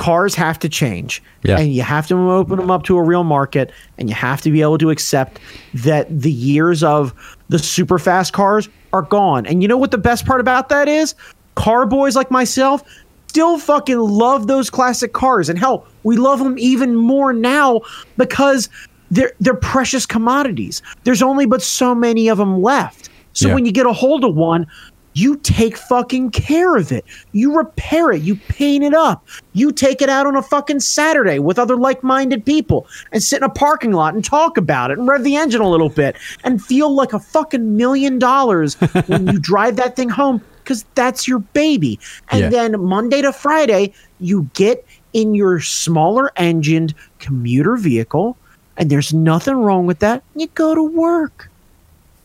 Cars 0.00 0.34
have 0.34 0.58
to 0.60 0.68
change. 0.70 1.22
Yeah. 1.42 1.58
And 1.58 1.74
you 1.74 1.82
have 1.82 2.06
to 2.08 2.14
open 2.30 2.56
them 2.56 2.70
up 2.70 2.84
to 2.84 2.96
a 2.96 3.02
real 3.02 3.22
market 3.22 3.70
and 3.98 4.08
you 4.08 4.14
have 4.14 4.40
to 4.40 4.50
be 4.50 4.62
able 4.62 4.78
to 4.78 4.88
accept 4.88 5.38
that 5.74 6.06
the 6.08 6.32
years 6.32 6.82
of 6.82 7.12
the 7.50 7.58
super 7.58 7.98
fast 7.98 8.32
cars 8.32 8.66
are 8.94 9.02
gone. 9.02 9.44
And 9.44 9.60
you 9.60 9.68
know 9.68 9.76
what 9.76 9.90
the 9.90 9.98
best 9.98 10.24
part 10.24 10.40
about 10.40 10.70
that 10.70 10.88
is? 10.88 11.14
Car 11.54 11.84
boys 11.84 12.16
like 12.16 12.30
myself 12.30 12.82
still 13.28 13.58
fucking 13.58 13.98
love 13.98 14.46
those 14.46 14.70
classic 14.70 15.12
cars. 15.12 15.50
And 15.50 15.58
hell, 15.58 15.86
we 16.02 16.16
love 16.16 16.38
them 16.38 16.58
even 16.58 16.96
more 16.96 17.34
now 17.34 17.82
because 18.16 18.70
they're 19.10 19.32
they're 19.38 19.52
precious 19.52 20.06
commodities. 20.06 20.80
There's 21.04 21.20
only 21.20 21.44
but 21.44 21.60
so 21.60 21.94
many 21.94 22.28
of 22.28 22.38
them 22.38 22.62
left. 22.62 23.10
So 23.34 23.48
Yeah. 23.48 23.54
when 23.54 23.66
you 23.66 23.72
get 23.72 23.84
a 23.84 23.92
hold 23.92 24.24
of 24.24 24.34
one, 24.34 24.66
you 25.14 25.36
take 25.38 25.76
fucking 25.76 26.30
care 26.30 26.76
of 26.76 26.92
it. 26.92 27.04
You 27.32 27.56
repair 27.56 28.12
it. 28.12 28.22
You 28.22 28.36
paint 28.36 28.84
it 28.84 28.94
up. 28.94 29.26
You 29.52 29.72
take 29.72 30.00
it 30.02 30.08
out 30.08 30.26
on 30.26 30.36
a 30.36 30.42
fucking 30.42 30.80
Saturday 30.80 31.38
with 31.38 31.58
other 31.58 31.76
like 31.76 32.02
minded 32.02 32.44
people 32.46 32.86
and 33.12 33.22
sit 33.22 33.38
in 33.38 33.42
a 33.42 33.48
parking 33.48 33.92
lot 33.92 34.14
and 34.14 34.24
talk 34.24 34.56
about 34.56 34.90
it 34.90 34.98
and 34.98 35.08
rev 35.08 35.24
the 35.24 35.36
engine 35.36 35.60
a 35.60 35.68
little 35.68 35.88
bit 35.88 36.16
and 36.44 36.62
feel 36.64 36.94
like 36.94 37.12
a 37.12 37.18
fucking 37.18 37.76
million 37.76 38.18
dollars 38.18 38.74
when 39.06 39.26
you 39.26 39.38
drive 39.40 39.76
that 39.76 39.96
thing 39.96 40.08
home 40.08 40.40
because 40.62 40.84
that's 40.94 41.26
your 41.26 41.40
baby. 41.40 41.98
And 42.30 42.42
Yeah. 42.42 42.48
then 42.50 42.80
Monday 42.80 43.22
to 43.22 43.32
Friday, 43.32 43.92
you 44.20 44.48
get 44.54 44.84
in 45.12 45.34
your 45.34 45.60
smaller 45.60 46.30
engined 46.36 46.94
commuter 47.18 47.76
vehicle, 47.76 48.36
and 48.76 48.88
there's 48.88 49.12
nothing 49.12 49.56
wrong 49.56 49.86
with 49.86 49.98
that. 49.98 50.22
You 50.36 50.46
go 50.54 50.74
to 50.76 50.82
work. 50.84 51.50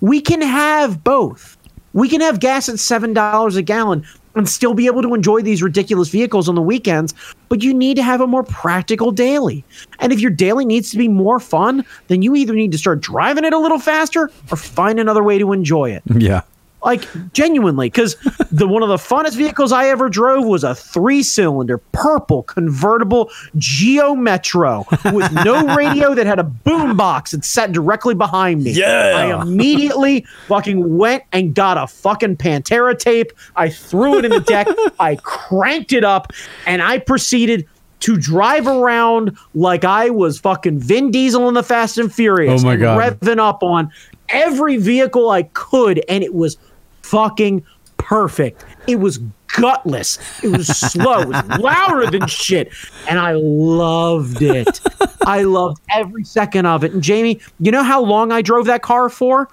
We 0.02 0.22
can 0.22 0.42
have 0.42 1.04
both. 1.04 1.55
We 1.96 2.10
can 2.10 2.20
have 2.20 2.42
gas 2.42 2.68
at 2.68 2.76
$7 2.76 3.56
a 3.56 3.62
gallon 3.62 4.06
and 4.36 4.50
still 4.50 4.74
be 4.74 4.86
able 4.86 5.02
to 5.02 5.14
enjoy 5.14 5.42
these 5.42 5.64
ridiculous 5.64 6.10
vehicles 6.10 6.50
on 6.50 6.56
the 6.56 6.62
weekends, 6.62 7.14
but 7.48 7.64
you 7.64 7.74
need 7.74 7.96
to 7.96 8.04
have 8.04 8.20
a 8.20 8.28
more 8.28 8.44
practical 8.44 9.12
daily. 9.12 9.64
And 10.00 10.12
if 10.12 10.20
your 10.20 10.30
daily 10.30 10.66
needs 10.66 10.92
to 10.92 10.98
be 10.98 11.08
more 11.08 11.40
fun, 11.40 11.86
then 12.08 12.22
you 12.22 12.36
either 12.36 12.54
need 12.54 12.74
to 12.74 12.78
start 12.78 13.00
driving 13.00 13.46
it 13.46 13.54
a 13.54 13.58
little 13.58 13.80
faster 13.80 14.30
or 14.52 14.58
find 14.58 15.00
another 15.00 15.24
way 15.24 15.40
to 15.40 15.54
enjoy 15.54 15.92
it 15.92 16.04
Yeah. 16.14 16.42
Like 16.86 17.06
genuinely 17.34 17.88
because 17.88 18.16
the 18.52 18.68
one 18.68 18.84
of 18.84 18.90
the 18.90 18.96
funnest 18.96 19.36
vehicles 19.36 19.72
i 19.72 19.88
ever 19.88 20.08
drove 20.08 20.46
was 20.46 20.64
a 20.64 20.74
three 20.76 21.22
cylinder 21.24 21.80
purple 21.92 22.44
convertible 22.44 23.30
geo 23.58 24.16
metro 24.16 24.86
with 25.12 25.30
no 25.44 25.76
radio 25.76 26.14
that 26.16 26.26
had 26.26 26.40
a 26.40 26.44
boom 26.44 26.96
box 26.96 27.32
that 27.32 27.44
sat 27.44 27.72
directly 27.72 28.14
behind 28.14 28.64
me 28.64 28.72
Yeah. 28.72 29.14
i 29.16 29.42
immediately 29.42 30.26
fucking 30.48 30.98
went 30.98 31.24
and 31.34 31.54
got 31.56 31.78
a 31.78 31.88
fucking 31.88 32.38
pantera 32.38 32.98
tape 32.98 33.32
i 33.56 33.70
threw 33.70 34.20
it 34.20 34.26
in 34.26 34.32
the 34.32 34.40
deck 34.42 34.68
i 35.00 35.16
cranked 35.24 35.92
it 35.92 36.04
up 36.04 36.32
and 36.68 36.82
i 36.82 37.00
proceeded 37.00 37.68
to 38.02 38.18
drive 38.18 38.68
around 38.68 39.36
like 39.56 39.84
I 39.84 40.10
was 40.12 40.38
fucking 40.38 40.78
Vin 40.80 41.10
Diesel 41.10 41.48
in 41.48 41.56
the 41.56 41.64
Fast 41.64 41.98
and 41.98 42.14
Furious. 42.14 42.62
Oh 42.62 42.66
my 42.66 42.76
God. 42.76 43.00
Revving 43.00 43.40
up 43.40 43.64
on 43.64 43.90
every 44.30 44.78
vehicle 44.78 45.32
I 45.32 45.44
could, 45.44 46.04
and 46.08 46.24
it 46.24 46.36
was 46.36 46.58
fucking 47.06 47.64
perfect. 47.98 48.66
It 48.88 48.98
was 48.98 49.20
gutless. 49.56 50.20
It 50.44 50.50
was 50.50 50.68
slow. 50.68 51.22
It 51.22 51.28
was 51.28 51.48
louder 51.60 52.10
than 52.12 52.28
shit. 52.28 52.72
And 53.08 53.20
I 53.20 53.34
loved 53.34 54.42
it. 54.42 54.82
I 55.26 55.44
loved 55.44 55.82
every 55.90 56.24
second 56.24 56.66
of 56.66 56.84
it. 56.84 56.94
And 56.94 57.02
Jamie, 57.02 57.40
you 57.60 57.72
know 57.72 57.84
how 57.84 58.04
long 58.04 58.32
I 58.32 58.42
drove 58.42 58.66
that 58.66 58.82
car 58.82 59.10
for? 59.10 59.48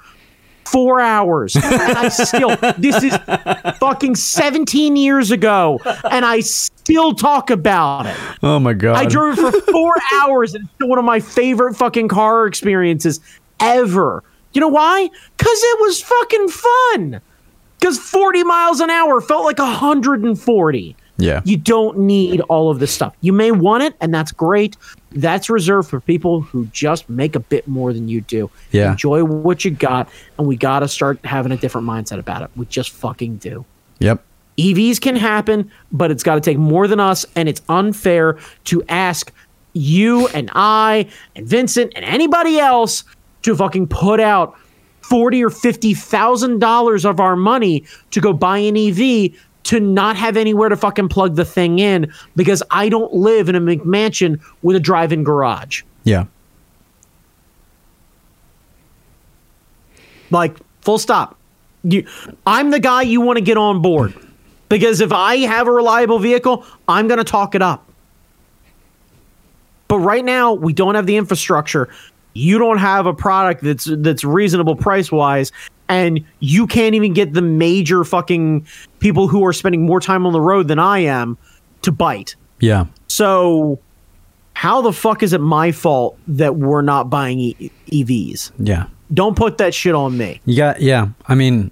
Four 0.65 1.01
hours. 1.01 1.57
And 1.57 1.65
I 1.65 2.09
still, 2.09 2.57
this 2.79 3.03
is 3.03 3.15
fucking 3.79 4.15
17 4.15 4.97
years 4.97 5.31
ago. 5.31 5.79
And 6.11 6.25
I 6.25 6.41
still 6.41 7.15
talk 7.15 7.51
about 7.51 8.07
it. 8.07 8.17
Oh 8.43 8.59
my 8.59 8.73
god. 8.73 8.97
I 8.97 9.07
drove 9.07 9.39
it 9.39 9.43
for 9.43 9.73
four 9.73 9.95
hours 10.15 10.55
and 10.55 10.65
it's 10.65 10.75
still 10.75 10.89
one 10.89 10.99
of 10.99 11.05
my 11.05 11.21
favorite 11.21 11.75
fucking 11.75 12.09
car 12.09 12.47
experiences 12.47 13.21
ever. 13.61 14.23
You 14.53 14.61
know 14.61 14.69
why? 14.69 15.09
Because 15.37 15.59
it 15.63 15.81
was 15.81 16.03
fucking 16.03 16.49
fun. 16.49 17.21
Because 17.83 17.99
40 17.99 18.45
miles 18.45 18.79
an 18.79 18.91
hour 18.91 19.21
felt 19.21 19.45
like 19.45 19.59
140. 19.59 20.97
Yeah. 21.17 21.43
You 21.45 21.57
don't 21.57 21.99
need 21.99 22.41
all 22.43 22.71
of 22.71 22.79
this 22.79 22.95
stuff. 22.95 23.13
You 23.23 23.33
may 23.33 23.51
want 23.51 23.83
it, 23.83 23.97
and 24.01 24.15
that's 24.15 24.31
great. 24.31 24.77
That's 25.11 25.51
reserved 25.51 25.91
for 25.91 25.99
people 25.99 26.43
who 26.43 26.67
just 26.67 27.11
make 27.11 27.35
a 27.35 27.41
bit 27.41 27.67
more 27.67 27.93
than 27.93 28.07
you 28.07 28.21
do. 28.21 28.49
Yeah. 28.71 28.93
Enjoy 28.93 29.25
what 29.25 29.65
you 29.65 29.73
got, 29.73 30.09
and 30.39 30.47
we 30.47 30.55
got 30.55 30.79
to 30.79 30.87
start 30.87 31.19
having 31.25 31.51
a 31.51 31.57
different 31.57 31.85
mindset 31.85 32.21
about 32.21 32.43
it. 32.43 32.51
We 32.55 32.67
just 32.67 32.91
fucking 32.91 33.39
do. 33.39 33.65
Yep. 33.99 34.23
EVs 34.59 35.01
can 35.01 35.17
happen, 35.17 35.69
but 35.91 36.13
it's 36.13 36.23
got 36.23 36.37
to 36.37 36.41
take 36.41 36.59
more 36.59 36.87
than 36.87 37.01
us, 37.01 37.27
and 37.35 37.49
it's 37.49 37.63
unfair 37.69 38.39
to 38.67 38.85
ask 38.89 39.33
you 39.73 40.29
and 40.29 40.53
I 40.55 41.09
and 41.35 41.49
Vincent 41.49 41.95
and 41.97 42.05
anybody 42.05 42.61
else 42.61 43.03
to 43.43 43.57
fucking 43.57 43.89
put 43.89 44.21
out 44.21 44.57
forty 45.03 45.45
or 45.45 45.51
fifty 45.51 45.95
thousand 45.95 46.59
dollars 46.59 47.05
of 47.05 47.21
our 47.21 47.37
money 47.37 47.85
to 48.11 48.21
go 48.21 48.33
buy 48.33 48.59
an 48.59 48.77
EV 48.77 49.33
to 49.65 49.81
not 49.81 50.17
have 50.17 50.37
anywhere 50.37 50.69
to 50.69 50.77
fucking 50.77 51.09
plug 51.09 51.37
the 51.37 51.45
thing 51.45 51.79
in 51.79 52.13
because 52.37 52.63
I 52.71 52.89
don't 52.89 53.13
live 53.13 53.49
in 53.49 53.55
a 53.55 53.61
McMansion 53.61 54.41
with 54.63 54.77
a 54.77 54.81
drive-in 54.81 55.25
garage. 55.25 55.83
Yeah. 56.05 56.25
Like 60.31 60.57
full 60.81 60.99
stop. 60.99 61.39
You, 61.85 62.07
I'm 62.47 62.71
the 62.71 62.81
guy 62.81 63.03
you 63.03 63.21
want 63.21 63.39
to 63.39 63.45
get 63.45 63.57
on 63.57 63.83
board 63.83 64.15
because 64.69 65.01
if 65.01 65.13
I 65.13 65.39
have 65.39 65.69
a 65.69 65.73
reliable 65.73 66.19
vehicle, 66.19 66.65
I'm 66.89 67.09
going 67.09 67.19
to 67.19 67.25
talk 67.25 67.55
it 67.55 67.63
up. 67.63 67.87
But 69.89 69.99
right 69.99 70.25
now, 70.25 70.55
we 70.55 70.73
don't 70.73 70.95
have 70.95 71.05
the 71.05 71.17
infrastructure. 71.17 71.91
You 72.35 72.59
don't 72.59 72.79
have 72.79 73.07
a 73.07 73.15
product 73.15 73.63
that's 73.63 73.85
that's 73.91 74.25
reasonable 74.25 74.77
price 74.77 75.13
wise, 75.13 75.53
and 75.89 76.25
you 76.41 76.67
can't 76.67 76.95
even 76.95 77.13
get 77.13 77.33
the 77.35 77.43
major 77.43 78.05
fucking 78.05 78.67
people 79.01 79.29
who 79.29 79.45
are 79.45 79.53
spending 79.53 79.85
more 79.85 80.01
time 80.01 80.27
on 80.27 80.33
the 80.33 80.41
road 80.41 80.69
than 80.69 80.79
I 80.79 81.01
am 81.01 81.37
to 81.83 81.93
bite. 81.93 82.37
Yeah. 82.61 82.87
So, 83.09 83.79
how 84.55 84.81
the 84.81 84.93
fuck 84.93 85.23
is 85.23 85.33
it 85.33 85.41
my 85.41 85.73
fault 85.73 86.19
that 86.29 86.57
we're 86.57 86.83
not 86.83 87.11
buying 87.11 87.39
e- 87.39 87.71
EVs? 87.89 88.53
Yeah. 88.59 88.87
Don't 89.13 89.37
put 89.37 89.59
that 89.59 89.75
shit 89.75 89.95
on 89.95 90.17
me. 90.17 90.41
Got 90.57 90.81
yeah. 90.81 91.09
I 91.27 91.35
mean, 91.35 91.71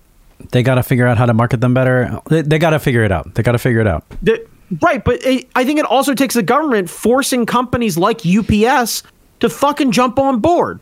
they 0.53 0.63
got 0.63 0.75
to 0.75 0.83
figure 0.83 1.07
out 1.07 1.17
how 1.17 1.27
to 1.27 1.33
market 1.33 1.61
them 1.61 1.73
better. 1.73 2.21
They, 2.29 2.43
they 2.43 2.59
got 2.59 2.71
to 2.71 2.79
figure 2.79 3.03
it 3.05 3.13
out. 3.13 3.35
They 3.35 3.43
got 3.43 3.53
to 3.53 3.59
figure 3.59 3.81
it 3.81 3.87
out. 3.87 4.05
The- 4.21 4.47
right, 4.83 5.03
but 5.03 5.25
it, 5.25 5.49
I 5.55 5.65
think 5.65 5.79
it 5.79 5.87
also 5.87 6.13
takes 6.15 6.35
the 6.35 6.43
government 6.43 6.91
forcing 6.91 7.47
companies 7.47 7.97
like 7.97 8.21
UPS 8.27 9.03
to 9.41 9.49
fucking 9.49 9.93
jump 9.93 10.19
on 10.19 10.41
board. 10.41 10.81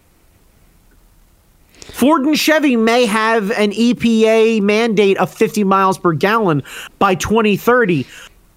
Ford 1.80 2.24
and 2.24 2.38
Chevy 2.38 2.76
may 2.76 3.06
have 3.06 3.50
an 3.52 3.72
EPA 3.72 4.60
mandate 4.60 5.16
of 5.18 5.32
50 5.32 5.64
miles 5.64 5.98
per 5.98 6.12
gallon 6.12 6.62
by 6.98 7.14
2030. 7.14 8.06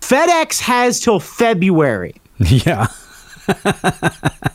FedEx 0.01 0.59
has 0.59 0.99
till 0.99 1.19
February. 1.19 2.15
yeah. 2.39 2.87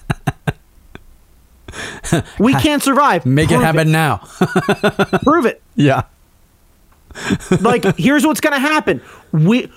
We 2.38 2.54
can't 2.54 2.82
survive. 2.82 3.26
Make 3.26 3.50
it 3.50 3.54
Prove 3.54 3.64
happen 3.64 3.92
now. 3.92 4.18
Prove 5.22 5.46
it. 5.46 5.62
yeah. 5.74 6.02
like 7.60 7.84
here's 7.96 8.26
what's 8.26 8.40
going 8.40 8.52
to 8.52 8.60
happen 8.60 9.00
we 9.32 9.72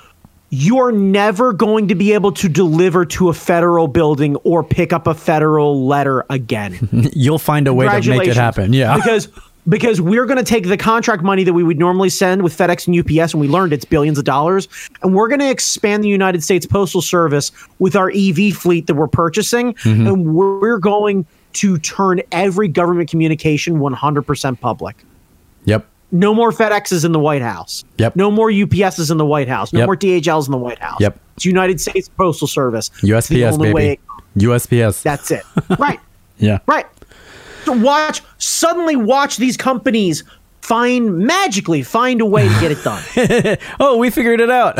you're 0.51 0.91
never 0.91 1.53
going 1.53 1.87
to 1.87 1.95
be 1.95 2.13
able 2.13 2.31
to 2.31 2.49
deliver 2.49 3.05
to 3.05 3.29
a 3.29 3.33
federal 3.33 3.87
building 3.87 4.35
or 4.37 4.63
pick 4.63 4.91
up 4.91 5.05
a 5.07 5.13
federal 5.13 5.85
letter 5.85 6.25
again 6.29 6.77
You'll 7.13 7.37
find 7.39 7.67
a 7.67 7.73
way 7.73 7.85
to 7.87 8.09
make 8.09 8.27
it 8.27 8.35
happen. 8.35 8.73
Yeah. 8.73 8.95
because 8.95 9.27
because 9.67 10.01
we're 10.01 10.25
going 10.25 10.37
to 10.37 10.43
take 10.43 10.67
the 10.67 10.77
contract 10.77 11.21
money 11.21 11.43
that 11.43 11.53
we 11.53 11.63
would 11.63 11.77
normally 11.77 12.09
send 12.09 12.41
with 12.41 12.57
FedEx 12.57 12.87
and 12.87 12.97
UPS 12.97 13.33
and 13.33 13.41
we 13.41 13.47
learned 13.47 13.73
it's 13.73 13.85
billions 13.85 14.17
of 14.17 14.25
dollars 14.25 14.67
and 15.03 15.13
we're 15.13 15.27
going 15.27 15.41
to 15.41 15.49
expand 15.49 16.03
the 16.03 16.07
United 16.07 16.43
States 16.43 16.65
Postal 16.65 17.01
Service 17.01 17.51
with 17.77 17.95
our 17.95 18.09
EV 18.15 18.53
fleet 18.55 18.87
that 18.87 18.95
we're 18.95 19.07
purchasing 19.07 19.73
Mm-hmm. 19.73 20.07
and 20.07 20.33
we're 20.33 20.79
going 20.79 21.25
to 21.53 21.77
turn 21.79 22.21
every 22.31 22.67
government 22.67 23.09
communication 23.09 23.75
100% 23.79 24.59
public 24.59 24.95
yep. 25.65 25.85
No 26.11 26.33
more 26.33 26.51
FedExes 26.51 27.05
in 27.05 27.11
the 27.11 27.19
White 27.19 27.41
House. 27.41 27.83
Yep. 27.97 28.15
No 28.15 28.31
more 28.31 28.49
UPSs 28.49 29.11
in 29.11 29.17
the 29.17 29.25
White 29.25 29.47
House. 29.47 29.71
No 29.73 29.79
Yep. 29.81 29.87
more 29.87 29.95
DHLs 29.97 30.45
in 30.47 30.51
the 30.51 30.57
White 30.57 30.79
House. 30.79 30.97
Yep. 30.99 31.19
It's 31.35 31.45
United 31.45 31.79
States 31.79 32.09
Postal 32.09 32.47
Service. 32.47 32.89
USPS 33.01 33.57
baby. 33.61 33.99
USPS. 34.37 35.01
that's 35.03 35.31
it. 35.31 35.43
right. 35.79 35.99
yeah. 36.37 36.59
Right. 36.67 36.85
So 37.65 37.73
watch 37.73 38.21
suddenly 38.37 38.95
watch 38.95 39.37
these 39.37 39.57
companies 39.57 40.23
find 40.61 41.17
magically 41.19 41.81
find 41.83 42.21
a 42.21 42.25
way 42.25 42.47
to 42.47 42.59
get 42.59 42.71
it 42.71 42.83
done. 42.83 43.03
Oh, 43.79 43.97
we 43.97 44.09
figured 44.09 44.41
it 44.41 44.49
out. 44.49 44.77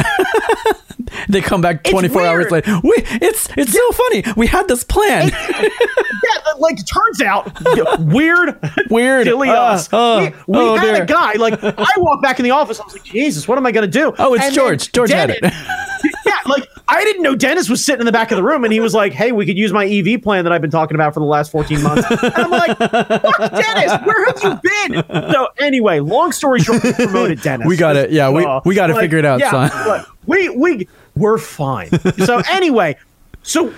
they 1.30 1.42
come 1.42 1.62
back 1.62 1.84
24 1.84 2.26
hours 2.26 2.52
later. 2.52 2.80
We 2.84 2.94
it's 2.98 3.50
it's 3.58 3.74
so 3.74 3.92
funny. 3.92 4.24
We 4.36 4.48
had 4.48 4.68
this 4.68 4.84
plan. 4.84 5.30
yeah, 5.62 6.52
like 6.58 6.78
turns 6.86 7.22
out 7.22 7.52
weird, 8.00 8.60
Weird. 8.90 9.26
silly 9.26 9.50
Uh, 9.50 9.54
us. 9.54 9.92
uh, 9.94 10.32
we 10.48 10.54
we 10.54 10.60
oh, 10.60 10.76
had 10.76 10.94
dear. 10.94 11.04
a 11.04 11.06
guy 11.06 11.34
like 11.34 11.60
I 11.64 11.88
walked 11.98 12.22
back 12.24 12.40
in 12.40 12.44
the 12.44 12.52
office. 12.52 12.80
I 12.80 12.84
was 12.84 12.94
like, 12.94 13.04
Jesus, 13.04 13.48
what 13.48 13.58
am 13.58 13.66
I 13.66 13.72
going 13.72 13.90
to 13.90 13.92
do? 13.92 14.14
Oh, 14.20 14.34
it's 14.34 14.46
And 14.46 14.54
George. 14.56 14.92
George 14.92 15.12
had 15.12 15.30
it. 15.32 15.40
yeah, 15.44 16.40
like 16.46 16.68
I 16.92 17.04
didn't 17.04 17.22
know 17.22 17.36
Dennis 17.36 17.70
was 17.70 17.86
sitting 17.86 18.02
in 18.02 18.06
the 18.08 18.12
back 18.12 18.32
of 18.32 18.36
the 18.36 18.44
room, 18.44 18.64
and 18.64 18.74
he 18.74 18.80
was 18.80 18.94
like, 18.96 19.14
"Hey, 19.14 19.32
we 19.32 19.46
could 19.46 19.58
use 19.58 19.72
my 19.72 19.86
EV 19.86 20.22
plan 20.24 20.44
that 20.44 20.52
I've 20.52 20.62
been 20.62 20.72
talking 20.72 20.96
about 20.96 21.14
for 21.14 21.20
the 21.20 21.26
last 21.26 21.52
14 21.52 21.82
months." 21.84 22.06
And 22.10 22.34
I'm 22.36 22.50
like, 22.52 22.78
"Fuck, 22.78 23.52
Dennis, 23.52 24.06
where 24.06 24.26
have 24.26 24.40
you 24.44 24.60
been?" 24.88 25.04
So 25.32 25.48
anyway, 25.60 26.00
long 26.00 26.32
story 26.32 26.60
short, 26.62 26.84
we 26.84 26.92
promoted 26.94 27.42
Dennis. 27.42 27.68
We 27.68 27.78
got 27.78 27.96
it. 27.96 28.12
Yeah, 28.12 28.30
we- 28.32 28.44
Uh, 28.44 28.60
we 28.66 28.74
got 28.76 28.90
it 28.90 28.94
like, 28.94 29.04
figured 29.04 29.26
out, 29.26 29.40
yeah, 29.40 29.70
son. 29.70 30.06
we 30.26 30.50
we 30.50 30.88
we're 31.16 31.38
fine. 31.38 31.90
So 32.26 32.42
anyway, 32.50 32.98
so. 33.44 33.72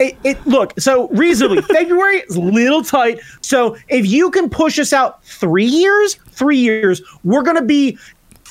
It, 0.00 0.16
it 0.22 0.46
look 0.46 0.78
so 0.78 1.08
reasonably 1.08 1.60
February 1.60 2.18
is 2.18 2.36
a 2.36 2.40
little 2.40 2.84
tight. 2.84 3.18
So 3.40 3.76
if 3.88 4.06
you 4.06 4.30
can 4.30 4.48
push 4.48 4.78
us 4.78 4.92
out 4.92 5.24
three 5.24 5.64
years, 5.66 6.14
three 6.30 6.58
years, 6.58 7.02
we're 7.24 7.42
gonna 7.42 7.64
be 7.64 7.98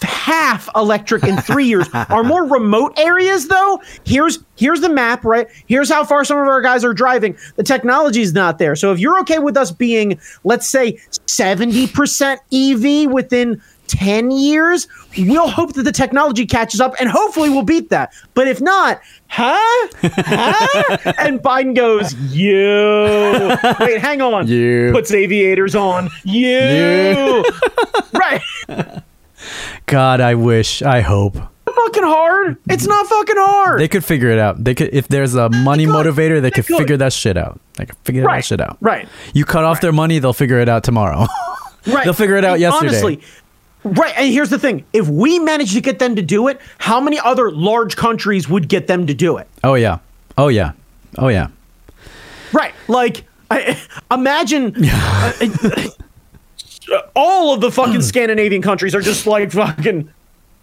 half 0.03 0.69
electric 0.75 1.23
in 1.23 1.37
three 1.37 1.65
years. 1.65 1.87
Our 1.93 2.23
more 2.23 2.45
remote 2.45 2.97
areas, 2.97 3.47
though, 3.47 3.81
here's 4.05 4.39
here's 4.55 4.81
the 4.81 4.89
map, 4.89 5.23
right? 5.23 5.47
Here's 5.67 5.89
how 5.89 6.03
far 6.03 6.25
some 6.25 6.37
of 6.37 6.47
our 6.47 6.61
guys 6.61 6.83
are 6.83 6.93
driving. 6.93 7.37
The 7.55 7.63
technology 7.63 8.21
is 8.21 8.33
not 8.33 8.57
there. 8.57 8.75
So 8.75 8.91
if 8.91 8.99
you're 8.99 9.19
okay 9.21 9.39
with 9.39 9.55
us 9.55 9.71
being, 9.71 10.19
let's 10.43 10.67
say, 10.67 10.93
70% 11.27 12.37
EV 12.51 13.11
within 13.11 13.61
10 13.87 14.31
years, 14.31 14.87
we'll 15.17 15.47
hope 15.47 15.73
that 15.73 15.83
the 15.83 15.91
technology 15.91 16.45
catches 16.45 16.81
up 16.81 16.95
and 16.99 17.09
hopefully 17.09 17.49
we'll 17.49 17.63
beat 17.63 17.89
that. 17.89 18.13
But 18.33 18.47
if 18.47 18.61
not, 18.61 19.01
huh? 19.27 19.57
Huh? 20.01 20.97
and 21.17 21.39
Biden 21.39 21.75
goes, 21.75 22.13
you. 22.15 23.57
Wait, 23.79 23.99
hang 23.99 24.21
on. 24.21 24.47
You. 24.47 24.91
Puts 24.91 25.11
aviators 25.11 25.75
on. 25.75 26.09
You. 26.23 26.49
You. 26.49 27.45
right. 28.13 28.41
God, 29.85 30.21
I 30.21 30.35
wish. 30.35 30.81
I 30.81 31.01
hope 31.01 31.35
fucking 31.67 32.03
hard. 32.03 32.57
It's 32.69 32.87
not 32.87 33.05
fucking 33.07 33.35
hard. 33.37 33.79
they 33.79 33.87
could 33.87 34.03
figure 34.03 34.29
it 34.29 34.39
out. 34.39 34.63
They 34.63 34.73
could 34.73 34.89
if 34.93 35.07
there's 35.07 35.35
a 35.35 35.49
money 35.49 35.85
could. 35.85 35.93
motivator, 35.95 36.35
they, 36.35 36.39
They 36.41 36.51
could, 36.51 36.65
could. 36.65 36.77
figure 36.77 36.97
that 36.97 37.13
shit 37.13 37.37
out. 37.37 37.59
They 37.75 37.85
could 37.85 37.97
figure 38.03 38.23
Right. 38.23 38.37
that 38.37 38.45
shit 38.45 38.59
out. 38.61 38.77
Right. 38.81 39.07
You 39.33 39.45
cut 39.45 39.63
off 39.63 39.79
their 39.81 39.91
money, 39.91 40.17
they'll 40.19 40.33
figure 40.33 40.59
it 40.59 40.69
out 40.69 40.83
tomorrow. 40.83 41.27
Right. 41.85 42.03
They'll 42.03 42.13
figure 42.13 42.35
it 42.35 42.43
out 42.43 42.53
And 42.53 42.61
yesterday. 42.61 42.87
Honestly. 42.89 43.21
Right. 43.85 44.13
And 44.17 44.33
here's 44.33 44.49
the 44.49 44.59
thing. 44.59 44.83
If 44.91 45.07
we 45.07 45.39
manage 45.39 45.73
to 45.73 45.79
get 45.79 45.99
them 45.99 46.17
to 46.17 46.21
do 46.21 46.49
it, 46.49 46.59
how 46.79 46.99
many 46.99 47.17
other 47.17 47.49
large 47.49 47.95
countries 47.95 48.49
would 48.49 48.67
get 48.67 48.87
them 48.87 49.07
to 49.07 49.13
do 49.13 49.37
it? 49.37 49.47
oh 49.63 49.75
yeah. 49.75 49.99
Oh 50.37 50.49
yeah. 50.49 50.73
Oh 51.17 51.29
yeah. 51.29 51.47
Right. 52.51 52.73
Like 52.89 53.23
I, 53.49 53.79
imagine 54.11 54.73
uh, 54.85 55.33
uh, 55.39 55.87
all 57.15 57.53
of 57.53 57.61
the 57.61 57.71
fucking 57.71 58.01
Scandinavian 58.01 58.61
countries 58.61 58.95
are 58.95 59.01
just 59.01 59.27
like 59.27 59.51
fucking 59.51 60.11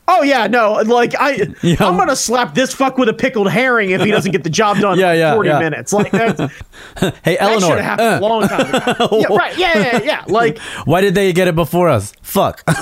Oh 0.06 0.22
yeah, 0.22 0.46
no, 0.46 0.72
like 0.84 1.14
I, 1.18 1.48
Yeah. 1.62 1.76
I'm 1.80 1.96
gonna 1.96 2.14
slap 2.16 2.54
this 2.54 2.74
fuck 2.74 2.98
with 2.98 3.08
a 3.08 3.14
pickled 3.14 3.50
herring 3.50 3.90
if 3.90 4.02
he 4.02 4.10
doesn't 4.10 4.32
get 4.32 4.44
the 4.44 4.50
job 4.50 4.78
done 4.78 4.98
Yeah, 5.00 5.12
in 5.12 5.18
yeah, 5.18 5.34
40 5.34 5.48
yeah. 5.48 5.58
minutes. 5.58 5.92
Like 5.94 6.12
that's, 6.12 6.36
that 6.96 7.14
Hey 7.24 7.36
should 7.36 7.40
Eleanor, 7.40 7.76
have 7.80 7.98
happened 7.98 8.08
uh, 8.08 8.26
a 8.26 8.28
long 8.28 8.46
time 8.48 8.74
ago. 8.74 9.08
Yeah, 9.18 9.36
right. 9.36 9.56
Yeah, 9.58 9.78
yeah, 9.78 10.02
yeah. 10.02 10.24
Like 10.26 10.58
why 10.84 11.00
did 11.00 11.14
they 11.14 11.32
get 11.32 11.48
it 11.48 11.54
before 11.54 11.88
us? 11.88 12.12
Fuck. 12.20 12.62
Uh, 12.66 12.74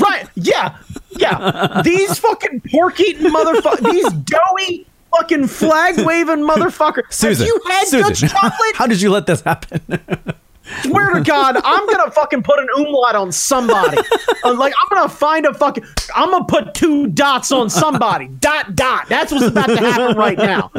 right. 0.00 0.26
Yeah. 0.34 0.78
Yeah. 1.10 1.82
These 1.84 2.18
fucking 2.18 2.62
pork 2.70 2.98
eating 2.98 3.30
motherfuckers, 3.30 3.90
these 3.92 4.10
doughy 4.10 4.86
fucking 5.14 5.48
flag 5.48 5.98
waving 6.06 6.38
motherfuckers. 6.38 7.12
Susan. 7.12 7.46
Have 7.46 7.54
you 7.54 7.60
had 7.70 7.86
Susan. 7.88 8.28
Dutch 8.28 8.32
chocolate? 8.32 8.74
How 8.76 8.86
did 8.86 9.02
you 9.02 9.10
let 9.10 9.26
this 9.26 9.42
happen? 9.42 9.82
Swear 10.82 11.10
to 11.10 11.20
God, 11.22 11.56
I'm 11.64 11.86
gonna 11.86 12.10
fucking 12.10 12.42
put 12.42 12.58
an 12.58 12.68
umlaut 12.76 13.14
on 13.14 13.32
somebody. 13.32 13.98
Uh, 14.44 14.54
like 14.54 14.72
I'm 14.82 14.96
gonna 14.96 15.08
find 15.08 15.46
a 15.46 15.54
fucking. 15.54 15.84
I'm 16.14 16.30
gonna 16.30 16.44
put 16.44 16.74
two 16.74 17.06
dots 17.08 17.52
on 17.52 17.70
somebody. 17.70 18.28
Dot 18.28 18.74
dot. 18.74 19.08
That's 19.08 19.30
what's 19.32 19.46
about 19.46 19.66
to 19.68 19.76
happen 19.78 20.16
right 20.16 20.36
now. 20.38 20.70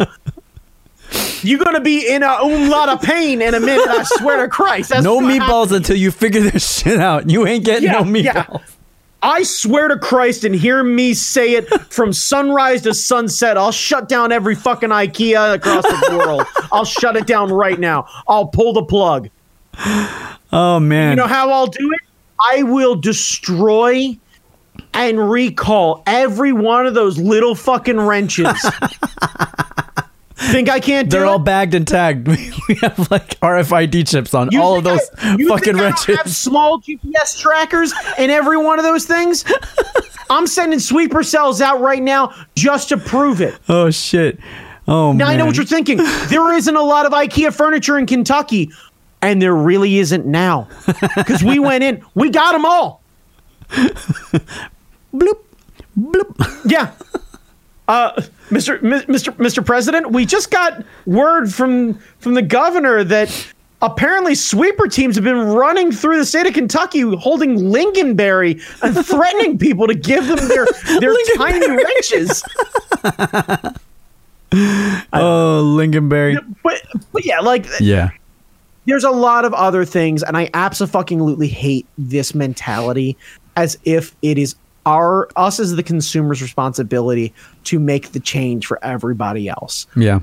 You're 1.41 1.59
gonna 1.63 1.81
be 1.81 2.07
in 2.07 2.23
a 2.23 2.37
umlaut 2.41 2.89
of 2.89 3.01
pain 3.01 3.41
in 3.41 3.53
a 3.53 3.59
minute. 3.59 3.87
I 3.87 4.03
swear 4.03 4.41
to 4.43 4.47
Christ. 4.49 4.89
That's 4.89 5.03
no 5.03 5.19
meatballs 5.19 5.71
until 5.71 5.95
you 5.97 6.09
figure 6.11 6.41
this 6.41 6.79
shit 6.79 6.99
out. 6.99 7.29
You 7.29 7.45
ain't 7.45 7.65
getting 7.65 7.91
no 7.91 8.01
meatballs. 8.03 8.23
yeah. 8.23 8.57
I 9.21 9.43
swear 9.43 9.87
to 9.87 9.97
Christ 9.97 10.43
and 10.43 10.53
hear 10.53 10.83
me 10.83 11.13
say 11.13 11.53
it 11.53 11.69
from 11.93 12.11
sunrise 12.11 12.81
to 12.81 12.93
sunset. 12.93 13.57
I'll 13.57 13.71
shut 13.71 14.09
down 14.09 14.33
every 14.33 14.53
fucking 14.55 14.89
IKEA 14.89 15.53
across 15.55 15.83
the 15.83 16.17
world. 16.17 16.45
I'll 16.73 16.83
shut 16.83 17.15
it 17.15 17.25
down 17.25 17.49
right 17.51 17.79
now. 17.79 18.05
I'll 18.27 18.47
pull 18.47 18.73
the 18.73 18.83
plug. 18.83 19.29
Oh 20.55 20.79
man. 20.79 21.11
You 21.11 21.15
know 21.15 21.27
how 21.27 21.49
I'll 21.51 21.65
do 21.65 21.91
it? 21.93 21.99
I 22.39 22.61
will 22.61 22.93
destroy 22.93 24.15
and 24.93 25.31
recall 25.31 26.03
every 26.05 26.53
one 26.53 26.85
of 26.85 26.93
those 26.93 27.17
little 27.17 27.55
fucking 27.55 27.99
wrenches. 27.99 28.47
Think 30.35 30.67
I 30.69 30.79
can't 30.79 31.09
do 31.09 31.17
They're 31.17 31.25
it? 31.25 31.29
all 31.29 31.39
bagged 31.39 31.73
and 31.73 31.87
tagged. 31.87 32.27
we 32.67 32.75
have 32.81 33.09
like 33.11 33.39
RFID 33.39 34.07
chips 34.07 34.33
on 34.33 34.49
You 34.51 34.61
all 34.61 34.77
of 34.77 34.83
those 34.83 34.99
I- 35.17 35.37
fucking 35.37 35.47
think 35.47 35.51
I 35.67 35.71
don't 35.71 35.79
wrenches. 35.81 36.17
have 36.17 36.29
small 36.29 36.81
GPS 36.81 37.39
trackers 37.39 37.93
in 38.19 38.29
every 38.29 38.57
one 38.57 38.77
of 38.77 38.83
those 38.85 39.05
things. 39.05 39.45
I'm 40.29 40.45
sending 40.47 40.79
sweeper 40.79 41.23
cells 41.23 41.61
out 41.61 41.79
right 41.81 42.01
now 42.01 42.33
just 42.55 42.89
to 42.89 42.97
prove 42.97 43.41
it. 43.41 43.57
oh 43.69 43.89
shit. 43.89 44.39
Oh 44.87 45.13
man. 45.13 45.17
Now 45.17 45.25
man. 45.27 45.33
I 45.33 45.37
know 45.37 45.45
what 45.45 45.55
you're 45.55 45.65
thinking. 45.65 45.97
There 46.27 46.53
isn't 46.53 46.75
a 46.75 46.81
lot 46.83 47.05
of 47.05 47.11
IKEA 47.13 47.53
furniture 47.55 47.97
in 47.97 48.05
Kentucky, 48.05 48.69
and 49.23 49.41
there 49.41 49.55
really 49.55 49.97
isn't 49.99 50.25
now 50.25 50.67
because 51.15 51.43
we 51.43 51.57
went 51.59 51.83
in, 51.83 52.03
we 52.13 52.29
got 52.29 52.51
them 52.51 52.65
all. 52.65 53.01
Bloop. 53.69 55.39
Bloop. 55.97 56.61
Yeah. 56.65 56.91
Uh, 57.87 58.11
Mr. 58.49 58.77
M- 58.83 59.07
Mr. 59.07 59.33
Mr. 59.37 59.65
President, 59.65 60.11
we 60.11 60.25
just 60.25 60.51
got 60.51 60.83
word 61.05 61.51
from 61.53 61.95
from 62.19 62.33
the 62.33 62.41
governor 62.41 63.03
that 63.03 63.53
apparently 63.81 64.35
sweeper 64.35 64.87
teams 64.87 65.15
have 65.15 65.23
been 65.25 65.37
running 65.47 65.91
through 65.91 66.17
the 66.17 66.25
state 66.25 66.47
of 66.47 66.53
Kentucky 66.53 67.01
holding 67.01 67.57
lingonberry 67.57 68.61
and 68.81 69.05
threatening 69.05 69.57
people 69.57 69.87
to 69.87 69.95
give 69.95 70.25
them 70.27 70.47
their 70.47 70.65
their 70.99 71.13
tiny 71.37 71.69
wrenches. 71.69 72.43
Oh, 75.11 75.75
Lincolnberry. 75.75 76.37
But, 76.63 76.81
but 77.11 77.25
yeah, 77.25 77.39
like 77.39 77.65
Yeah. 77.79 78.11
There's 78.85 79.03
a 79.03 79.11
lot 79.11 79.45
of 79.45 79.53
other 79.53 79.85
things, 79.85 80.23
and 80.23 80.38
I 80.38 80.49
absolutely 80.53 81.47
hate 81.47 81.85
this 81.97 82.35
mentality 82.35 83.18
as 83.55 83.77
if 83.85 84.15
it 84.22 84.38
is 84.38 84.55
our 84.85 85.30
us 85.35 85.60
as 85.60 85.76
the 85.76 85.84
consumer's 85.84 86.41
responsibility 86.41 87.34
to 87.65 87.80
make 87.80 88.11
the 88.11 88.19
change 88.19 88.65
for 88.65 88.84
everybody 88.84 89.47
else. 89.47 89.88
Yeah. 89.95 90.19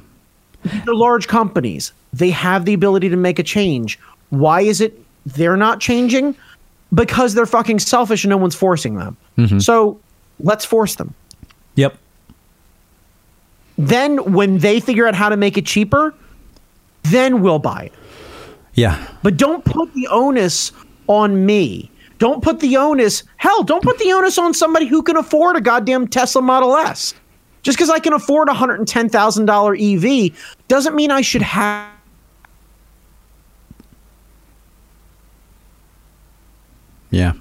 They're 0.62 0.94
large 0.94 1.28
companies. 1.28 1.92
They 2.12 2.30
have 2.30 2.64
the 2.66 2.74
ability 2.74 3.08
to 3.08 3.16
make 3.16 3.38
a 3.38 3.42
change. 3.42 3.98
Why 4.28 4.60
is 4.60 4.80
it 4.80 5.00
they're 5.24 5.56
not 5.56 5.80
changing? 5.80 6.36
Because 6.92 7.34
they're 7.34 7.46
fucking 7.46 7.78
selfish 7.78 8.24
and 8.24 8.30
no 8.30 8.36
one's 8.36 8.54
forcing 8.54 8.96
them. 8.96 9.16
Mm-hmm. 9.38 9.60
So 9.60 9.98
let's 10.40 10.64
force 10.64 10.96
them. 10.96 11.14
Yep. 11.76 11.96
Then 13.78 14.32
when 14.34 14.58
they 14.58 14.80
figure 14.80 15.06
out 15.06 15.14
how 15.14 15.30
to 15.30 15.36
make 15.36 15.56
it 15.56 15.64
cheaper, 15.64 16.12
then 17.04 17.40
we'll 17.40 17.58
buy 17.58 17.84
it. 17.84 17.92
Yeah. 18.80 19.06
But 19.22 19.36
don't 19.36 19.62
put 19.62 19.92
the 19.92 20.06
onus 20.06 20.72
on 21.06 21.44
me. 21.44 21.90
Don't 22.18 22.42
put 22.42 22.60
the 22.60 22.78
onus, 22.78 23.24
hell, 23.36 23.62
don't 23.62 23.82
put 23.82 23.98
the 23.98 24.12
onus 24.12 24.38
on 24.38 24.54
somebody 24.54 24.86
who 24.86 25.02
can 25.02 25.16
afford 25.16 25.56
a 25.56 25.60
goddamn 25.60 26.08
Tesla 26.08 26.40
Model 26.40 26.74
S. 26.76 27.14
Just 27.62 27.76
because 27.76 27.90
I 27.90 27.98
can 27.98 28.14
afford 28.14 28.48
a 28.48 28.52
$110,000 28.52 30.30
EV 30.30 30.38
doesn't 30.68 30.94
mean 30.94 31.10
I 31.10 31.20
should 31.20 31.42
have. 31.42 31.90
Yeah. 37.10 37.32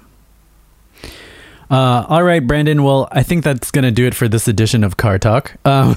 Uh, 1.70 2.04
all 2.08 2.22
right, 2.22 2.46
Brandon. 2.46 2.82
Well, 2.82 3.08
I 3.12 3.22
think 3.22 3.44
that's 3.44 3.70
gonna 3.70 3.92
do 3.92 4.06
it 4.06 4.14
for 4.14 4.28
this 4.28 4.46
edition 4.46 4.84
of 4.84 4.98
Car 4.98 5.18
Talk. 5.18 5.56
Um, 5.64 5.96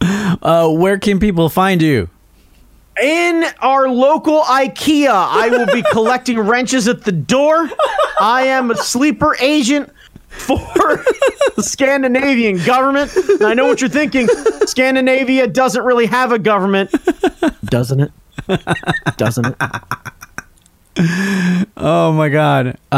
uh, 0.42 0.68
where 0.70 0.98
can 0.98 1.18
people 1.18 1.48
find 1.48 1.80
you? 1.80 2.10
In 3.02 3.44
our 3.60 3.88
local 3.88 4.42
IKEA, 4.42 5.08
I 5.10 5.48
will 5.50 5.66
be 5.66 5.82
collecting 5.92 6.38
wrenches 6.38 6.88
at 6.88 7.04
the 7.04 7.12
door. 7.12 7.68
I 8.20 8.42
am 8.46 8.70
a 8.70 8.76
sleeper 8.76 9.36
agent 9.40 9.92
for 10.28 10.56
the 11.56 11.62
Scandinavian 11.62 12.64
government. 12.64 13.14
And 13.14 13.42
I 13.44 13.54
know 13.54 13.66
what 13.66 13.80
you're 13.80 13.90
thinking. 13.90 14.28
Scandinavia 14.66 15.46
doesn't 15.46 15.84
really 15.84 16.06
have 16.06 16.32
a 16.32 16.38
government, 16.38 16.92
doesn't 17.64 18.00
it? 18.00 18.12
Doesn't 19.16 19.46
it? 19.46 19.56
Oh 21.76 22.12
my 22.12 22.28
God. 22.28 22.78
Uh, 22.90 22.96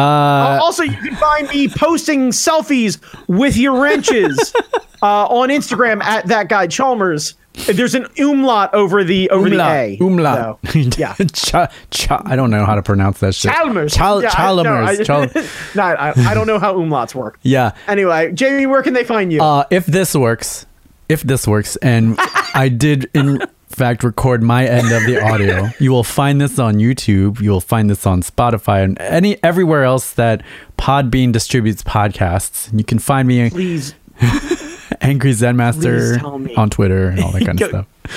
also, 0.62 0.82
you 0.82 0.96
can 0.96 1.14
find 1.16 1.48
me 1.48 1.68
posting 1.68 2.30
selfies 2.30 2.98
with 3.28 3.56
your 3.56 3.80
wrenches 3.82 4.52
uh, 5.02 5.26
on 5.26 5.48
Instagram 5.50 6.02
at 6.02 6.26
that 6.26 6.48
guy 6.48 6.66
Chalmers. 6.66 7.34
There's 7.66 7.94
an 7.96 8.06
umlaut 8.18 8.72
over 8.74 9.02
the 9.04 9.28
over 9.30 9.50
the 9.50 9.60
A. 9.60 9.98
Umlaut. 10.00 10.60
So, 10.70 10.78
yeah. 10.96 11.14
Cha, 11.32 11.66
cha, 11.90 12.22
I 12.24 12.36
don't 12.36 12.50
know 12.50 12.64
how 12.64 12.76
to 12.76 12.82
pronounce 12.82 13.18
that 13.20 13.34
shit. 13.34 13.52
Chalmers. 13.52 13.92
Chal- 13.94 14.22
Yeah, 14.22 14.30
I- 14.34 14.54
no, 14.54 14.62
Chalmers. 14.62 15.00
I, 15.00 15.04
Chal- 15.04 15.44
no, 15.74 15.82
I, 15.82 16.12
I 16.30 16.34
don't 16.34 16.46
know 16.46 16.58
how 16.60 16.74
umlauts 16.74 17.14
work. 17.14 17.38
yeah. 17.42 17.72
Anyway, 17.88 18.32
Jamie, 18.32 18.66
where 18.66 18.82
can 18.82 18.94
they 18.94 19.04
find 19.04 19.32
you? 19.32 19.42
Uh, 19.42 19.64
if 19.70 19.84
this 19.84 20.14
works, 20.14 20.64
if 21.08 21.22
this 21.22 21.46
works, 21.46 21.76
and 21.76 22.16
I 22.54 22.68
did 22.74 23.10
in 23.14 23.42
fact 23.70 24.04
record 24.04 24.42
my 24.42 24.66
end 24.66 24.92
of 24.92 25.04
the 25.06 25.22
audio, 25.22 25.68
you 25.78 25.90
will 25.90 26.04
find 26.04 26.40
this 26.40 26.58
on 26.58 26.74
YouTube. 26.74 27.40
You 27.40 27.50
will 27.50 27.60
find 27.60 27.88
this 27.88 28.06
on 28.06 28.22
Spotify 28.22 28.84
and 28.84 29.00
any 29.00 29.42
everywhere 29.42 29.84
else 29.84 30.12
that 30.14 30.42
Podbean 30.78 31.32
distributes 31.32 31.82
podcasts. 31.82 32.76
You 32.76 32.84
can 32.84 32.98
find 32.98 33.26
me 33.26 33.50
Please, 33.50 33.94
Angry 35.00 35.32
Zen 35.32 35.56
Master 35.56 36.20
on 36.56 36.70
Twitter 36.70 37.08
and 37.08 37.20
all 37.20 37.32
that 37.32 37.46
kind 37.46 37.60
of 37.60 37.68
stuff. 37.70 37.86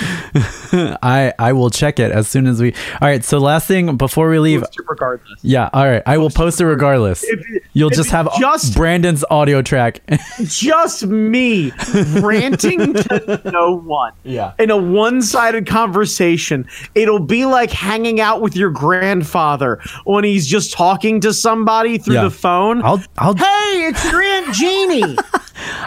I 1.02 1.32
I 1.38 1.52
will 1.52 1.70
check 1.70 1.98
it 1.98 2.10
as 2.10 2.28
soon 2.28 2.46
as 2.46 2.60
we. 2.60 2.72
All 3.00 3.08
right. 3.08 3.24
So 3.24 3.38
last 3.38 3.66
thing 3.68 3.96
before 3.96 4.28
we 4.28 4.38
leave. 4.38 4.64
regardless. 4.88 5.38
Yeah. 5.42 5.70
All 5.72 5.84
right. 5.84 6.02
I 6.06 6.18
will 6.18 6.30
post 6.30 6.60
it 6.60 6.66
regardless. 6.66 7.24
You'll 7.72 7.90
just 7.90 8.10
have 8.10 8.28
just- 8.38 8.74
Brandon's 8.76 9.24
audio 9.30 9.62
track. 9.62 10.00
Just 10.44 11.06
me 11.06 11.72
ranting 12.20 12.94
to 12.94 13.40
no 13.52 13.76
one. 13.76 14.12
Yeah. 14.24 14.52
In 14.58 14.70
a 14.70 14.76
one-sided 14.76 15.66
conversation, 15.66 16.66
it'll 16.94 17.18
be 17.20 17.44
like 17.46 17.70
hanging 17.70 18.20
out 18.20 18.40
with 18.40 18.56
your 18.56 18.70
grandfather 18.70 19.80
when 20.04 20.24
he's 20.24 20.46
just 20.46 20.72
talking 20.72 21.20
to 21.20 21.32
somebody 21.32 21.98
through 21.98 22.14
Yeah. 22.14 22.24
the 22.24 22.30
phone. 22.30 22.82
I'll 22.82 23.02
I'll 23.18 23.34
hey, 23.34 23.44
it's 23.88 24.04
your 24.10 24.22
Aunt 24.22 24.54
Jeannie. 24.54 25.16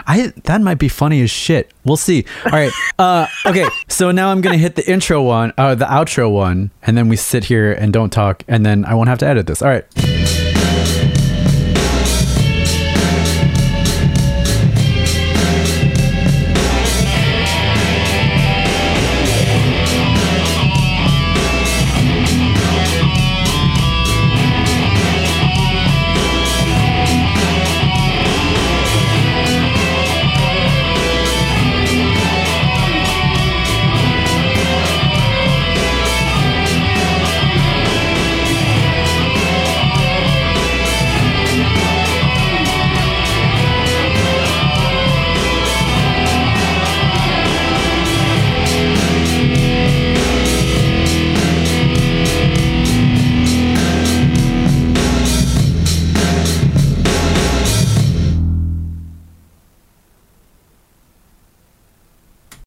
I 0.06 0.32
that 0.44 0.60
might 0.60 0.78
be 0.78 0.88
funny 0.88 1.22
as 1.22 1.30
shit. 1.30 1.72
We'll 1.84 1.96
see. 1.96 2.24
All 2.44 2.52
right. 2.52 2.72
Uh, 2.98 3.26
okay. 3.46 3.66
So 3.88 4.10
now 4.10 4.30
I'm 4.30 4.40
gonna 4.40 4.58
hit 4.58 4.76
the 4.76 4.88
intro 4.88 5.22
one, 5.22 5.52
uh, 5.58 5.74
the 5.74 5.86
outro 5.86 6.30
one, 6.30 6.70
and 6.82 6.96
then 6.96 7.08
we 7.08 7.16
sit 7.16 7.44
here 7.44 7.72
and 7.72 7.92
don't 7.92 8.10
talk, 8.10 8.44
and 8.46 8.64
then 8.64 8.84
I 8.84 8.94
won't 8.94 9.08
have 9.08 9.18
to 9.18 9.26
edit 9.26 9.46
this. 9.46 9.62
All 9.62 9.68
right. 9.68 10.47